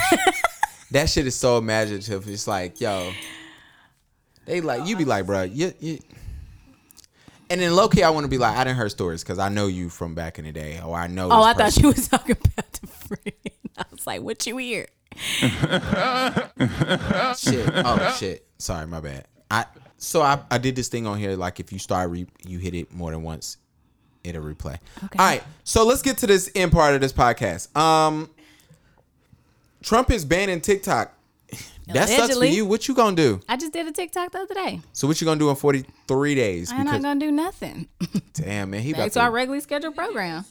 that 0.91 1.09
shit 1.09 1.27
is 1.27 1.37
so 1.37 1.59
imaginative. 1.59 2.27
It's 2.29 2.49
like, 2.49 2.81
yo, 2.81 3.13
they 4.47 4.61
like 4.61 4.89
you 4.89 4.97
be 4.97 5.05
like, 5.05 5.27
bro, 5.27 5.43
you, 5.43 5.73
you. 5.79 5.99
And 7.51 7.61
then 7.61 7.75
low 7.75 7.89
key, 7.89 8.03
I 8.03 8.11
want 8.11 8.25
to 8.25 8.29
be 8.29 8.39
like, 8.39 8.57
I 8.57 8.65
didn't 8.65 8.77
hear 8.77 8.89
stories 8.89 9.23
because 9.23 9.39
I 9.39 9.49
know 9.49 9.67
you 9.67 9.89
from 9.89 10.15
back 10.15 10.39
in 10.39 10.45
the 10.45 10.53
day, 10.53 10.81
or 10.85 10.97
I 10.97 11.07
know. 11.07 11.31
Oh, 11.31 11.43
I 11.43 11.55
thought 11.55 11.67
person. 11.67 11.83
you 11.83 11.89
was 11.89 12.09
talking 12.09 12.37
about 12.37 12.73
the 12.73 12.87
friend. 12.87 13.33
I 13.79 13.85
was 13.91 14.07
like, 14.07 14.23
what 14.23 14.47
you 14.47 14.57
hear? 14.59 14.87
shit. 15.17 15.51
Oh 17.75 18.17
shit. 18.19 18.47
Sorry, 18.59 18.87
my 18.87 19.01
bad. 19.01 19.27
I 19.51 19.65
so 19.97 20.23
I, 20.23 20.41
I 20.51 20.59
did 20.59 20.77
this 20.77 20.89
thing 20.89 21.07
on 21.07 21.19
here. 21.19 21.37
Like 21.37 21.61
if 21.61 21.73
you 21.73 21.79
start 21.79 22.11
re, 22.11 22.27
you 22.47 22.59
hit 22.59 22.75
it 22.75 22.93
more 22.93 23.11
than 23.11 23.23
once, 23.23 23.57
it'll 24.23 24.43
replay. 24.43 24.79
Okay. 25.05 25.19
All 25.19 25.27
right. 25.27 25.43
So 25.65 25.85
let's 25.85 26.03
get 26.03 26.19
to 26.19 26.27
this 26.27 26.51
end 26.55 26.73
part 26.73 26.95
of 26.95 27.01
this 27.01 27.13
podcast. 27.13 27.77
Um, 27.77 28.31
Trump 29.83 30.11
is 30.11 30.25
banning 30.25 30.61
TikTok. 30.61 31.15
That 31.95 32.09
sucks 32.09 32.37
for 32.37 32.45
you. 32.45 32.67
What 32.67 32.89
you 32.89 32.95
gonna 32.95 33.17
do? 33.17 33.41
I 33.49 33.57
just 33.57 33.73
did 33.73 33.87
a 33.87 33.93
TikTok 33.93 34.33
the 34.33 34.41
other 34.41 34.55
day. 34.55 34.81
So 34.93 35.07
what 35.07 35.21
you 35.21 35.25
gonna 35.25 35.39
do 35.41 35.51
in 35.51 35.57
forty 35.57 35.85
three 36.07 36.35
days? 36.35 36.73
I'm 36.73 36.85
not 36.85 37.03
gonna 37.03 37.21
do 37.21 37.31
nothing. 37.33 37.89
damn 38.35 38.71
man, 38.71 38.83
he 38.83 38.93
Back 38.93 39.03
about 39.03 39.13
to 39.13 39.21
our 39.21 39.31
regularly 39.31 39.61
scheduled 39.61 39.95
program. 39.95 40.45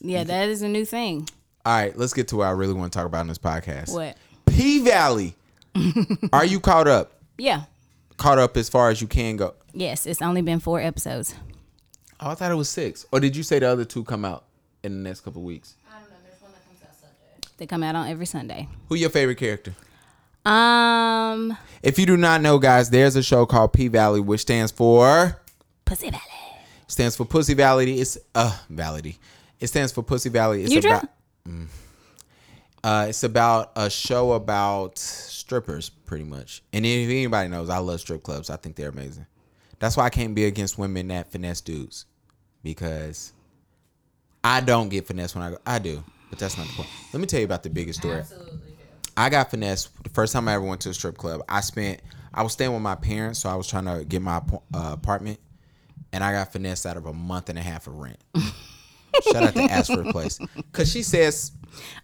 Yeah, 0.00 0.24
that 0.24 0.48
is 0.48 0.62
a 0.62 0.68
new 0.68 0.84
thing. 0.84 1.28
All 1.66 1.72
right, 1.74 1.96
let's 1.96 2.14
get 2.14 2.28
to 2.28 2.36
what 2.36 2.46
I 2.46 2.50
really 2.52 2.72
want 2.72 2.92
to 2.92 2.96
talk 2.98 3.06
about 3.06 3.22
in 3.22 3.26
this 3.26 3.38
podcast. 3.38 3.92
What? 3.92 4.16
P 4.46 4.80
Valley. 4.84 5.34
Are 6.32 6.44
you 6.44 6.60
caught 6.60 6.88
up? 6.88 7.12
Yeah. 7.36 7.64
Caught 8.16 8.38
up 8.38 8.56
as 8.56 8.68
far 8.68 8.90
as 8.90 9.00
you 9.00 9.06
can 9.06 9.36
go. 9.36 9.54
Yes, 9.72 10.06
it's 10.06 10.22
only 10.22 10.42
been 10.42 10.60
four 10.60 10.80
episodes. 10.80 11.34
Oh, 12.20 12.30
I 12.30 12.34
thought 12.34 12.50
it 12.50 12.56
was 12.56 12.68
six. 12.68 13.06
Or 13.12 13.20
did 13.20 13.36
you 13.36 13.42
say 13.42 13.58
the 13.58 13.68
other 13.68 13.84
two 13.84 14.02
come 14.04 14.24
out 14.24 14.44
in 14.82 15.02
the 15.02 15.08
next 15.08 15.20
couple 15.20 15.42
weeks? 15.42 15.74
I 15.88 16.00
don't 16.00 16.08
know. 16.10 16.16
There's 16.24 16.40
one 16.40 16.50
that 16.52 16.66
comes 16.66 16.82
out 16.82 16.94
Sunday. 17.00 17.48
They 17.58 17.66
come 17.66 17.82
out 17.82 17.94
on 17.94 18.08
every 18.08 18.26
Sunday. 18.26 18.68
Who 18.88 18.96
your 18.96 19.10
favorite 19.10 19.38
character? 19.38 19.74
Um, 20.48 21.56
If 21.82 21.98
you 21.98 22.06
do 22.06 22.16
not 22.16 22.40
know, 22.42 22.58
guys, 22.58 22.90
there's 22.90 23.16
a 23.16 23.22
show 23.22 23.46
called 23.46 23.72
P 23.72 23.88
Valley, 23.88 24.20
which 24.20 24.40
stands 24.40 24.72
for 24.72 25.40
Pussy 25.84 26.10
Valley. 26.10 26.22
stands 26.86 27.16
for 27.16 27.24
Pussy 27.24 27.54
Valley. 27.54 28.00
It's 28.00 28.18
uh 28.34 28.56
Valley. 28.70 29.18
It 29.60 29.66
stands 29.68 29.92
for 29.92 30.02
Pussy 30.02 30.28
Valley. 30.30 30.62
It's 30.64 30.72
You 30.72 30.78
about 30.80 30.88
drunk? 30.90 31.10
Mm. 31.48 31.66
uh 32.84 33.06
it's 33.08 33.22
about 33.24 33.72
a 33.76 33.88
show 33.90 34.32
about 34.32 34.98
strippers, 34.98 35.88
pretty 35.90 36.24
much. 36.24 36.62
And 36.72 36.84
if 36.86 37.08
anybody 37.08 37.48
knows, 37.48 37.68
I 37.70 37.78
love 37.78 38.00
strip 38.00 38.22
clubs. 38.22 38.50
I 38.50 38.56
think 38.56 38.76
they're 38.76 38.88
amazing. 38.90 39.26
That's 39.78 39.96
why 39.96 40.04
I 40.04 40.10
can't 40.10 40.34
be 40.34 40.44
against 40.46 40.78
women 40.78 41.08
that 41.08 41.30
finesse 41.30 41.60
dudes. 41.60 42.06
Because 42.64 43.32
I 44.42 44.60
don't 44.60 44.88
get 44.88 45.06
finesse 45.06 45.34
when 45.34 45.44
I 45.44 45.50
go. 45.50 45.58
I 45.66 45.78
do, 45.78 46.02
but 46.30 46.38
that's 46.38 46.56
not 46.58 46.66
the 46.66 46.72
point. 46.72 46.88
Let 47.12 47.20
me 47.20 47.26
tell 47.26 47.38
you 47.38 47.46
about 47.46 47.62
the 47.62 47.70
biggest 47.70 48.00
story. 48.00 48.22
I 49.18 49.30
got 49.30 49.50
finesse 49.50 49.88
the 50.04 50.10
first 50.10 50.32
time 50.32 50.46
I 50.46 50.54
ever 50.54 50.64
went 50.64 50.80
to 50.82 50.90
a 50.90 50.94
strip 50.94 51.18
club. 51.18 51.42
I 51.48 51.60
spent, 51.60 52.00
I 52.32 52.44
was 52.44 52.52
staying 52.52 52.72
with 52.72 52.82
my 52.82 52.94
parents, 52.94 53.40
so 53.40 53.48
I 53.48 53.56
was 53.56 53.66
trying 53.66 53.86
to 53.86 54.04
get 54.04 54.22
my 54.22 54.36
uh, 54.72 54.90
apartment, 54.92 55.40
and 56.12 56.22
I 56.22 56.30
got 56.30 56.52
finesse 56.52 56.86
out 56.86 56.96
of 56.96 57.04
a 57.04 57.12
month 57.12 57.48
and 57.48 57.58
a 57.58 57.62
half 57.62 57.88
of 57.88 57.96
rent. 57.96 58.18
Shout 59.32 59.42
out 59.42 59.54
to 59.54 59.62
Ashford 59.62 60.06
Place, 60.10 60.38
cause 60.70 60.88
she 60.92 61.02
says, 61.02 61.50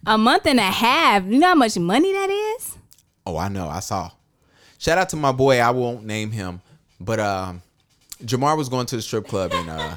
A 0.05 0.17
month 0.17 0.45
and 0.45 0.59
a 0.59 0.63
half. 0.63 1.23
You 1.23 1.39
know 1.39 1.47
how 1.47 1.55
much 1.55 1.79
money 1.79 2.11
that 2.11 2.29
is? 2.29 2.77
"Oh, 3.25 3.37
I 3.37 3.47
know, 3.47 3.69
I 3.69 3.79
saw." 3.79 4.11
Shout 4.77 4.97
out 4.97 5.07
to 5.09 5.15
my 5.15 5.31
boy. 5.31 5.59
I 5.59 5.69
won't 5.69 6.03
name 6.03 6.31
him, 6.31 6.61
but 6.99 7.21
um, 7.21 7.61
Jamar 8.25 8.57
was 8.57 8.67
going 8.67 8.87
to 8.87 8.97
the 8.97 9.01
strip 9.01 9.27
club 9.27 9.53
and 9.53 9.69
uh, 9.69 9.95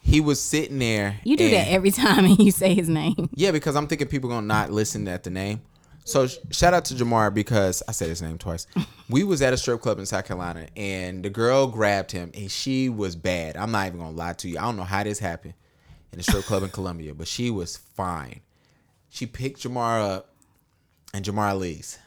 he 0.00 0.20
was 0.20 0.40
sitting 0.40 0.78
there. 0.78 1.16
You 1.24 1.36
do 1.36 1.50
that 1.50 1.66
every 1.66 1.90
time 1.90 2.24
and 2.24 2.38
you 2.38 2.52
say 2.52 2.74
his 2.74 2.88
name. 2.88 3.28
Yeah, 3.34 3.50
because 3.50 3.74
I'm 3.74 3.88
thinking 3.88 4.06
people 4.06 4.30
gonna 4.30 4.46
not 4.46 4.70
listen 4.70 5.08
at 5.08 5.24
the 5.24 5.30
name. 5.30 5.60
So 6.04 6.26
sh- 6.26 6.36
shout 6.50 6.74
out 6.74 6.84
to 6.86 6.94
Jamar 6.94 7.32
because 7.32 7.82
I 7.88 7.92
said 7.92 8.08
his 8.08 8.22
name 8.22 8.38
twice. 8.38 8.66
We 9.10 9.22
was 9.22 9.42
at 9.42 9.52
a 9.52 9.58
strip 9.58 9.82
club 9.82 9.98
in 9.98 10.06
South 10.06 10.24
Carolina 10.24 10.66
and 10.76 11.22
the 11.22 11.28
girl 11.28 11.66
grabbed 11.66 12.10
him 12.10 12.30
and 12.32 12.50
she 12.50 12.88
was 12.88 13.16
bad. 13.16 13.54
I'm 13.54 13.70
not 13.70 13.86
even 13.86 13.98
gonna 13.98 14.16
lie 14.16 14.32
to 14.32 14.48
you. 14.48 14.56
I 14.58 14.62
don't 14.62 14.78
know 14.78 14.82
how 14.82 15.02
this 15.02 15.18
happened 15.18 15.52
in 16.10 16.20
a 16.20 16.22
strip 16.22 16.44
club 16.44 16.62
in 16.62 16.68
Columbia, 16.70 17.14
but 17.14 17.28
she 17.28 17.50
was 17.50 17.76
fine. 17.76 18.40
She 19.10 19.26
picked 19.26 19.62
Jamar 19.62 20.00
up 20.00 20.30
and 21.12 21.22
Jamar 21.22 21.58
leaves. 21.58 21.98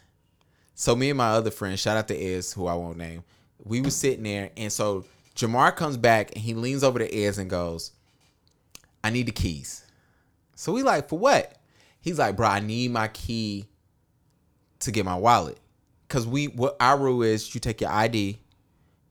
So 0.73 0.95
me 0.95 1.11
and 1.11 1.17
my 1.19 1.29
other 1.29 1.51
friend, 1.51 1.77
shout 1.79 1.97
out 1.97 2.07
to 2.07 2.19
Ez, 2.19 2.51
who 2.53 2.65
I 2.65 2.73
won't 2.73 2.97
name, 2.97 3.23
we 3.63 3.79
was 3.79 3.95
sitting 3.95 4.23
there 4.23 4.49
and 4.57 4.71
so 4.71 5.05
Jamar 5.35 5.75
comes 5.75 5.97
back 5.97 6.31
and 6.35 6.43
he 6.43 6.55
leans 6.55 6.83
over 6.83 6.97
to 6.97 7.15
Ez 7.15 7.37
and 7.37 7.47
goes, 7.47 7.91
I 9.03 9.11
need 9.11 9.27
the 9.27 9.31
keys. 9.31 9.85
So 10.55 10.71
we 10.71 10.81
like, 10.81 11.09
for 11.09 11.19
what? 11.19 11.57
He's 12.01 12.17
like, 12.17 12.35
bro, 12.35 12.47
I 12.47 12.59
need 12.59 12.89
my 12.89 13.07
key 13.09 13.67
to 14.79 14.91
get 14.91 15.05
my 15.05 15.15
wallet. 15.15 15.59
Cause 16.09 16.25
we 16.25 16.47
what 16.47 16.77
our 16.79 16.97
rule 16.97 17.21
is 17.21 17.53
you 17.53 17.59
take 17.59 17.81
your 17.81 17.89
ID, 17.89 18.39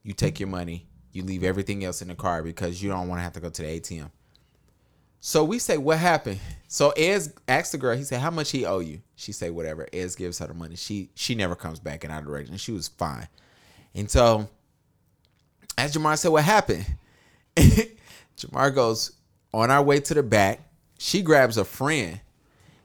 you 0.03 0.13
take 0.13 0.39
your 0.39 0.49
money, 0.49 0.87
you 1.11 1.23
leave 1.23 1.43
everything 1.43 1.83
else 1.83 2.01
in 2.01 2.07
the 2.07 2.15
car 2.15 2.41
because 2.41 2.81
you 2.81 2.89
don't 2.89 3.07
want 3.07 3.19
to 3.19 3.23
have 3.23 3.33
to 3.33 3.39
go 3.39 3.49
to 3.49 3.61
the 3.61 3.79
ATM. 3.79 4.09
So 5.19 5.43
we 5.43 5.59
say, 5.59 5.77
what 5.77 5.97
happened? 5.97 6.39
So 6.67 6.91
Ez 6.91 7.33
asked 7.47 7.71
the 7.71 7.77
girl, 7.77 7.95
he 7.95 8.03
said, 8.03 8.21
how 8.21 8.31
much 8.31 8.51
he 8.51 8.65
owe 8.65 8.79
you? 8.79 9.01
She 9.15 9.31
say, 9.31 9.49
whatever. 9.49 9.87
Ez 9.91 10.15
gives 10.15 10.39
her 10.39 10.47
the 10.47 10.53
money. 10.53 10.75
She 10.75 11.09
she 11.15 11.35
never 11.35 11.55
comes 11.55 11.79
back 11.79 12.03
in 12.03 12.11
our 12.11 12.21
direction. 12.21 12.57
She 12.57 12.71
was 12.71 12.87
fine. 12.87 13.27
And 13.93 14.09
so 14.09 14.47
as 15.77 15.95
Jamar 15.95 16.17
said, 16.17 16.29
what 16.31 16.43
happened? 16.43 16.85
Jamar 17.55 18.73
goes, 18.73 19.11
on 19.53 19.71
our 19.71 19.83
way 19.83 19.99
to 19.99 20.13
the 20.13 20.23
back, 20.23 20.61
she 20.97 21.21
grabs 21.21 21.57
a 21.57 21.65
friend. 21.65 22.19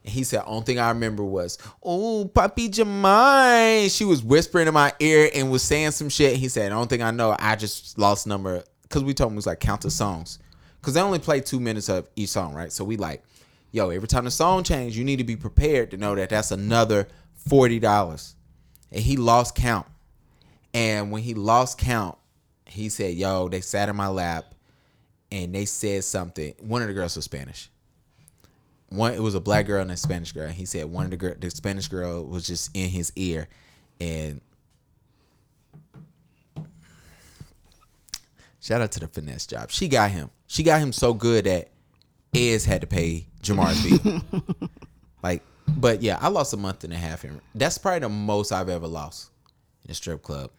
And 0.03 0.13
he 0.13 0.23
said, 0.23 0.43
only 0.45 0.63
thing 0.63 0.79
I 0.79 0.89
remember 0.89 1.23
was, 1.23 1.57
oh, 1.81 2.29
Papi 2.33 2.69
Jamar. 2.69 3.95
She 3.95 4.03
was 4.03 4.21
whispering 4.21 4.67
in 4.67 4.73
my 4.73 4.91
ear 4.99 5.29
and 5.33 5.49
was 5.49 5.63
saying 5.63 5.91
some 5.91 6.09
shit. 6.09 6.35
He 6.35 6.49
said, 6.49 6.71
only 6.71 6.87
thing 6.87 7.01
I 7.01 7.11
know, 7.11 7.35
I 7.39 7.55
just 7.55 7.97
lost 7.97 8.27
number. 8.27 8.63
Because 8.83 9.03
we 9.03 9.13
told 9.13 9.31
him 9.31 9.35
it 9.35 9.37
was 9.37 9.47
like 9.47 9.59
count 9.59 9.81
the 9.81 9.91
songs. 9.91 10.39
Because 10.79 10.93
they 10.93 11.01
only 11.01 11.19
play 11.19 11.39
two 11.39 11.59
minutes 11.59 11.87
of 11.87 12.09
each 12.15 12.29
song, 12.29 12.53
right? 12.53 12.71
So 12.71 12.83
we 12.83 12.97
like, 12.97 13.23
yo, 13.71 13.89
every 13.89 14.07
time 14.07 14.25
the 14.25 14.31
song 14.31 14.63
change, 14.63 14.97
you 14.97 15.05
need 15.05 15.17
to 15.17 15.23
be 15.23 15.37
prepared 15.37 15.91
to 15.91 15.97
know 15.97 16.15
that 16.15 16.29
that's 16.29 16.51
another 16.51 17.07
$40. 17.47 18.33
And 18.91 19.01
he 19.01 19.15
lost 19.15 19.55
count. 19.55 19.87
And 20.73 21.11
when 21.11 21.23
he 21.23 21.33
lost 21.33 21.77
count, 21.77 22.17
he 22.65 22.89
said, 22.89 23.15
yo, 23.15 23.47
they 23.47 23.61
sat 23.61 23.87
in 23.87 23.95
my 23.95 24.07
lap 24.07 24.53
and 25.31 25.55
they 25.55 25.65
said 25.65 26.03
something. 26.03 26.53
One 26.59 26.81
of 26.81 26.89
the 26.89 26.93
girls 26.93 27.15
was 27.15 27.25
Spanish. 27.25 27.69
One, 28.93 29.13
it 29.13 29.21
was 29.23 29.33
a 29.33 29.39
black 29.39 29.65
girl 29.65 29.81
and 29.81 29.91
a 29.91 29.97
Spanish 29.97 30.33
girl. 30.33 30.49
He 30.49 30.65
said 30.65 30.85
one 30.85 31.05
of 31.05 31.11
the 31.11 31.17
girl, 31.17 31.33
the 31.39 31.49
Spanish 31.49 31.87
girl 31.87 32.23
was 32.23 32.45
just 32.45 32.69
in 32.75 32.89
his 32.89 33.11
ear, 33.15 33.47
and 33.99 34.39
shout 38.61 38.81
out 38.81 38.91
to 38.91 38.99
the 38.99 39.07
finesse 39.07 39.47
job. 39.47 39.71
She 39.71 39.87
got 39.87 40.11
him. 40.11 40.29
She 40.45 40.61
got 40.61 40.79
him 40.79 40.93
so 40.93 41.15
good 41.15 41.45
that 41.45 41.69
Ez 42.35 42.65
had 42.65 42.81
to 42.81 42.87
pay 42.87 43.25
Jamar's 43.41 43.83
bill. 43.83 44.21
like, 45.23 45.41
but 45.67 46.03
yeah, 46.03 46.19
I 46.21 46.27
lost 46.27 46.53
a 46.53 46.57
month 46.57 46.83
and 46.83 46.93
a 46.93 46.97
half. 46.97 47.25
In, 47.25 47.41
that's 47.55 47.79
probably 47.79 48.01
the 48.01 48.09
most 48.09 48.51
I've 48.51 48.69
ever 48.69 48.85
lost 48.85 49.31
in 49.85 49.89
a 49.89 49.95
strip 49.95 50.21
club. 50.21 50.51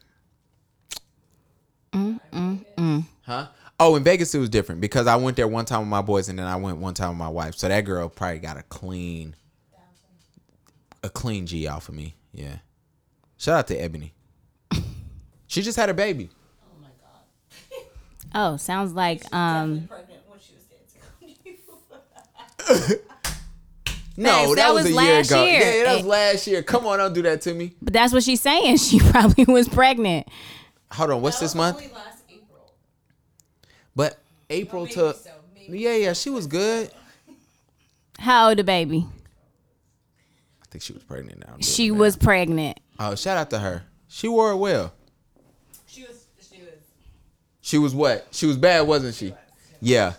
Mm, 1.93 2.19
mm, 2.33 2.65
mm. 2.77 3.05
Huh? 3.23 3.47
Oh, 3.81 3.97
in 3.97 4.05
Vegas 4.05 4.35
it 4.35 4.39
was 4.39 4.49
different 4.49 4.81
because 4.81 5.07
I 5.07 5.17
went 5.17 5.37
there 5.37 5.49
one 5.49 5.65
time 5.65 5.81
with 5.81 5.89
my 5.89 6.01
boys 6.03 6.29
and 6.29 6.39
then 6.39 6.47
I 6.47 6.57
went 6.57 6.79
one 6.79 6.95
time 6.95 7.09
with 7.11 7.19
my 7.19 7.29
wife. 7.29 7.57
So 7.57 7.69
that 7.69 7.81
girl 7.83 8.09
probably 8.09 8.39
got 8.39 8.57
a 8.57 8.63
clean, 8.65 9.35
a 11.03 11.09
clean 11.11 11.47
G 11.47 11.67
off 11.67 11.89
of 11.89 11.95
me. 11.95 12.15
Yeah. 12.33 12.59
Shout 13.37 13.59
out 13.59 13.67
to 13.69 13.77
Ebony. 13.77 14.15
she 15.49 15.61
just 15.63 15.77
had 15.77 15.89
a 15.89 15.95
baby. 15.95 16.31
Oh, 16.63 16.81
my 16.81 16.89
god. 17.03 18.55
oh, 18.55 18.57
sounds 18.59 18.93
like 18.93 19.23
um. 19.35 19.89
No, 24.17 24.31
Thanks, 24.31 24.49
that, 24.51 24.57
that 24.57 24.75
was, 24.75 24.85
was 24.85 24.97
a 24.97 25.03
year 25.03 25.15
last 25.17 25.31
ago. 25.33 25.45
year. 25.45 25.61
Yeah, 25.61 25.85
that 25.87 25.97
was 25.97 26.05
Eh. 26.05 26.09
last 26.09 26.47
year. 26.47 26.63
Come 26.63 26.87
on, 26.87 26.99
don't 26.99 27.13
do 27.13 27.23
that 27.23 27.41
to 27.43 27.53
me. 27.55 27.75
But 27.83 27.93
that's 27.95 28.13
what 28.13 28.23
she's 28.23 28.41
saying. 28.41 28.77
She 28.85 29.01
probably 29.01 29.45
was 29.53 29.69
pregnant. 29.69 30.29
Hold 30.93 31.11
on, 31.11 31.21
what's 31.23 31.41
this 31.41 31.55
month? 31.57 31.83
But 33.97 34.19
April 34.51 34.87
to 34.89 35.17
yeah, 35.69 35.95
yeah, 35.95 36.13
she 36.13 36.31
was 36.31 36.47
good. 36.47 36.91
How 38.19 38.49
old 38.49 38.59
the 38.59 38.65
baby? 38.65 39.07
I 40.63 40.67
think 40.71 40.83
she 40.83 40.93
was 40.93 41.03
pregnant 41.03 41.41
now. 41.47 41.57
She 41.61 41.91
was 41.91 42.17
pregnant. 42.17 42.79
Oh, 42.99 43.15
shout 43.15 43.37
out 43.37 43.51
to 43.51 43.59
her. 43.59 43.85
She 44.09 44.29
wore 44.29 44.53
it 44.53 44.57
well. 44.57 44.93
She 45.87 46.03
was. 46.03 46.27
She 46.41 46.61
was. 46.61 46.71
She 47.61 47.79
was 47.79 47.95
what? 47.95 48.27
She 48.31 48.47
was 48.47 48.57
bad, 48.57 48.83
wasn't 48.83 49.15
she? 49.15 49.35
Yeah. 49.81 50.15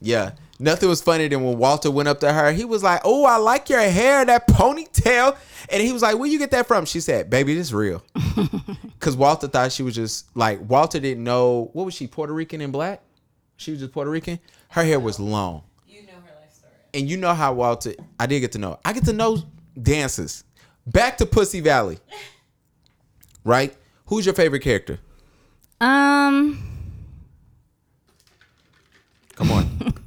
Yeah. 0.00 0.32
Nothing 0.60 0.88
was 0.90 1.00
funnier 1.00 1.28
than 1.28 1.42
when 1.42 1.56
Walter 1.56 1.90
went 1.90 2.08
up 2.08 2.20
to 2.20 2.32
her. 2.32 2.52
He 2.52 2.64
was 2.64 2.82
like, 2.82 3.00
Oh, 3.04 3.24
I 3.24 3.36
like 3.38 3.68
your 3.70 3.80
hair, 3.80 4.24
that 4.24 4.46
ponytail. 4.46 5.36
And 5.70 5.82
he 5.82 5.92
was 5.92 6.02
like, 6.02 6.18
Where 6.18 6.28
you 6.28 6.38
get 6.38 6.50
that 6.50 6.66
from? 6.68 6.84
She 6.84 7.00
said, 7.00 7.30
Baby, 7.30 7.54
this 7.54 7.72
real. 7.72 8.02
Because 9.00 9.16
Walter 9.16 9.48
thought 9.48 9.72
she 9.72 9.82
was 9.82 9.94
just 9.94 10.26
like, 10.36 10.60
Walter 10.68 11.00
didn't 11.00 11.24
know, 11.24 11.70
what 11.72 11.86
was 11.86 11.94
she, 11.94 12.06
Puerto 12.06 12.34
Rican 12.34 12.60
and 12.60 12.70
black? 12.70 13.02
She 13.56 13.70
was 13.70 13.80
just 13.80 13.92
Puerto 13.92 14.10
Rican. 14.10 14.38
Her 14.68 14.84
hair 14.84 15.00
was 15.00 15.18
long. 15.18 15.62
You 15.88 16.02
know 16.02 16.12
her 16.12 16.34
life 16.38 16.52
story. 16.52 16.72
And 16.92 17.08
you 17.08 17.16
know 17.16 17.32
how 17.32 17.54
Walter, 17.54 17.94
I 18.18 18.26
did 18.26 18.40
get 18.40 18.52
to 18.52 18.58
know. 18.58 18.78
I 18.84 18.92
get 18.92 19.06
to 19.06 19.14
know 19.14 19.38
dancers. 19.80 20.44
Back 20.86 21.16
to 21.16 21.26
Pussy 21.26 21.60
Valley. 21.60 21.98
Right? 23.42 23.74
Who's 24.06 24.26
your 24.26 24.34
favorite 24.34 24.60
character? 24.60 24.98
Um, 25.80 26.62
Come 29.34 29.50
on. 29.52 29.94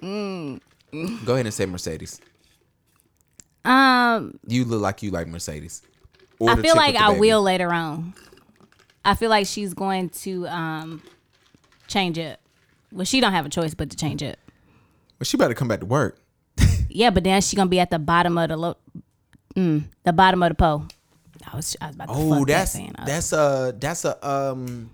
Go 0.00 1.34
ahead 1.34 1.46
and 1.46 1.54
say 1.54 1.66
Mercedes. 1.66 2.20
um, 3.64 4.38
You 4.46 4.64
look 4.64 4.80
like 4.80 5.02
you 5.02 5.10
like 5.10 5.26
Mercedes. 5.28 5.82
Or 6.38 6.50
I 6.50 6.54
the 6.54 6.62
feel 6.62 6.72
chick 6.74 6.76
like 6.80 6.92
with 6.94 7.00
the 7.00 7.04
I 7.04 7.08
baby. 7.08 7.20
will 7.20 7.42
later 7.42 7.72
on. 7.72 8.14
I 9.04 9.14
feel 9.14 9.30
like 9.30 9.46
she's 9.46 9.72
going 9.74 10.10
to 10.10 10.46
um 10.48 11.02
change 11.86 12.18
it. 12.18 12.38
Well, 12.92 13.04
she 13.04 13.20
don't 13.20 13.32
have 13.32 13.46
a 13.46 13.48
choice 13.48 13.74
but 13.74 13.90
to 13.90 13.96
change 13.96 14.22
it. 14.22 14.38
Well, 15.18 15.24
she 15.24 15.36
better 15.36 15.54
come 15.54 15.68
back 15.68 15.80
to 15.80 15.86
work. 15.86 16.18
Yeah, 16.88 17.10
but 17.10 17.24
then 17.24 17.42
she 17.42 17.56
gonna 17.56 17.68
be 17.68 17.80
at 17.80 17.90
the 17.90 17.98
bottom 17.98 18.38
of 18.38 18.48
the 18.48 18.56
lo- 18.56 18.76
mm, 19.54 19.84
the 20.04 20.12
bottom 20.14 20.42
of 20.42 20.48
the 20.50 20.54
pole. 20.54 20.84
I 21.52 21.54
was, 21.56 21.76
I 21.80 21.86
was 21.88 21.94
about 21.94 22.08
to 22.08 22.14
Oh, 22.14 22.38
fuck 22.38 22.48
that's 22.48 22.72
that 22.72 23.06
that's 23.06 23.32
a 23.32 23.74
that's 23.78 24.04
a 24.06 24.26
um 24.28 24.90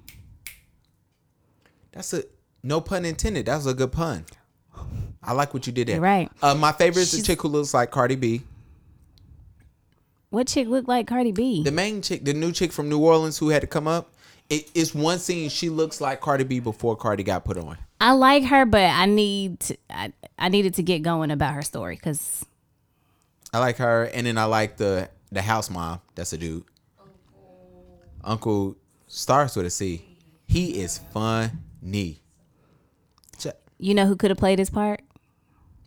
that's 1.93 2.13
a 2.13 2.25
no 2.65 2.81
pun 2.81 3.05
intended. 3.05 3.47
That's 3.47 3.67
a 3.67 3.75
good 3.75 3.93
pun. 3.93 4.25
I 5.23 5.33
like 5.33 5.55
what 5.55 5.67
you 5.67 5.73
did 5.73 5.89
there. 5.89 6.01
Right. 6.01 6.31
Uh, 6.43 6.55
my 6.55 6.73
favorite 6.73 7.03
is 7.03 7.13
the 7.13 7.23
chick 7.23 7.43
who 7.43 7.49
looks 7.49 7.73
like 7.75 7.91
Cardi 7.91 8.17
B. 8.17 8.43
what 10.31 10.49
chick 10.49 10.67
looked 10.67 10.89
like 10.89 11.07
Cardi 11.07 11.33
B? 11.33 11.63
The 11.63 11.71
main 11.71 12.03
chick, 12.03 12.25
the 12.25 12.35
new 12.35 12.53
chick 12.53 12.73
from 12.73 12.89
New 12.89 12.99
Orleans 12.99 13.39
who 13.39 13.51
had 13.51 13.61
to 13.61 13.67
come 13.69 13.87
up. 13.87 14.13
It, 14.51 14.71
it's 14.75 14.95
one 14.95 15.19
scene 15.19 15.49
she 15.49 15.69
looks 15.69 16.01
like 16.01 16.21
Cardi 16.21 16.45
B 16.45 16.59
before 16.61 16.97
Cardi 16.97 17.23
got 17.23 17.45
put 17.45 17.57
on. 17.57 17.79
I 18.01 18.13
like 18.13 18.45
her, 18.45 18.67
but 18.67 18.83
I 18.83 19.07
need 19.07 19.61
to, 19.61 19.77
I, 19.89 20.13
I 20.39 20.49
needed 20.49 20.75
to 20.75 20.83
get 20.83 21.03
going 21.03 21.31
about 21.31 21.55
her 21.55 21.63
story 21.63 21.95
because 21.95 22.45
I 23.53 23.61
like 23.61 23.77
her, 23.77 24.05
and 24.05 24.27
then 24.27 24.37
I 24.39 24.45
like 24.45 24.77
the 24.77 25.09
the 25.31 25.41
house 25.43 25.71
mom. 25.71 26.01
That's 26.17 26.33
a 26.33 26.39
dude. 26.39 26.65
Uncle 28.25 28.77
starts 29.07 29.55
with 29.57 29.67
a 29.67 29.71
C. 29.71 30.05
He 30.47 30.81
is 30.83 30.99
funny. 31.13 32.19
You 33.79 33.95
know 33.95 34.07
who 34.07 34.15
could 34.15 34.31
have 34.31 34.39
played 34.39 34.61
his 34.61 34.71
part. 34.71 35.01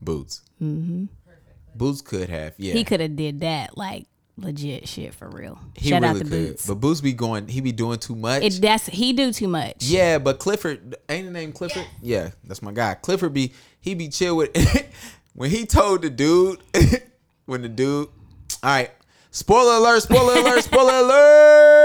Boots. 0.02 0.42
Mm-hmm. 0.62 1.06
Boots 1.76 2.02
could 2.02 2.30
have. 2.30 2.54
Yeah, 2.58 2.74
He 2.74 2.84
could 2.84 3.00
have 3.02 3.16
did 3.16 3.42
that 3.42 3.78
like 3.78 4.06
legit 4.38 4.88
shit 4.88 5.14
for 5.14 5.30
real. 5.30 5.60
He 5.76 5.90
Shout 5.90 6.02
really 6.02 6.12
out 6.12 6.18
to 6.18 6.24
could. 6.24 6.30
Boots. 6.30 6.68
But 6.68 6.76
Boots 6.76 7.02
be 7.02 7.14
going. 7.14 7.48
He 7.48 7.62
be 7.62 7.72
doing 7.72 8.00
too 8.00 8.16
much. 8.16 8.44
It, 8.44 8.62
that's 8.62 8.86
he 8.88 9.14
do 9.14 9.32
too 9.34 9.48
much. 9.48 9.84
yeah, 9.84 10.18
but 10.18 10.40
Clifford 10.40 10.96
ain't 11.10 11.26
the 11.26 11.32
name 11.32 11.52
Clifford. 11.52 11.86
Yeah. 12.02 12.32
that's 12.44 12.62
my 12.62 12.72
guy. 12.72 12.96
Clifford 12.96 13.34
be 13.34 13.54
he 13.82 13.94
be 13.96 14.08
chill 14.10 14.38
with 14.38 14.56
when 15.34 15.50
he 15.50 15.66
told 15.66 16.02
the 16.02 16.10
dude 16.10 16.60
when 17.46 17.62
the 17.62 17.70
dude. 17.70 18.08
All 18.64 18.72
right, 18.72 18.92
spoiler 19.32 19.74
alert! 19.78 20.02
Spoiler 20.02 20.40
alert! 20.40 20.64
Spoiler 20.64 20.94
alert! 20.94 21.85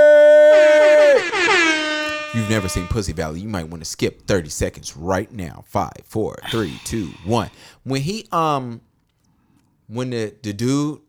You've 2.34 2.48
never 2.48 2.68
seen 2.68 2.86
Pussy 2.86 3.12
Valley. 3.12 3.40
You 3.40 3.48
might 3.48 3.68
want 3.68 3.82
to 3.82 3.88
skip 3.88 4.26
30 4.26 4.48
seconds 4.50 4.96
right 4.96 5.30
now. 5.32 5.64
Five, 5.66 5.92
four, 6.04 6.36
three, 6.50 6.78
two, 6.84 7.08
one. 7.24 7.50
When 7.82 8.00
he 8.02 8.28
um 8.30 8.80
when 9.88 10.10
the, 10.10 10.32
the 10.42 10.52
dude 10.52 11.00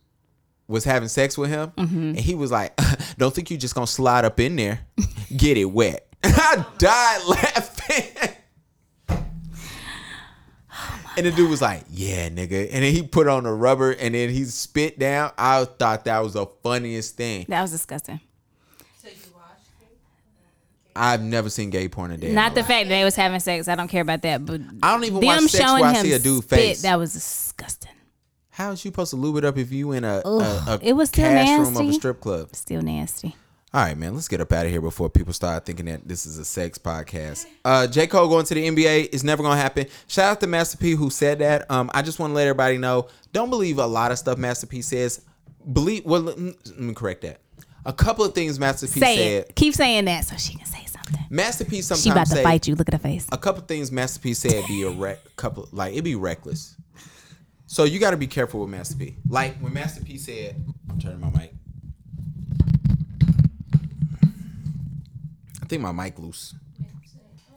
was 0.68 0.84
having 0.84 1.10
sex 1.10 1.38
with 1.38 1.50
him 1.52 1.72
and 1.78 2.18
he 2.20 2.34
was 2.34 2.52
like, 2.52 2.80
Don't 3.18 3.34
think 3.34 3.52
you 3.52 3.58
just 3.58 3.76
gonna 3.76 3.86
slide 3.86 4.26
up 4.26 4.40
in 4.40 4.56
there, 4.56 4.80
get 5.38 5.58
it 5.58 5.66
wet. 5.66 6.08
I 6.24 6.66
died 6.80 7.22
laughing. 7.28 8.36
And 11.18 11.26
the 11.26 11.32
dude 11.32 11.50
was 11.50 11.62
like, 11.62 11.84
"Yeah, 11.92 12.30
nigga," 12.30 12.70
and 12.72 12.84
then 12.86 12.94
he 12.94 13.04
put 13.04 13.28
on 13.28 13.44
the 13.44 13.52
rubber, 13.52 13.92
and 13.92 14.16
then 14.16 14.30
he 14.30 14.46
spit 14.46 14.98
down. 14.98 15.34
I 15.38 15.66
thought 15.66 16.06
that 16.06 16.20
was 16.20 16.34
the 16.34 16.46
funniest 16.64 17.18
thing. 17.18 17.46
That 17.50 17.62
was 17.62 17.72
disgusting. 17.72 18.22
So 19.02 19.10
you 19.10 19.16
watched 19.36 19.68
it? 19.82 19.98
I've 20.96 21.22
never 21.22 21.50
seen 21.50 21.70
gay 21.70 21.88
porn 21.88 22.12
a 22.12 22.18
day. 22.18 22.32
Not 22.32 22.54
the 22.54 22.62
life. 22.62 22.68
fact 22.68 22.90
that 22.90 22.96
they 22.96 23.04
was 23.04 23.16
having 23.16 23.40
sex. 23.40 23.68
I 23.68 23.76
don't 23.76 23.88
care 23.88 24.02
about 24.02 24.22
that. 24.24 24.46
But 24.46 24.62
I 24.84 24.94
don't 24.94 25.04
even 25.04 25.26
watch 25.26 25.42
sex 25.44 25.72
where 25.74 25.84
I 25.84 25.94
see 25.96 26.14
a 26.14 26.20
dude 26.20 26.44
spit, 26.44 26.60
face. 26.60 26.82
That 26.82 26.98
was 26.98 27.14
disgusting. 27.14 27.92
How 28.50 28.72
is 28.72 28.84
you 28.84 28.92
supposed 28.92 29.12
to 29.12 29.16
lube 29.16 29.38
it 29.38 29.46
up 29.46 29.58
if 29.58 29.72
you 29.72 29.94
in 29.94 30.04
a, 30.04 30.22
a, 30.26 30.38
Ugh, 30.38 30.82
a 30.82 30.88
it 30.88 30.94
was 30.94 31.10
still 31.10 31.24
cash 31.24 31.60
room 31.60 31.78
of 31.78 31.90
a 31.90 31.94
strip 31.94 32.20
club? 32.20 32.56
Still 32.56 32.82
nasty. 32.82 33.36
All 33.74 33.82
right, 33.82 33.98
man, 33.98 34.14
let's 34.14 34.28
get 34.28 34.42
up 34.42 34.52
out 34.52 34.66
of 34.66 34.72
here 34.72 34.82
before 34.82 35.10
people 35.10 35.32
start 35.32 35.66
thinking 35.66 35.86
that 35.86 36.06
this 36.06 36.26
is 36.26 36.38
a 36.38 36.44
sex 36.44 36.78
podcast. 36.78 37.46
Uh, 37.64 37.88
J. 37.88 38.06
Cole 38.06 38.28
going 38.28 38.46
to 38.46 38.54
the 38.54 38.68
NBA 38.68 39.14
is 39.14 39.24
never 39.24 39.42
gonna 39.42 39.60
happen. 39.60 39.86
Shout 40.08 40.30
out 40.30 40.42
to 40.42 40.48
Master 40.48 40.78
P 40.78 40.92
who 40.92 41.10
said 41.10 41.40
that. 41.40 41.72
Um, 41.72 41.90
I 41.94 42.02
just 42.02 42.20
want 42.20 42.32
to 42.32 42.36
let 42.36 42.48
everybody 42.48 42.78
know: 42.78 43.08
don't 43.32 43.50
believe 43.50 43.80
a 43.80 43.86
lot 43.86 44.12
of 44.12 44.18
stuff 44.18 44.38
Master 44.38 44.68
P 44.68 44.82
says. 44.82 45.22
Believe. 45.72 46.06
Well, 46.06 46.22
let 46.22 46.38
me 46.38 46.94
correct 46.94 47.22
that. 47.22 47.40
A 47.86 47.94
couple 47.94 48.24
of 48.26 48.34
things 48.36 48.60
Master 48.60 48.88
P 48.88 49.00
say 49.00 49.16
said. 49.18 49.50
it. 49.50 49.56
Keep 49.56 49.74
saying 49.74 50.06
that 50.06 50.26
so 50.26 50.36
she 50.38 50.56
can 50.56 50.66
say 50.66 50.86
something. 50.86 51.26
Master 51.30 51.66
P 51.66 51.82
sometimes 51.82 52.04
She 52.04 52.10
about 52.10 52.28
to 52.28 52.34
say 52.34 52.44
fight 52.44 52.68
you. 52.68 52.76
Look 52.76 52.88
at 52.90 52.94
her 52.94 53.00
face. 53.00 53.28
a 53.32 53.38
couple 53.38 53.62
of 53.62 53.68
things 53.68 53.92
Master 53.92 54.20
P 54.20 54.34
said 54.34 54.64
be 54.68 54.84
a 54.84 54.90
rec- 54.92 55.36
couple 55.36 55.68
like 55.72 55.96
it 55.96 56.04
be 56.04 56.16
reckless. 56.16 56.76
So 57.66 57.86
you 57.86 58.00
got 58.00 58.12
to 58.12 58.18
be 58.18 58.28
careful 58.28 58.60
with 58.62 58.70
Master 58.70 58.96
P. 58.98 59.16
Like 59.30 59.58
when 59.60 59.74
Master 59.74 60.04
P 60.04 60.18
said, 60.18 60.56
"I'm 60.90 61.00
turning 61.00 61.22
my 61.22 61.30
mic." 61.32 61.54
I 65.62 65.66
think 65.68 65.82
my 65.82 65.92
mic 65.92 66.20
loose. 66.20 66.54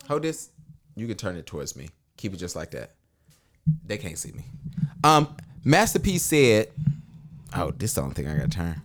Hold 0.08 0.22
this. 0.22 0.50
You 0.96 1.06
can 1.06 1.16
turn 1.16 1.36
it 1.36 1.46
towards 1.46 1.74
me. 1.76 1.88
Keep 2.16 2.34
it 2.34 2.36
just 2.36 2.54
like 2.54 2.70
that. 2.72 2.92
They 3.84 3.98
can't 3.98 4.18
see 4.18 4.32
me. 4.32 4.44
Um, 5.02 5.34
Master 5.64 5.98
P 5.98 6.18
said, 6.18 6.68
"Oh, 7.54 7.72
this 7.72 7.90
is 7.90 7.94
the 7.96 8.02
only 8.02 8.14
thing 8.14 8.28
I 8.28 8.36
got 8.36 8.50
to 8.50 8.56
turn." 8.56 8.80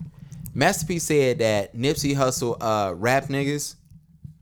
Master 0.60 0.86
P 0.86 1.00
said 1.00 1.40
that 1.40 1.74
Nipsey 1.74 2.14
Hussle 2.14 2.58
uh 2.60 2.94
rap 2.94 3.28
niggas. 3.28 3.76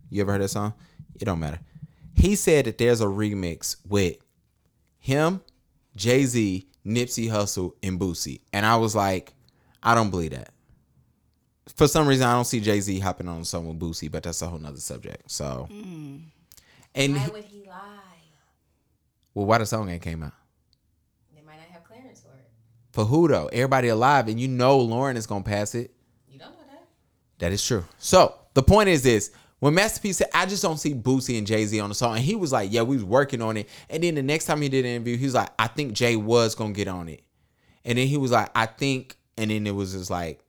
You 0.10 0.22
ever 0.22 0.31
heard 0.31 0.41
that 0.41 0.48
song? 0.48 0.73
It 1.14 1.26
don't 1.26 1.39
matter. 1.39 1.60
He 2.15 2.35
said 2.35 2.65
that 2.65 2.80
there's 2.80 3.02
a 3.02 3.06
remix 3.06 3.76
with 3.88 4.18
him, 4.98 5.41
Jay 5.95 6.23
Z, 6.23 6.68
Nipsey 6.84 7.30
Hussle, 7.30 7.73
and 7.84 7.99
Boosie, 7.99 8.41
and 8.52 8.65
I 8.65 8.77
was 8.77 8.95
like, 8.95 9.35
I 9.84 9.94
don't 9.94 10.10
believe 10.10 10.31
that. 10.31 10.49
For 11.76 11.88
some 11.88 12.07
reason, 12.07 12.26
I 12.26 12.34
don't 12.34 12.45
see 12.45 12.61
Jay 12.61 12.80
Z 12.81 12.98
hopping 12.98 13.27
on 13.27 13.44
song 13.45 13.68
with 13.68 13.77
Boosie, 13.80 14.11
but 14.11 14.23
that's 14.23 14.41
a 14.41 14.48
whole 14.48 14.57
nother 14.57 14.80
subject. 14.80 15.30
So, 15.30 15.68
and 15.69 16.31
Why 16.95 17.30
would 17.31 17.45
he 17.45 17.64
lie? 17.68 17.99
well, 19.35 19.45
why 19.45 19.60
the 19.60 19.68
song 19.68 19.88
ain't 19.91 20.02
came 20.02 20.23
out? 20.23 20.34
They 21.35 21.41
might 21.44 21.57
not 21.57 21.68
have 21.68 21.84
clearance 21.84 22.22
for 22.22 22.35
it. 22.39 22.49
For 22.91 23.06
who 23.06 23.27
though? 23.27 23.52
Everybody 23.53 23.89
alive, 23.89 24.27
and 24.30 24.39
you 24.39 24.48
know 24.48 24.80
Lauren 24.80 25.15
is 25.15 25.27
gonna 25.27 25.44
pass 25.44 25.76
it. 25.76 25.94
That. 27.39 27.51
Is 27.51 27.65
true. 27.65 27.85
So 27.99 28.35
the 28.53 28.64
point 28.64 28.89
is 28.89 29.03
this: 29.03 29.31
when 29.59 29.73
Master 29.73 30.01
P 30.01 30.14
said, 30.14 30.27
"I 30.34 30.45
just 30.45 30.64
don't 30.64 30.77
see 30.77 30.93
Boosie 30.93 31.38
and 31.38 31.47
Jay 31.47 31.65
Z 31.65 31.80
on 31.80 31.89
the 31.89 31.95
song," 31.95 32.15
and 32.15 32.23
he 32.23 32.35
was 32.35 32.51
like, 32.51 32.72
"Yeah, 32.72 32.84
we 32.84 32.95
was 32.95 33.03
working 33.05 33.41
on 33.41 33.57
it." 33.57 33.69
And 33.89 34.03
then 34.03 34.15
the 34.15 34.23
next 34.23 34.45
time 34.45 34.61
he 34.61 34.69
did 34.69 34.85
an 34.85 34.91
interview, 34.91 35.18
he 35.18 35.26
was 35.26 35.35
like, 35.35 35.49
"I 35.59 35.68
think 35.68 35.93
Jay 35.93 36.15
was 36.15 36.55
gonna 36.55 36.73
get 36.73 36.88
on 36.88 37.09
it," 37.09 37.23
and 37.85 37.97
then 37.97 38.07
he 38.07 38.18
was 38.18 38.31
like, 38.31 38.49
"I 38.55 38.65
think," 38.65 39.18
and 39.38 39.51
then 39.51 39.65
it 39.68 39.76
was 39.76 39.93
just 39.93 40.09
like, 40.09 40.39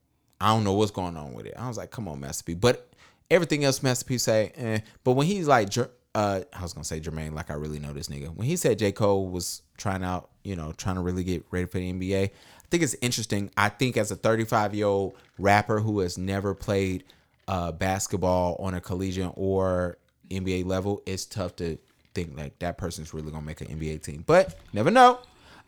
"I 0.41 0.55
don't 0.55 0.65
know 0.65 0.75
what's 0.75 0.91
going 0.91 1.17
on 1.17 1.35
with 1.35 1.47
it." 1.47 1.55
I 1.59 1.69
was 1.69 1.77
like, 1.77 1.91
"Come 1.91 2.09
on, 2.09 2.21
Master 2.21 2.45
P," 2.45 2.55
but 2.55 2.89
everything 3.31 3.65
else 3.65 3.83
Master 3.83 4.05
P 4.05 4.19
say, 4.19 4.53
eh. 4.57 4.81
but 5.05 5.13
when 5.13 5.27
he's 5.27 5.47
like, 5.47 5.69
uh, 6.15 6.41
I 6.53 6.63
was 6.63 6.73
gonna 6.73 6.85
say 6.85 7.01
Jermaine, 7.01 7.35
like 7.35 7.51
I 7.51 7.55
really 7.55 7.79
know 7.79 7.93
this 7.93 8.09
nigga. 8.09 8.35
When 8.35 8.47
he 8.47 8.57
said 8.57 8.79
J 8.79 8.93
Cole 8.93 9.29
was 9.29 9.63
trying 9.77 10.03
out, 10.03 10.31
you 10.43 10.57
know, 10.57 10.73
trying 10.73 10.97
to 10.97 11.01
really 11.01 11.25
get 11.25 11.45
ready 11.51 11.67
for 11.67 11.79
the 11.79 11.93
NBA, 11.93 12.31
think 12.71 12.83
it's 12.83 12.97
interesting. 13.01 13.51
I 13.57 13.69
think 13.69 13.97
as 13.97 14.11
a 14.11 14.17
35 14.17 14.75
year 14.75 14.87
old 14.87 15.15
rapper 15.39 15.81
who 15.81 16.01
has 16.01 16.19
never 16.19 16.55
played 16.55 17.05
uh, 17.47 17.73
basketball 17.73 18.57
on 18.61 18.75
a 18.75 18.81
collegiate 18.81 19.33
or 19.35 19.99
NBA 20.31 20.67
level, 20.67 21.03
it's 21.07 21.25
tough 21.25 21.57
to 21.57 21.79
think 22.15 22.37
like 22.37 22.59
that 22.59 22.77
person's 22.79 23.15
really 23.15 23.31
gonna 23.31 23.45
make 23.45 23.61
an 23.61 23.69
NBA 23.69 24.03
team. 24.03 24.23
But 24.27 24.59
never 24.73 24.91
know. 24.91 25.21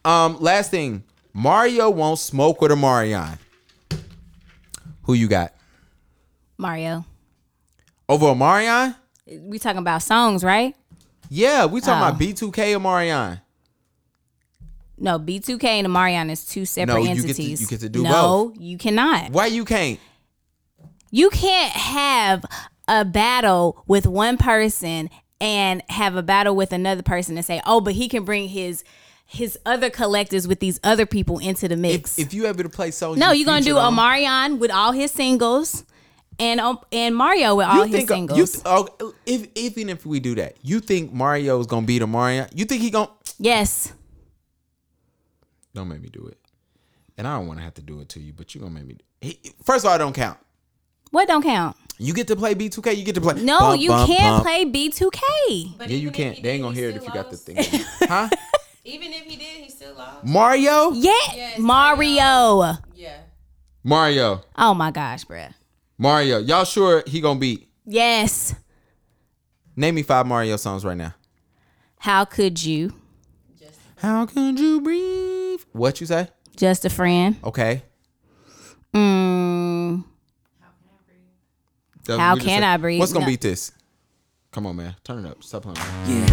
Um, 0.05 0.39
last 0.40 0.70
thing, 0.70 1.05
Mario 1.32 1.90
won't 1.90 2.18
smoke 2.18 2.60
with 2.60 2.70
Omarion. 2.70 3.39
Who 5.05 5.14
you 5.14 5.28
got 5.28 5.55
Mario. 6.59 7.05
over 8.09 8.27
Omarion? 8.27 8.94
We 9.40 9.59
talking 9.59 9.78
about 9.78 10.02
songs, 10.02 10.43
right? 10.44 10.74
Yeah, 11.28 11.66
we 11.66 11.81
talking 11.81 12.02
Oh. 12.02 12.09
about 12.09 12.20
B2K 12.20 12.74
or 12.77 12.81
Marion. 12.81 13.40
No, 15.01 15.18
B2K 15.18 15.64
and 15.64 15.86
Omarion 15.89 16.31
is 16.31 16.44
two 16.44 16.64
separate 16.66 16.93
No, 16.94 16.98
you 17.01 17.06
get 17.09 17.14
to- 17.22 17.28
entities. 17.28 17.60
you 17.62 17.66
get 17.66 17.81
to 17.81 17.89
do 17.89 18.02
both. 18.02 18.10
no, 18.12 18.55
you 18.59 18.77
cannot. 18.78 19.31
Why 19.32 19.47
you 19.47 19.64
can't? 19.64 19.98
You 21.10 21.31
can't 21.31 21.72
have 21.72 22.44
a 22.86 23.05
battle 23.05 23.82
with 23.86 24.06
one 24.06 24.36
person 24.36 25.10
and 25.40 25.82
have 25.89 26.16
a 26.16 26.22
battle 26.22 26.55
with 26.55 26.72
another 26.72 27.02
person 27.02 27.36
and 27.36 27.44
say, 27.44 27.60
"Oh, 27.66 27.81
but 27.81 27.94
he 27.94 28.09
can 28.09 28.24
bring 28.24 28.48
his 28.48 28.85
his 29.27 29.56
other 29.64 29.90
collectors 29.90 30.47
with 30.48 30.60
these 30.60 30.78
other 30.85 31.06
people 31.06 31.39
into 31.39 31.66
the 31.66 31.77
mix." 31.77 32.18
If 32.18 32.35
you 32.35 32.47
able 32.47 32.62
to 32.62 32.68
play 32.68 32.90
songs, 32.90 33.18
no, 33.18 33.31
you 33.32 33.39
you're 33.40 33.47
gonna 33.47 33.62
do 33.64 33.78
on- 33.78 33.94
Omarion 33.97 34.59
with 34.59 34.70
all 34.70 34.93
his 34.93 35.10
singles, 35.10 35.85
and 36.39 36.60
um, 36.60 36.78
and 36.93 37.16
Mario 37.16 37.55
with 37.56 37.66
all 37.66 37.77
You 37.86 37.93
his 37.93 37.93
think 38.06 38.10
uh, 38.10 38.14
singles. 38.14 38.39
you 38.39 38.47
th- 38.47 38.62
oh, 38.66 39.14
if 39.27 39.48
even 39.56 39.89
if 39.89 40.05
we 40.05 40.20
do 40.20 40.35
that, 40.36 40.56
you 40.62 40.78
think 40.81 41.12
Mario 41.12 41.59
is 41.59 41.66
gonna 41.66 41.86
beat 41.86 42.02
Omarion? 42.02 42.48
You 42.55 42.66
think 42.66 42.82
he 42.82 42.90
gonna? 42.90 43.10
yes, 43.39 43.93
Don't 45.74 45.88
make 45.88 46.01
me 46.01 46.09
do 46.09 46.26
it. 46.26 46.38
And 47.16 47.26
I 47.26 47.36
don't 47.36 47.47
want 47.47 47.59
to 47.59 47.64
have 47.64 47.74
to 47.74 47.82
do 47.82 48.01
it 48.01 48.09
to 48.10 48.20
you, 48.20 48.32
but 48.32 48.55
you're 48.55 48.62
gonna 48.62 48.74
make 48.74 48.86
me. 48.86 48.97
He, 49.20 49.38
first 49.62 49.84
of 49.84 49.90
all, 49.90 49.94
it 49.94 49.98
don't 49.98 50.14
count. 50.14 50.38
what 51.10 51.28
don't 51.28 51.42
count? 51.42 51.76
You 51.98 52.14
get 52.14 52.28
to 52.28 52.36
play 52.36 52.55
B2K. 52.55 52.97
You 52.97 53.05
get 53.05 53.14
to 53.16 53.20
play. 53.20 53.34
No, 53.42 53.59
bump, 53.59 53.80
you 53.82 53.90
bump, 53.90 54.09
can't 54.09 54.42
bump. 54.42 54.44
play 54.44 54.64
B2K. 54.64 55.80
Yeah, 55.80 55.97
you 55.97 56.10
can't. 56.10 56.42
They 56.42 56.52
ain't 56.52 56.62
gonna 56.62 56.74
hear 56.74 56.88
it 56.88 56.97
if 56.97 57.05
you 57.05 57.12
got 57.12 57.30
the 57.30 57.36
thing. 57.36 57.56
huh? 58.09 58.28
Even 58.84 59.12
if 59.12 59.24
he 59.24 59.36
did, 59.36 59.47
he 59.64 59.68
still 59.68 59.94
lost. 59.94 60.24
Mario? 60.24 60.92
Yeah, 60.92 61.12
Mario. 61.59 62.78
Yeah. 62.94 63.18
Mario. 63.84 64.42
Oh 64.56 64.72
my 64.72 64.90
gosh, 64.90 65.26
bruh. 65.26 65.52
Mario. 65.98 66.38
Y'all 66.38 66.64
sure 66.64 67.02
he 67.06 67.20
gonna 67.20 67.38
beat? 67.38 67.68
Yes. 67.84 68.55
Name 69.76 69.94
me 69.94 70.02
five 70.02 70.26
Mario 70.26 70.56
songs 70.56 70.84
right 70.84 70.97
now. 70.97 71.14
How 71.98 72.24
could 72.24 72.64
you? 72.64 72.94
How 74.01 74.27
could 74.27 74.59
you 74.59 74.81
breathe? 74.81 75.60
What 75.72 76.01
you 76.01 76.06
say? 76.06 76.28
Just 76.56 76.85
a 76.85 76.90
friend. 76.90 77.36
Okay. 77.44 77.82
Mm, 78.94 80.05
That- 82.06 82.18
How 82.18 82.35
we 82.35 82.40
just 82.40 82.48
can 82.48 82.62
said- 82.62 82.68
I 82.68 82.77
breathe? 82.78 82.98
What's 82.98 83.12
gonna 83.12 83.27
No. 83.27 83.31
beat 83.31 83.40
this? 83.43 83.72
Come 84.52 84.66
on, 84.66 84.77
man. 84.77 84.97
Turn 85.05 85.24
it 85.24 85.31
up. 85.31 85.44
Stop 85.44 85.62
playing. 85.62 85.77
Yeah. 86.06 86.27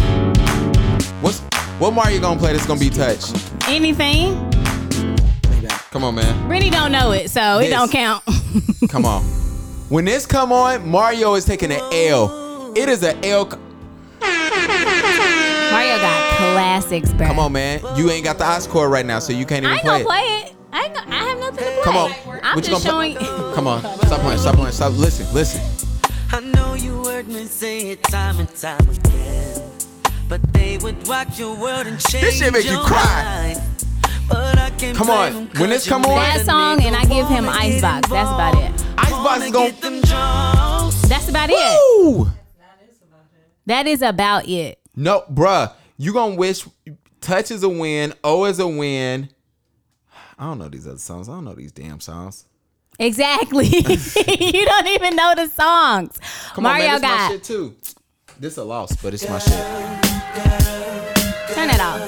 What's 1.20 1.40
what 1.78 1.92
Mario 1.94 2.20
gonna 2.20 2.40
play 2.40 2.52
that's 2.52 2.66
gonna 2.66 2.80
be 2.80 2.90
touched? 2.90 3.36
anything? 3.68 4.34
Come 5.90 6.04
on, 6.04 6.14
man. 6.16 6.48
Really 6.48 6.70
don't 6.70 6.90
know 6.92 7.12
it, 7.12 7.30
so 7.30 7.58
it 7.58 7.64
This. 7.68 7.70
don't 7.70 7.90
count. 7.92 8.22
Come 8.90 9.04
on. 9.04 9.22
When 9.88 10.04
this 10.04 10.26
come 10.26 10.52
on, 10.52 10.86
Mario 10.88 11.34
is 11.34 11.44
taking 11.44 11.70
an 11.72 11.80
L. 11.92 12.72
It 12.76 12.88
is 12.88 13.02
an 13.02 13.24
L. 13.24 13.46
Mario 15.70 15.98
got 15.98 16.27
classics, 16.38 17.10
bruh. 17.10 17.26
Come 17.26 17.38
on, 17.38 17.52
man. 17.52 17.80
You 17.96 18.10
ain't 18.10 18.24
got 18.24 18.38
the 18.38 18.44
ice 18.44 18.66
core 18.66 18.88
right 18.88 19.04
now, 19.06 19.18
so 19.18 19.32
you 19.32 19.44
can't 19.46 19.64
I 19.66 19.68
even 19.68 19.78
ain't 19.78 19.82
play 19.82 20.04
gonna 20.04 20.04
it. 20.04 20.06
play 20.06 20.50
it. 20.50 20.54
I, 20.72 20.84
ain't 20.84 20.94
gonna, 20.94 21.10
I 21.16 21.18
have 21.28 21.38
nothing 21.38 21.56
to 21.56 21.62
play. 21.64 21.80
Come 21.84 21.96
on. 21.96 22.12
I'm 22.42 22.56
What 22.56 22.64
you 22.66 22.70
just 22.74 22.86
gonna 22.86 23.14
showing. 23.14 23.16
play? 23.16 23.54
Come 23.54 23.66
on. 23.66 23.80
Stop 23.80 24.20
playing. 24.20 24.38
Stop 24.38 24.54
playing. 24.56 24.72
Stop. 24.72 24.92
Listen. 24.94 25.34
Listen. 25.34 25.60
I 26.30 26.40
know 26.40 26.74
you 26.74 27.04
heard 27.04 27.26
me 27.28 27.44
say 27.46 27.90
it 27.90 28.02
time 28.04 28.38
and 28.38 28.54
time 28.54 28.88
again. 28.88 29.62
But 30.28 30.52
they 30.52 30.76
would 30.78 31.08
rock 31.08 31.38
your 31.38 31.54
world 31.56 31.86
and 31.86 31.98
change 32.00 32.24
This 32.24 32.38
shit 32.38 32.52
make 32.52 32.66
you 32.66 32.78
cry. 32.80 33.56
But 34.28 34.58
I 34.58 34.68
can't 34.76 34.94
Come 34.96 35.08
on. 35.08 35.48
When 35.58 35.70
this 35.70 35.84
'cause 35.84 35.88
come 35.88 36.04
on- 36.04 36.16
that 36.16 36.44
song, 36.44 36.84
and 36.84 36.94
I 36.94 37.04
give 37.06 37.26
him 37.28 37.46
wanna 37.46 37.58
Icebox. 37.58 38.08
That's 38.10 38.30
about 38.30 38.54
it. 38.62 38.72
Icebox 38.98 39.44
is 39.46 39.50
gonna. 39.50 39.72
them 39.72 40.00
draws. 40.02 41.02
That's 41.08 41.28
about 41.30 41.48
it. 41.50 42.28
That 43.66 43.86
is 43.86 44.02
about 44.02 44.46
it. 44.48 44.78
No, 44.96 45.24
bruh. 45.32 45.72
You 46.00 46.12
gonna 46.12 46.36
wish 46.36 46.64
touch 47.20 47.50
is 47.50 47.64
a 47.64 47.68
win. 47.68 48.14
O 48.22 48.44
is 48.44 48.60
a 48.60 48.68
win. 48.68 49.28
I 50.38 50.44
don't 50.44 50.58
know 50.58 50.68
these 50.68 50.86
other 50.86 50.98
songs. 50.98 51.28
I 51.28 51.32
don't 51.32 51.44
know 51.44 51.54
these 51.54 51.72
damn 51.72 51.98
songs. 52.00 52.46
Exactly. 53.00 53.66
you 53.66 54.64
don't 54.64 54.86
even 54.88 55.16
know 55.16 55.34
the 55.34 55.48
songs. 55.48 56.20
Come 56.54 56.64
Mario 56.64 56.94
on, 56.94 57.00
man. 57.00 57.00
This 57.00 57.02
my 57.02 57.08
got 57.08 57.30
shit 57.32 57.44
too. 57.44 57.76
This 58.38 58.56
a 58.56 58.64
loss, 58.64 58.94
but 59.02 59.12
it's 59.12 59.28
my 59.28 59.40
shit. 59.40 59.52
turn 61.54 61.70
it 61.70 61.80
off. 61.80 62.00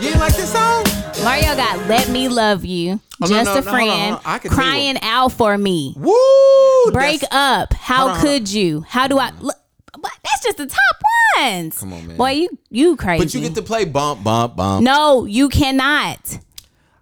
You 0.00 0.08
ain't 0.10 0.18
like 0.20 0.34
this 0.36 0.52
song? 0.52 0.84
Mario 1.24 1.56
got 1.56 1.88
"Let 1.88 2.08
Me 2.08 2.28
Love 2.28 2.64
You," 2.64 3.00
Oh, 3.20 3.26
"Just 3.26 3.46
no, 3.46 3.52
a 3.52 3.54
no, 3.54 3.54
on, 3.56 3.62
Friend," 3.62 3.90
hold 3.90 4.12
on. 4.14 4.20
I 4.24 4.38
can 4.38 4.50
tell 4.50 4.64
you 4.64 4.70
"Crying 4.70 4.98
Out 5.02 5.32
for 5.32 5.58
Me," 5.58 5.94
Woo! 5.96 6.90
"Break 6.92 7.22
Up," 7.30 7.72
"How 7.74 7.98
Hold 7.98 8.10
on, 8.10 8.16
hold 8.16 8.26
on. 8.28 8.38
Could 8.38 8.52
You?" 8.52 8.84
"How 8.88 9.06
Do 9.08 9.18
I?" 9.18 9.30
Look, 9.40 9.56
but 10.00 10.10
that's 10.24 10.42
just 10.42 10.56
the 10.56 10.66
top 10.66 11.02
ones. 11.38 11.78
Come 11.78 11.92
on, 11.92 12.06
man. 12.06 12.16
Boy, 12.16 12.30
you 12.30 12.58
you 12.70 12.96
crazy. 12.96 13.24
But 13.24 13.34
you 13.34 13.40
get 13.40 13.54
to 13.56 13.62
play 13.62 13.84
bump, 13.84 14.24
bump, 14.24 14.56
bump. 14.56 14.84
no, 14.84 15.24
you 15.26 15.48
cannot. 15.48 16.38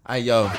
Hey, 0.08 0.20
yo, 0.20 0.50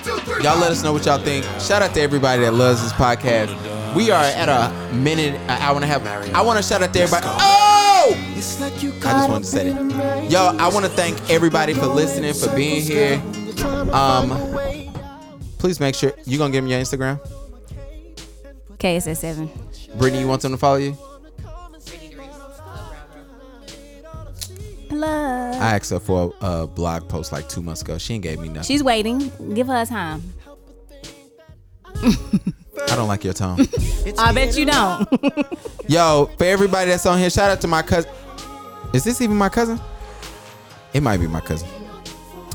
y'all 0.41 0.57
let 0.59 0.71
us 0.71 0.81
know 0.81 0.93
what 0.93 1.05
y'all 1.05 1.17
think. 1.17 1.43
Shout 1.59 1.81
out 1.81 1.93
to 1.95 2.01
everybody 2.01 2.41
that 2.43 2.53
loves 2.53 2.81
this 2.81 2.93
podcast. 2.93 3.49
We 3.95 4.09
are 4.09 4.23
at 4.23 4.47
a 4.47 4.93
minute, 4.93 5.35
an 5.35 5.49
hour 5.61 5.75
and 5.75 5.83
a 5.83 5.87
half. 5.87 6.01
I 6.33 6.41
want 6.41 6.57
to 6.57 6.63
shout 6.63 6.81
out 6.81 6.93
to 6.93 7.01
everybody. 7.01 7.27
Oh! 7.27 8.13
I 8.15 8.33
just 8.35 8.59
wanted 9.29 9.43
to 9.43 9.43
say 9.45 9.67
it. 9.67 10.31
Yo, 10.31 10.39
I 10.57 10.69
want 10.69 10.85
to 10.85 10.91
thank 10.91 11.29
everybody 11.29 11.73
for 11.73 11.87
listening, 11.87 12.33
for 12.33 12.55
being 12.55 12.81
here. 12.81 13.21
Um, 13.91 14.29
please 15.57 15.79
make 15.81 15.95
sure 15.95 16.13
you 16.25 16.37
gonna 16.37 16.53
give 16.53 16.63
me 16.63 16.71
your 16.71 16.79
Instagram. 16.79 17.19
KSS 18.77 19.17
seven. 19.17 19.49
Brittany, 19.97 20.21
you 20.21 20.27
want 20.27 20.41
them 20.41 20.53
to 20.53 20.57
follow 20.57 20.77
you? 20.77 20.97
Love. 25.01 25.55
I 25.55 25.75
asked 25.75 25.89
her 25.89 25.99
for 25.99 26.31
a, 26.41 26.45
a 26.61 26.67
blog 26.67 27.09
post 27.09 27.31
like 27.31 27.49
two 27.49 27.61
months 27.63 27.81
ago. 27.81 27.97
She 27.97 28.13
ain't 28.13 28.23
gave 28.23 28.39
me 28.39 28.49
nothing. 28.49 28.63
She's 28.63 28.83
waiting. 28.83 29.31
Give 29.55 29.65
her 29.67 29.83
time. 29.85 30.21
I 31.95 32.95
don't 32.95 33.07
like 33.07 33.23
your 33.23 33.33
tone. 33.33 33.67
I 34.19 34.31
bet 34.31 34.55
you 34.57 34.65
don't. 34.65 35.07
Yo, 35.87 36.29
for 36.37 36.43
everybody 36.43 36.91
that's 36.91 37.05
on 37.07 37.17
here, 37.17 37.31
shout 37.31 37.49
out 37.49 37.61
to 37.61 37.67
my 37.67 37.81
cousin. 37.81 38.11
Is 38.93 39.03
this 39.03 39.21
even 39.21 39.37
my 39.37 39.49
cousin? 39.49 39.79
It 40.93 41.01
might 41.01 41.17
be 41.17 41.27
my 41.27 41.41
cousin. 41.41 41.67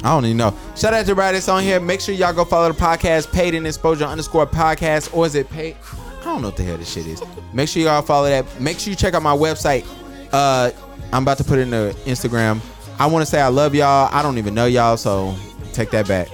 I 0.05 0.11
don't 0.15 0.25
even 0.25 0.37
know. 0.37 0.55
Shout 0.77 0.95
out 0.95 0.99
to 1.05 1.11
everybody 1.11 1.37
that's 1.37 1.49
on 1.49 1.65
here. 1.65 1.81
Make 1.81 2.01
sure 2.01 2.15
y'all 2.15 2.33
go 2.33 2.45
follow 2.45 2.71
the 2.71 2.79
podcast, 2.79 3.33
paid 3.33 3.55
in 3.55 3.67
exposure 3.67 4.05
underscore 4.05 4.47
podcast, 4.47 5.13
or 5.17 5.27
is 5.27 5.35
it 5.35 5.51
paid? 5.51 5.77
I 6.21 6.25
don't 6.25 6.43
know 6.43 6.49
what 6.49 6.57
the 6.57 6.63
hell 6.63 6.77
this 6.77 6.93
shit 6.93 7.07
is. 7.07 7.23
Make 7.53 7.69
sure 7.69 7.83
y'all 7.83 8.03
follow 8.03 8.29
that. 8.29 8.61
Make 8.61 8.79
sure 8.79 8.91
you 8.91 8.97
check 8.97 9.15
out 9.15 9.23
my 9.23 9.37
website. 9.37 9.85
Uh, 10.33 10.71
I'm 11.13 11.23
about 11.23 11.39
to 11.39 11.45
put 11.45 11.59
it 11.59 11.63
in 11.63 11.71
the 11.71 11.97
Instagram. 12.05 12.61
I 12.99 13.07
want 13.07 13.23
to 13.25 13.27
say 13.31 13.41
I 13.41 13.49
love 13.49 13.75
y'all. 13.75 14.09
I 14.13 14.23
don't 14.23 14.39
even 14.39 14.55
know 14.55 14.67
y'all, 14.67 14.97
so 14.97 15.35
take 15.73 15.91
that 15.91 16.09
back. 16.09 16.29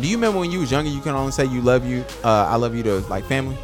Do 0.00 0.06
you 0.08 0.16
remember 0.16 0.38
when 0.40 0.50
you 0.50 0.60
was 0.60 0.70
younger? 0.70 0.90
You 0.90 1.00
can 1.00 1.14
only 1.14 1.32
say 1.32 1.44
you 1.44 1.60
love 1.60 1.86
you. 1.86 2.04
Uh, 2.24 2.46
I 2.48 2.56
love 2.56 2.74
you 2.74 2.82
to 2.84 2.98
like 3.08 3.24
family. 3.24 3.56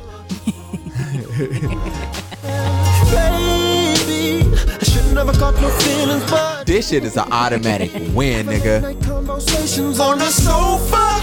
Baby, 3.11 4.45
I 4.45 4.85
should 4.85 5.15
never 5.15 5.33
caught 5.33 5.55
no 5.61 5.69
feelings, 5.71 6.31
but 6.31 6.67
This 6.67 6.89
shit 6.91 7.05
is 7.05 7.17
an 7.17 7.31
automatic 7.33 7.91
win, 8.15 8.47
nigga. 8.47 9.03
conversations 9.05 9.99
on 9.99 10.19
the 10.19 10.27
sofa. 10.27 11.21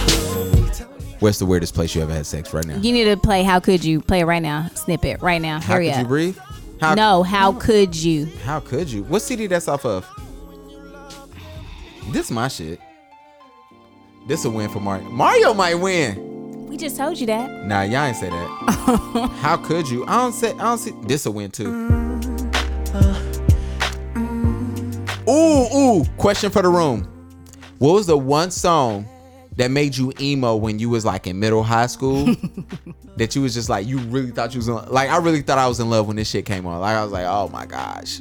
Where's 1.19 1.39
the 1.39 1.45
weirdest 1.45 1.73
place 1.75 1.95
you 1.95 2.01
ever 2.01 2.11
had 2.13 2.25
sex 2.25 2.53
right 2.53 2.65
now? 2.65 2.77
You 2.77 2.91
need 2.91 3.05
to 3.05 3.15
play 3.17 3.43
How 3.43 3.59
Could 3.59 3.83
You? 3.85 4.01
Play 4.01 4.21
it 4.21 4.25
right 4.25 4.41
now. 4.41 4.69
Snip 4.75 5.05
it 5.05 5.21
right 5.21 5.41
now. 5.41 5.59
How 5.59 5.73
Hurry 5.75 5.87
could 5.87 5.93
up. 5.95 6.01
you 6.01 6.07
breathe? 6.07 6.37
How, 6.79 6.93
no, 6.93 7.23
how 7.23 7.53
could 7.53 7.95
you? 7.95 8.25
How 8.43 8.59
could 8.59 8.91
you? 8.91 9.03
What 9.03 9.21
CD 9.21 9.47
that's 9.47 9.67
off 9.67 9.85
of? 9.85 10.05
This 12.09 12.29
my 12.29 12.47
shit. 12.47 12.79
This 14.27 14.43
a 14.45 14.49
win 14.49 14.69
for 14.69 14.79
Mario. 14.79 15.09
Mario 15.09 15.53
might 15.53 15.75
win. 15.75 16.67
We 16.67 16.77
just 16.77 16.97
told 16.97 17.17
you 17.17 17.27
that. 17.27 17.65
Nah, 17.65 17.83
y'all 17.83 18.05
ain't 18.05 18.17
say 18.17 18.29
that. 18.29 19.29
How 19.41 19.55
could 19.55 19.89
you? 19.89 20.05
I 20.05 20.17
don't 20.17 20.33
say. 20.33 20.51
I 20.53 20.63
don't 20.63 20.77
see. 20.77 20.91
This 21.03 21.25
a 21.25 21.31
win 21.31 21.51
too. 21.51 21.69
Ooh, 25.27 25.67
ooh. 25.75 26.05
Question 26.17 26.51
for 26.51 26.61
the 26.61 26.69
room. 26.69 27.07
What 27.77 27.93
was 27.93 28.07
the 28.07 28.17
one 28.17 28.51
song 28.51 29.07
that 29.57 29.71
made 29.71 29.95
you 29.95 30.11
emo 30.19 30.55
when 30.55 30.79
you 30.79 30.89
was 30.89 31.05
like 31.05 31.27
in 31.27 31.39
middle 31.39 31.63
high 31.63 31.87
school? 31.87 32.25
that 33.17 33.35
you 33.35 33.41
was 33.41 33.53
just 33.53 33.69
like 33.69 33.87
you 33.87 33.99
really 33.99 34.31
thought 34.31 34.53
you 34.53 34.59
was 34.59 34.67
in, 34.67 34.75
like 34.91 35.09
I 35.09 35.17
really 35.17 35.41
thought 35.41 35.57
I 35.57 35.67
was 35.67 35.79
in 35.79 35.89
love 35.89 36.07
when 36.07 36.15
this 36.15 36.29
shit 36.29 36.45
came 36.45 36.65
on. 36.65 36.79
Like 36.81 36.95
I 36.95 37.03
was 37.03 37.11
like, 37.11 37.25
oh 37.25 37.49
my 37.49 37.65
gosh. 37.65 38.19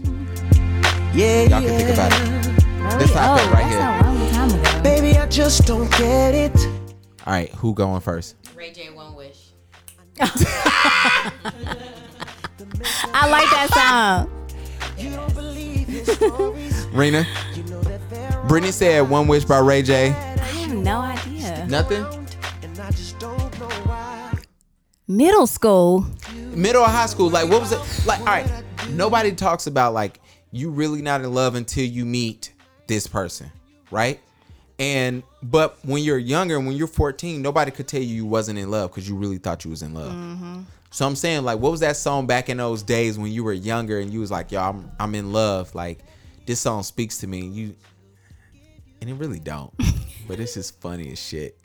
Yeah, 1.14 1.42
Y'all 1.42 1.60
can 1.60 1.78
think 1.78 1.90
about 1.90 2.12
it. 2.12 2.98
This 2.98 3.14
how 3.14 3.34
I 3.34 3.38
felt 3.38 3.52
right 3.52 3.66
here. 3.66 4.82
Baby, 4.82 5.16
I 5.16 5.26
just 5.26 5.66
don't 5.66 5.90
get 5.92 6.34
it. 6.34 6.56
All 7.26 7.32
right, 7.32 7.50
who 7.50 7.72
going 7.72 8.00
first? 8.00 8.36
Ray 8.54 8.72
J, 8.72 8.90
One 8.90 9.14
Wish. 9.14 9.52
I 10.20 11.30
like 13.30 13.48
that 13.50 13.70
song. 13.72 14.30
You 14.98 15.10
Rena. 16.92 17.26
Brittany 18.46 18.72
said 18.72 19.08
"One 19.08 19.26
Wish" 19.26 19.44
by 19.44 19.58
Ray 19.58 19.82
J. 19.82 20.08
I 20.08 20.12
have 20.12 20.72
no 20.72 21.00
Nothing. 21.68 22.04
Middle 25.06 25.46
school. 25.46 26.06
Middle 26.52 26.82
or 26.82 26.88
high 26.88 27.06
school? 27.06 27.30
Like 27.30 27.48
what 27.48 27.60
was 27.60 27.72
it? 27.72 28.06
Like 28.06 28.20
all 28.20 28.26
right. 28.26 28.50
Nobody 28.90 29.32
talks 29.32 29.66
about 29.66 29.94
like 29.94 30.20
you 30.50 30.70
really 30.70 31.02
not 31.02 31.20
in 31.20 31.32
love 31.32 31.54
until 31.54 31.84
you 31.84 32.04
meet 32.04 32.52
this 32.86 33.06
person, 33.06 33.50
right? 33.90 34.20
And 34.78 35.22
but 35.42 35.78
when 35.84 36.02
you're 36.02 36.18
younger, 36.18 36.58
when 36.58 36.72
you're 36.72 36.86
14, 36.86 37.40
nobody 37.42 37.70
could 37.70 37.88
tell 37.88 38.00
you 38.00 38.14
you 38.14 38.26
wasn't 38.26 38.58
in 38.58 38.70
love 38.70 38.90
because 38.90 39.08
you 39.08 39.16
really 39.16 39.38
thought 39.38 39.64
you 39.64 39.70
was 39.70 39.82
in 39.82 39.94
love. 39.94 40.12
Mm-hmm. 40.12 40.60
So 40.90 41.06
I'm 41.06 41.16
saying, 41.16 41.42
like, 41.42 41.58
what 41.58 41.72
was 41.72 41.80
that 41.80 41.96
song 41.96 42.26
back 42.26 42.48
in 42.48 42.56
those 42.58 42.82
days 42.82 43.18
when 43.18 43.32
you 43.32 43.42
were 43.42 43.52
younger 43.52 43.98
and 43.98 44.12
you 44.12 44.20
was 44.20 44.30
like, 44.30 44.52
yo, 44.52 44.60
I'm 44.60 44.90
I'm 44.98 45.14
in 45.14 45.32
love. 45.32 45.74
Like, 45.74 45.98
this 46.46 46.60
song 46.60 46.82
speaks 46.82 47.18
to 47.18 47.26
me. 47.26 47.40
And 47.40 47.54
you 47.54 47.74
and 49.00 49.10
it 49.10 49.14
really 49.14 49.40
don't. 49.40 49.72
but 50.26 50.40
it's 50.40 50.54
just 50.54 50.80
funny 50.80 51.12
as 51.12 51.20
shit. 51.20 51.58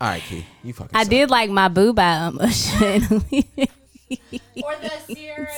All 0.00 0.08
right, 0.08 0.22
Ke, 0.22 0.44
you 0.64 0.72
fucking. 0.72 0.96
I 0.96 1.02
suck. 1.02 1.10
did 1.10 1.30
like 1.30 1.50
my 1.50 1.68
boo 1.68 1.92
by 1.92 2.12
um, 2.14 2.38
Usher 2.40 2.84
and 2.84 3.04
Or 4.64 4.76
the 4.80 4.90
Sierra 5.06 5.48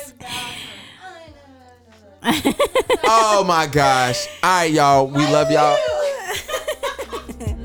Oh 3.05 3.44
my 3.47 3.66
gosh! 3.66 4.26
All 4.43 4.51
right, 4.60 4.70
y'all. 4.72 5.06
We 5.06 5.26
love 5.26 5.51
y'all. 5.51 5.76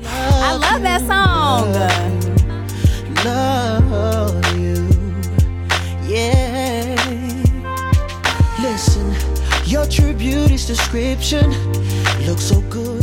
I 0.04 0.56
love 0.56 0.82
that 0.82 1.00
song. 1.02 1.72
love 3.24 4.56
you. 4.56 4.88
Yeah. 6.08 6.96
Listen, 8.60 9.14
your 9.64 9.86
true 9.86 10.14
beauty's 10.14 10.66
description 10.66 11.50
looks 12.26 12.42
so 12.42 12.60
good 12.62 12.97